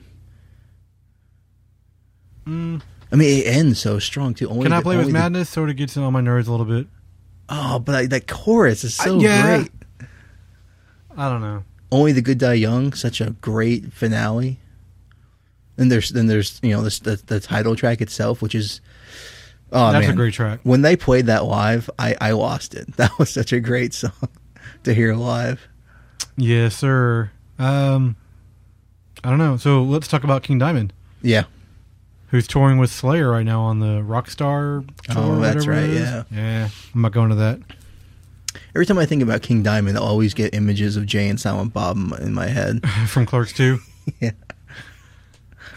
Mm. 2.48 2.82
I 3.12 3.16
mean, 3.16 3.40
it 3.42 3.48
ends 3.48 3.80
so 3.80 4.00
strong 4.00 4.34
too. 4.34 4.50
Only 4.50 4.64
Can 4.64 4.74
I 4.74 4.78
the- 4.78 4.84
play 4.84 4.98
with 4.98 5.08
the- 5.08 5.14
madness? 5.14 5.50
Sort 5.50 5.70
of 5.70 5.76
gets 5.76 5.96
in 5.98 6.04
on 6.04 6.14
my 6.14 6.22
nerves 6.22 6.48
a 6.48 6.52
little 6.52 6.66
bit. 6.66 6.88
oh, 7.50 7.80
but 7.80 7.96
I, 7.96 8.06
that 8.08 8.28
chorus 8.28 8.84
is 8.84 8.96
so 8.96 9.18
Uh, 9.18 9.20
yeah. 9.20 9.58
great. 9.58 9.72
I 11.18 11.30
don't 11.30 11.42
know. 11.42 11.64
Only 11.92 12.12
the 12.12 12.22
Good 12.22 12.40
Die 12.40 12.54
Young, 12.56 12.92
such 12.94 13.22
a 13.22 13.32
great 13.42 13.94
finale. 13.94 14.60
And 15.78 15.92
there's 15.92 16.10
then 16.10 16.28
there's 16.28 16.60
you 16.64 16.72
know 16.76 16.82
this, 16.82 17.00
the 17.00 17.22
the 17.28 17.40
title 17.40 17.76
track 17.76 18.02
itself, 18.02 18.42
which 18.42 18.56
is 18.56 18.80
oh 19.72 19.92
That's 19.92 20.08
a 20.08 20.14
great 20.14 20.34
track. 20.34 20.60
When 20.64 20.82
they 20.84 20.96
played 20.96 21.26
that 21.26 21.46
live, 21.46 21.90
I 22.00 22.16
I 22.22 22.32
lost 22.32 22.74
it. 22.76 22.94
That 22.98 23.12
was 23.20 23.30
such 23.30 23.52
a 23.54 23.60
great 23.60 23.94
song 23.94 24.12
to 24.84 24.94
hear 24.94 25.16
live. 25.16 25.68
Yes, 26.38 26.76
sir. 26.78 27.32
Um, 27.60 28.16
I 29.24 29.30
don't 29.30 29.38
know. 29.40 29.58
So 29.58 29.84
let's 29.84 30.08
talk 30.08 30.24
about 30.24 30.44
King 30.44 30.60
Diamond, 30.60 30.94
Yeah, 31.22 31.44
who's 32.28 32.48
touring 32.48 32.78
with 32.78 32.90
Slayer 32.92 33.30
right 33.32 33.46
now 33.46 33.62
on 33.62 33.80
the 33.80 34.02
Rockstar 34.02 34.86
tour. 35.04 35.16
Oh, 35.18 35.40
that's 35.40 35.66
right, 35.68 35.90
yeah. 35.90 36.24
yeah. 36.32 36.70
I'm 36.94 37.02
not 37.02 37.12
going 37.14 37.30
to 37.30 37.36
that. 37.36 37.60
every 38.76 38.86
time 38.86 38.98
I 38.98 39.06
think 39.06 39.24
about 39.24 39.42
King 39.42 39.64
Diamond, 39.64 39.98
I 39.98 40.02
always 40.02 40.34
get 40.34 40.54
images 40.54 40.98
of 40.98 41.06
Jay 41.06 41.28
and 41.30 41.40
Silent 41.40 41.74
Bob 41.74 41.98
in 42.20 42.34
my- 42.34 42.48
head. 42.48 42.88
From 43.08 43.26
Clerks 43.26 43.54
too. 43.54 43.80
Or 44.22 44.32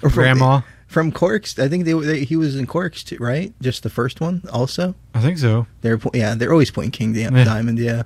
from- 0.00 0.10
Grandma. 0.12 0.60
from 0.86 1.12
Clerks. 1.12 1.58
I 1.58 1.68
think 1.68 1.84
they, 1.84 1.92
they 1.92 2.24
he 2.24 2.36
was 2.36 2.56
in 2.56 2.66
Clerks 2.66 3.02
too, 3.04 3.16
right? 3.20 3.52
Just 3.60 3.82
the 3.82 3.90
first 3.90 4.20
one, 4.20 4.42
also. 4.52 4.94
I 5.14 5.20
think 5.20 5.38
so. 5.38 5.66
They're 5.82 5.98
yeah, 6.14 6.34
they're 6.34 6.52
always 6.52 6.70
playing 6.70 6.90
King 6.92 7.12
Di- 7.12 7.20
Yeah. 7.22 7.44
Diamond, 7.44 7.78
yeah. 7.78 8.02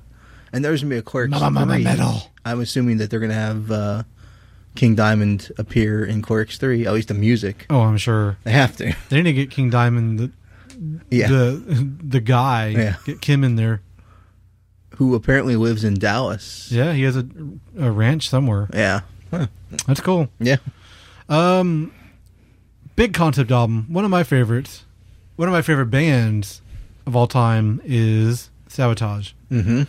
And 0.52 0.64
there's 0.64 0.82
gonna 0.82 0.90
be 0.94 0.98
a 0.98 1.02
Clerks. 1.02 1.30
Mama, 1.30 1.50
mama, 1.50 1.78
metal. 1.78 2.30
I'm 2.44 2.60
assuming 2.60 2.98
that 2.98 3.08
they're 3.10 3.20
gonna 3.20 3.34
have 3.34 3.70
uh, 3.70 4.02
King 4.74 4.94
Diamond 4.94 5.50
appear 5.58 6.04
in 6.04 6.22
Clerks 6.22 6.58
three, 6.58 6.86
at 6.86 6.92
least 6.92 7.08
the 7.08 7.14
music. 7.14 7.66
Oh, 7.70 7.80
I'm 7.82 7.96
sure 7.98 8.36
They 8.44 8.52
have 8.52 8.76
to. 8.78 8.94
they 9.08 9.16
need 9.22 9.24
to 9.24 9.32
get 9.32 9.50
King 9.50 9.70
Diamond, 9.70 10.18
the 10.18 10.30
Yeah. 11.10 11.28
the 11.28 11.94
the 12.02 12.20
guy. 12.20 12.68
Yeah. 12.68 12.96
Get 13.06 13.20
Kim 13.20 13.44
in 13.44 13.56
there. 13.56 13.80
Who 14.96 15.14
apparently 15.14 15.56
lives 15.56 15.84
in 15.84 15.94
Dallas. 15.94 16.70
Yeah, 16.70 16.92
he 16.92 17.02
has 17.04 17.16
a, 17.16 17.26
a 17.78 17.90
ranch 17.90 18.28
somewhere. 18.28 18.68
Yeah. 18.74 19.00
Huh. 19.30 19.46
That's 19.86 20.00
cool. 20.00 20.28
Yeah. 20.38 20.56
Um, 21.28 21.92
big 22.96 23.14
concept 23.14 23.50
album. 23.50 23.86
One 23.88 24.04
of 24.04 24.10
my 24.10 24.22
favorites. 24.24 24.84
One 25.36 25.48
of 25.48 25.52
my 25.52 25.62
favorite 25.62 25.86
bands 25.86 26.60
of 27.06 27.16
all 27.16 27.26
time 27.26 27.80
is 27.84 28.50
Savatage, 28.68 29.32
Mm-hmm. 29.50 29.82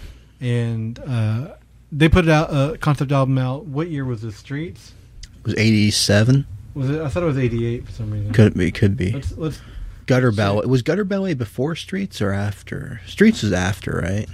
and 0.44 1.00
uh, 1.00 1.56
they 1.92 2.10
put 2.10 2.28
out 2.30 2.50
a 2.50 2.78
concept 2.78 3.12
album 3.12 3.38
out. 3.38 3.66
What 3.66 3.90
year 3.90 4.06
was 4.06 4.22
this? 4.22 4.36
Streets? 4.38 4.94
It 5.40 5.46
was 5.46 5.56
eighty 5.58 5.92
seven. 5.92 6.48
Was 6.74 6.90
it? 6.90 7.02
I 7.02 7.08
thought 7.10 7.24
it 7.24 7.28
was 7.28 7.38
'88 7.38 7.86
for 7.86 7.92
some 7.92 8.12
reason. 8.12 8.32
Could 8.34 8.54
be, 8.56 8.72
could 8.72 8.98
be. 8.98 9.12
Let's 9.12 9.38
let's. 9.38 9.62
Gutter 10.06 10.32
Ballet. 10.32 10.66
Was 10.66 10.82
Gutter 10.82 11.04
Ballet 11.06 11.34
before 11.34 11.76
Streets 11.76 12.22
or 12.22 12.32
after? 12.32 13.00
Streets 13.06 13.44
was 13.44 13.54
after, 13.54 14.02
right? 14.04 14.28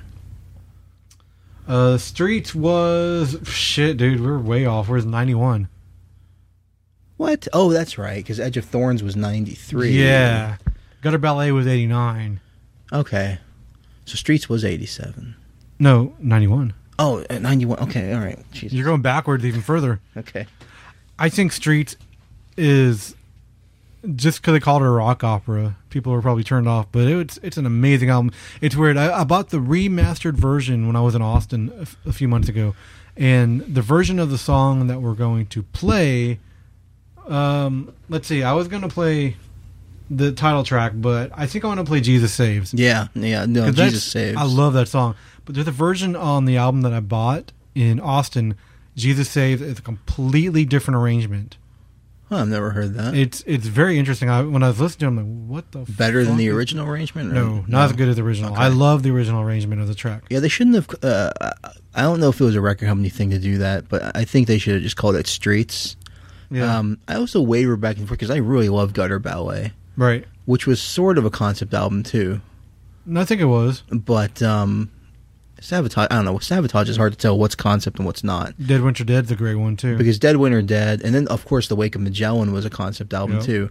Uh, 1.68 1.98
Streets 1.98 2.56
was 2.56 3.38
shit, 3.44 3.98
dude. 3.98 4.20
We 4.22 4.28
are 4.28 4.40
way 4.40 4.66
off. 4.66 4.88
Where's 4.90 5.06
'91? 5.06 5.68
What? 7.20 7.50
Oh, 7.52 7.74
that's 7.74 7.98
right. 7.98 8.16
Because 8.24 8.40
Edge 8.40 8.56
of 8.56 8.64
Thorns 8.64 9.04
was 9.04 9.18
ninety 9.18 9.54
three. 9.54 9.92
Yeah, 9.92 10.56
Gutter 11.02 11.18
Ballet 11.18 11.52
was 11.52 11.68
'89. 11.68 12.40
Okay. 12.94 13.40
So 14.06 14.16
Streets 14.16 14.48
was 14.48 14.64
87. 14.64 15.36
No, 15.80 16.14
'91. 16.20 16.74
Oh, 16.98 17.24
at 17.30 17.42
91. 17.42 17.80
Okay, 17.80 18.14
all 18.14 18.22
right. 18.22 18.40
Jesus. 18.54 18.74
You're 18.76 18.86
going 18.86 19.02
backwards 19.02 19.44
even 19.46 19.62
further. 19.62 20.00
okay. 20.16 20.48
I 21.20 21.28
think 21.28 21.52
Streets 21.52 21.98
is 22.58 23.16
just 24.16 24.42
because 24.42 24.54
they 24.54 24.60
called 24.62 24.82
it 24.82 24.86
a 24.86 24.90
rock 24.90 25.24
opera. 25.24 25.76
People 25.90 26.14
were 26.14 26.22
probably 26.22 26.44
turned 26.46 26.70
off, 26.70 26.88
but 26.94 27.06
it's 27.06 27.38
it's 27.44 27.58
an 27.58 27.66
amazing 27.66 28.10
album. 28.10 28.32
It's 28.62 28.78
weird. 28.78 28.96
I, 28.96 29.20
I 29.22 29.24
bought 29.26 29.50
the 29.50 29.58
remastered 29.60 30.36
version 30.36 30.88
when 30.88 30.96
I 30.96 31.02
was 31.02 31.16
in 31.16 31.22
Austin 31.22 31.70
a, 31.78 31.82
f- 31.82 31.98
a 32.06 32.14
few 32.14 32.30
months 32.30 32.48
ago, 32.48 32.76
and 33.18 33.60
the 33.62 33.82
version 33.82 34.20
of 34.20 34.30
the 34.32 34.38
song 34.38 34.88
that 34.88 35.02
we're 35.02 35.16
going 35.16 35.48
to 35.48 35.64
play. 35.64 36.40
Um, 37.30 37.94
let's 38.10 38.28
see. 38.28 38.44
I 38.44 38.54
was 38.54 38.68
going 38.68 38.82
to 38.82 38.88
play 38.90 39.38
the 40.10 40.32
title 40.32 40.64
track, 40.64 40.94
but 40.96 41.32
I 41.36 41.46
think 41.46 41.64
I 41.64 41.68
want 41.68 41.80
to 41.80 41.86
play 41.86 42.02
"Jesus 42.02 42.34
Saves." 42.34 42.74
Yeah, 42.74 43.08
yeah. 43.14 43.46
No, 43.46 43.72
Jesus 43.72 44.04
saves. 44.04 44.38
I 44.38 44.44
love 44.44 44.74
that 44.74 44.88
song. 44.88 45.16
But 45.46 45.56
there's 45.56 45.68
a 45.68 45.72
version 45.72 46.16
on 46.16 46.46
the 46.46 46.58
album 46.58 46.82
that 46.82 46.94
I 46.94 47.00
bought 47.00 47.52
in 47.76 48.00
Austin. 48.00 48.56
Jesus 48.96 49.30
Saves 49.30 49.62
is 49.62 49.80
a 49.80 49.82
completely 49.82 50.66
different 50.66 50.98
arrangement. 50.98 51.58
Huh, 52.28 52.38
I've 52.42 52.48
never 52.50 52.70
heard 52.72 52.94
that. 52.96 53.16
It's 53.16 53.44
it's 53.48 53.66
very 53.66 53.98
interesting. 53.98 54.30
I, 54.30 54.44
when 54.44 54.62
I 54.62 54.68
was 54.68 54.80
listening 54.80 55.16
to 55.16 55.20
it, 55.22 55.24
I'm 55.24 55.48
like, 55.48 55.50
what 55.50 55.72
the 55.72 55.92
Better 55.92 56.24
than 56.24 56.38
the 56.38 56.50
original 56.50 56.88
arrangement? 56.88 57.32
or- 57.32 57.34
No, 57.36 57.66
not 57.68 57.86
as 57.90 57.94
good 57.96 58.08
as 58.10 58.18
the 58.18 58.22
original. 58.24 58.52
Okay. 58.54 58.62
I 58.62 58.68
love 58.68 59.02
the 59.02 59.10
original 59.10 59.42
arrangement 59.42 59.82
of 59.82 59.88
the 59.88 59.96
track. 59.96 60.24
Yeah, 60.30 60.40
they 60.40 60.48
shouldn't 60.50 60.76
have. 60.76 61.04
Uh, 61.04 61.32
I 61.96 62.02
don't 62.04 62.20
know 62.20 62.30
if 62.30 62.40
it 62.40 62.44
was 62.44 62.56
a 62.56 62.62
record 62.62 62.88
company 62.88 63.10
thing 63.10 63.32
to 63.32 63.40
do 63.40 63.58
that, 63.60 63.90
but 63.90 64.16
I 64.16 64.26
think 64.26 64.48
they 64.48 64.60
should 64.60 64.76
have 64.76 64.84
just 64.84 64.96
called 64.96 65.16
it 65.16 65.26
Streets. 65.26 65.96
Yeah, 66.52 66.78
Um, 66.78 66.98
I 67.08 67.16
also 67.16 67.42
waver 67.42 67.76
back 67.78 67.98
and 67.98 68.08
forth 68.08 68.20
because 68.20 68.32
I 68.32 68.38
really 68.38 68.70
love 68.70 68.94
Gutter 68.94 69.20
Ballet, 69.20 69.74
right. 69.98 70.26
which 70.46 70.66
was 70.66 70.82
sort 70.82 71.18
of 71.18 71.26
a 71.26 71.30
concept 71.30 71.74
album 71.74 72.04
too. 72.04 72.42
And 73.06 73.18
I 73.20 73.26
think 73.26 73.40
it 73.42 73.46
was 73.46 73.84
But 73.92 74.42
um, 74.42 74.90
Savatage, 75.62 76.08
I 76.10 76.16
don't 76.16 76.26
know. 76.26 76.36
Savatage 76.38 76.88
is 76.90 76.98
hard 76.98 77.12
to 77.14 77.18
tell 77.18 77.38
what's 77.38 77.56
concept 77.56 77.98
and 77.98 78.06
what's 78.06 78.24
not. 78.24 78.54
Dead 78.66 78.82
Winter 78.82 79.04
Dead's 79.04 79.30
a 79.32 79.36
great 79.36 79.56
one 79.56 79.76
too. 79.78 79.98
because 79.98 80.18
Dead 80.18 80.38
Winter 80.38 80.62
Dead, 80.62 81.02
and 81.04 81.14
then 81.14 81.28
of 81.28 81.46
course 81.46 81.68
the 81.68 81.76
Wake 81.76 81.96
of 81.96 82.02
Magellan 82.02 82.52
was 82.54 82.66
a 82.66 82.70
concept 82.70 83.14
album 83.14 83.38
Yep. 83.38 83.46
too. 83.46 83.70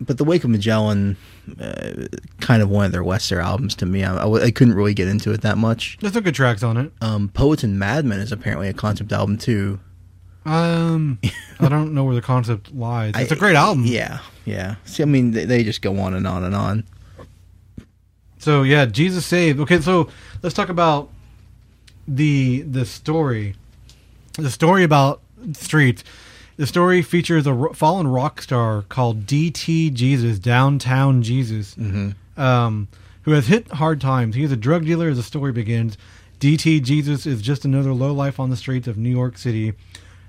But 0.00 0.16
the 0.18 0.24
Wake 0.24 0.44
of 0.44 0.50
Magellan, 0.50 1.16
uh, 1.60 2.06
kind 2.40 2.62
of 2.62 2.68
one 2.70 2.84
of 2.86 2.92
their 2.92 3.04
lesser 3.04 3.40
albums 3.40 3.74
to 3.76 3.86
me. 3.86 4.04
I, 4.04 4.14
I 4.14 4.20
w- 4.20 4.44
I 4.44 4.52
couldn't 4.52 4.74
really 4.74 4.94
get 4.94 5.08
into 5.08 5.32
it 5.32 5.40
that 5.40 5.58
much. 5.58 5.98
There's 6.00 6.12
some 6.12 6.22
good 6.22 6.36
tracks 6.36 6.62
on 6.62 6.76
it. 6.76 6.92
Um, 7.00 7.28
Poets 7.30 7.64
and 7.64 7.80
Madmen 7.80 8.20
is 8.20 8.30
apparently 8.30 8.68
a 8.68 8.72
concept 8.72 9.10
album 9.12 9.38
too. 9.38 9.80
Um, 10.48 11.18
I 11.60 11.68
don't 11.68 11.92
know 11.94 12.04
where 12.04 12.14
the 12.14 12.22
concept 12.22 12.74
lies. 12.74 13.14
It's 13.16 13.30
a 13.32 13.34
I- 13.34 13.38
great 13.38 13.56
album. 13.56 13.84
Yeah, 13.86 14.20
yeah. 14.44 14.76
See, 14.84 15.02
I 15.02 15.06
mean, 15.06 15.32
they, 15.32 15.44
they 15.44 15.62
just 15.64 15.82
go 15.82 15.98
on 15.98 16.14
and 16.14 16.26
on 16.26 16.44
and 16.44 16.54
on. 16.54 16.84
So 18.38 18.62
yeah, 18.62 18.86
Jesus 18.86 19.26
saved. 19.26 19.60
Okay, 19.60 19.80
so 19.80 20.08
let's 20.42 20.54
talk 20.54 20.68
about 20.68 21.10
the 22.06 22.62
the 22.62 22.86
story. 22.86 23.54
The 24.34 24.50
story 24.50 24.84
about 24.84 25.20
streets. 25.52 26.04
The 26.56 26.66
story 26.66 27.02
features 27.02 27.46
a 27.46 27.52
ro- 27.52 27.72
fallen 27.72 28.08
rock 28.08 28.40
star 28.42 28.82
called 28.82 29.26
DT 29.26 29.92
Jesus, 29.92 30.38
Downtown 30.40 31.22
Jesus, 31.22 31.76
um, 32.36 32.88
who 33.22 33.30
has 33.32 33.46
hit 33.46 33.68
hard 33.72 34.00
times. 34.00 34.34
He 34.34 34.42
is 34.42 34.50
a 34.50 34.56
drug 34.56 34.84
dealer 34.84 35.08
as 35.08 35.16
the 35.18 35.22
story 35.22 35.52
begins. 35.52 35.96
DT 36.40 36.82
Jesus 36.82 37.26
is 37.26 37.42
just 37.42 37.64
another 37.64 37.92
low 37.92 38.12
life 38.12 38.40
on 38.40 38.50
the 38.50 38.56
streets 38.56 38.88
of 38.88 38.96
New 38.96 39.10
York 39.10 39.38
City. 39.38 39.72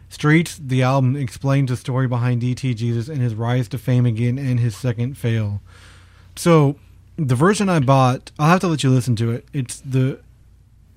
Streets, 0.09 0.57
the 0.57 0.81
album, 0.83 1.15
explains 1.15 1.69
the 1.69 1.77
story 1.77 2.07
behind 2.07 2.41
DT 2.41 2.75
Jesus 2.75 3.07
and 3.07 3.19
his 3.21 3.35
rise 3.35 3.67
to 3.69 3.77
fame 3.77 4.05
again 4.05 4.37
and 4.39 4.59
his 4.59 4.75
second 4.75 5.17
fail. 5.17 5.61
So 6.35 6.77
the 7.15 7.35
version 7.35 7.69
I 7.69 7.79
bought, 7.79 8.31
I'll 8.39 8.49
have 8.49 8.59
to 8.61 8.67
let 8.67 8.83
you 8.83 8.89
listen 8.89 9.15
to 9.17 9.31
it. 9.31 9.47
It's 9.53 9.79
the 9.81 10.19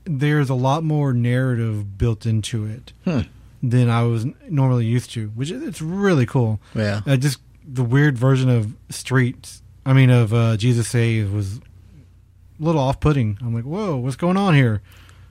there's 0.05 0.51
a 0.51 0.55
lot 0.55 0.83
more 0.83 1.13
narrative 1.13 1.97
built 1.97 2.27
into 2.27 2.65
it 2.65 2.93
Hmm. 3.05 3.21
than 3.63 3.89
I 3.89 4.03
was 4.03 4.27
normally 4.49 4.85
used 4.87 5.11
to, 5.13 5.29
which 5.29 5.51
is 5.51 5.63
it's 5.63 5.81
really 5.83 6.27
cool. 6.27 6.59
Yeah. 6.75 7.03
Uh, 7.07 7.17
just 7.17 7.39
the 7.65 7.85
weird 7.85 8.19
version 8.19 8.49
of 8.51 8.75
Streets, 8.91 9.63
I 9.87 9.93
mean 9.93 10.11
of 10.11 10.33
uh, 10.35 10.57
Jesus 10.57 10.89
Saves 10.89 11.31
was 11.31 11.59
a 11.59 12.65
little 12.65 12.81
off-putting. 12.81 13.39
I'm 13.41 13.55
like, 13.55 13.65
whoa, 13.65 13.97
what's 13.97 14.17
going 14.17 14.37
on 14.37 14.55
here? 14.55 14.83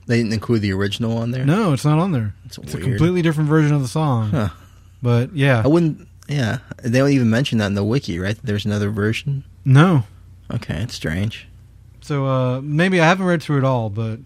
They 0.06 0.16
didn't 0.18 0.32
include 0.32 0.62
the 0.62 0.72
original 0.72 1.16
on 1.18 1.30
there. 1.30 1.44
No, 1.44 1.72
it's 1.72 1.84
not 1.84 1.98
on 1.98 2.12
there. 2.12 2.34
It's 2.44 2.58
It's 2.58 2.74
a 2.74 2.78
completely 2.80 3.22
different 3.22 3.48
version 3.48 3.72
of 3.74 3.82
the 3.82 3.88
song. 3.88 4.30
Huh. 4.30 4.48
But 5.02 5.34
yeah, 5.34 5.62
I 5.64 5.68
wouldn't. 5.68 6.08
Yeah, 6.28 6.58
they 6.82 6.98
don't 6.98 7.10
even 7.10 7.30
mention 7.30 7.58
that 7.58 7.66
in 7.66 7.74
the 7.74 7.84
wiki, 7.84 8.18
right? 8.18 8.36
There's 8.42 8.64
another 8.64 8.90
version. 8.90 9.44
no, 9.64 10.04
Okay, 10.52 10.82
it's 10.82 10.94
strange. 10.94 11.48
So 12.00 12.26
uh, 12.26 12.60
maybe 12.62 13.00
I 13.00 13.06
haven't 13.06 13.26
read 13.26 13.42
through 13.42 13.58
it 13.58 13.64
all, 13.64 13.90
but 13.90 14.18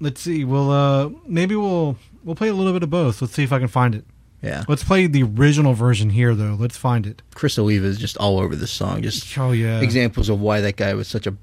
let's 0.00 0.20
see. 0.20 0.44
We'll 0.44 0.70
uh, 0.70 1.10
maybe 1.26 1.54
we'll 1.56 1.96
we'll 2.24 2.34
play 2.36 2.48
a 2.48 2.54
little 2.54 2.72
bit 2.72 2.82
of 2.82 2.90
both. 2.90 3.20
Let's 3.22 3.34
see 3.34 3.42
if 3.44 3.52
I 3.52 3.58
can 3.58 3.68
find 3.68 3.94
it. 3.94 4.04
Yeah. 4.42 4.64
Let's 4.68 4.84
play 4.84 5.06
the 5.06 5.22
original 5.22 5.72
version 5.74 6.10
here, 6.10 6.34
though. 6.34 6.56
Let's 6.58 6.76
find 6.76 7.06
it. 7.06 7.22
Criss 7.34 7.58
Oliva 7.58 7.86
is 7.86 7.98
just 7.98 8.16
all 8.18 8.38
over 8.38 8.54
this 8.54 8.70
song. 8.70 9.02
Just 9.02 9.36
Oh 9.38 9.50
yeah. 9.52 9.80
examples 9.80 10.28
of 10.28 10.40
why 10.40 10.60
that 10.60 10.76
guy 10.76 10.94
was 10.94 11.08
such 11.08 11.26
a 11.26 11.34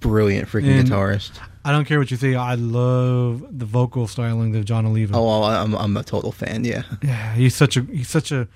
brilliant 0.00 0.48
freaking 0.48 0.80
And- 0.80 0.88
guitarist. 0.88 1.32
I 1.66 1.72
don't 1.72 1.84
care 1.84 1.98
what 1.98 2.10
you 2.12 2.16
say. 2.16 2.36
I 2.36 2.54
love 2.54 3.44
the 3.58 3.64
vocal 3.64 4.06
styling 4.06 4.54
of 4.54 4.64
Jon 4.64 4.86
Oliva. 4.86 5.14
Oh, 5.16 5.42
I'm 5.42 5.74
I'm 5.74 5.96
a 5.96 6.04
total 6.04 6.30
fan. 6.30 6.64
Yeah, 6.64 6.82
Yeah, 7.02 7.34
he's 7.34 7.56
such 7.56 7.76
a 7.76 7.82
he's 7.82 8.08
such 8.08 8.30
a 8.30 8.46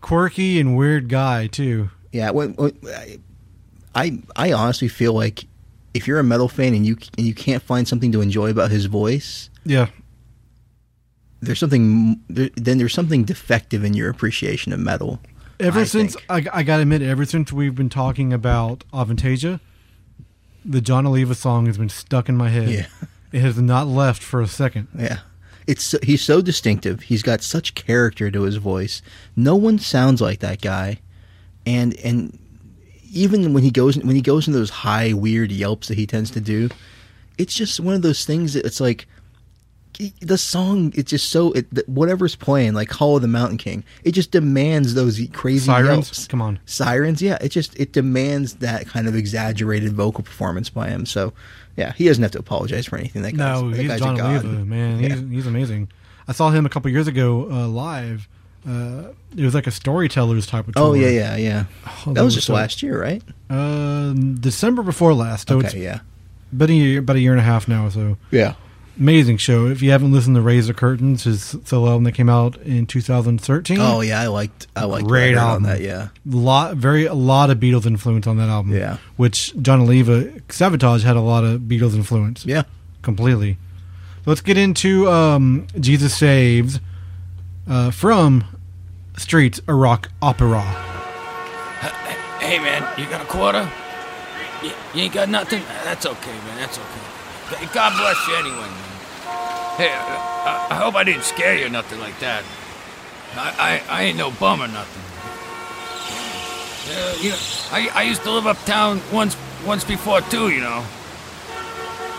quirky 0.00 0.58
and 0.58 0.76
weird 0.76 1.08
guy 1.08 1.46
too. 1.46 1.90
yeah. 2.12 2.30
When, 2.30 2.54
when, 2.54 2.72
I 3.94 4.18
I 4.34 4.52
honestly 4.52 4.88
feel 4.88 5.12
like 5.12 5.44
if 5.92 6.06
you're 6.06 6.18
a 6.18 6.24
metal 6.24 6.48
fan 6.48 6.74
and 6.74 6.86
you 6.86 6.96
and 7.18 7.26
you 7.26 7.34
can't 7.34 7.62
find 7.62 7.86
something 7.86 8.12
to 8.12 8.20
enjoy 8.20 8.50
about 8.50 8.70
his 8.70 8.86
voice, 8.86 9.50
Yeah, 9.64 9.88
there's 11.40 11.58
something 11.58 12.20
there, 12.28 12.48
then 12.56 12.78
there's 12.78 12.94
something 12.94 13.24
defective 13.24 13.84
in 13.84 13.94
your 13.94 14.08
appreciation 14.08 14.72
of 14.72 14.80
metal. 14.80 15.20
ever 15.58 15.80
I 15.80 15.84
since. 15.84 16.16
I, 16.30 16.46
I 16.52 16.62
gotta 16.62 16.82
admit, 16.82 17.02
ever 17.02 17.24
since 17.26 17.52
we've 17.52 17.74
been 17.74 17.90
talking 17.90 18.32
about 18.32 18.84
Avantasia, 18.92 19.60
the 20.64 20.80
Jon 20.80 21.06
Oliva 21.06 21.34
song 21.34 21.66
has 21.66 21.78
been 21.78 21.88
stuck 21.88 22.28
in 22.28 22.36
my 22.36 22.48
head. 22.48 22.68
Yeah. 22.68 22.86
It 23.32 23.42
has 23.42 23.58
not 23.58 23.86
left 23.86 24.24
for 24.24 24.40
a 24.40 24.48
second. 24.48 24.88
Yeah. 24.98 25.20
It's 25.64 25.94
he's 26.02 26.20
so 26.20 26.42
distinctive. 26.42 27.02
He's 27.02 27.22
got 27.22 27.42
such 27.42 27.76
character 27.76 28.28
to 28.28 28.42
his 28.42 28.56
voice. 28.56 29.02
No 29.36 29.54
one 29.54 29.78
sounds 29.78 30.20
like 30.20 30.40
that 30.40 30.60
guy. 30.60 30.98
And 31.64 31.96
and 32.00 32.36
even 33.12 33.52
when 33.54 33.62
he 33.62 33.70
goes 33.70 33.96
when 33.98 34.16
he 34.16 34.20
goes 34.20 34.48
into 34.48 34.58
those 34.58 34.70
high 34.70 35.12
weird 35.12 35.52
yelps 35.52 35.86
that 35.86 35.96
he 35.96 36.08
tends 36.08 36.32
to 36.32 36.40
do, 36.40 36.70
it's 37.38 37.54
just 37.54 37.78
one 37.78 37.94
of 37.94 38.02
those 38.02 38.24
things 38.24 38.54
that 38.54 38.66
it's 38.66 38.80
like 38.80 39.06
the 40.20 40.38
song 40.38 40.92
it's 40.96 41.10
just 41.10 41.28
so 41.30 41.52
it, 41.52 41.66
whatever's 41.88 42.34
playing 42.36 42.74
like 42.74 42.90
Hall 42.90 43.16
of 43.16 43.22
the 43.22 43.28
Mountain 43.28 43.58
King, 43.58 43.84
it 44.04 44.12
just 44.12 44.30
demands 44.30 44.94
those 44.94 45.20
crazy 45.32 45.66
Sirens, 45.66 45.88
yelps. 46.08 46.26
come 46.26 46.40
on. 46.42 46.58
Sirens, 46.66 47.20
yeah, 47.22 47.38
it 47.40 47.50
just 47.50 47.78
it 47.78 47.92
demands 47.92 48.54
that 48.56 48.86
kind 48.86 49.06
of 49.08 49.14
exaggerated 49.14 49.92
vocal 49.92 50.24
performance 50.24 50.70
by 50.70 50.88
him. 50.88 51.06
So, 51.06 51.32
yeah, 51.76 51.92
he 51.92 52.06
doesn't 52.06 52.22
have 52.22 52.32
to 52.32 52.38
apologize 52.38 52.86
for 52.86 52.96
anything. 52.96 53.22
That 53.22 53.32
guy's, 53.32 53.60
No, 53.62 53.70
that 53.70 53.76
he's 53.80 53.88
guy's 53.88 54.00
Jon. 54.00 54.20
Oliva, 54.20 54.48
man. 54.64 55.00
Yeah. 55.00 55.08
He's 55.10 55.30
he's 55.30 55.46
amazing. 55.46 55.88
I 56.28 56.32
saw 56.32 56.50
him 56.50 56.64
a 56.66 56.68
couple 56.68 56.90
years 56.90 57.06
ago 57.08 57.50
uh, 57.50 57.66
live. 57.68 58.28
Uh, 58.68 59.04
it 59.36 59.42
was 59.44 59.54
like 59.54 59.66
a 59.66 59.70
storyteller's 59.70 60.46
type 60.46 60.68
of 60.68 60.74
tour. 60.74 60.84
Oh 60.88 60.92
yeah, 60.94 61.08
yeah, 61.08 61.36
yeah. 61.36 61.64
Oh, 62.06 62.12
that 62.12 62.22
was 62.22 62.34
just 62.34 62.46
so- 62.46 62.54
last 62.54 62.82
year, 62.82 63.00
right? 63.00 63.22
Uh, 63.48 64.12
December 64.12 64.82
before 64.82 65.14
last. 65.14 65.48
So 65.48 65.58
Okay, 65.58 65.82
yeah, 65.82 66.00
been 66.52 66.70
a 66.70 66.74
year, 66.74 66.98
about 67.00 67.16
a 67.16 67.20
year 67.20 67.32
and 67.32 67.40
a 67.40 67.44
half 67.44 67.66
now. 67.68 67.88
So 67.88 68.16
yeah. 68.30 68.54
Amazing 69.00 69.38
show. 69.38 69.66
If 69.66 69.80
you 69.80 69.90
haven't 69.92 70.12
listened 70.12 70.36
to 70.36 70.42
Raise 70.42 70.66
the 70.66 70.74
Curtain, 70.74 71.16
his 71.16 71.56
solo 71.64 71.88
album 71.88 72.04
that 72.04 72.12
came 72.12 72.28
out 72.28 72.58
in 72.58 72.84
2013. 72.86 73.78
Oh 73.80 74.02
yeah, 74.02 74.20
I 74.20 74.26
liked 74.26 74.66
I 74.76 74.84
liked 74.84 75.06
Great 75.08 75.34
what 75.36 75.40
album. 75.42 75.64
on 75.64 75.70
that. 75.70 75.80
Yeah, 75.80 76.08
lot 76.26 76.76
very 76.76 77.06
a 77.06 77.14
lot 77.14 77.48
of 77.48 77.56
Beatles 77.58 77.86
influence 77.86 78.26
on 78.26 78.36
that 78.36 78.50
album. 78.50 78.74
Yeah. 78.76 78.98
which 79.16 79.54
Jon 79.62 79.80
Oliva 79.80 80.24
Savatage 80.48 81.02
had 81.02 81.16
a 81.16 81.20
lot 81.22 81.44
of 81.44 81.62
Beatles 81.62 81.94
influence. 81.94 82.44
yeah. 82.44 82.64
completely. 83.00 83.56
Let's 84.26 84.42
get 84.42 84.58
into 84.58 85.08
um, 85.10 85.66
Jesus 85.80 86.14
Saves 86.14 86.78
uh, 87.66 87.90
from 87.90 88.44
Streets, 89.16 89.62
a 89.66 89.72
rock 89.72 90.10
opera. 90.20 90.60
Hey 92.38 92.58
man, 92.58 92.86
you 92.98 93.06
got 93.06 93.22
a 93.22 93.24
quarter? 93.24 93.66
You, 94.62 94.72
you 94.94 95.02
ain't 95.04 95.14
got 95.14 95.30
nothing? 95.30 95.62
That's 95.84 96.04
okay, 96.04 96.32
man. 96.32 96.56
That's 96.58 96.78
okay. 96.78 97.66
God 97.72 97.98
bless 97.98 98.28
you 98.28 98.34
anyway, 98.34 98.56
man. 98.58 98.89
Hey, 99.76 99.90
uh, 99.90 99.96
I, 99.98 100.66
I 100.70 100.74
hope 100.74 100.94
I 100.94 101.04
didn't 101.04 101.24
scare 101.24 101.56
you 101.56 101.66
or 101.66 101.68
nothing 101.70 102.00
like 102.00 102.18
that. 102.20 102.44
I, 103.34 103.82
I, 103.88 104.00
I 104.00 104.02
ain't 104.04 104.18
no 104.18 104.30
bum 104.30 104.60
or 104.62 104.68
nothing. 104.68 105.02
Uh, 106.92 107.14
you 107.20 107.30
know, 107.30 107.38
I, 107.70 107.88
I 107.94 108.02
used 108.02 108.22
to 108.22 108.30
live 108.30 108.46
uptown 108.46 109.00
once 109.12 109.36
once 109.64 109.84
before 109.84 110.20
too, 110.22 110.50
you 110.50 110.60
know. 110.60 110.84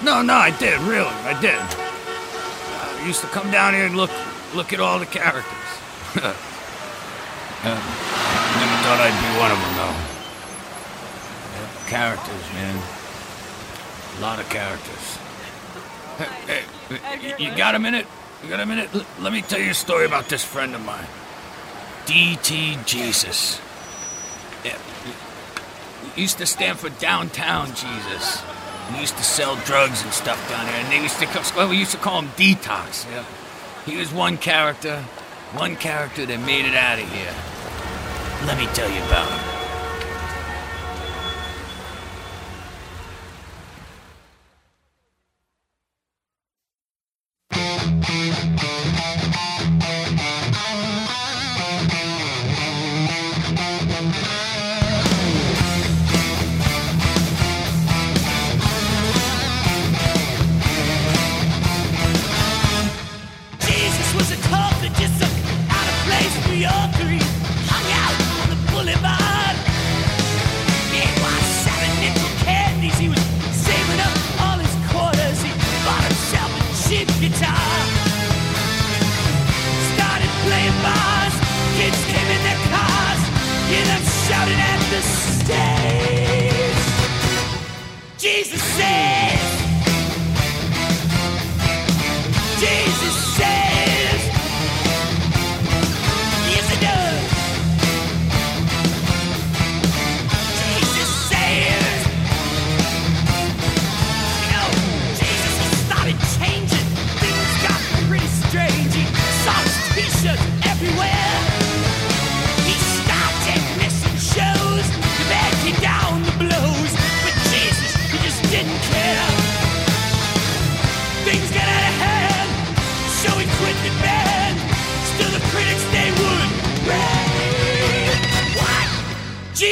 No, 0.03 0.21
no, 0.21 0.33
I 0.33 0.51
did, 0.57 0.79
really, 0.81 1.05
I 1.07 1.39
did. 1.41 1.59
Uh, 1.59 3.01
I 3.01 3.05
used 3.05 3.21
to 3.21 3.27
come 3.27 3.51
down 3.51 3.73
here 3.73 3.85
and 3.85 3.97
look 3.97 4.11
look 4.55 4.73
at 4.73 4.79
all 4.79 4.99
the 4.99 5.05
characters. 5.05 5.45
Uh, 7.63 7.67
never 7.69 8.77
thought 8.81 8.97
I'd 9.05 9.13
be 9.21 9.29
one 9.37 9.53
of 9.53 9.59
them, 9.61 9.73
though. 9.77 9.93
Characters, 11.87 12.45
man. 12.57 12.73
A 14.17 14.19
lot 14.19 14.39
of 14.39 14.49
characters. 14.49 15.19
Hey, 16.17 16.25
hey, 16.47 16.63
you- 17.21 17.35
you 17.49 17.55
got 17.55 17.75
a 17.75 17.79
minute? 17.79 18.05
You 18.43 18.49
got 18.49 18.59
a 18.59 18.65
minute? 18.65 18.89
L- 18.93 19.05
let 19.19 19.31
me 19.33 19.41
tell 19.41 19.59
you 19.59 19.71
a 19.71 19.73
story 19.73 20.05
about 20.05 20.29
this 20.29 20.43
friend 20.43 20.73
of 20.75 20.81
mine. 20.85 21.07
D.T. 22.05 22.79
Jesus. 22.85 23.59
Yeah. 24.65 24.77
He 26.15 26.21
used 26.21 26.37
to 26.39 26.45
stand 26.45 26.79
for 26.79 26.89
downtown 26.89 27.67
Jesus. 27.67 28.41
He 28.93 28.99
used 29.01 29.15
to 29.17 29.23
sell 29.23 29.55
drugs 29.57 30.01
and 30.03 30.11
stuff 30.11 30.39
down 30.49 30.65
there, 30.65 30.75
and 30.75 30.91
they 30.91 31.01
used 31.01 31.19
to 31.19 31.25
call, 31.27 31.43
well, 31.55 31.69
we 31.69 31.77
used 31.77 31.91
to 31.91 31.97
call 31.97 32.19
him 32.21 32.29
Detox. 32.35 33.05
Yeah. 33.11 33.23
He 33.85 33.97
was 33.97 34.11
one 34.11 34.37
character, 34.37 35.03
one 35.53 35.75
character 35.75 36.25
that 36.25 36.39
made 36.39 36.65
it 36.65 36.75
out 36.75 36.99
of 36.99 37.09
here. 37.13 37.33
Let 38.47 38.57
me 38.57 38.65
tell 38.73 38.89
you 38.89 39.01
about 39.03 39.29
him. 39.29 39.60
Jesus 48.57 48.90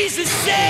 Jesus 0.09 0.27
saves. 0.43 0.68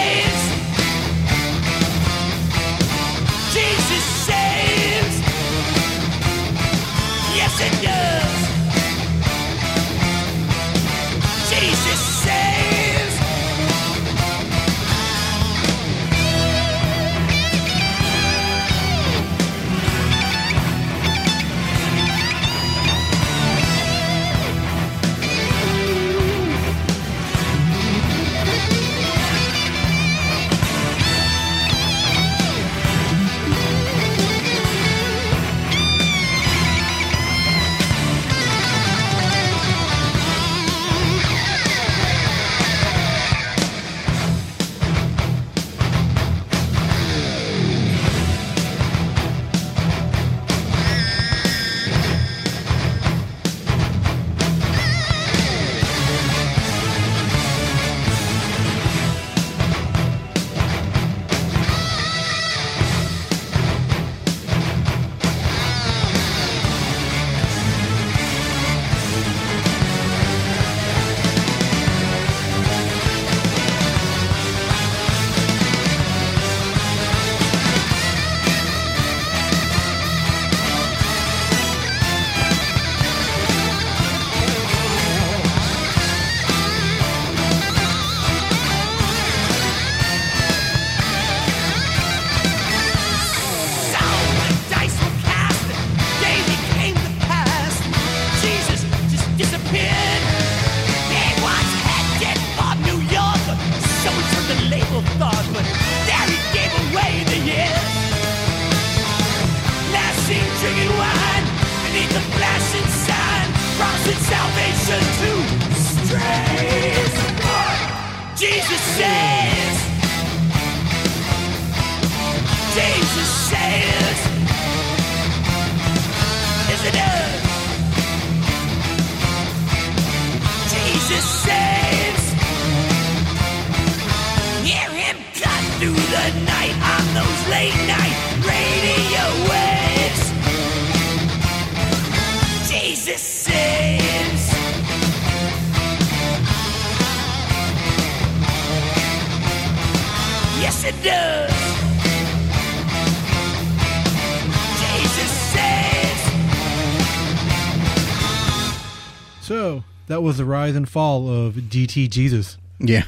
The 160.39 160.45
rise 160.45 160.75
and 160.75 160.89
fall 160.89 161.29
of 161.29 161.53
DT 161.55 162.09
Jesus. 162.09 162.57
Yeah. 162.79 163.03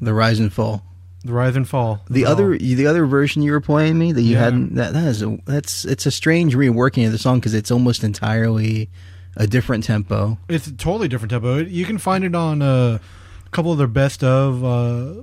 The 0.00 0.14
rise 0.14 0.40
and 0.40 0.50
fall. 0.52 0.82
The 1.24 1.32
rise 1.32 1.56
and 1.56 1.68
fall. 1.68 2.02
The 2.08 2.24
other 2.24 2.56
the 2.56 2.86
other 2.86 3.04
version 3.06 3.42
you 3.42 3.52
were 3.52 3.60
playing 3.60 3.98
me 3.98 4.12
that 4.12 4.22
you 4.22 4.34
Yeah. 4.34 4.44
hadn't 4.44 4.74
that 4.76 4.92
that 4.94 5.06
is 5.08 5.22
a 5.22 5.38
that's 5.44 5.84
it's 5.84 6.06
a 6.06 6.10
strange 6.10 6.54
reworking 6.54 7.04
of 7.06 7.12
the 7.12 7.18
song 7.18 7.38
because 7.40 7.52
it's 7.54 7.70
almost 7.70 8.02
entirely 8.04 8.88
a 9.36 9.46
different 9.46 9.84
tempo. 9.84 10.38
It's 10.48 10.66
a 10.66 10.72
totally 10.72 11.08
different 11.08 11.30
tempo. 11.30 11.58
You 11.58 11.84
can 11.84 11.98
find 11.98 12.24
it 12.24 12.34
on 12.34 12.62
uh, 12.62 12.98
a 13.44 13.50
couple 13.50 13.72
of 13.72 13.78
their 13.78 13.86
best 13.88 14.22
of 14.24 14.64
uh, 14.64 15.22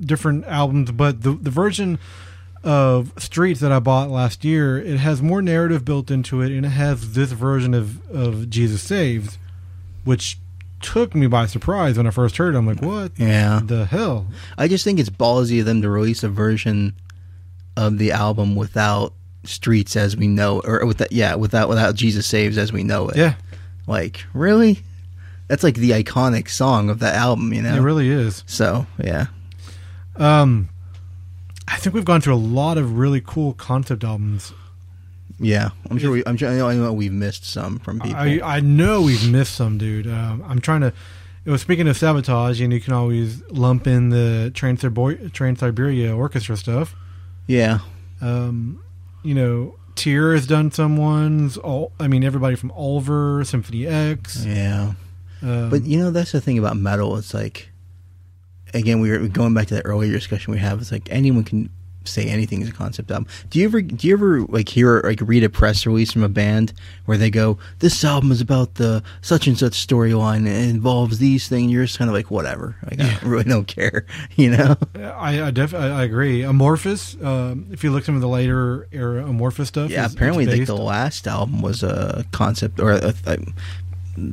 different 0.00 0.44
albums, 0.46 0.90
but 0.90 1.22
the 1.22 1.32
the 1.32 1.50
version 1.50 1.98
of 2.64 3.12
Streets 3.18 3.60
that 3.60 3.70
I 3.70 3.78
bought 3.78 4.10
last 4.10 4.44
year, 4.44 4.76
it 4.78 4.96
has 4.98 5.22
more 5.22 5.40
narrative 5.40 5.84
built 5.84 6.10
into 6.10 6.42
it, 6.42 6.50
and 6.50 6.66
it 6.66 6.70
has 6.70 7.12
this 7.14 7.30
version 7.30 7.72
of 7.74 8.04
of 8.10 8.50
Jesus 8.50 8.82
Saves, 8.82 9.38
which 10.08 10.38
took 10.80 11.14
me 11.14 11.26
by 11.26 11.44
surprise 11.46 11.96
when 11.96 12.06
I 12.06 12.10
first 12.10 12.36
heard 12.38 12.54
it. 12.54 12.58
I'm 12.58 12.66
like, 12.66 12.80
what 12.82 13.12
Yeah. 13.18 13.60
the 13.64 13.84
hell? 13.84 14.26
I 14.56 14.66
just 14.68 14.84
think 14.84 14.98
it's 14.98 15.10
ballsy 15.10 15.60
of 15.60 15.66
them 15.66 15.82
to 15.82 15.90
release 15.90 16.22
a 16.22 16.28
version 16.28 16.94
of 17.76 17.98
the 17.98 18.12
album 18.12 18.56
without 18.56 19.12
Streets 19.44 19.96
as 19.96 20.16
we 20.16 20.26
know 20.26 20.60
or 20.64 20.84
with 20.86 20.98
that 20.98 21.12
yeah, 21.12 21.34
without 21.36 21.68
without 21.68 21.94
Jesus 21.94 22.26
Saves 22.26 22.58
as 22.58 22.72
we 22.72 22.82
know 22.82 23.08
it. 23.08 23.16
Yeah, 23.16 23.34
Like, 23.86 24.24
really? 24.34 24.80
That's 25.46 25.62
like 25.62 25.76
the 25.76 25.90
iconic 25.92 26.48
song 26.50 26.90
of 26.90 26.98
that 26.98 27.14
album, 27.14 27.52
you 27.52 27.62
know. 27.62 27.74
it 27.76 27.80
really 27.80 28.08
is. 28.10 28.42
so, 28.46 28.86
yeah. 29.02 29.26
Um, 30.16 30.68
I 31.68 31.76
think 31.76 31.94
we've 31.94 32.04
gone 32.04 32.20
through 32.20 32.34
a 32.34 32.36
lot 32.60 32.76
of 32.78 32.98
really 32.98 33.22
cool 33.24 33.52
concept 33.54 34.04
albums 34.04 34.52
Yeah. 35.40 35.70
I'm 35.90 35.98
sure 35.98 36.10
We, 36.10 36.22
I'm 36.26 36.36
sure. 36.36 36.48
I 36.48 36.74
know 36.74 36.92
we've 36.92 37.12
missed 37.12 37.44
some 37.44 37.78
from 37.78 38.00
people. 38.00 38.16
I, 38.18 38.40
I 38.42 38.60
know 38.60 39.02
we've 39.02 39.30
missed 39.30 39.54
some, 39.54 39.78
dude. 39.78 40.06
Um, 40.06 40.42
I'm 40.46 40.60
trying 40.60 40.80
to. 40.82 40.92
It 41.44 41.50
was 41.50 41.62
speaking 41.62 41.88
of 41.88 41.96
Savatage, 41.96 42.62
and 42.62 42.72
you 42.72 42.80
can 42.80 42.92
always 42.92 43.42
lump 43.50 43.86
in 43.86 44.10
the 44.10 44.50
Trans-Siberian 44.52 46.12
Orchestra 46.12 46.56
stuff. 46.56 46.94
yeah. 47.46 47.78
Um, 48.20 48.82
you 49.22 49.34
know, 49.34 49.76
Tier 49.94 50.32
has 50.34 50.46
done 50.46 50.70
some 50.72 50.96
ones. 50.96 51.56
All 51.56 51.92
I 52.00 52.08
mean, 52.08 52.24
everybody 52.24 52.56
from 52.56 52.72
Ulver, 52.72 53.44
Symphony 53.44 53.86
X. 53.86 54.44
Yeah. 54.44 54.92
Um, 55.42 55.70
But 55.70 55.84
you 55.84 55.98
know, 55.98 56.10
that's 56.10 56.32
the 56.32 56.40
thing 56.40 56.58
about 56.58 56.76
metal. 56.76 57.16
It's 57.16 57.32
like, 57.32 57.70
again, 58.74 59.00
we 59.00 59.10
were 59.10 59.26
going 59.28 59.54
back 59.54 59.68
to 59.68 59.74
that 59.74 59.82
earlier 59.86 60.12
discussion 60.12 60.52
we 60.52 60.58
have. 60.58 60.80
It's 60.80 60.90
like 60.92 61.08
anyone 61.10 61.44
can 61.44 61.70
say 62.12 62.26
anything 62.26 62.62
is 62.62 62.68
a 62.68 62.72
concept 62.72 63.10
album. 63.10 63.26
Do 63.50 63.58
you 63.58 63.64
ever, 63.66 63.80
do 63.82 64.06
you 64.06 64.14
ever 64.14 64.42
like 64.42 64.68
hear 64.68 65.00
like 65.04 65.20
read 65.22 65.44
a 65.44 65.48
press 65.48 65.86
release 65.86 66.12
from 66.12 66.22
a 66.22 66.28
band 66.28 66.72
where 67.06 67.16
they 67.18 67.30
go, 67.30 67.58
"This 67.78 68.02
album 68.04 68.32
is 68.32 68.40
about 68.40 68.74
the 68.74 69.02
such 69.20 69.46
and 69.46 69.58
such 69.58 69.72
storyline. 69.86 70.38
and 70.38 70.48
It 70.48 70.68
involves 70.70 71.18
these 71.18 71.48
things." 71.48 71.70
You're 71.72 71.84
just 71.86 71.98
kind 71.98 72.08
of 72.10 72.14
like, 72.14 72.30
whatever. 72.30 72.76
Like, 72.90 73.00
I 73.00 73.18
really 73.22 73.44
don't 73.44 73.66
care. 73.68 74.04
You 74.36 74.50
know? 74.56 74.76
I 74.94 75.42
I, 75.42 75.50
def- 75.50 75.74
I 75.74 76.04
agree. 76.04 76.42
Amorphis. 76.42 77.22
Um, 77.24 77.66
if 77.72 77.82
you 77.82 77.90
look 77.90 78.04
some 78.04 78.14
of 78.14 78.20
the 78.20 78.28
later 78.28 78.86
era 78.92 79.22
Amorphis 79.24 79.66
stuff, 79.66 79.90
Yeah. 79.90 80.06
is- 80.06 80.14
Apparently, 80.14 80.46
like 80.46 80.66
the 80.66 80.76
last 80.76 81.26
album 81.26 81.60
was 81.62 81.82
a 81.82 82.24
concept 82.32 82.78
or 82.80 82.92
a, 82.92 83.14
a 83.26 83.38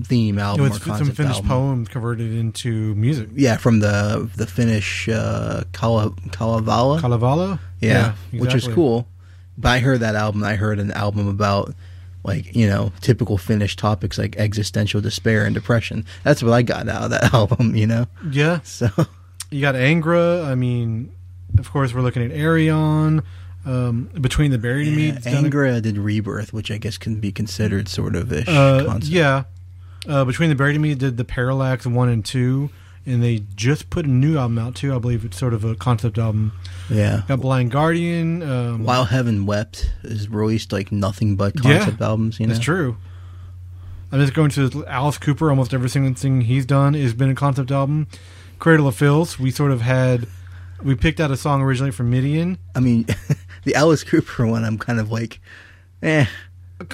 theme 0.03 0.37
album 0.39 0.67
or 0.71 0.79
some 0.79 1.11
finished 1.11 1.35
album. 1.35 1.47
poems 1.49 1.87
converted 1.89 2.31
into 2.33 2.93
music. 2.95 3.29
Yeah, 3.33 3.57
from 3.57 3.79
the 3.79 4.29
the 4.35 4.45
Finnish 4.47 5.07
uh, 5.09 5.63
Kala, 5.73 6.11
Kalevala. 6.31 6.99
Kalevala? 7.01 7.59
yeah, 7.81 8.13
which 8.31 8.53
is 8.53 8.67
cool. 8.67 9.07
But 9.57 9.69
I 9.69 9.79
heard 9.79 9.99
that 10.01 10.15
album. 10.15 10.43
I 10.43 10.55
heard 10.55 10.79
an 10.79 10.91
album 10.91 11.27
about 11.27 11.73
like 12.23 12.55
you 12.55 12.67
know 12.67 12.91
typical 13.01 13.37
Finnish 13.37 13.75
topics 13.75 14.17
like 14.17 14.35
existential 14.37 15.01
despair 15.01 15.45
and 15.45 15.53
depression. 15.55 16.05
That's 16.23 16.41
what 16.43 16.53
I 16.53 16.61
got 16.61 16.87
out 16.89 17.03
of 17.03 17.09
that 17.11 17.33
album. 17.33 17.75
You 17.75 17.87
know, 17.87 18.07
Yeah. 18.31 18.59
so 18.63 18.89
You 19.51 19.61
got 19.61 19.75
Angra. 19.75 20.45
I 20.45 20.55
mean, 20.55 21.11
of 21.57 21.71
course, 21.71 21.93
we're 21.93 22.01
looking 22.01 22.23
at 22.23 22.31
Ayreon. 22.31 23.23
Um, 23.67 24.11
Between 24.21 24.51
the 24.51 24.59
Buried 24.59 24.87
and 24.89 24.95
Me. 24.95 25.11
done 25.11 25.45
a- 25.45 25.49
Angra 25.49 25.81
did 25.81 25.97
Rebirth, 25.97 26.53
which 26.53 26.69
I 26.69 26.77
guess 26.77 26.99
can 26.99 27.19
be 27.19 27.31
considered 27.31 27.87
sort 27.87 28.15
of 28.15 28.31
ish 28.31 28.47
Uh, 28.47 28.83
concept. 28.85 29.05
yeah. 29.11 29.43
Uh, 30.07 30.25
Between 30.25 30.49
the 30.49 30.55
Buried 30.55 30.75
and 30.75 30.83
Me 30.83 30.93
did 30.95 31.17
the 31.17 31.25
Parallax 31.25 31.85
1 31.85 32.09
and 32.09 32.23
2. 32.23 32.69
And 33.07 33.21
they 33.21 33.43
just 33.55 33.91
put 33.91 34.05
a 34.05 34.09
new 34.09 34.37
album 34.37 34.57
out, 34.57 34.73
too. 34.73 34.95
I 34.95 34.97
believe 34.97 35.23
it's 35.25 35.37
sort 35.37 35.53
of 35.53 35.63
a 35.63 35.75
concept 35.75 36.17
album. 36.17 36.53
yeah. 36.89 37.21
Got 37.27 37.39
Blind 37.41 37.69
Guardian. 37.71 38.41
Um, 38.41 38.83
While 38.83 39.05
Heaven 39.05 39.45
Wept 39.45 39.91
is 40.03 40.27
released 40.27 40.71
like 40.71 40.91
nothing 40.91 41.35
but 41.35 41.53
Yeah, 41.63 41.77
concept 41.79 42.01
albums. 42.01 42.39
You 42.39 42.47
know, 42.47 42.53
That's 42.53 42.65
true. 42.65 42.97
I'm 44.11 44.19
just 44.21 44.33
going 44.33 44.49
to 44.51 44.85
Alice 44.87 45.17
Cooper. 45.19 45.49
Almost 45.51 45.73
every 45.73 45.89
single 45.89 46.13
thing 46.15 46.41
he's 46.41 46.65
done 46.65 46.95
has 46.95 47.13
been 47.13 47.29
a 47.29 47.35
concept 47.35 47.69
album. 47.71 48.07
Cradle 48.57 48.87
of 48.87 48.95
Filth. 48.95 49.39
We 49.39 49.51
sort 49.51 49.71
of 49.71 49.81
had. 49.81 50.27
We 50.83 50.95
picked 50.95 51.19
out 51.19 51.29
a 51.31 51.37
song 51.37 51.61
originally 51.61 51.91
from 51.91 52.09
Midian. 52.09 52.57
I 52.75 52.79
mean, 52.79 53.05
the 53.65 53.75
Alice 53.75 54.03
Cooper 54.03 54.47
one, 54.47 54.63
I'm 54.63 54.77
kind 54.77 54.99
of 54.99 55.11
like, 55.11 55.39
eh. 56.01 56.25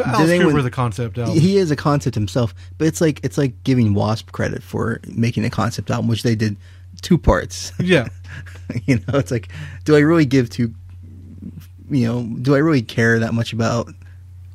Alice 0.06 0.30
anyone- 0.30 0.52
Cooper, 0.52 0.62
the 0.62 0.72
concept 0.72 1.18
album. 1.18 1.38
He 1.38 1.58
is 1.58 1.72
a 1.72 1.76
concept 1.76 2.16
himself, 2.16 2.53
but 2.78 2.88
it's 2.88 3.02
like 3.02 3.20
it's 3.24 3.38
like 3.38 3.64
giving 3.64 3.94
Wasp 3.94 4.32
credit 4.32 4.62
for 4.62 4.99
making 5.08 5.44
a 5.45 5.49
concept 5.49 5.90
album, 5.90 6.08
which 6.08 6.24
they 6.24 6.36
did 6.36 6.56
two 7.02 7.18
parts. 7.18 7.72
yeah. 7.80 8.08
you 8.86 8.98
know, 8.98 9.18
it's 9.18 9.32
like, 9.32 9.49
do 9.86 9.95
I 9.95 9.99
really 9.99 10.26
give 10.26 10.49
two? 10.49 10.74
You 11.90 12.08
know, 12.08 12.24
do 12.41 12.56
I 12.56 12.60
really 12.60 12.82
care 12.84 13.20
that 13.20 13.34
much 13.34 13.53
about 13.53 13.90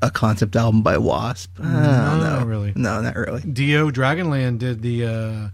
a 0.01 0.11
concept 0.11 0.57
album 0.57 0.83
by 0.83 0.97
Wasp? 0.97 1.57
Don't 1.57 1.73
No, 1.73 2.19
not 2.19 2.47
really. 2.47 2.73
No, 2.77 3.01
not 3.01 3.17
really. 3.17 3.43
Dio 3.43 3.91
Dragonland 3.91 4.59
did 4.59 4.83
the 4.83 5.05
uh, 5.05 5.49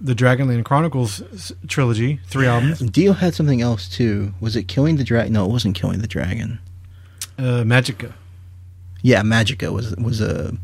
the 0.00 0.14
Dragonland 0.14 0.64
Chronicles 0.64 1.22
trilogy, 1.68 2.20
three 2.26 2.46
albums. 2.46 2.80
Dio 2.80 3.12
had 3.12 3.34
something 3.34 3.62
else 3.62 3.88
too. 3.88 4.34
Was 4.40 4.56
it 4.56 4.64
Killing 4.64 4.96
the 4.96 5.04
Dragon? 5.04 5.32
No, 5.32 5.44
it 5.46 5.50
wasn't 5.52 5.74
Killing 5.76 6.00
the 6.00 6.06
Dragon. 6.08 6.58
Uh, 7.38 7.62
Magica. 7.62 8.12
Yeah, 9.06 9.22
Magica 9.22 9.72
was 9.72 9.94
was 9.96 10.20
a 10.20 10.56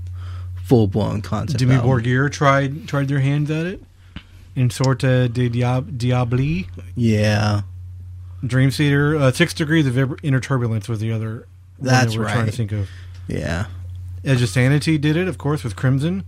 full 0.64 0.88
blown 0.88 1.22
concept. 1.22 1.62
Dimmu 1.62 1.76
album. 1.76 1.90
Borgir 1.90 2.30
tried 2.30 2.88
tried 2.88 3.06
their 3.08 3.20
hands 3.20 3.50
at 3.50 3.66
it. 3.66 3.82
In 4.56 4.68
Sorte 4.68 5.32
de 5.32 5.48
Diab- 5.48 5.96
Diabli, 5.96 6.66
Yeah, 6.96 7.62
Dream 8.46 8.70
Theater, 8.70 9.16
uh, 9.16 9.30
Six 9.32 9.54
Degrees 9.54 9.86
of 9.86 9.96
Inner- 10.22 10.40
Turbulence 10.40 10.88
was 10.88 10.98
the 10.98 11.12
other. 11.12 11.46
one 11.78 11.88
That's 11.88 12.12
that 12.14 12.18
we're 12.18 12.24
trying 12.30 12.46
to 12.46 12.52
think 12.52 12.72
of. 12.72 12.88
yeah. 13.28 13.66
Edge 14.24 14.42
of 14.42 14.48
Sanity 14.48 14.98
did 14.98 15.16
it, 15.16 15.26
of 15.28 15.38
course, 15.38 15.62
with 15.64 15.74
Crimson. 15.76 16.24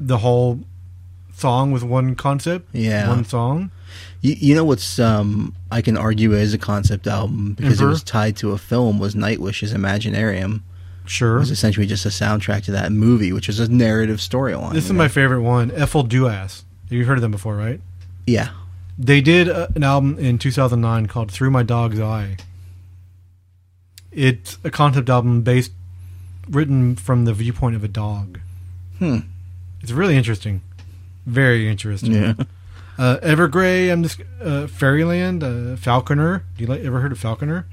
The 0.00 0.18
whole 0.18 0.60
song 1.34 1.72
with 1.72 1.82
one 1.82 2.14
concept, 2.14 2.68
Yeah. 2.72 3.08
one 3.08 3.24
song. 3.24 3.70
You, 4.22 4.34
you 4.38 4.54
know 4.54 4.64
what's 4.64 4.98
um 4.98 5.54
I 5.70 5.82
can 5.82 5.96
argue 5.96 6.32
is 6.32 6.54
a 6.54 6.58
concept 6.58 7.06
album 7.06 7.52
because 7.54 7.72
Emperor? 7.80 7.86
it 7.88 7.90
was 7.90 8.02
tied 8.02 8.36
to 8.36 8.52
a 8.52 8.58
film 8.58 8.98
was 8.98 9.14
Nightwish's 9.14 9.74
Imaginarium. 9.74 10.62
It 11.06 11.10
Sure. 11.10 11.38
was 11.38 11.50
essentially 11.50 11.86
just 11.86 12.04
a 12.06 12.08
soundtrack 12.10 12.64
to 12.64 12.72
that 12.72 12.92
movie, 12.92 13.32
which 13.32 13.48
is 13.48 13.58
a 13.60 13.68
narrative 13.68 14.18
storyline. 14.18 14.72
This 14.72 14.84
is 14.84 14.90
you 14.90 14.96
my 14.96 15.08
favorite 15.08 15.42
one, 15.42 15.70
Ethel 15.72 16.02
Duas. 16.02 16.64
You've 16.88 17.06
heard 17.06 17.18
of 17.18 17.22
them 17.22 17.30
before, 17.32 17.56
right? 17.56 17.80
yeah. 18.26 18.50
They 18.98 19.20
did 19.20 19.48
uh, 19.50 19.68
an 19.74 19.82
album 19.82 20.18
in 20.18 20.38
2009 20.38 21.04
called 21.06 21.30
Through 21.30 21.50
My 21.50 21.62
Dog's 21.62 22.00
Eye. 22.00 22.38
It's 24.10 24.56
a 24.64 24.70
concept 24.70 25.10
album 25.10 25.42
based, 25.42 25.72
written 26.48 26.96
from 26.96 27.26
the 27.26 27.34
viewpoint 27.34 27.76
of 27.76 27.84
a 27.84 27.88
dog. 27.88 28.40
Hmm. 28.98 29.18
It's 29.82 29.92
really 29.92 30.16
interesting. 30.16 30.62
Very 31.26 31.68
interesting. 31.68 32.12
Yeah. 32.14 32.34
Uh, 32.98 33.18
Evergrey, 33.22 33.92
I'm 33.92 34.02
just, 34.02 34.22
uh, 34.42 34.66
Fairyland, 34.66 35.44
uh, 35.44 35.76
Falconer. 35.76 36.44
Do 36.56 36.64
you 36.64 36.66
like, 36.66 36.80
ever 36.80 37.00
heard 37.00 37.12
of 37.12 37.18
Falconer? 37.18 37.66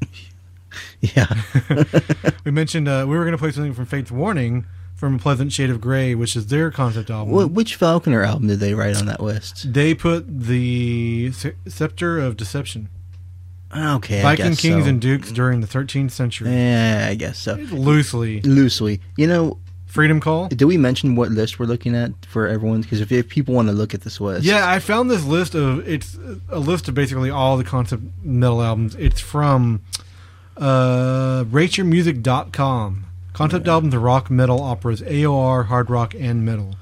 Yeah. 1.00 1.26
We 2.44 2.50
mentioned 2.50 2.88
uh, 2.88 3.06
we 3.08 3.16
were 3.16 3.24
going 3.24 3.32
to 3.32 3.38
play 3.38 3.50
something 3.52 3.72
from 3.74 3.86
Fates 3.86 4.10
Warning 4.10 4.66
from 4.94 5.16
A 5.16 5.18
Pleasant 5.18 5.50
Shade 5.52 5.70
of 5.70 5.80
Grey, 5.80 6.14
which 6.14 6.36
is 6.36 6.46
their 6.48 6.70
concept 6.70 7.10
album. 7.10 7.34
Wh- 7.34 7.52
which 7.54 7.74
Falconer 7.76 8.22
album 8.22 8.48
did 8.48 8.60
they 8.60 8.74
write 8.74 8.96
on 8.96 9.06
that 9.06 9.20
list? 9.22 9.72
They 9.72 9.94
put 9.94 10.24
the 10.28 11.32
Se- 11.32 11.54
Scepter 11.66 12.18
of 12.18 12.36
Deception. 12.36 12.88
Okay, 13.76 14.20
I 14.20 14.22
Viking 14.22 14.54
kings 14.54 14.84
so. 14.84 14.88
and 14.90 15.00
dukes 15.00 15.32
during 15.32 15.60
the 15.60 15.66
13th 15.66 16.10
century. 16.12 16.50
Yeah, 16.50 17.08
I 17.10 17.14
guess 17.16 17.38
so. 17.38 17.54
Loosely. 17.54 18.40
Loosely, 18.42 19.00
you 19.16 19.26
know. 19.26 19.58
Freedom 19.86 20.18
Call? 20.20 20.48
Did 20.48 20.62
we 20.62 20.76
mention 20.76 21.14
what 21.14 21.30
list 21.30 21.60
we're 21.60 21.66
looking 21.66 21.94
at 21.94 22.10
for 22.26 22.48
everyone? 22.48 22.80
Because 22.82 23.00
if, 23.00 23.12
if 23.12 23.28
people 23.28 23.54
want 23.54 23.68
to 23.68 23.72
look 23.72 23.94
at 23.94 24.00
this 24.00 24.20
list, 24.20 24.44
Yeah, 24.44 24.68
I 24.68 24.80
found 24.80 25.08
this 25.08 25.24
list 25.24 25.54
of 25.54 25.88
it's 25.88 26.18
a 26.48 26.58
list 26.58 26.88
of 26.88 26.94
basically 26.96 27.30
all 27.30 27.56
the 27.56 27.62
concept 27.62 28.02
metal 28.24 28.60
albums. 28.60 28.96
It's 28.96 29.20
from 29.20 29.82
uh 30.56 31.44
rateyourmusic.com. 31.44 33.04
Concept 33.32 33.66
albums 33.66 33.94
of 33.94 34.02
rock, 34.02 34.30
metal, 34.30 34.62
operas, 34.62 35.02
AOR, 35.02 35.66
hard 35.66 35.90
rock, 35.90 36.14
and 36.14 36.44
metal. 36.44 36.76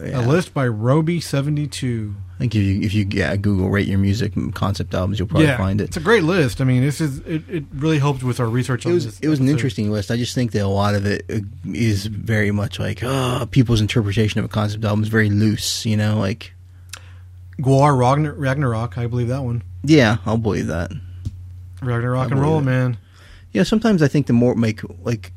Yeah. 0.00 0.20
A 0.20 0.22
list 0.26 0.54
by 0.54 0.66
Roby 0.66 1.20
seventy 1.20 1.66
two. 1.66 2.14
I 2.36 2.38
think 2.38 2.54
if 2.54 2.62
you 2.62 2.80
if 2.82 2.94
you 2.94 3.06
yeah, 3.10 3.34
Google 3.36 3.68
rate 3.68 3.88
your 3.88 3.98
music 3.98 4.32
concept 4.54 4.94
albums, 4.94 5.18
you'll 5.18 5.28
probably 5.28 5.48
yeah, 5.48 5.56
find 5.56 5.80
it. 5.80 5.84
It's 5.84 5.96
a 5.96 6.00
great 6.00 6.22
list. 6.22 6.60
I 6.60 6.64
mean, 6.64 6.82
this 6.82 7.00
is 7.00 7.18
it, 7.20 7.42
it 7.48 7.64
really 7.74 7.98
helped 7.98 8.22
with 8.22 8.38
our 8.38 8.46
research 8.46 8.86
on 8.86 8.92
It 8.92 8.94
was 8.94 9.04
this. 9.06 9.20
it 9.20 9.28
was 9.28 9.40
an 9.40 9.48
interesting 9.48 9.90
list. 9.90 10.10
I 10.10 10.16
just 10.16 10.34
think 10.34 10.52
that 10.52 10.62
a 10.62 10.68
lot 10.68 10.94
of 10.94 11.04
it 11.04 11.24
uh, 11.28 11.40
very 12.10 12.52
much 12.52 12.78
like 12.78 13.02
uh, 13.02 13.44
people's 13.46 13.80
interpretation 13.80 14.38
of 14.38 14.44
a 14.44 14.48
concept 14.48 14.84
album 14.84 15.02
is 15.02 15.08
very 15.08 15.30
loose. 15.30 15.84
You 15.84 15.96
know, 15.96 16.18
like 16.18 16.52
GWAR 17.60 17.98
Ragnar- 17.98 18.34
Ragnarok. 18.34 18.96
I 18.96 19.08
believe 19.08 19.28
that 19.28 19.42
one. 19.42 19.62
yeah, 19.82 20.18
I'll 20.24 20.38
believe 20.38 20.68
that. 20.68 20.92
Ragnarok 21.82 22.30
and 22.30 22.40
roll, 22.40 22.58
it. 22.60 22.62
man. 22.62 22.98
Yeah, 23.52 23.62
sometimes 23.62 24.02
I 24.02 24.08
think 24.08 24.26
the 24.26 24.32
more 24.32 24.54
like 24.54 24.82
like 25.02 25.32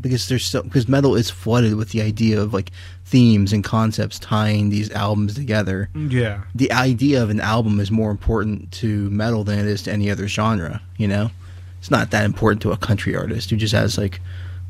because 0.00 0.28
there's 0.28 0.44
so 0.44 0.62
because 0.62 0.88
metal 0.88 1.14
is 1.14 1.30
flooded 1.30 1.74
with 1.74 1.90
the 1.90 2.02
idea 2.02 2.40
of 2.40 2.54
like 2.54 2.70
themes 3.04 3.52
and 3.52 3.64
concepts 3.64 4.18
tying 4.18 4.70
these 4.70 4.90
albums 4.92 5.34
together. 5.34 5.88
Yeah. 5.94 6.42
The 6.54 6.70
idea 6.72 7.22
of 7.22 7.30
an 7.30 7.40
album 7.40 7.80
is 7.80 7.90
more 7.90 8.10
important 8.10 8.70
to 8.72 9.10
metal 9.10 9.44
than 9.44 9.58
it 9.58 9.66
is 9.66 9.82
to 9.82 9.92
any 9.92 10.10
other 10.10 10.28
genre. 10.28 10.80
You 10.96 11.08
know, 11.08 11.30
it's 11.78 11.90
not 11.90 12.10
that 12.10 12.24
important 12.24 12.62
to 12.62 12.72
a 12.72 12.76
country 12.76 13.16
artist 13.16 13.50
who 13.50 13.56
just 13.56 13.74
has 13.74 13.98
like 13.98 14.20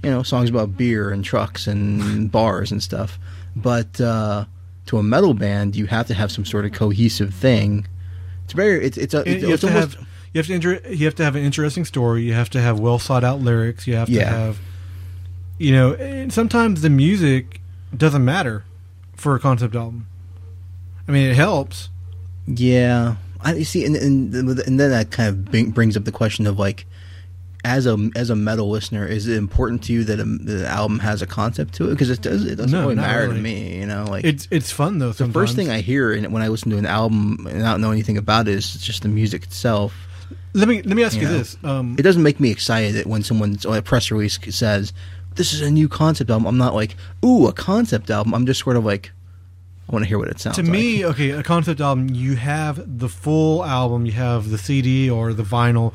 you 0.02 0.10
know 0.10 0.22
songs 0.22 0.48
about 0.48 0.76
beer 0.76 1.10
and 1.10 1.24
trucks 1.24 1.66
and 1.66 2.30
bars 2.32 2.72
and 2.72 2.82
stuff. 2.82 3.18
But 3.54 4.00
uh, 4.00 4.46
to 4.86 4.98
a 4.98 5.02
metal 5.02 5.34
band, 5.34 5.76
you 5.76 5.86
have 5.86 6.06
to 6.06 6.14
have 6.14 6.32
some 6.32 6.44
sort 6.44 6.64
of 6.64 6.72
cohesive 6.72 7.34
thing. 7.34 7.86
It's 8.44 8.54
very 8.54 8.84
it's 8.84 8.96
it's 8.96 9.14
a 9.14 9.20
it's, 9.20 9.44
it's 9.44 9.64
almost 9.64 9.94
have 9.94 10.06
you 10.32 10.38
have 10.38 10.46
to 10.46 10.52
inter- 10.54 10.80
you 10.88 11.04
have 11.06 11.14
to 11.16 11.24
have 11.24 11.36
an 11.36 11.42
interesting 11.44 11.84
story. 11.84 12.22
You 12.22 12.34
have 12.34 12.50
to 12.50 12.60
have 12.60 12.78
well 12.78 12.98
thought 12.98 13.24
out 13.24 13.40
lyrics. 13.40 13.86
You 13.86 13.96
have 13.96 14.08
to 14.08 14.24
have, 14.24 14.58
you 15.58 15.72
know, 15.72 15.94
and 15.94 16.32
sometimes 16.32 16.82
the 16.82 16.90
music 16.90 17.60
doesn't 17.96 18.24
matter 18.24 18.64
for 19.16 19.34
a 19.34 19.40
concept 19.40 19.74
album. 19.74 20.06
I 21.08 21.12
mean, 21.12 21.28
it 21.28 21.34
helps. 21.36 21.88
Yeah, 22.46 23.16
I 23.40 23.54
you 23.54 23.64
see, 23.64 23.84
and 23.84 23.96
and, 23.96 24.34
and 24.34 24.78
then 24.80 24.90
that 24.90 25.10
kind 25.10 25.28
of 25.28 25.44
bring, 25.46 25.70
brings 25.70 25.96
up 25.96 26.04
the 26.04 26.12
question 26.12 26.46
of 26.46 26.58
like, 26.58 26.86
as 27.64 27.86
a 27.86 28.10
as 28.16 28.30
a 28.30 28.36
metal 28.36 28.70
listener, 28.70 29.06
is 29.06 29.26
it 29.28 29.36
important 29.36 29.82
to 29.84 29.92
you 29.92 30.04
that, 30.04 30.18
a, 30.20 30.22
an 30.22 30.64
album 30.64 31.00
has 31.00 31.22
a 31.22 31.26
concept 31.26 31.74
to 31.74 31.86
it? 31.88 31.90
Because 31.90 32.10
it 32.10 32.22
does. 32.22 32.44
It 32.44 32.56
doesn't 32.56 32.70
No, 32.72 32.82
really 32.82 32.94
matter 32.94 33.26
to 33.28 33.34
me. 33.34 33.76
You 33.78 33.86
know, 33.86 34.04
like 34.08 34.24
It's 34.24 34.46
it's 34.50 34.70
fun 34.70 34.98
though. 34.98 35.12
the 35.12 35.28
first 35.28 35.56
thing 35.56 35.68
I 35.70 35.80
hear 35.80 36.16
when 36.28 36.42
I 36.42 36.48
listen 36.48 36.70
to 36.70 36.78
an 36.78 36.86
album 36.86 37.46
and 37.48 37.64
I 37.66 37.72
don't 37.72 37.80
know 37.80 37.90
anything 37.92 38.16
about 38.16 38.48
it 38.48 38.54
is 38.54 38.74
just 38.76 39.02
the 39.02 39.08
music 39.08 39.42
itself. 39.44 39.92
Let 40.54 40.68
me 40.68 40.82
let 40.82 40.96
me 40.96 41.04
ask 41.04 41.16
you, 41.16 41.22
you 41.22 41.28
know. 41.28 41.38
this. 41.38 41.56
Um, 41.62 41.96
It 41.98 42.02
doesn't 42.02 42.22
make 42.22 42.40
me 42.40 42.50
excited 42.50 43.06
when 43.06 43.22
someone's 43.22 43.64
or 43.64 43.76
a 43.76 43.82
press 43.82 44.10
release 44.10 44.38
says 44.50 44.92
this 45.36 45.52
is 45.52 45.60
a 45.60 45.70
new 45.70 45.88
concept 45.88 46.30
album. 46.30 46.46
I'm 46.46 46.58
not 46.58 46.74
like, 46.74 46.96
ooh, 47.24 47.46
a 47.46 47.52
concept 47.52 48.10
album. 48.10 48.34
I'm 48.34 48.46
just 48.46 48.60
sort 48.60 48.76
of 48.76 48.84
like, 48.84 49.12
I 49.88 49.92
want 49.92 50.04
to 50.04 50.08
hear 50.08 50.18
what 50.18 50.28
it 50.28 50.40
sounds 50.40 50.58
like. 50.58 50.66
to 50.66 50.70
like. 50.70 50.80
me, 50.80 51.04
okay, 51.06 51.30
a 51.30 51.42
concept 51.42 51.80
album, 51.80 52.10
you 52.10 52.36
have 52.36 52.98
the 52.98 53.08
full 53.08 53.64
album, 53.64 54.06
you 54.06 54.12
have 54.12 54.50
the 54.50 54.58
CD 54.58 55.08
or 55.08 55.32
the 55.32 55.42
vinyl, 55.42 55.94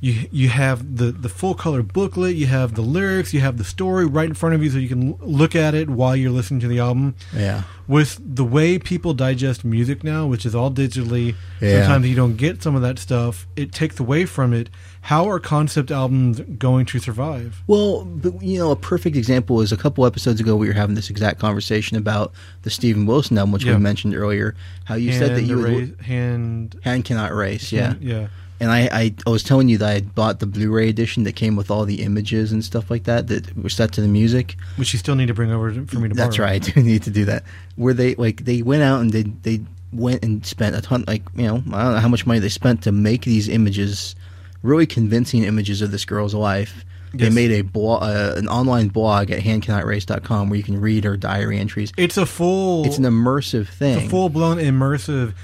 you 0.00 0.28
you 0.30 0.48
have 0.50 0.96
the 0.96 1.10
the 1.10 1.28
full 1.28 1.54
color 1.54 1.82
booklet, 1.82 2.36
you 2.36 2.46
have 2.46 2.74
the 2.74 2.82
lyrics, 2.82 3.32
you 3.32 3.40
have 3.40 3.56
the 3.56 3.64
story 3.64 4.04
right 4.04 4.28
in 4.28 4.34
front 4.34 4.54
of 4.54 4.62
you, 4.62 4.70
so 4.70 4.78
you 4.78 4.88
can 4.88 5.14
look 5.22 5.54
at 5.56 5.74
it 5.74 5.88
while 5.88 6.14
you're 6.14 6.30
listening 6.30 6.60
to 6.60 6.68
the 6.68 6.78
album. 6.78 7.14
Yeah. 7.34 7.62
With 7.88 8.18
the 8.20 8.44
way 8.44 8.78
people 8.80 9.14
digest 9.14 9.64
music 9.64 10.02
now, 10.02 10.26
which 10.26 10.44
is 10.44 10.54
all 10.54 10.70
digitally, 10.72 11.34
Yeah. 11.60 11.82
sometimes 11.84 12.08
you 12.08 12.16
don't 12.16 12.36
get 12.36 12.62
some 12.62 12.74
of 12.74 12.82
that 12.82 12.98
stuff. 12.98 13.46
It 13.56 13.72
takes 13.72 13.98
away 14.00 14.26
from 14.26 14.52
it. 14.52 14.68
How 15.02 15.28
are 15.30 15.38
concept 15.38 15.92
albums 15.92 16.40
going 16.58 16.84
to 16.86 16.98
survive? 16.98 17.62
Well, 17.68 18.04
but 18.04 18.42
you 18.42 18.58
know, 18.58 18.72
a 18.72 18.76
perfect 18.76 19.16
example 19.16 19.60
is 19.60 19.70
a 19.72 19.76
couple 19.76 20.04
episodes 20.04 20.40
ago 20.40 20.56
we 20.56 20.66
were 20.66 20.72
having 20.74 20.96
this 20.96 21.10
exact 21.10 21.38
conversation 21.38 21.96
about 21.96 22.32
the 22.62 22.70
Steven 22.70 23.06
Wilson 23.06 23.38
album, 23.38 23.52
which 23.52 23.64
Yeah. 23.64 23.74
we 23.74 23.78
mentioned 23.80 24.14
earlier. 24.16 24.56
How 24.84 24.96
you 24.96 25.12
said 25.12 25.30
that 25.36 25.44
Hand 25.44 25.48
you 25.48 25.58
would, 25.58 26.00
hand 26.02 26.76
Hand 26.82 27.04
Cannot 27.04 27.30
Erase, 27.30 27.70
yeah, 27.72 27.94
yeah. 28.00 28.26
And 28.58 28.70
I, 28.70 28.88
I, 28.90 29.14
I 29.26 29.30
was 29.30 29.42
telling 29.42 29.68
you 29.68 29.76
that 29.78 29.88
I 29.88 29.92
had 29.92 30.14
bought 30.14 30.40
the 30.40 30.46
Blu-ray 30.46 30.88
edition 30.88 31.24
that 31.24 31.36
came 31.36 31.56
with 31.56 31.70
all 31.70 31.84
the 31.84 32.02
images 32.02 32.52
and 32.52 32.64
stuff 32.64 32.90
like 32.90 33.04
that 33.04 33.28
that 33.28 33.56
were 33.56 33.68
set 33.68 33.92
to 33.92 34.00
the 34.00 34.08
music. 34.08 34.56
Which 34.76 34.92
you 34.92 34.98
still 34.98 35.14
need 35.14 35.26
to 35.26 35.34
bring 35.34 35.52
over 35.52 35.72
for 35.86 35.98
me 35.98 36.08
to 36.08 36.14
That's 36.14 36.38
borrow. 36.38 36.48
right. 36.48 36.68
I 36.68 36.72
do 36.72 36.82
need 36.82 37.02
to 37.02 37.10
do 37.10 37.26
that. 37.26 37.44
Where 37.76 37.92
they 37.94 38.14
like 38.14 38.44
they 38.44 38.62
went 38.62 38.82
out 38.82 39.00
and 39.00 39.12
they 39.12 39.22
they 39.22 39.60
went 39.92 40.24
and 40.24 40.44
spent 40.44 40.74
a 40.74 40.80
ton 40.80 41.04
like 41.06 41.22
you 41.34 41.46
know 41.46 41.56
I 41.72 41.82
don't 41.84 41.94
know 41.94 42.00
how 42.00 42.08
much 42.08 42.26
money 42.26 42.40
they 42.40 42.48
spent 42.48 42.82
to 42.84 42.92
make 42.92 43.22
these 43.24 43.48
images, 43.48 44.14
really 44.62 44.86
convincing 44.86 45.44
images 45.44 45.82
of 45.82 45.90
this 45.90 46.04
girl's 46.04 46.34
life. 46.34 46.84
They 47.14 47.30
made 47.30 47.50
a 47.50 47.62
blog, 47.62 48.02
uh, 48.02 48.34
an 48.36 48.46
online 48.46 48.88
blog 48.88 49.30
at 49.30 49.40
handcannoterase.com 49.40 50.50
where 50.50 50.56
you 50.58 50.62
can 50.62 50.78
read 50.78 51.04
her 51.04 51.16
diary 51.16 51.58
entries. 51.58 51.90
It's 51.96 52.18
a 52.18 52.26
full. 52.26 52.84
It's 52.84 52.98
an 52.98 53.04
immersive 53.04 53.68
thing. 53.68 53.96
It's 53.98 54.06
a 54.06 54.10
full 54.10 54.28
blown 54.28 54.58
immersive 54.58 55.34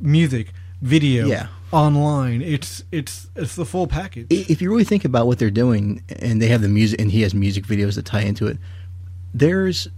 music 0.00 0.52
video. 0.80 1.26
Yeah. 1.26 1.48
Online. 1.72 2.42
It's 2.42 2.84
it's 2.90 3.28
it's 3.36 3.54
the 3.54 3.64
full 3.64 3.86
package. 3.86 4.26
If 4.30 4.60
you 4.60 4.70
really 4.70 4.84
think 4.84 5.04
about 5.04 5.26
what 5.26 5.38
they're 5.38 5.50
doing, 5.50 6.02
and 6.20 6.40
they 6.42 6.48
have 6.48 6.62
the 6.62 6.68
music, 6.68 7.00
and 7.00 7.10
he 7.10 7.22
has 7.22 7.34
music 7.34 7.64
videos 7.64 7.94
that 7.94 8.04
tie 8.04 8.22
into 8.22 8.46
it, 8.46 8.58
there's 9.32 9.88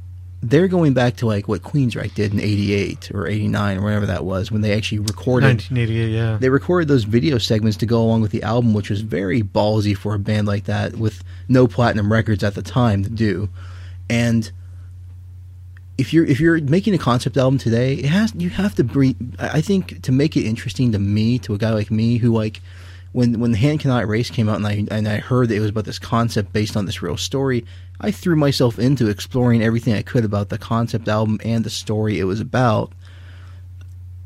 they're 0.42 0.68
going 0.68 0.92
back 0.92 1.16
to 1.16 1.26
like 1.26 1.46
what 1.46 1.62
Queensryche 1.62 2.14
did 2.14 2.32
in 2.32 2.40
'88 2.40 3.12
or 3.14 3.26
'89 3.26 3.78
or 3.78 3.82
whatever 3.82 4.06
that 4.06 4.24
was 4.24 4.50
when 4.50 4.60
they 4.60 4.74
actually 4.76 4.98
recorded 4.98 5.46
1988. 5.46 6.10
Yeah. 6.12 6.36
they 6.38 6.48
recorded 6.48 6.88
those 6.88 7.04
video 7.04 7.38
segments 7.38 7.76
to 7.78 7.86
go 7.86 8.02
along 8.02 8.22
with 8.22 8.32
the 8.32 8.42
album, 8.42 8.74
which 8.74 8.90
was 8.90 9.00
very 9.02 9.42
ballsy 9.42 9.96
for 9.96 10.14
a 10.14 10.18
band 10.18 10.46
like 10.46 10.64
that 10.64 10.96
with 10.96 11.22
no 11.48 11.68
platinum 11.68 12.12
records 12.12 12.42
at 12.42 12.54
the 12.54 12.62
time 12.62 13.02
to 13.04 13.10
do. 13.10 13.48
And 14.10 14.50
if 15.98 16.12
you're 16.12 16.24
if 16.24 16.40
you're 16.40 16.60
making 16.60 16.94
a 16.94 16.98
concept 16.98 17.36
album 17.36 17.58
today, 17.58 17.94
it 17.94 18.06
has 18.06 18.32
you 18.36 18.50
have 18.50 18.74
to 18.76 18.84
bring. 18.84 19.34
I 19.38 19.60
think 19.60 20.02
to 20.02 20.12
make 20.12 20.36
it 20.36 20.44
interesting 20.46 20.92
to 20.92 20.98
me, 20.98 21.38
to 21.40 21.54
a 21.54 21.58
guy 21.58 21.70
like 21.70 21.90
me 21.90 22.16
who 22.18 22.32
like 22.32 22.60
when 23.12 23.38
when 23.40 23.52
the 23.52 23.58
Hand 23.58 23.80
Cannot 23.80 24.02
Erase 24.04 24.30
came 24.30 24.48
out 24.48 24.56
and 24.56 24.66
I 24.66 24.84
and 24.90 25.06
I 25.08 25.18
heard 25.18 25.48
that 25.50 25.56
it 25.56 25.60
was 25.60 25.70
about 25.70 25.84
this 25.84 25.98
concept 25.98 26.52
based 26.52 26.76
on 26.76 26.86
this 26.86 27.02
real 27.02 27.16
story, 27.16 27.64
I 28.00 28.10
threw 28.10 28.36
myself 28.36 28.78
into 28.78 29.08
exploring 29.08 29.62
everything 29.62 29.94
I 29.94 30.02
could 30.02 30.24
about 30.24 30.48
the 30.48 30.58
concept 30.58 31.08
album 31.08 31.38
and 31.44 31.62
the 31.64 31.70
story 31.70 32.18
it 32.18 32.24
was 32.24 32.40
about 32.40 32.92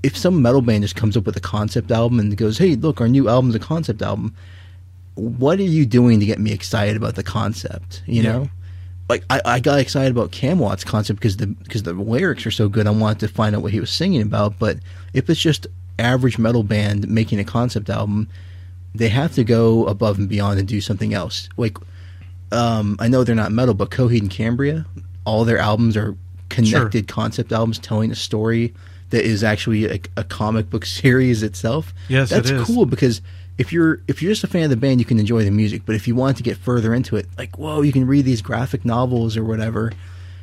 if 0.03 0.17
some 0.17 0.41
metal 0.41 0.63
band 0.63 0.85
just 0.85 0.95
comes 0.95 1.17
up 1.17 1.27
with 1.27 1.37
a 1.37 1.41
concept 1.41 1.91
album 1.91 2.21
and 2.21 2.37
goes, 2.37 2.59
"Hey, 2.59 2.77
look, 2.77 3.01
our 3.01 3.09
new 3.09 3.29
album's 3.29 3.57
a 3.57 3.59
concept 3.59 4.03
album," 4.03 4.35
what 5.17 5.59
are 5.59 5.65
you 5.65 5.85
doing 5.85 6.21
to 6.21 6.27
get 6.27 6.39
me 6.39 6.53
excited 6.53 6.97
about 6.97 7.17
the 7.17 7.25
concept? 7.25 8.03
You 8.07 8.23
Yeah. 8.23 8.33
know, 8.33 8.51
like 9.09 9.25
I, 9.31 9.41
I 9.45 9.61
got 9.61 9.79
excited 9.79 10.11
about 10.11 10.33
Kamelot's 10.33 10.85
concept 10.85 11.21
because 11.21 11.37
the 11.37 11.47
because 11.47 11.85
the 11.85 11.93
lyrics 11.93 12.47
are 12.47 12.51
so 12.51 12.69
good. 12.69 12.87
I 12.87 12.91
wanted 12.91 13.21
to 13.21 13.29
find 13.29 13.55
out 13.55 13.63
what 13.63 13.73
he 13.73 13.81
was 13.81 13.91
singing 13.91 14.23
about. 14.23 14.59
But 14.59 14.79
if 15.15 15.31
it's 15.31 15.41
just 15.41 15.67
average 15.99 16.39
metal 16.39 16.63
band 16.63 17.09
making 17.09 17.39
a 17.39 17.45
concept 17.45 17.89
album, 17.89 18.29
they 18.95 19.09
have 19.09 19.35
to 19.35 19.45
go 19.45 19.87
above 19.87 20.19
and 20.19 20.29
beyond 20.29 20.59
and 20.59 20.67
do 20.67 20.81
something 20.81 21.15
else. 21.15 21.49
Like, 21.57 21.79
um, 22.53 22.97
I 22.99 23.09
know 23.09 23.25
they're 23.25 23.35
not 23.35 23.53
metal, 23.53 23.75
but 23.75 23.91
Coheed 23.91 24.21
and 24.21 24.31
Cambria, 24.31 24.87
all 25.25 25.45
their 25.45 25.59
albums 25.59 25.97
are 25.97 26.17
connected 26.49 27.09
concept 27.09 27.53
albums 27.53 27.79
telling 27.79 28.11
a 28.11 28.15
story 28.15 28.75
that 29.11 29.25
is 29.25 29.45
actually 29.45 29.87
a, 29.87 30.01
a 30.17 30.25
comic 30.25 30.69
book 30.69 30.85
series 30.87 31.43
itself. 31.43 31.95
Yes, 32.09 32.31
that's 32.31 32.51
cool 32.67 32.87
because 32.87 33.21
if 33.59 33.73
you're 33.73 34.01
if 34.07 34.23
you're 34.23 34.33
just 34.33 34.45
a 34.45 34.49
fan 34.49 34.65
of 34.65 34.71
the 34.71 34.77
band, 34.77 35.01
you 35.01 35.07
can 35.07 35.19
enjoy 35.19 35.45
the 35.45 35.51
music. 35.51 35.83
But 35.87 35.95
if 35.95 36.07
you 36.07 36.15
want 36.15 36.37
to 36.37 36.43
get 36.43 36.57
further 36.57 36.95
into 36.95 37.17
it, 37.17 37.27
like 37.39 37.59
whoa, 37.59 37.83
you 37.83 37.93
can 37.93 38.07
read 38.07 38.25
these 38.25 38.43
graphic 38.43 38.85
novels 38.85 39.37
or 39.37 39.45
whatever. 39.45 39.93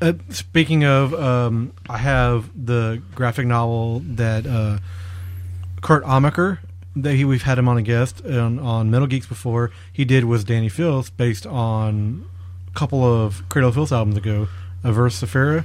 Uh, 0.01 0.13
speaking 0.29 0.83
of, 0.83 1.13
um, 1.13 1.71
I 1.89 1.97
have 1.97 2.49
the 2.65 3.01
graphic 3.15 3.45
novel 3.45 4.01
that 4.05 4.45
uh, 4.45 4.79
Kurt 5.81 6.03
Amacker, 6.03 6.59
that 6.95 7.13
he, 7.13 7.23
we've 7.23 7.43
had 7.43 7.57
him 7.57 7.69
on 7.69 7.77
a 7.77 7.81
guest 7.81 8.25
on, 8.25 8.59
on 8.59 8.91
Metal 8.91 9.07
Geeks 9.07 9.27
before. 9.27 9.71
He 9.93 10.03
did 10.03 10.25
with 10.25 10.45
Dani 10.45 10.69
Filth, 10.69 11.15
based 11.15 11.45
on 11.47 12.25
a 12.67 12.77
couple 12.77 13.03
of 13.03 13.47
Cradle 13.47 13.69
of 13.69 13.75
Filth 13.75 13.93
albums 13.93 14.17
ago, 14.17 14.49
Averse 14.83 15.21
Sephira. 15.21 15.63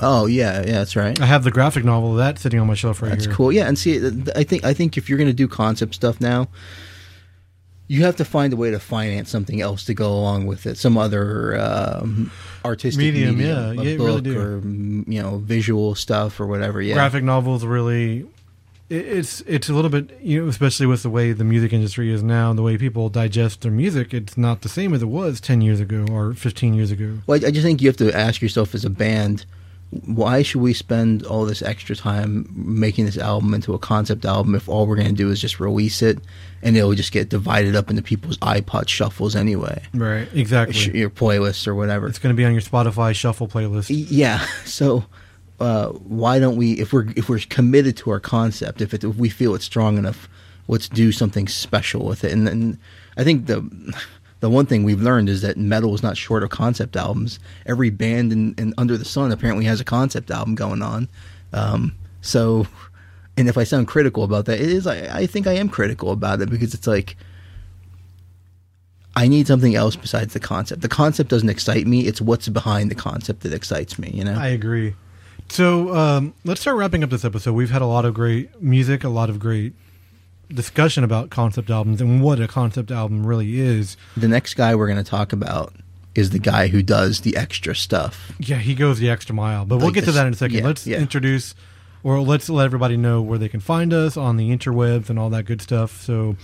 Oh 0.00 0.26
yeah, 0.26 0.60
yeah, 0.60 0.72
that's 0.72 0.94
right. 0.94 1.18
I 1.20 1.26
have 1.26 1.42
the 1.42 1.50
graphic 1.50 1.84
novel 1.84 2.12
of 2.12 2.18
that 2.18 2.38
sitting 2.38 2.60
on 2.60 2.66
my 2.66 2.74
shelf 2.74 3.02
right 3.02 3.08
That's 3.08 3.24
here. 3.24 3.30
That's 3.30 3.36
cool. 3.36 3.52
Yeah, 3.52 3.66
and 3.66 3.78
see, 3.78 4.06
I 4.36 4.44
think 4.44 4.64
I 4.64 4.72
think 4.72 4.96
if 4.96 5.08
you're 5.08 5.18
going 5.18 5.30
to 5.30 5.34
do 5.34 5.48
concept 5.48 5.94
stuff 5.94 6.20
now, 6.20 6.48
you 7.88 8.02
have 8.04 8.16
to 8.16 8.24
find 8.24 8.52
a 8.52 8.56
way 8.56 8.70
to 8.70 8.78
finance 8.78 9.30
something 9.30 9.60
else 9.60 9.84
to 9.86 9.94
go 9.94 10.12
along 10.12 10.46
with 10.46 10.66
it, 10.66 10.76
some 10.78 10.96
other 10.98 11.58
um, 11.58 12.30
artistic 12.64 12.98
Medium, 12.98 13.36
medium, 13.38 13.74
yeah, 13.74 13.82
a 13.82 13.84
yeah, 13.84 13.96
book 13.96 14.06
really 14.06 14.20
do. 14.20 14.38
or 14.38 14.60
mm, 14.60 15.08
you 15.12 15.20
know 15.22 15.38
visual 15.38 15.94
stuff 15.94 16.38
or 16.38 16.46
whatever. 16.46 16.80
Yeah, 16.80 16.94
graphic 16.94 17.24
novels 17.24 17.64
really 17.64 18.26
it's 18.90 19.42
it's 19.42 19.68
a 19.68 19.74
little 19.74 19.90
bit 19.90 20.18
you 20.22 20.42
know 20.42 20.48
especially 20.48 20.86
with 20.86 21.02
the 21.02 21.10
way 21.10 21.32
the 21.32 21.44
music 21.44 21.74
industry 21.74 22.10
is 22.10 22.22
now 22.22 22.48
and 22.48 22.58
the 22.58 22.62
way 22.62 22.78
people 22.78 23.10
digest 23.10 23.60
their 23.60 23.70
music 23.70 24.14
it's 24.14 24.38
not 24.38 24.62
the 24.62 24.68
same 24.68 24.94
as 24.94 25.02
it 25.02 25.06
was 25.08 25.42
10 25.42 25.60
years 25.60 25.78
ago 25.78 26.06
or 26.10 26.32
15 26.32 26.72
years 26.72 26.90
ago 26.90 27.18
Well, 27.26 27.38
I 27.42 27.48
I 27.48 27.50
just 27.50 27.64
think 27.64 27.82
you 27.82 27.88
have 27.88 27.98
to 27.98 28.10
ask 28.16 28.40
yourself 28.40 28.74
as 28.74 28.86
a 28.86 28.90
band, 28.90 29.44
why 29.90 30.42
should 30.42 30.60
we 30.60 30.74
spend 30.74 31.24
all 31.24 31.46
this 31.46 31.62
extra 31.62 31.96
time 31.96 32.46
making 32.54 33.06
this 33.06 33.16
album 33.16 33.54
into 33.54 33.72
a 33.72 33.78
concept 33.78 34.24
album 34.26 34.54
if 34.54 34.68
all 34.68 34.86
we're 34.86 34.96
going 34.96 35.08
to 35.08 35.14
do 35.14 35.30
is 35.30 35.40
just 35.40 35.58
release 35.60 36.02
it 36.02 36.18
and 36.62 36.76
it'll 36.76 36.92
just 36.92 37.10
get 37.12 37.30
divided 37.30 37.74
up 37.74 37.88
into 37.88 38.02
people's 38.02 38.36
iPod 38.38 38.86
shuffles 38.88 39.34
anyway, 39.34 39.80
right 39.94 40.28
exactly 40.34 40.98
your 40.98 41.08
playlists 41.08 41.66
or 41.66 41.74
whatever. 41.74 42.06
it's 42.06 42.18
going 42.18 42.34
to 42.34 42.36
be 42.36 42.44
on 42.44 42.52
your 42.52 42.60
spotify 42.60 43.14
shuffle 43.14 43.48
playlist 43.48 43.86
Yeah. 44.10 44.44
So 44.66 45.04
uh, 45.60 45.88
why 45.88 46.38
don't 46.38 46.56
we 46.56 46.72
if 46.74 46.92
we're 46.92 47.08
if 47.16 47.28
we're 47.28 47.40
committed 47.48 47.96
to 47.96 48.10
our 48.10 48.20
concept 48.20 48.80
if 48.80 48.92
it 48.94 49.02
if 49.04 49.16
we 49.16 49.28
feel 49.28 49.54
it's 49.54 49.64
strong 49.64 49.96
enough 49.98 50.28
let's 50.68 50.88
do 50.88 51.10
something 51.10 51.48
special 51.48 52.04
with 52.04 52.22
it 52.22 52.30
and 52.30 52.46
then 52.46 52.78
i 53.16 53.24
think 53.24 53.46
the 53.46 53.68
the 54.40 54.50
one 54.50 54.66
thing 54.66 54.84
we've 54.84 55.02
learned 55.02 55.28
is 55.28 55.42
that 55.42 55.56
metal 55.56 55.94
is 55.94 56.02
not 56.02 56.16
short 56.16 56.42
of 56.42 56.50
concept 56.50 56.96
albums 56.96 57.38
every 57.66 57.90
band 57.90 58.32
in, 58.32 58.54
in 58.58 58.74
under 58.78 58.96
the 58.96 59.04
sun 59.04 59.32
apparently 59.32 59.64
has 59.64 59.80
a 59.80 59.84
concept 59.84 60.30
album 60.30 60.54
going 60.54 60.82
on 60.82 61.08
um, 61.52 61.94
so 62.20 62.66
and 63.36 63.48
if 63.48 63.58
i 63.58 63.64
sound 63.64 63.86
critical 63.86 64.22
about 64.24 64.44
that 64.46 64.60
it 64.60 64.68
is 64.68 64.86
I, 64.86 65.20
I 65.20 65.26
think 65.26 65.46
i 65.46 65.52
am 65.52 65.68
critical 65.68 66.10
about 66.10 66.40
it 66.40 66.50
because 66.50 66.74
it's 66.74 66.86
like 66.86 67.16
I 69.16 69.26
need 69.26 69.48
something 69.48 69.74
else 69.74 69.96
besides 69.96 70.32
the 70.32 70.38
concept. 70.38 70.80
The 70.80 70.88
concept 70.88 71.28
doesn't 71.28 71.48
excite 71.48 71.88
me. 71.88 72.02
It's 72.02 72.20
what's 72.20 72.48
behind 72.48 72.88
the 72.88 72.94
concept 72.94 73.40
that 73.40 73.52
excites 73.52 73.98
me. 73.98 74.12
You 74.14 74.22
know. 74.22 74.38
I 74.38 74.46
agree. 74.46 74.94
So 75.48 75.92
um, 75.92 76.34
let's 76.44 76.60
start 76.60 76.76
wrapping 76.76 77.02
up 77.02 77.10
this 77.10 77.24
episode. 77.24 77.54
We've 77.54 77.70
had 77.70 77.82
a 77.82 77.86
lot 77.86 78.04
of 78.04 78.14
great 78.14 78.62
music, 78.62 79.02
a 79.02 79.08
lot 79.08 79.28
of 79.28 79.40
great 79.40 79.72
discussion 80.48 81.04
about 81.04 81.30
concept 81.30 81.70
albums 81.70 82.00
and 82.00 82.22
what 82.22 82.40
a 82.40 82.48
concept 82.48 82.90
album 82.90 83.26
really 83.26 83.60
is. 83.60 83.96
the 84.16 84.28
next 84.28 84.54
guy 84.54 84.74
we're 84.74 84.86
going 84.86 85.02
to 85.02 85.08
talk 85.08 85.32
about 85.32 85.74
is 86.14 86.30
the 86.30 86.38
guy 86.38 86.68
who 86.68 86.82
does 86.82 87.20
the 87.20 87.36
extra 87.36 87.74
stuff. 87.76 88.32
Yeah, 88.38 88.56
he 88.56 88.74
goes 88.74 88.98
the 88.98 89.08
extra 89.10 89.34
mile. 89.34 89.64
But 89.64 89.76
we'll 89.76 89.86
Like 89.86 89.94
get 89.94 90.04
to 90.04 90.12
that 90.12 90.26
in 90.26 90.32
a 90.32 90.36
second. 90.36 90.56
yeah, 90.58 90.64
let's 90.64 90.86
yeah. 90.86 90.98
introduce 90.98 91.54
or 92.02 92.20
let's 92.20 92.48
let 92.48 92.64
everybody 92.64 92.96
know 92.96 93.20
where 93.22 93.38
they 93.38 93.48
can 93.48 93.60
find 93.60 93.92
us 93.92 94.16
on 94.16 94.36
the 94.36 94.50
interwebs 94.50 95.10
and 95.10 95.18
all 95.18 95.30
that 95.30 95.44
good 95.44 95.60
stuff. 95.60 96.00
So, 96.02 96.36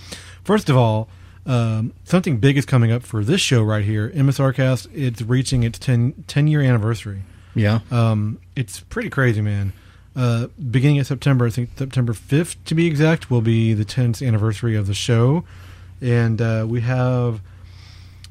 first 0.43 0.69
of 0.69 0.77
all, 0.77 1.09
um, 1.45 1.93
something 2.03 2.37
big 2.37 2.57
is 2.57 2.65
coming 2.65 2.91
up 2.91 3.03
for 3.03 3.23
this 3.23 3.41
show 3.41 3.61
right 3.63 3.83
here, 3.85 4.09
MSRcast. 4.11 4.87
It's 4.93 5.21
reaching 5.21 5.63
its 5.63 5.77
10, 5.79 6.25
10 6.27 6.47
year 6.47 6.61
anniversary. 6.61 7.23
Yeah. 7.53 7.79
Um, 7.91 8.39
it's 8.55 8.79
pretty 8.81 9.09
crazy, 9.09 9.41
man. 9.41 9.73
Uh, 10.15 10.47
beginning 10.71 10.99
of 10.99 11.07
September, 11.07 11.45
I 11.45 11.49
think 11.49 11.71
September 11.77 12.13
5th 12.13 12.55
to 12.65 12.75
be 12.75 12.87
exact, 12.87 13.29
will 13.29 13.41
be 13.41 13.73
the 13.73 13.83
10th 13.85 14.25
anniversary 14.25 14.75
of 14.75 14.87
the 14.87 14.93
show. 14.93 15.43
And 16.01 16.41
uh, 16.41 16.65
we 16.67 16.81
have 16.81 17.41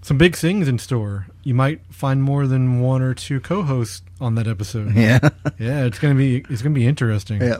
some 0.03 0.17
big 0.19 0.37
things 0.37 0.69
in 0.69 0.79
store. 0.79 1.27
You 1.43 1.55
might 1.55 1.81
find 1.91 2.23
more 2.23 2.47
than 2.47 2.81
one 2.81 3.03
or 3.03 3.15
two 3.15 3.41
co-hosts 3.41 4.03
on 4.21 4.35
that 4.37 4.47
episode. 4.47 4.93
Yeah. 4.97 5.19
yeah, 5.59 5.85
it's 5.85 5.99
gonna 5.99 6.15
be 6.15 6.45
it's 6.49 6.63
gonna 6.63 6.75
be 6.75 6.87
interesting. 6.87 7.41
Yeah. 7.43 7.59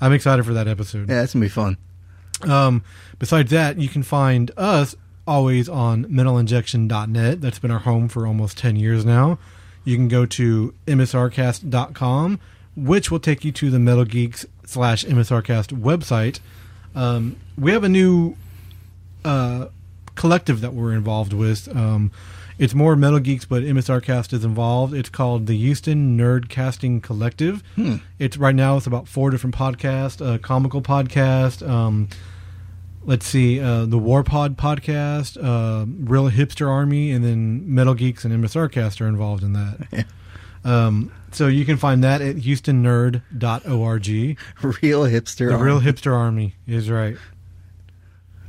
I'm 0.00 0.12
excited 0.12 0.44
for 0.46 0.54
that 0.54 0.68
episode. 0.68 1.08
Yeah, 1.10 1.22
it's 1.22 1.34
gonna 1.34 1.44
be 1.44 1.50
fun. 1.50 1.76
Um, 2.42 2.82
besides 3.18 3.50
that, 3.50 3.78
you 3.78 3.88
can 3.88 4.02
find 4.02 4.50
us 4.56 4.94
always 5.26 5.68
on 5.68 6.06
metalinjection.net. 6.06 7.40
That's 7.40 7.58
been 7.58 7.70
our 7.70 7.80
home 7.80 8.08
for 8.08 8.26
almost 8.26 8.56
10 8.58 8.76
years 8.76 9.04
now. 9.04 9.38
You 9.84 9.96
can 9.96 10.08
go 10.08 10.26
to 10.26 10.74
msrcast.com, 10.86 12.40
which 12.76 13.10
will 13.10 13.20
take 13.20 13.44
you 13.44 13.52
to 13.52 13.70
the 13.70 13.78
Metal 13.78 14.04
Geeks 14.04 14.46
slash 14.64 15.04
MSRcast 15.04 15.78
website. 15.78 16.40
Um, 16.94 17.36
we 17.58 17.72
have 17.72 17.84
a 17.84 17.88
new 17.88 18.36
uh, 19.24 19.66
collective 20.14 20.60
that 20.60 20.74
we're 20.74 20.92
involved 20.92 21.32
with. 21.32 21.74
Um, 21.74 22.10
it's 22.58 22.74
more 22.74 22.94
Metal 22.94 23.20
Geeks, 23.20 23.46
but 23.46 23.62
MSRcast 23.62 24.32
is 24.34 24.44
involved. 24.44 24.92
It's 24.92 25.08
called 25.08 25.46
the 25.46 25.56
Houston 25.56 26.18
Nerd 26.18 26.48
Casting 26.50 27.00
Collective. 27.00 27.62
It's 28.18 28.36
right 28.36 28.54
now. 28.54 28.76
It's 28.76 28.86
about 28.86 29.08
four 29.08 29.30
different 29.30 29.56
podcasts: 29.56 30.20
a 30.20 30.38
comical 30.38 30.82
podcast. 30.82 31.66
Um, 31.66 32.08
let's 33.04 33.26
see, 33.26 33.58
uh, 33.60 33.86
the 33.86 33.98
Warpod 33.98 34.56
podcast, 34.56 35.38
uh, 35.42 35.86
Real 36.00 36.30
Hipster 36.30 36.68
Army, 36.68 37.12
and 37.12 37.24
then 37.24 37.74
Metal 37.74 37.94
Geeks 37.94 38.26
and 38.26 38.44
MSRcast 38.44 39.00
are 39.00 39.08
involved 39.08 39.42
in 39.42 39.54
that. 39.54 40.06
Um, 40.62 41.10
so 41.32 41.46
you 41.46 41.64
can 41.64 41.76
find 41.76 42.04
that 42.04 42.20
at 42.20 42.36
HoustonNerd.org. 42.36 44.06
Real 44.82 45.04
hipster. 45.04 45.48
The 45.48 45.54
arm. 45.54 45.62
Real 45.62 45.80
Hipster 45.80 46.12
Army 46.12 46.54
is 46.66 46.90
right. 46.90 47.16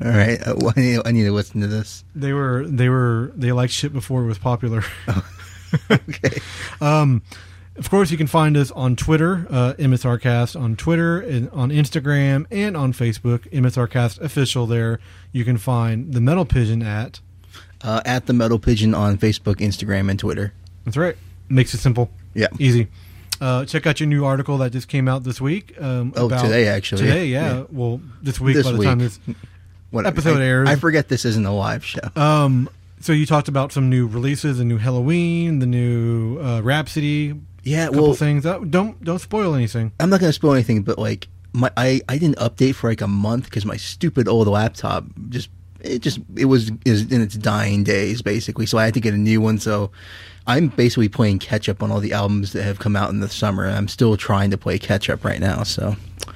All 0.03 0.09
right. 0.11 0.41
Uh, 0.45 0.71
I, 0.75 0.79
need, 0.79 1.01
I 1.05 1.11
need 1.11 1.23
to 1.25 1.31
listen 1.31 1.61
to 1.61 1.67
this. 1.67 2.03
They 2.15 2.33
were 2.33 2.65
they 2.67 2.89
were 2.89 3.31
they 3.35 3.51
liked 3.51 3.73
shit 3.73 3.93
before 3.93 4.23
it 4.23 4.27
was 4.27 4.39
popular. 4.39 4.83
Okay. 5.89 6.41
Um, 6.81 7.21
of 7.77 7.89
course, 7.89 8.11
you 8.11 8.17
can 8.17 8.27
find 8.27 8.57
us 8.57 8.71
on 8.71 8.95
Twitter, 8.95 9.47
uh, 9.49 9.73
MSRcast 9.75 10.59
on 10.59 10.75
Twitter, 10.75 11.21
and 11.21 11.49
on 11.51 11.69
Instagram, 11.69 12.45
and 12.51 12.75
on 12.75 12.91
Facebook, 12.91 13.49
MSRcast 13.51 14.19
official. 14.19 14.67
There, 14.67 14.99
you 15.31 15.45
can 15.45 15.57
find 15.57 16.13
the 16.13 16.19
Metal 16.19 16.43
Pigeon 16.43 16.81
at. 16.81 17.21
Uh, 17.81 18.01
at 18.03 18.25
the 18.25 18.33
Metal 18.33 18.59
Pigeon 18.59 18.93
on 18.93 19.17
Facebook, 19.17 19.55
Instagram, 19.57 20.09
and 20.09 20.19
Twitter. 20.19 20.53
That's 20.83 20.97
right. 20.97 21.15
Makes 21.47 21.73
it 21.73 21.77
simple. 21.77 22.09
Yeah. 22.33 22.47
Easy. 22.59 22.87
Uh, 23.39 23.65
check 23.65 23.87
out 23.87 23.99
your 23.99 24.07
new 24.07 24.23
article 24.23 24.57
that 24.59 24.71
just 24.71 24.87
came 24.87 25.07
out 25.07 25.23
this 25.23 25.41
week. 25.41 25.75
Um, 25.81 26.13
Oh, 26.15 26.27
about- 26.27 26.43
today, 26.43 26.67
actually. 26.67 27.01
Today, 27.03 27.25
yeah. 27.27 27.53
Yeah. 27.59 27.63
Well, 27.71 27.99
this 28.21 28.39
week 28.39 28.55
This 28.55 28.65
by 28.67 28.71
the 28.73 28.77
week. 28.77 28.87
time 28.87 28.99
this 28.99 29.19
What 29.89 30.05
episode 30.05 30.39
I, 30.41 30.45
airs. 30.45 30.69
I 30.69 30.75
forget 30.75 31.07
this 31.09 31.25
isn't 31.25 31.45
a 31.45 31.51
live 31.53 31.83
show. 31.83 31.99
Um, 32.15 32.69
so 32.99 33.13
you 33.13 33.25
talked 33.25 33.47
about 33.47 33.71
some 33.71 33.89
new 33.89 34.05
releases, 34.07 34.59
the 34.59 34.63
new 34.63 34.77
Helloween, 34.77 35.59
the 35.59 35.65
new 35.65 36.39
uh, 36.39 36.61
Rhapsody. 36.61 37.33
Yeah, 37.63 37.87
couple 37.87 38.03
well- 38.03 38.13
things. 38.13 38.45
Uh, 38.45 38.59
don't 38.59 39.03
don't 39.03 39.19
spoil 39.19 39.55
anything. 39.55 39.91
I'm 39.99 40.09
not 40.11 40.19
going 40.19 40.29
to 40.29 40.33
spoil 40.33 40.53
anything, 40.53 40.83
but 40.83 40.97
like 40.99 41.27
my 41.53 41.71
I, 41.75 42.01
I 42.07 42.17
didn't 42.19 42.37
update 42.37 42.75
for 42.75 42.89
like 42.89 43.01
a 43.01 43.07
month 43.07 43.45
because 43.45 43.65
my 43.65 43.77
stupid 43.77 44.27
old 44.27 44.47
laptop 44.47 45.03
just 45.29 45.49
it 45.79 45.99
just 46.03 46.19
it 46.35 46.45
was 46.45 46.71
is 46.85 47.11
in 47.11 47.21
its 47.21 47.35
dying 47.35 47.83
days 47.83 48.21
basically. 48.21 48.65
So 48.67 48.77
I 48.77 48.85
had 48.85 48.93
to 48.93 48.99
get 49.01 49.13
a 49.15 49.17
new 49.17 49.41
one. 49.41 49.57
So 49.57 49.91
I'm 50.47 50.67
basically 50.69 51.07
playing 51.09 51.39
catch 51.39 51.69
up 51.69 51.83
on 51.83 51.91
all 51.91 51.99
the 51.99 52.13
albums 52.13 52.53
that 52.53 52.63
have 52.63 52.79
come 52.79 52.95
out 52.95 53.09
in 53.09 53.19
the 53.19 53.29
summer, 53.29 53.65
and 53.65 53.75
I'm 53.75 53.87
still 53.87 54.17
trying 54.17 54.51
to 54.51 54.57
play 54.57 54.79
catch 54.79 55.09
up 55.09 55.23
right 55.23 55.39
now. 55.39 55.63
So 55.63 55.95
I 56.27 56.31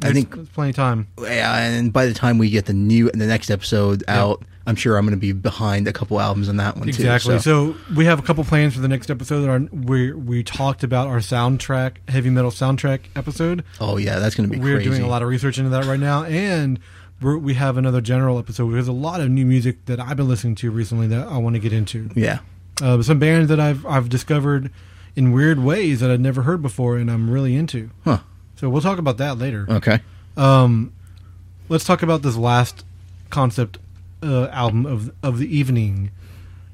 There's- 0.00 0.14
think 0.14 0.34
there's 0.34 0.48
plenty 0.48 0.70
of 0.70 0.76
time. 0.76 1.06
yeah, 1.20 1.56
and 1.58 1.92
by 1.92 2.06
the 2.06 2.14
time 2.14 2.38
we 2.38 2.50
get 2.50 2.66
the 2.66 2.72
new 2.72 3.08
and 3.10 3.20
the 3.20 3.26
next 3.26 3.50
episode 3.50 4.04
out, 4.08 4.42
I'm 4.66 4.76
sure 4.76 4.96
I'm 4.96 5.04
going 5.04 5.14
to 5.16 5.20
be 5.20 5.32
behind 5.32 5.86
a 5.88 5.92
couple 5.92 6.18
albums 6.20 6.48
on 6.48 6.56
that 6.56 6.76
one 6.78 6.88
Exactly. 6.88 7.34
too. 7.36 7.40
So. 7.40 7.76
we 7.94 8.06
have 8.06 8.18
a 8.18 8.22
couple 8.22 8.44
plans 8.44 8.72
for 8.74 8.80
the 8.80 8.88
next 8.88 9.10
episode. 9.10 9.46
Our, 9.48 9.58
we 9.72 10.12
we 10.12 10.42
talked 10.42 10.82
about 10.82 11.06
our 11.08 11.18
soundtrack, 11.18 11.96
heavy 12.08 12.30
metal 12.30 12.50
soundtrack 12.50 13.00
episode. 13.14 13.62
oh 13.80 13.98
yeah, 13.98 14.18
that's 14.20 14.34
going 14.34 14.48
to 14.48 14.56
be 14.56 14.62
We're 14.62 14.76
crazy. 14.76 14.90
doing 14.90 15.02
a 15.02 15.08
lot 15.08 15.22
of 15.22 15.28
research 15.28 15.58
into 15.58 15.70
that 15.70 15.84
right 15.84 16.00
now, 16.00 16.24
and 16.24 16.78
we're, 17.20 17.36
we 17.36 17.54
have 17.54 17.76
another 17.76 18.00
general 18.00 18.38
episode. 18.38 18.72
There's 18.72 18.88
a 18.88 18.92
lot 18.92 19.20
of 19.20 19.28
new 19.30 19.44
music 19.44 19.84
that 19.86 20.00
I've 20.00 20.16
been 20.16 20.28
listening 20.28 20.54
to 20.56 20.70
recently 20.70 21.08
that 21.08 21.26
I 21.28 21.36
want 21.38 21.56
to 21.56 21.60
get 21.60 21.72
into. 21.72 22.08
yeah. 22.14 22.38
Uh, 22.82 23.00
some 23.02 23.18
bands 23.18 23.48
that 23.48 23.60
I've 23.60 23.84
I've 23.86 24.08
discovered 24.08 24.70
in 25.16 25.32
weird 25.32 25.60
ways 25.60 26.00
that 26.00 26.10
I'd 26.10 26.20
never 26.20 26.42
heard 26.42 26.62
before, 26.62 26.96
and 26.96 27.10
I'm 27.10 27.30
really 27.30 27.54
into. 27.54 27.90
Huh. 28.04 28.18
So 28.56 28.68
we'll 28.68 28.82
talk 28.82 28.98
about 28.98 29.18
that 29.18 29.38
later. 29.38 29.66
Okay. 29.68 30.00
Um, 30.36 30.92
let's 31.68 31.84
talk 31.84 32.02
about 32.02 32.22
this 32.22 32.36
last 32.36 32.84
concept 33.30 33.78
uh, 34.22 34.46
album 34.48 34.86
of 34.86 35.12
of 35.22 35.38
the 35.38 35.56
evening. 35.56 36.10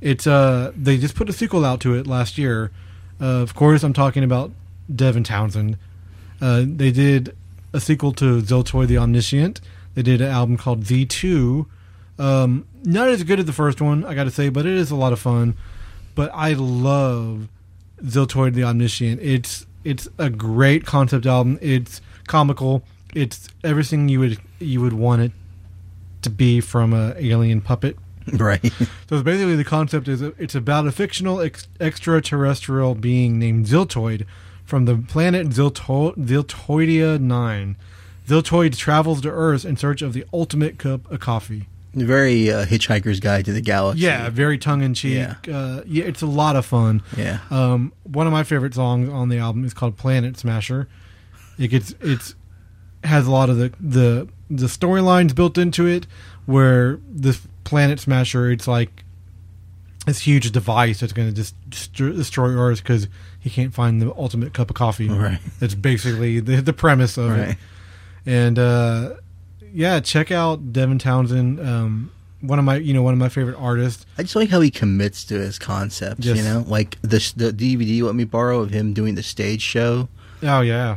It's 0.01 0.27
uh 0.27 0.73
they 0.75 0.97
just 0.97 1.15
put 1.15 1.29
a 1.29 1.33
sequel 1.33 1.65
out 1.65 1.81
to 1.81 1.95
it 1.95 2.07
last 2.07 2.39
year. 2.39 2.71
Uh, 3.21 3.43
of 3.43 3.55
course, 3.55 3.83
I'm 3.83 3.93
talking 3.93 4.25
about 4.25 4.51
Devin 4.95 5.25
Townsend. 5.25 5.77
Uh, 6.41 6.65
they 6.67 6.91
did 6.91 7.37
a 7.73 7.81
sequel 7.81 8.13
to 8.15 8.41
Ziltoid 8.41 8.87
the 8.87 8.97
Omniscient. 8.97 9.61
They 9.95 10.03
did 10.03 10.21
an 10.21 10.29
album 10.29 10.57
called 10.57 10.85
Z2. 10.85 11.67
Um, 12.19 12.67
not 12.83 13.09
as 13.09 13.23
good 13.25 13.39
as 13.39 13.45
the 13.45 13.53
first 13.53 13.81
one, 13.81 14.05
I 14.05 14.15
got 14.15 14.25
to 14.25 14.31
say, 14.31 14.49
but 14.49 14.65
it 14.65 14.73
is 14.73 14.91
a 14.91 14.97
lot 14.97 15.13
of 15.13 15.19
fun. 15.19 15.57
But 16.15 16.31
I 16.35 16.53
love 16.55 17.49
Ziltoid 18.03 18.55
the 18.55 18.65
Omniscient. 18.65 19.21
It's 19.21 19.67
it's 19.85 20.09
a 20.19 20.31
great 20.31 20.85
concept 20.87 21.27
album. 21.27 21.59
It's 21.61 22.01
comical. 22.27 22.83
It's 23.15 23.49
everything 23.65 24.09
you 24.09 24.21
would 24.21 24.39
you 24.59 24.81
would 24.81 24.93
want 24.93 25.23
it 25.23 25.33
to 26.23 26.31
be 26.31 26.61
from 26.61 26.93
a 26.93 27.15
alien 27.19 27.61
puppet. 27.61 27.97
Right. 28.35 28.63
So 29.09 29.21
basically 29.25 29.57
the 29.57 29.65
concept 29.65 30.07
is 30.07 30.21
it's 30.23 30.55
about 30.55 30.87
a 30.87 30.93
fictional 30.93 31.41
ex- 31.41 31.67
extraterrestrial 31.81 32.95
being 32.95 33.41
named 33.41 33.67
Ziltoid 33.67 34.25
from 34.65 34.85
the 34.85 34.97
planet 34.97 35.49
Zilto- 35.49 36.15
Ziltoidia 36.17 37.19
9. 37.21 37.77
Ziltoid 38.29 38.77
travels 38.77 39.21
to 39.23 39.31
Earth 39.31 39.65
in 39.65 39.77
search 39.77 40.01
of 40.01 40.13
the 40.13 40.25
ultimate 40.33 40.79
cup 40.79 41.11
of 41.11 41.19
coffee. 41.19 41.67
Very 41.93 42.51
uh, 42.53 42.65
Hitchhiker's 42.67 43.19
Guide 43.21 43.45
to 43.47 43.53
the 43.53 43.61
Galaxy. 43.61 44.03
Yeah, 44.05 44.31
very 44.31 44.59
tongue 44.59 44.83
in 44.83 44.95
cheek. 44.95 45.15
Yeah. 45.17 45.35
Uh, 45.53 45.83
yeah, 45.87 46.05
it's 46.05 46.23
a 46.23 46.27
lot 46.27 46.55
of 46.57 46.65
fun. 46.65 47.03
Yeah. 47.17 47.41
Um, 47.51 47.93
one 48.05 48.27
of 48.27 48.33
my 48.33 48.45
favorite 48.45 48.75
songs 48.75 49.09
on 49.09 49.29
the 49.29 49.39
album 49.39 49.65
is 49.65 49.75
called 49.75 49.97
Planet 49.97 50.37
Smasher. 50.39 50.89
It 51.59 51.69
gets 51.69 51.95
it's 52.01 52.35
has 53.05 53.27
a 53.27 53.31
lot 53.31 53.51
of 53.51 53.57
the 53.57 53.73
the 53.81 54.29
the 54.49 54.67
storylines 54.67 55.35
built 55.35 55.59
into 55.59 55.87
it 55.87 56.07
where 56.47 57.01
this 57.09 57.41
Planet 57.65 57.99
Smasher 58.01 58.51
it's 58.51 58.69
like 58.69 59.05
this 60.07 60.21
huge 60.21 60.51
device 60.53 61.01
that's 61.01 61.13
going 61.13 61.29
to 61.29 61.35
just 61.35 61.55
destroy, 61.71 62.49
Earth 62.51 62.83
because 62.83 63.09
he 63.39 63.51
can't 63.51 63.75
find 63.75 64.01
the 64.01 64.13
ultimate 64.15 64.55
cup 64.55 64.71
of 64.71 64.77
coffee. 64.77 65.09
Right. 65.09 65.39
That's 65.59 65.75
basically 65.75 66.41
the 66.41 66.63
the 66.63 66.73
premise 66.73 67.17
of 67.19 67.31
Right. 67.31 67.49
it. 67.51 67.57
And 68.27 68.59
uh, 68.59 69.15
yeah, 69.73 70.01
check 70.01 70.31
out 70.31 70.73
Devin 70.73 70.99
Townsend. 70.99 71.61
Um, 71.61 72.13
one 72.41 72.59
of 72.59 72.65
my 72.65 72.77
you 72.77 72.95
know 72.95 73.03
one 73.03 73.13
of 73.13 73.19
my 73.19 73.29
favorite 73.29 73.57
artists. 73.57 74.07
I 74.17 74.23
just 74.23 74.37
like 74.37 74.49
how 74.49 74.61
he 74.61 74.71
commits 74.71 75.25
to 75.25 75.35
his 75.35 75.59
concepts. 75.59 76.25
Yes. 76.25 76.39
You 76.39 76.45
know, 76.45 76.65
like 76.67 77.01
the 77.03 77.33
the 77.37 77.53
DVD 77.53 77.87
you 77.87 78.07
let 78.07 78.15
me 78.15 78.25
borrow 78.25 78.61
of 78.61 78.71
him 78.71 78.95
doing 78.95 79.15
the 79.15 79.23
stage 79.23 79.63
show 79.63 80.09
Oh 80.43 80.61
yeah, 80.61 80.97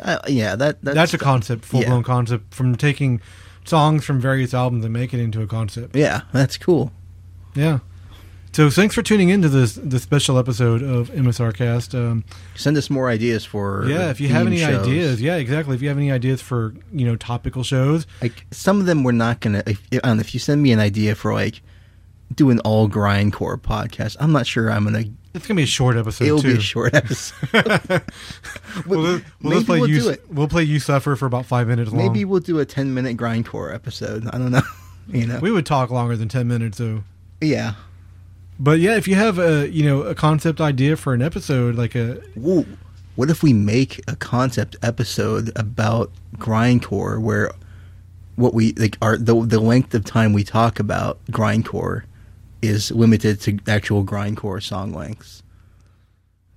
Uh, 0.00 0.18
yeah, 0.28 0.54
that 0.56 0.80
that's, 0.82 0.94
that's, 0.94 1.14
a 1.14 1.18
concept, 1.18 1.64
full 1.64 1.80
yeah. 1.80 1.88
blown 1.88 2.02
concept 2.02 2.54
from 2.54 2.76
taking 2.76 3.20
songs 3.64 4.04
from 4.04 4.20
various 4.20 4.54
albums 4.54 4.84
and 4.84 4.92
make 4.92 5.12
it 5.12 5.20
into 5.20 5.42
a 5.42 5.46
concept. 5.46 5.96
Yeah, 5.96 6.22
that's 6.32 6.56
cool. 6.56 6.92
Yeah. 7.54 7.80
So 8.52 8.68
thanks 8.68 8.94
for 8.94 9.00
tuning 9.02 9.30
into 9.30 9.48
this 9.48 9.76
this 9.82 10.02
special 10.02 10.36
episode 10.38 10.82
of 10.82 11.08
MSR 11.10 11.54
Cast. 11.54 11.94
Um, 11.94 12.22
Send 12.54 12.76
us 12.76 12.90
more 12.90 13.08
ideas 13.08 13.46
for 13.46 13.86
yeah, 13.88 14.10
if 14.10 14.20
you 14.20 14.28
have 14.28 14.46
any 14.46 14.58
shows. 14.58 14.86
ideas, 14.86 15.22
yeah, 15.22 15.36
exactly. 15.36 15.74
If 15.74 15.80
you 15.80 15.88
have 15.88 15.96
any 15.96 16.12
ideas 16.12 16.42
for 16.42 16.74
you 16.92 17.06
know 17.06 17.16
topical 17.16 17.62
shows, 17.62 18.06
like 18.20 18.44
some 18.50 18.78
of 18.78 18.84
them 18.84 19.04
we're 19.04 19.12
not 19.12 19.40
gonna. 19.40 19.62
If, 19.66 19.80
know, 20.04 20.18
if 20.18 20.34
you 20.34 20.40
send 20.40 20.62
me 20.62 20.70
an 20.72 20.80
idea 20.80 21.14
for 21.14 21.32
like 21.32 21.62
do 22.34 22.50
an 22.50 22.58
all 22.60 22.90
grindcore 22.90 23.56
podcast, 23.56 24.18
I'm 24.20 24.32
not 24.32 24.46
sure 24.46 24.70
I'm 24.70 24.84
gonna. 24.84 25.04
it's 25.32 25.46
gonna 25.46 25.56
be 25.56 25.62
a 25.62 25.66
short 25.66 25.96
episode 25.96 26.24
It'll 26.26 26.42
too. 26.42 26.52
be 26.52 26.58
a 26.58 26.60
short 26.60 26.92
episode. 26.94 28.02
We'll, 28.86 29.20
we'll 29.42 29.64
play 29.64 29.80
we'll 29.80 29.88
you. 29.88 30.00
do 30.00 30.08
it. 30.10 30.24
We'll 30.30 30.48
play 30.48 30.64
you 30.64 30.78
suffer 30.78 31.14
for 31.16 31.26
about 31.26 31.46
five 31.46 31.68
minutes 31.68 31.90
long. 31.92 31.98
Maybe 32.06 32.24
we'll 32.24 32.40
do 32.40 32.58
a 32.58 32.64
10 32.64 32.92
minute 32.94 33.16
grindcore 33.16 33.74
episode. 33.74 34.26
I 34.26 34.32
don't 34.38 34.50
know. 34.50 34.62
You 35.08 35.26
know. 35.26 35.40
we 35.40 35.50
would 35.50 35.66
talk 35.66 35.90
longer 35.90 36.16
than 36.16 36.28
ten 36.28 36.46
minutes 36.46 36.78
though. 36.78 37.02
yeah. 37.40 37.74
But 38.58 38.78
yeah, 38.78 38.96
if 38.96 39.08
you 39.08 39.14
have 39.14 39.38
a 39.38 39.68
you 39.68 39.84
know 39.84 40.02
a 40.02 40.14
concept 40.14 40.60
idea 40.60 40.96
for 40.96 41.14
an 41.14 41.22
episode, 41.22 41.74
like 41.74 41.94
a 41.94 42.20
Ooh, 42.38 42.66
what 43.16 43.30
if 43.30 43.42
we 43.42 43.52
make 43.52 44.00
a 44.08 44.16
concept 44.16 44.76
episode 44.82 45.50
about 45.56 46.10
grindcore 46.36 47.20
where 47.20 47.52
what 48.36 48.54
we 48.54 48.72
like 48.74 48.96
our 49.02 49.16
the 49.16 49.34
the 49.44 49.60
length 49.60 49.94
of 49.94 50.04
time 50.04 50.32
we 50.32 50.44
talk 50.44 50.78
about 50.80 51.18
grindcore 51.26 52.04
is 52.62 52.90
limited 52.92 53.40
to 53.40 53.58
actual 53.66 54.04
grindcore 54.04 54.62
song 54.62 54.92
lengths. 54.92 55.42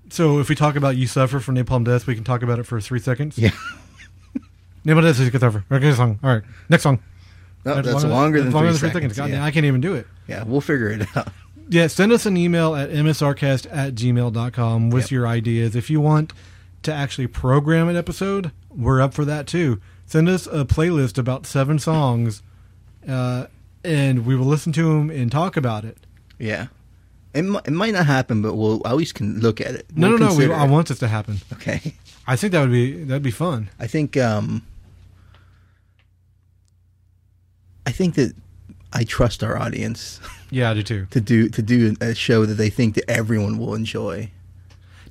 so 0.09 0.39
if 0.39 0.49
we 0.49 0.55
talk 0.55 0.76
about 0.76 0.95
you 0.95 1.07
suffer 1.07 1.39
from 1.39 1.55
Napalm 1.55 1.84
Death, 1.84 2.05
we 2.05 2.13
can 2.13 2.23
talk 2.23 2.43
about 2.43 2.59
it 2.59 2.63
for 2.63 2.80
three 2.80 2.99
seconds. 2.99 3.38
Yeah. 3.38 3.49
Napalm 4.85 5.01
Death 5.01 5.19
is 5.19 5.34
a 5.34 5.39
suffer. 5.39 5.65
Okay, 5.72 5.93
song. 5.93 6.19
All 6.23 6.30
right, 6.31 6.43
next 6.69 6.84
song. 6.84 6.99
No, 7.65 7.81
that's 7.81 8.03
longer 8.03 8.43
than 8.43 8.51
longer 8.51 8.72
three 8.73 8.89
than 8.89 8.93
seconds. 8.93 9.17
God, 9.17 9.31
yeah. 9.31 9.43
I 9.43 9.49
can't 9.49 9.65
even 9.65 9.81
do 9.81 9.95
it. 9.95 10.05
yeah, 10.27 10.43
we'll 10.43 10.61
figure 10.61 10.89
it 10.89 11.07
out. 11.17 11.30
Yeah, 11.68 11.88
send 11.88 12.12
us 12.12 12.26
an 12.26 12.38
email 12.38 12.76
at 12.76 12.90
msrcast 12.92 13.68
at 13.72 13.96
gmail.com 13.96 14.90
with 14.92 15.06
Yep. 15.06 15.12
your 15.12 15.28
ideas. 15.28 15.76
If 15.76 15.90
you 15.90 16.00
want 16.00 16.32
to 16.84 16.94
actually 16.94 17.28
program 17.28 17.88
an 17.90 17.96
episode, 17.96 18.52
we're 18.70 19.02
up 19.02 19.14
for 19.14 19.26
that 19.26 19.48
too. 19.48 19.82
Send 20.06 20.30
us 20.30 20.46
a 20.48 20.64
playlist 20.66 21.18
about 21.18 21.48
seven 21.48 21.80
songs, 21.80 22.44
uh, 23.08 23.48
and 23.84 24.26
we 24.26 24.36
will 24.36 24.46
listen 24.46 24.72
to 24.74 24.84
them 24.94 25.10
and 25.10 25.32
talk 25.32 25.58
about 25.58 25.84
it. 25.86 25.98
Yeah. 26.38 26.68
It, 27.34 27.42
mi- 27.42 27.60
it 27.66 27.72
might 27.74 27.94
not 27.94 28.06
happen, 28.06 28.42
but 28.44 28.54
we'll 28.56 28.82
least 28.96 29.16
can 29.16 29.40
look 29.40 29.60
at 29.60 29.72
it. 29.74 29.88
No, 29.96 30.10
We'll 30.12 30.20
no, 30.20 30.30
no. 30.30 30.36
We, 30.36 30.52
I 30.54 30.66
want 30.68 30.88
this 30.90 31.00
to 31.00 31.08
happen. 31.08 31.40
Okay. 31.54 31.96
I 32.28 32.36
think 32.36 32.54
that 32.54 32.62
would 32.62 32.72
be 32.72 33.04
that'd 33.04 33.24
be 33.24 33.32
fun. 33.32 33.70
I 33.80 33.88
think 33.88 34.16
um 34.18 34.62
I 37.86 37.92
think 37.92 38.16
that 38.16 38.34
I 38.94 39.04
trust 39.04 39.44
our 39.44 39.58
audience 39.58 40.20
Yeah, 40.51 40.72
I 40.72 40.73
do 40.76 40.84
too. 40.84 41.07
to 41.11 41.22
do 41.22 41.49
to 41.49 41.61
do 41.61 41.95
a 42.01 42.13
show 42.15 42.45
that 42.45 42.55
they 42.55 42.69
think 42.69 42.95
that 42.95 43.09
everyone 43.09 43.57
will 43.57 43.73
enjoy 43.76 44.31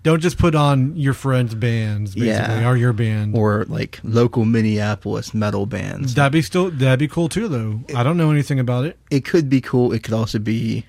Don't 0.02 0.20
just 0.20 0.36
put 0.36 0.54
on 0.54 0.94
your 0.96 1.14
friends' 1.14 1.54
bands, 1.54 2.14
basically, 2.14 2.28
Yeah. 2.60 2.68
or 2.68 2.76
your 2.76 2.92
band. 2.92 3.34
or 3.36 3.64
like 3.68 4.00
local 4.04 4.44
Minneapolis 4.44 5.32
metal 5.32 5.64
bands. 5.66 6.12
That'd 6.14 6.32
be 6.32 6.42
still 6.42 6.70
that'd 6.70 6.98
be 6.98 7.08
cool 7.08 7.28
too, 7.28 7.48
though. 7.48 7.80
I 7.96 8.02
don't 8.02 8.16
know 8.18 8.30
anything 8.30 8.58
about 8.60 8.84
it. 8.84 8.98
It 9.10 9.24
could 9.24 9.48
be 9.48 9.60
cool. 9.62 9.92
It 9.92 10.02
could 10.02 10.12
also 10.14 10.38
be 10.38 10.84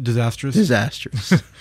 Disastrous. 0.00 0.54
disastrous. 0.54 1.32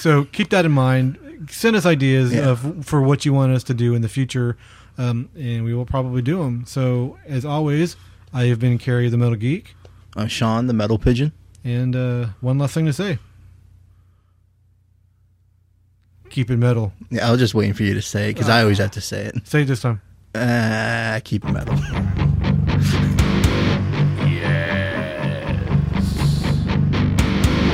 So 0.00 0.26
keep 0.26 0.50
that 0.50 0.64
in 0.64 0.70
mind. 0.70 1.18
Send 1.50 1.74
us 1.74 1.84
ideas 1.84 2.32
Yeah. 2.32 2.50
of 2.50 2.86
for 2.86 3.02
what 3.02 3.24
you 3.24 3.32
want 3.32 3.52
us 3.52 3.64
to 3.64 3.74
do 3.74 3.96
in 3.96 4.02
the 4.02 4.08
future, 4.08 4.56
um, 4.96 5.28
and 5.36 5.64
we 5.64 5.74
will 5.74 5.86
probably 5.86 6.22
do 6.22 6.38
them. 6.38 6.62
So 6.68 7.18
as 7.26 7.44
always, 7.44 7.96
I 8.32 8.44
have 8.44 8.60
been 8.60 8.78
Carrie 8.78 9.08
the 9.08 9.16
Metal 9.16 9.34
Geek, 9.34 9.74
uh, 10.16 10.28
Sean 10.28 10.68
the 10.68 10.72
metal 10.72 10.98
pigeon. 11.00 11.32
And 11.64 11.94
uh, 11.96 12.26
one 12.40 12.58
last 12.58 12.74
thing 12.74 12.86
to 12.86 12.92
say: 12.92 13.18
keep 16.30 16.50
it 16.50 16.56
metal. 16.56 16.92
Yeah, 17.10 17.28
I 17.28 17.30
was 17.30 17.40
just 17.40 17.54
waiting 17.54 17.74
for 17.74 17.82
you 17.82 17.94
to 17.94 18.02
say 18.02 18.30
it 18.30 18.34
because 18.34 18.48
I 18.48 18.62
always 18.62 18.78
have 18.78 18.92
to 18.92 19.00
say 19.00 19.24
it. 19.26 19.46
Say 19.46 19.62
it 19.62 19.66
this 19.66 19.80
time. 19.82 20.00
Uh, 20.34 21.20
keep 21.24 21.44
it 21.44 21.50
metal. 21.50 21.74
Yes. 24.24 26.18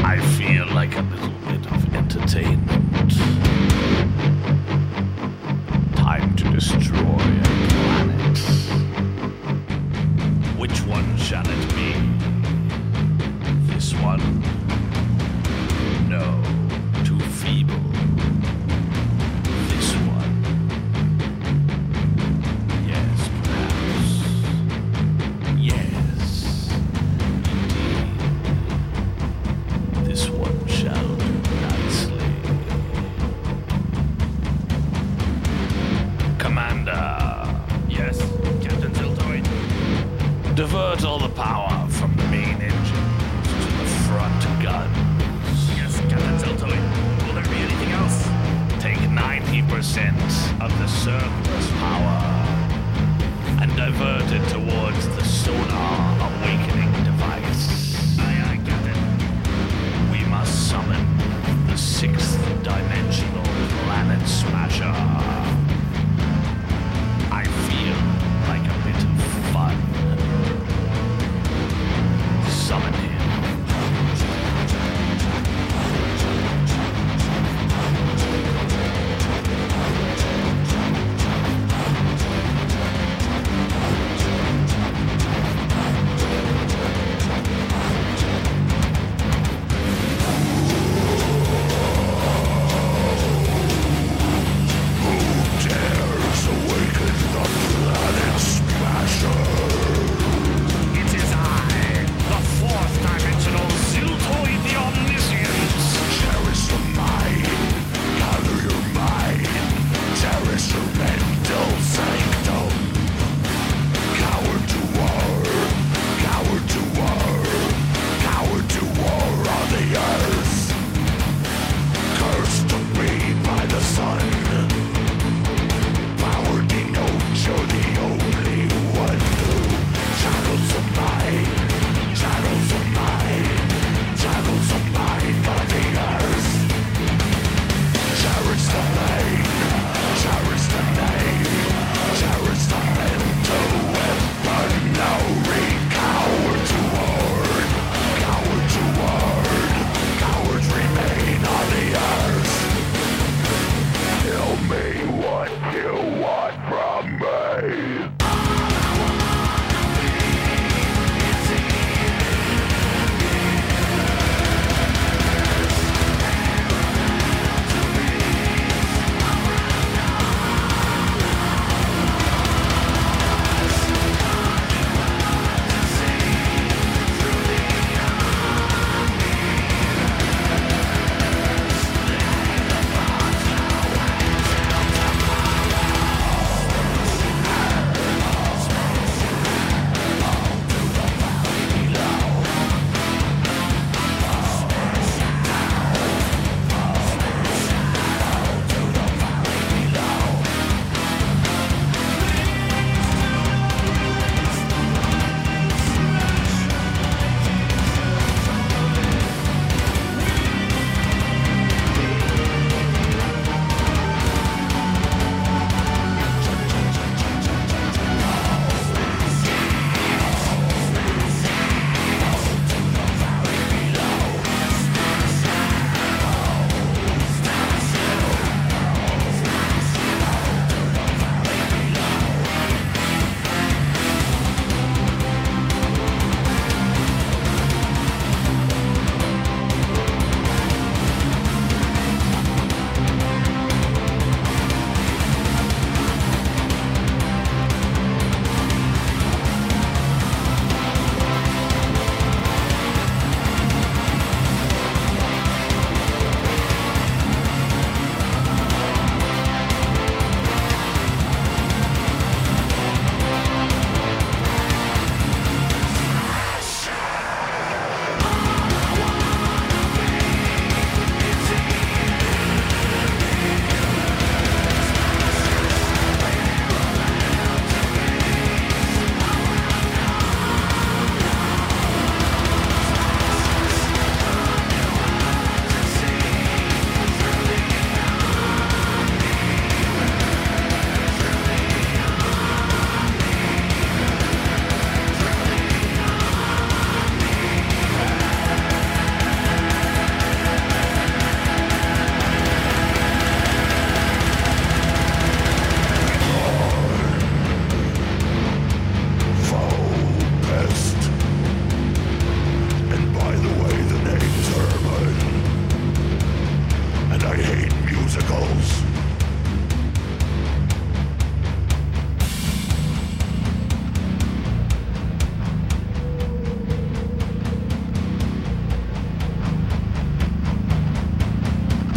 I 0.04 0.18
feel 0.38 0.66
like 0.74 0.96
a 0.96 1.02
little 1.02 1.28
bit 1.46 1.66
of 1.72 1.94
entertainment. 1.94 2.63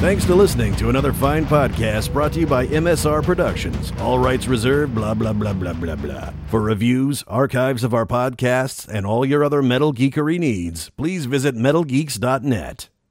Thanks 0.07 0.23
to 0.27 0.35
listening 0.35 0.73
to 0.77 0.87
another 0.87 1.11
fine 1.11 1.45
podcast 1.45 2.13
brought 2.13 2.31
to 2.31 2.39
you 2.39 2.47
by 2.47 2.65
MSR 2.67 3.21
Productions. 3.21 3.91
All 3.99 4.17
rights 4.17 4.47
reserved, 4.47 4.95
blah, 4.95 5.13
blah, 5.13 5.33
blah, 5.33 5.51
blah, 5.51 5.73
blah, 5.73 5.97
blah. 5.97 6.31
For 6.47 6.61
reviews, 6.61 7.25
archives 7.27 7.83
of 7.83 7.93
our 7.93 8.05
podcasts, 8.05 8.87
and 8.87 9.05
all 9.05 9.25
your 9.25 9.43
other 9.43 9.61
metal 9.61 9.93
geekery 9.93 10.39
needs, 10.39 10.91
please 10.91 11.25
visit 11.25 11.55
metalgeeks.net. 11.55 12.87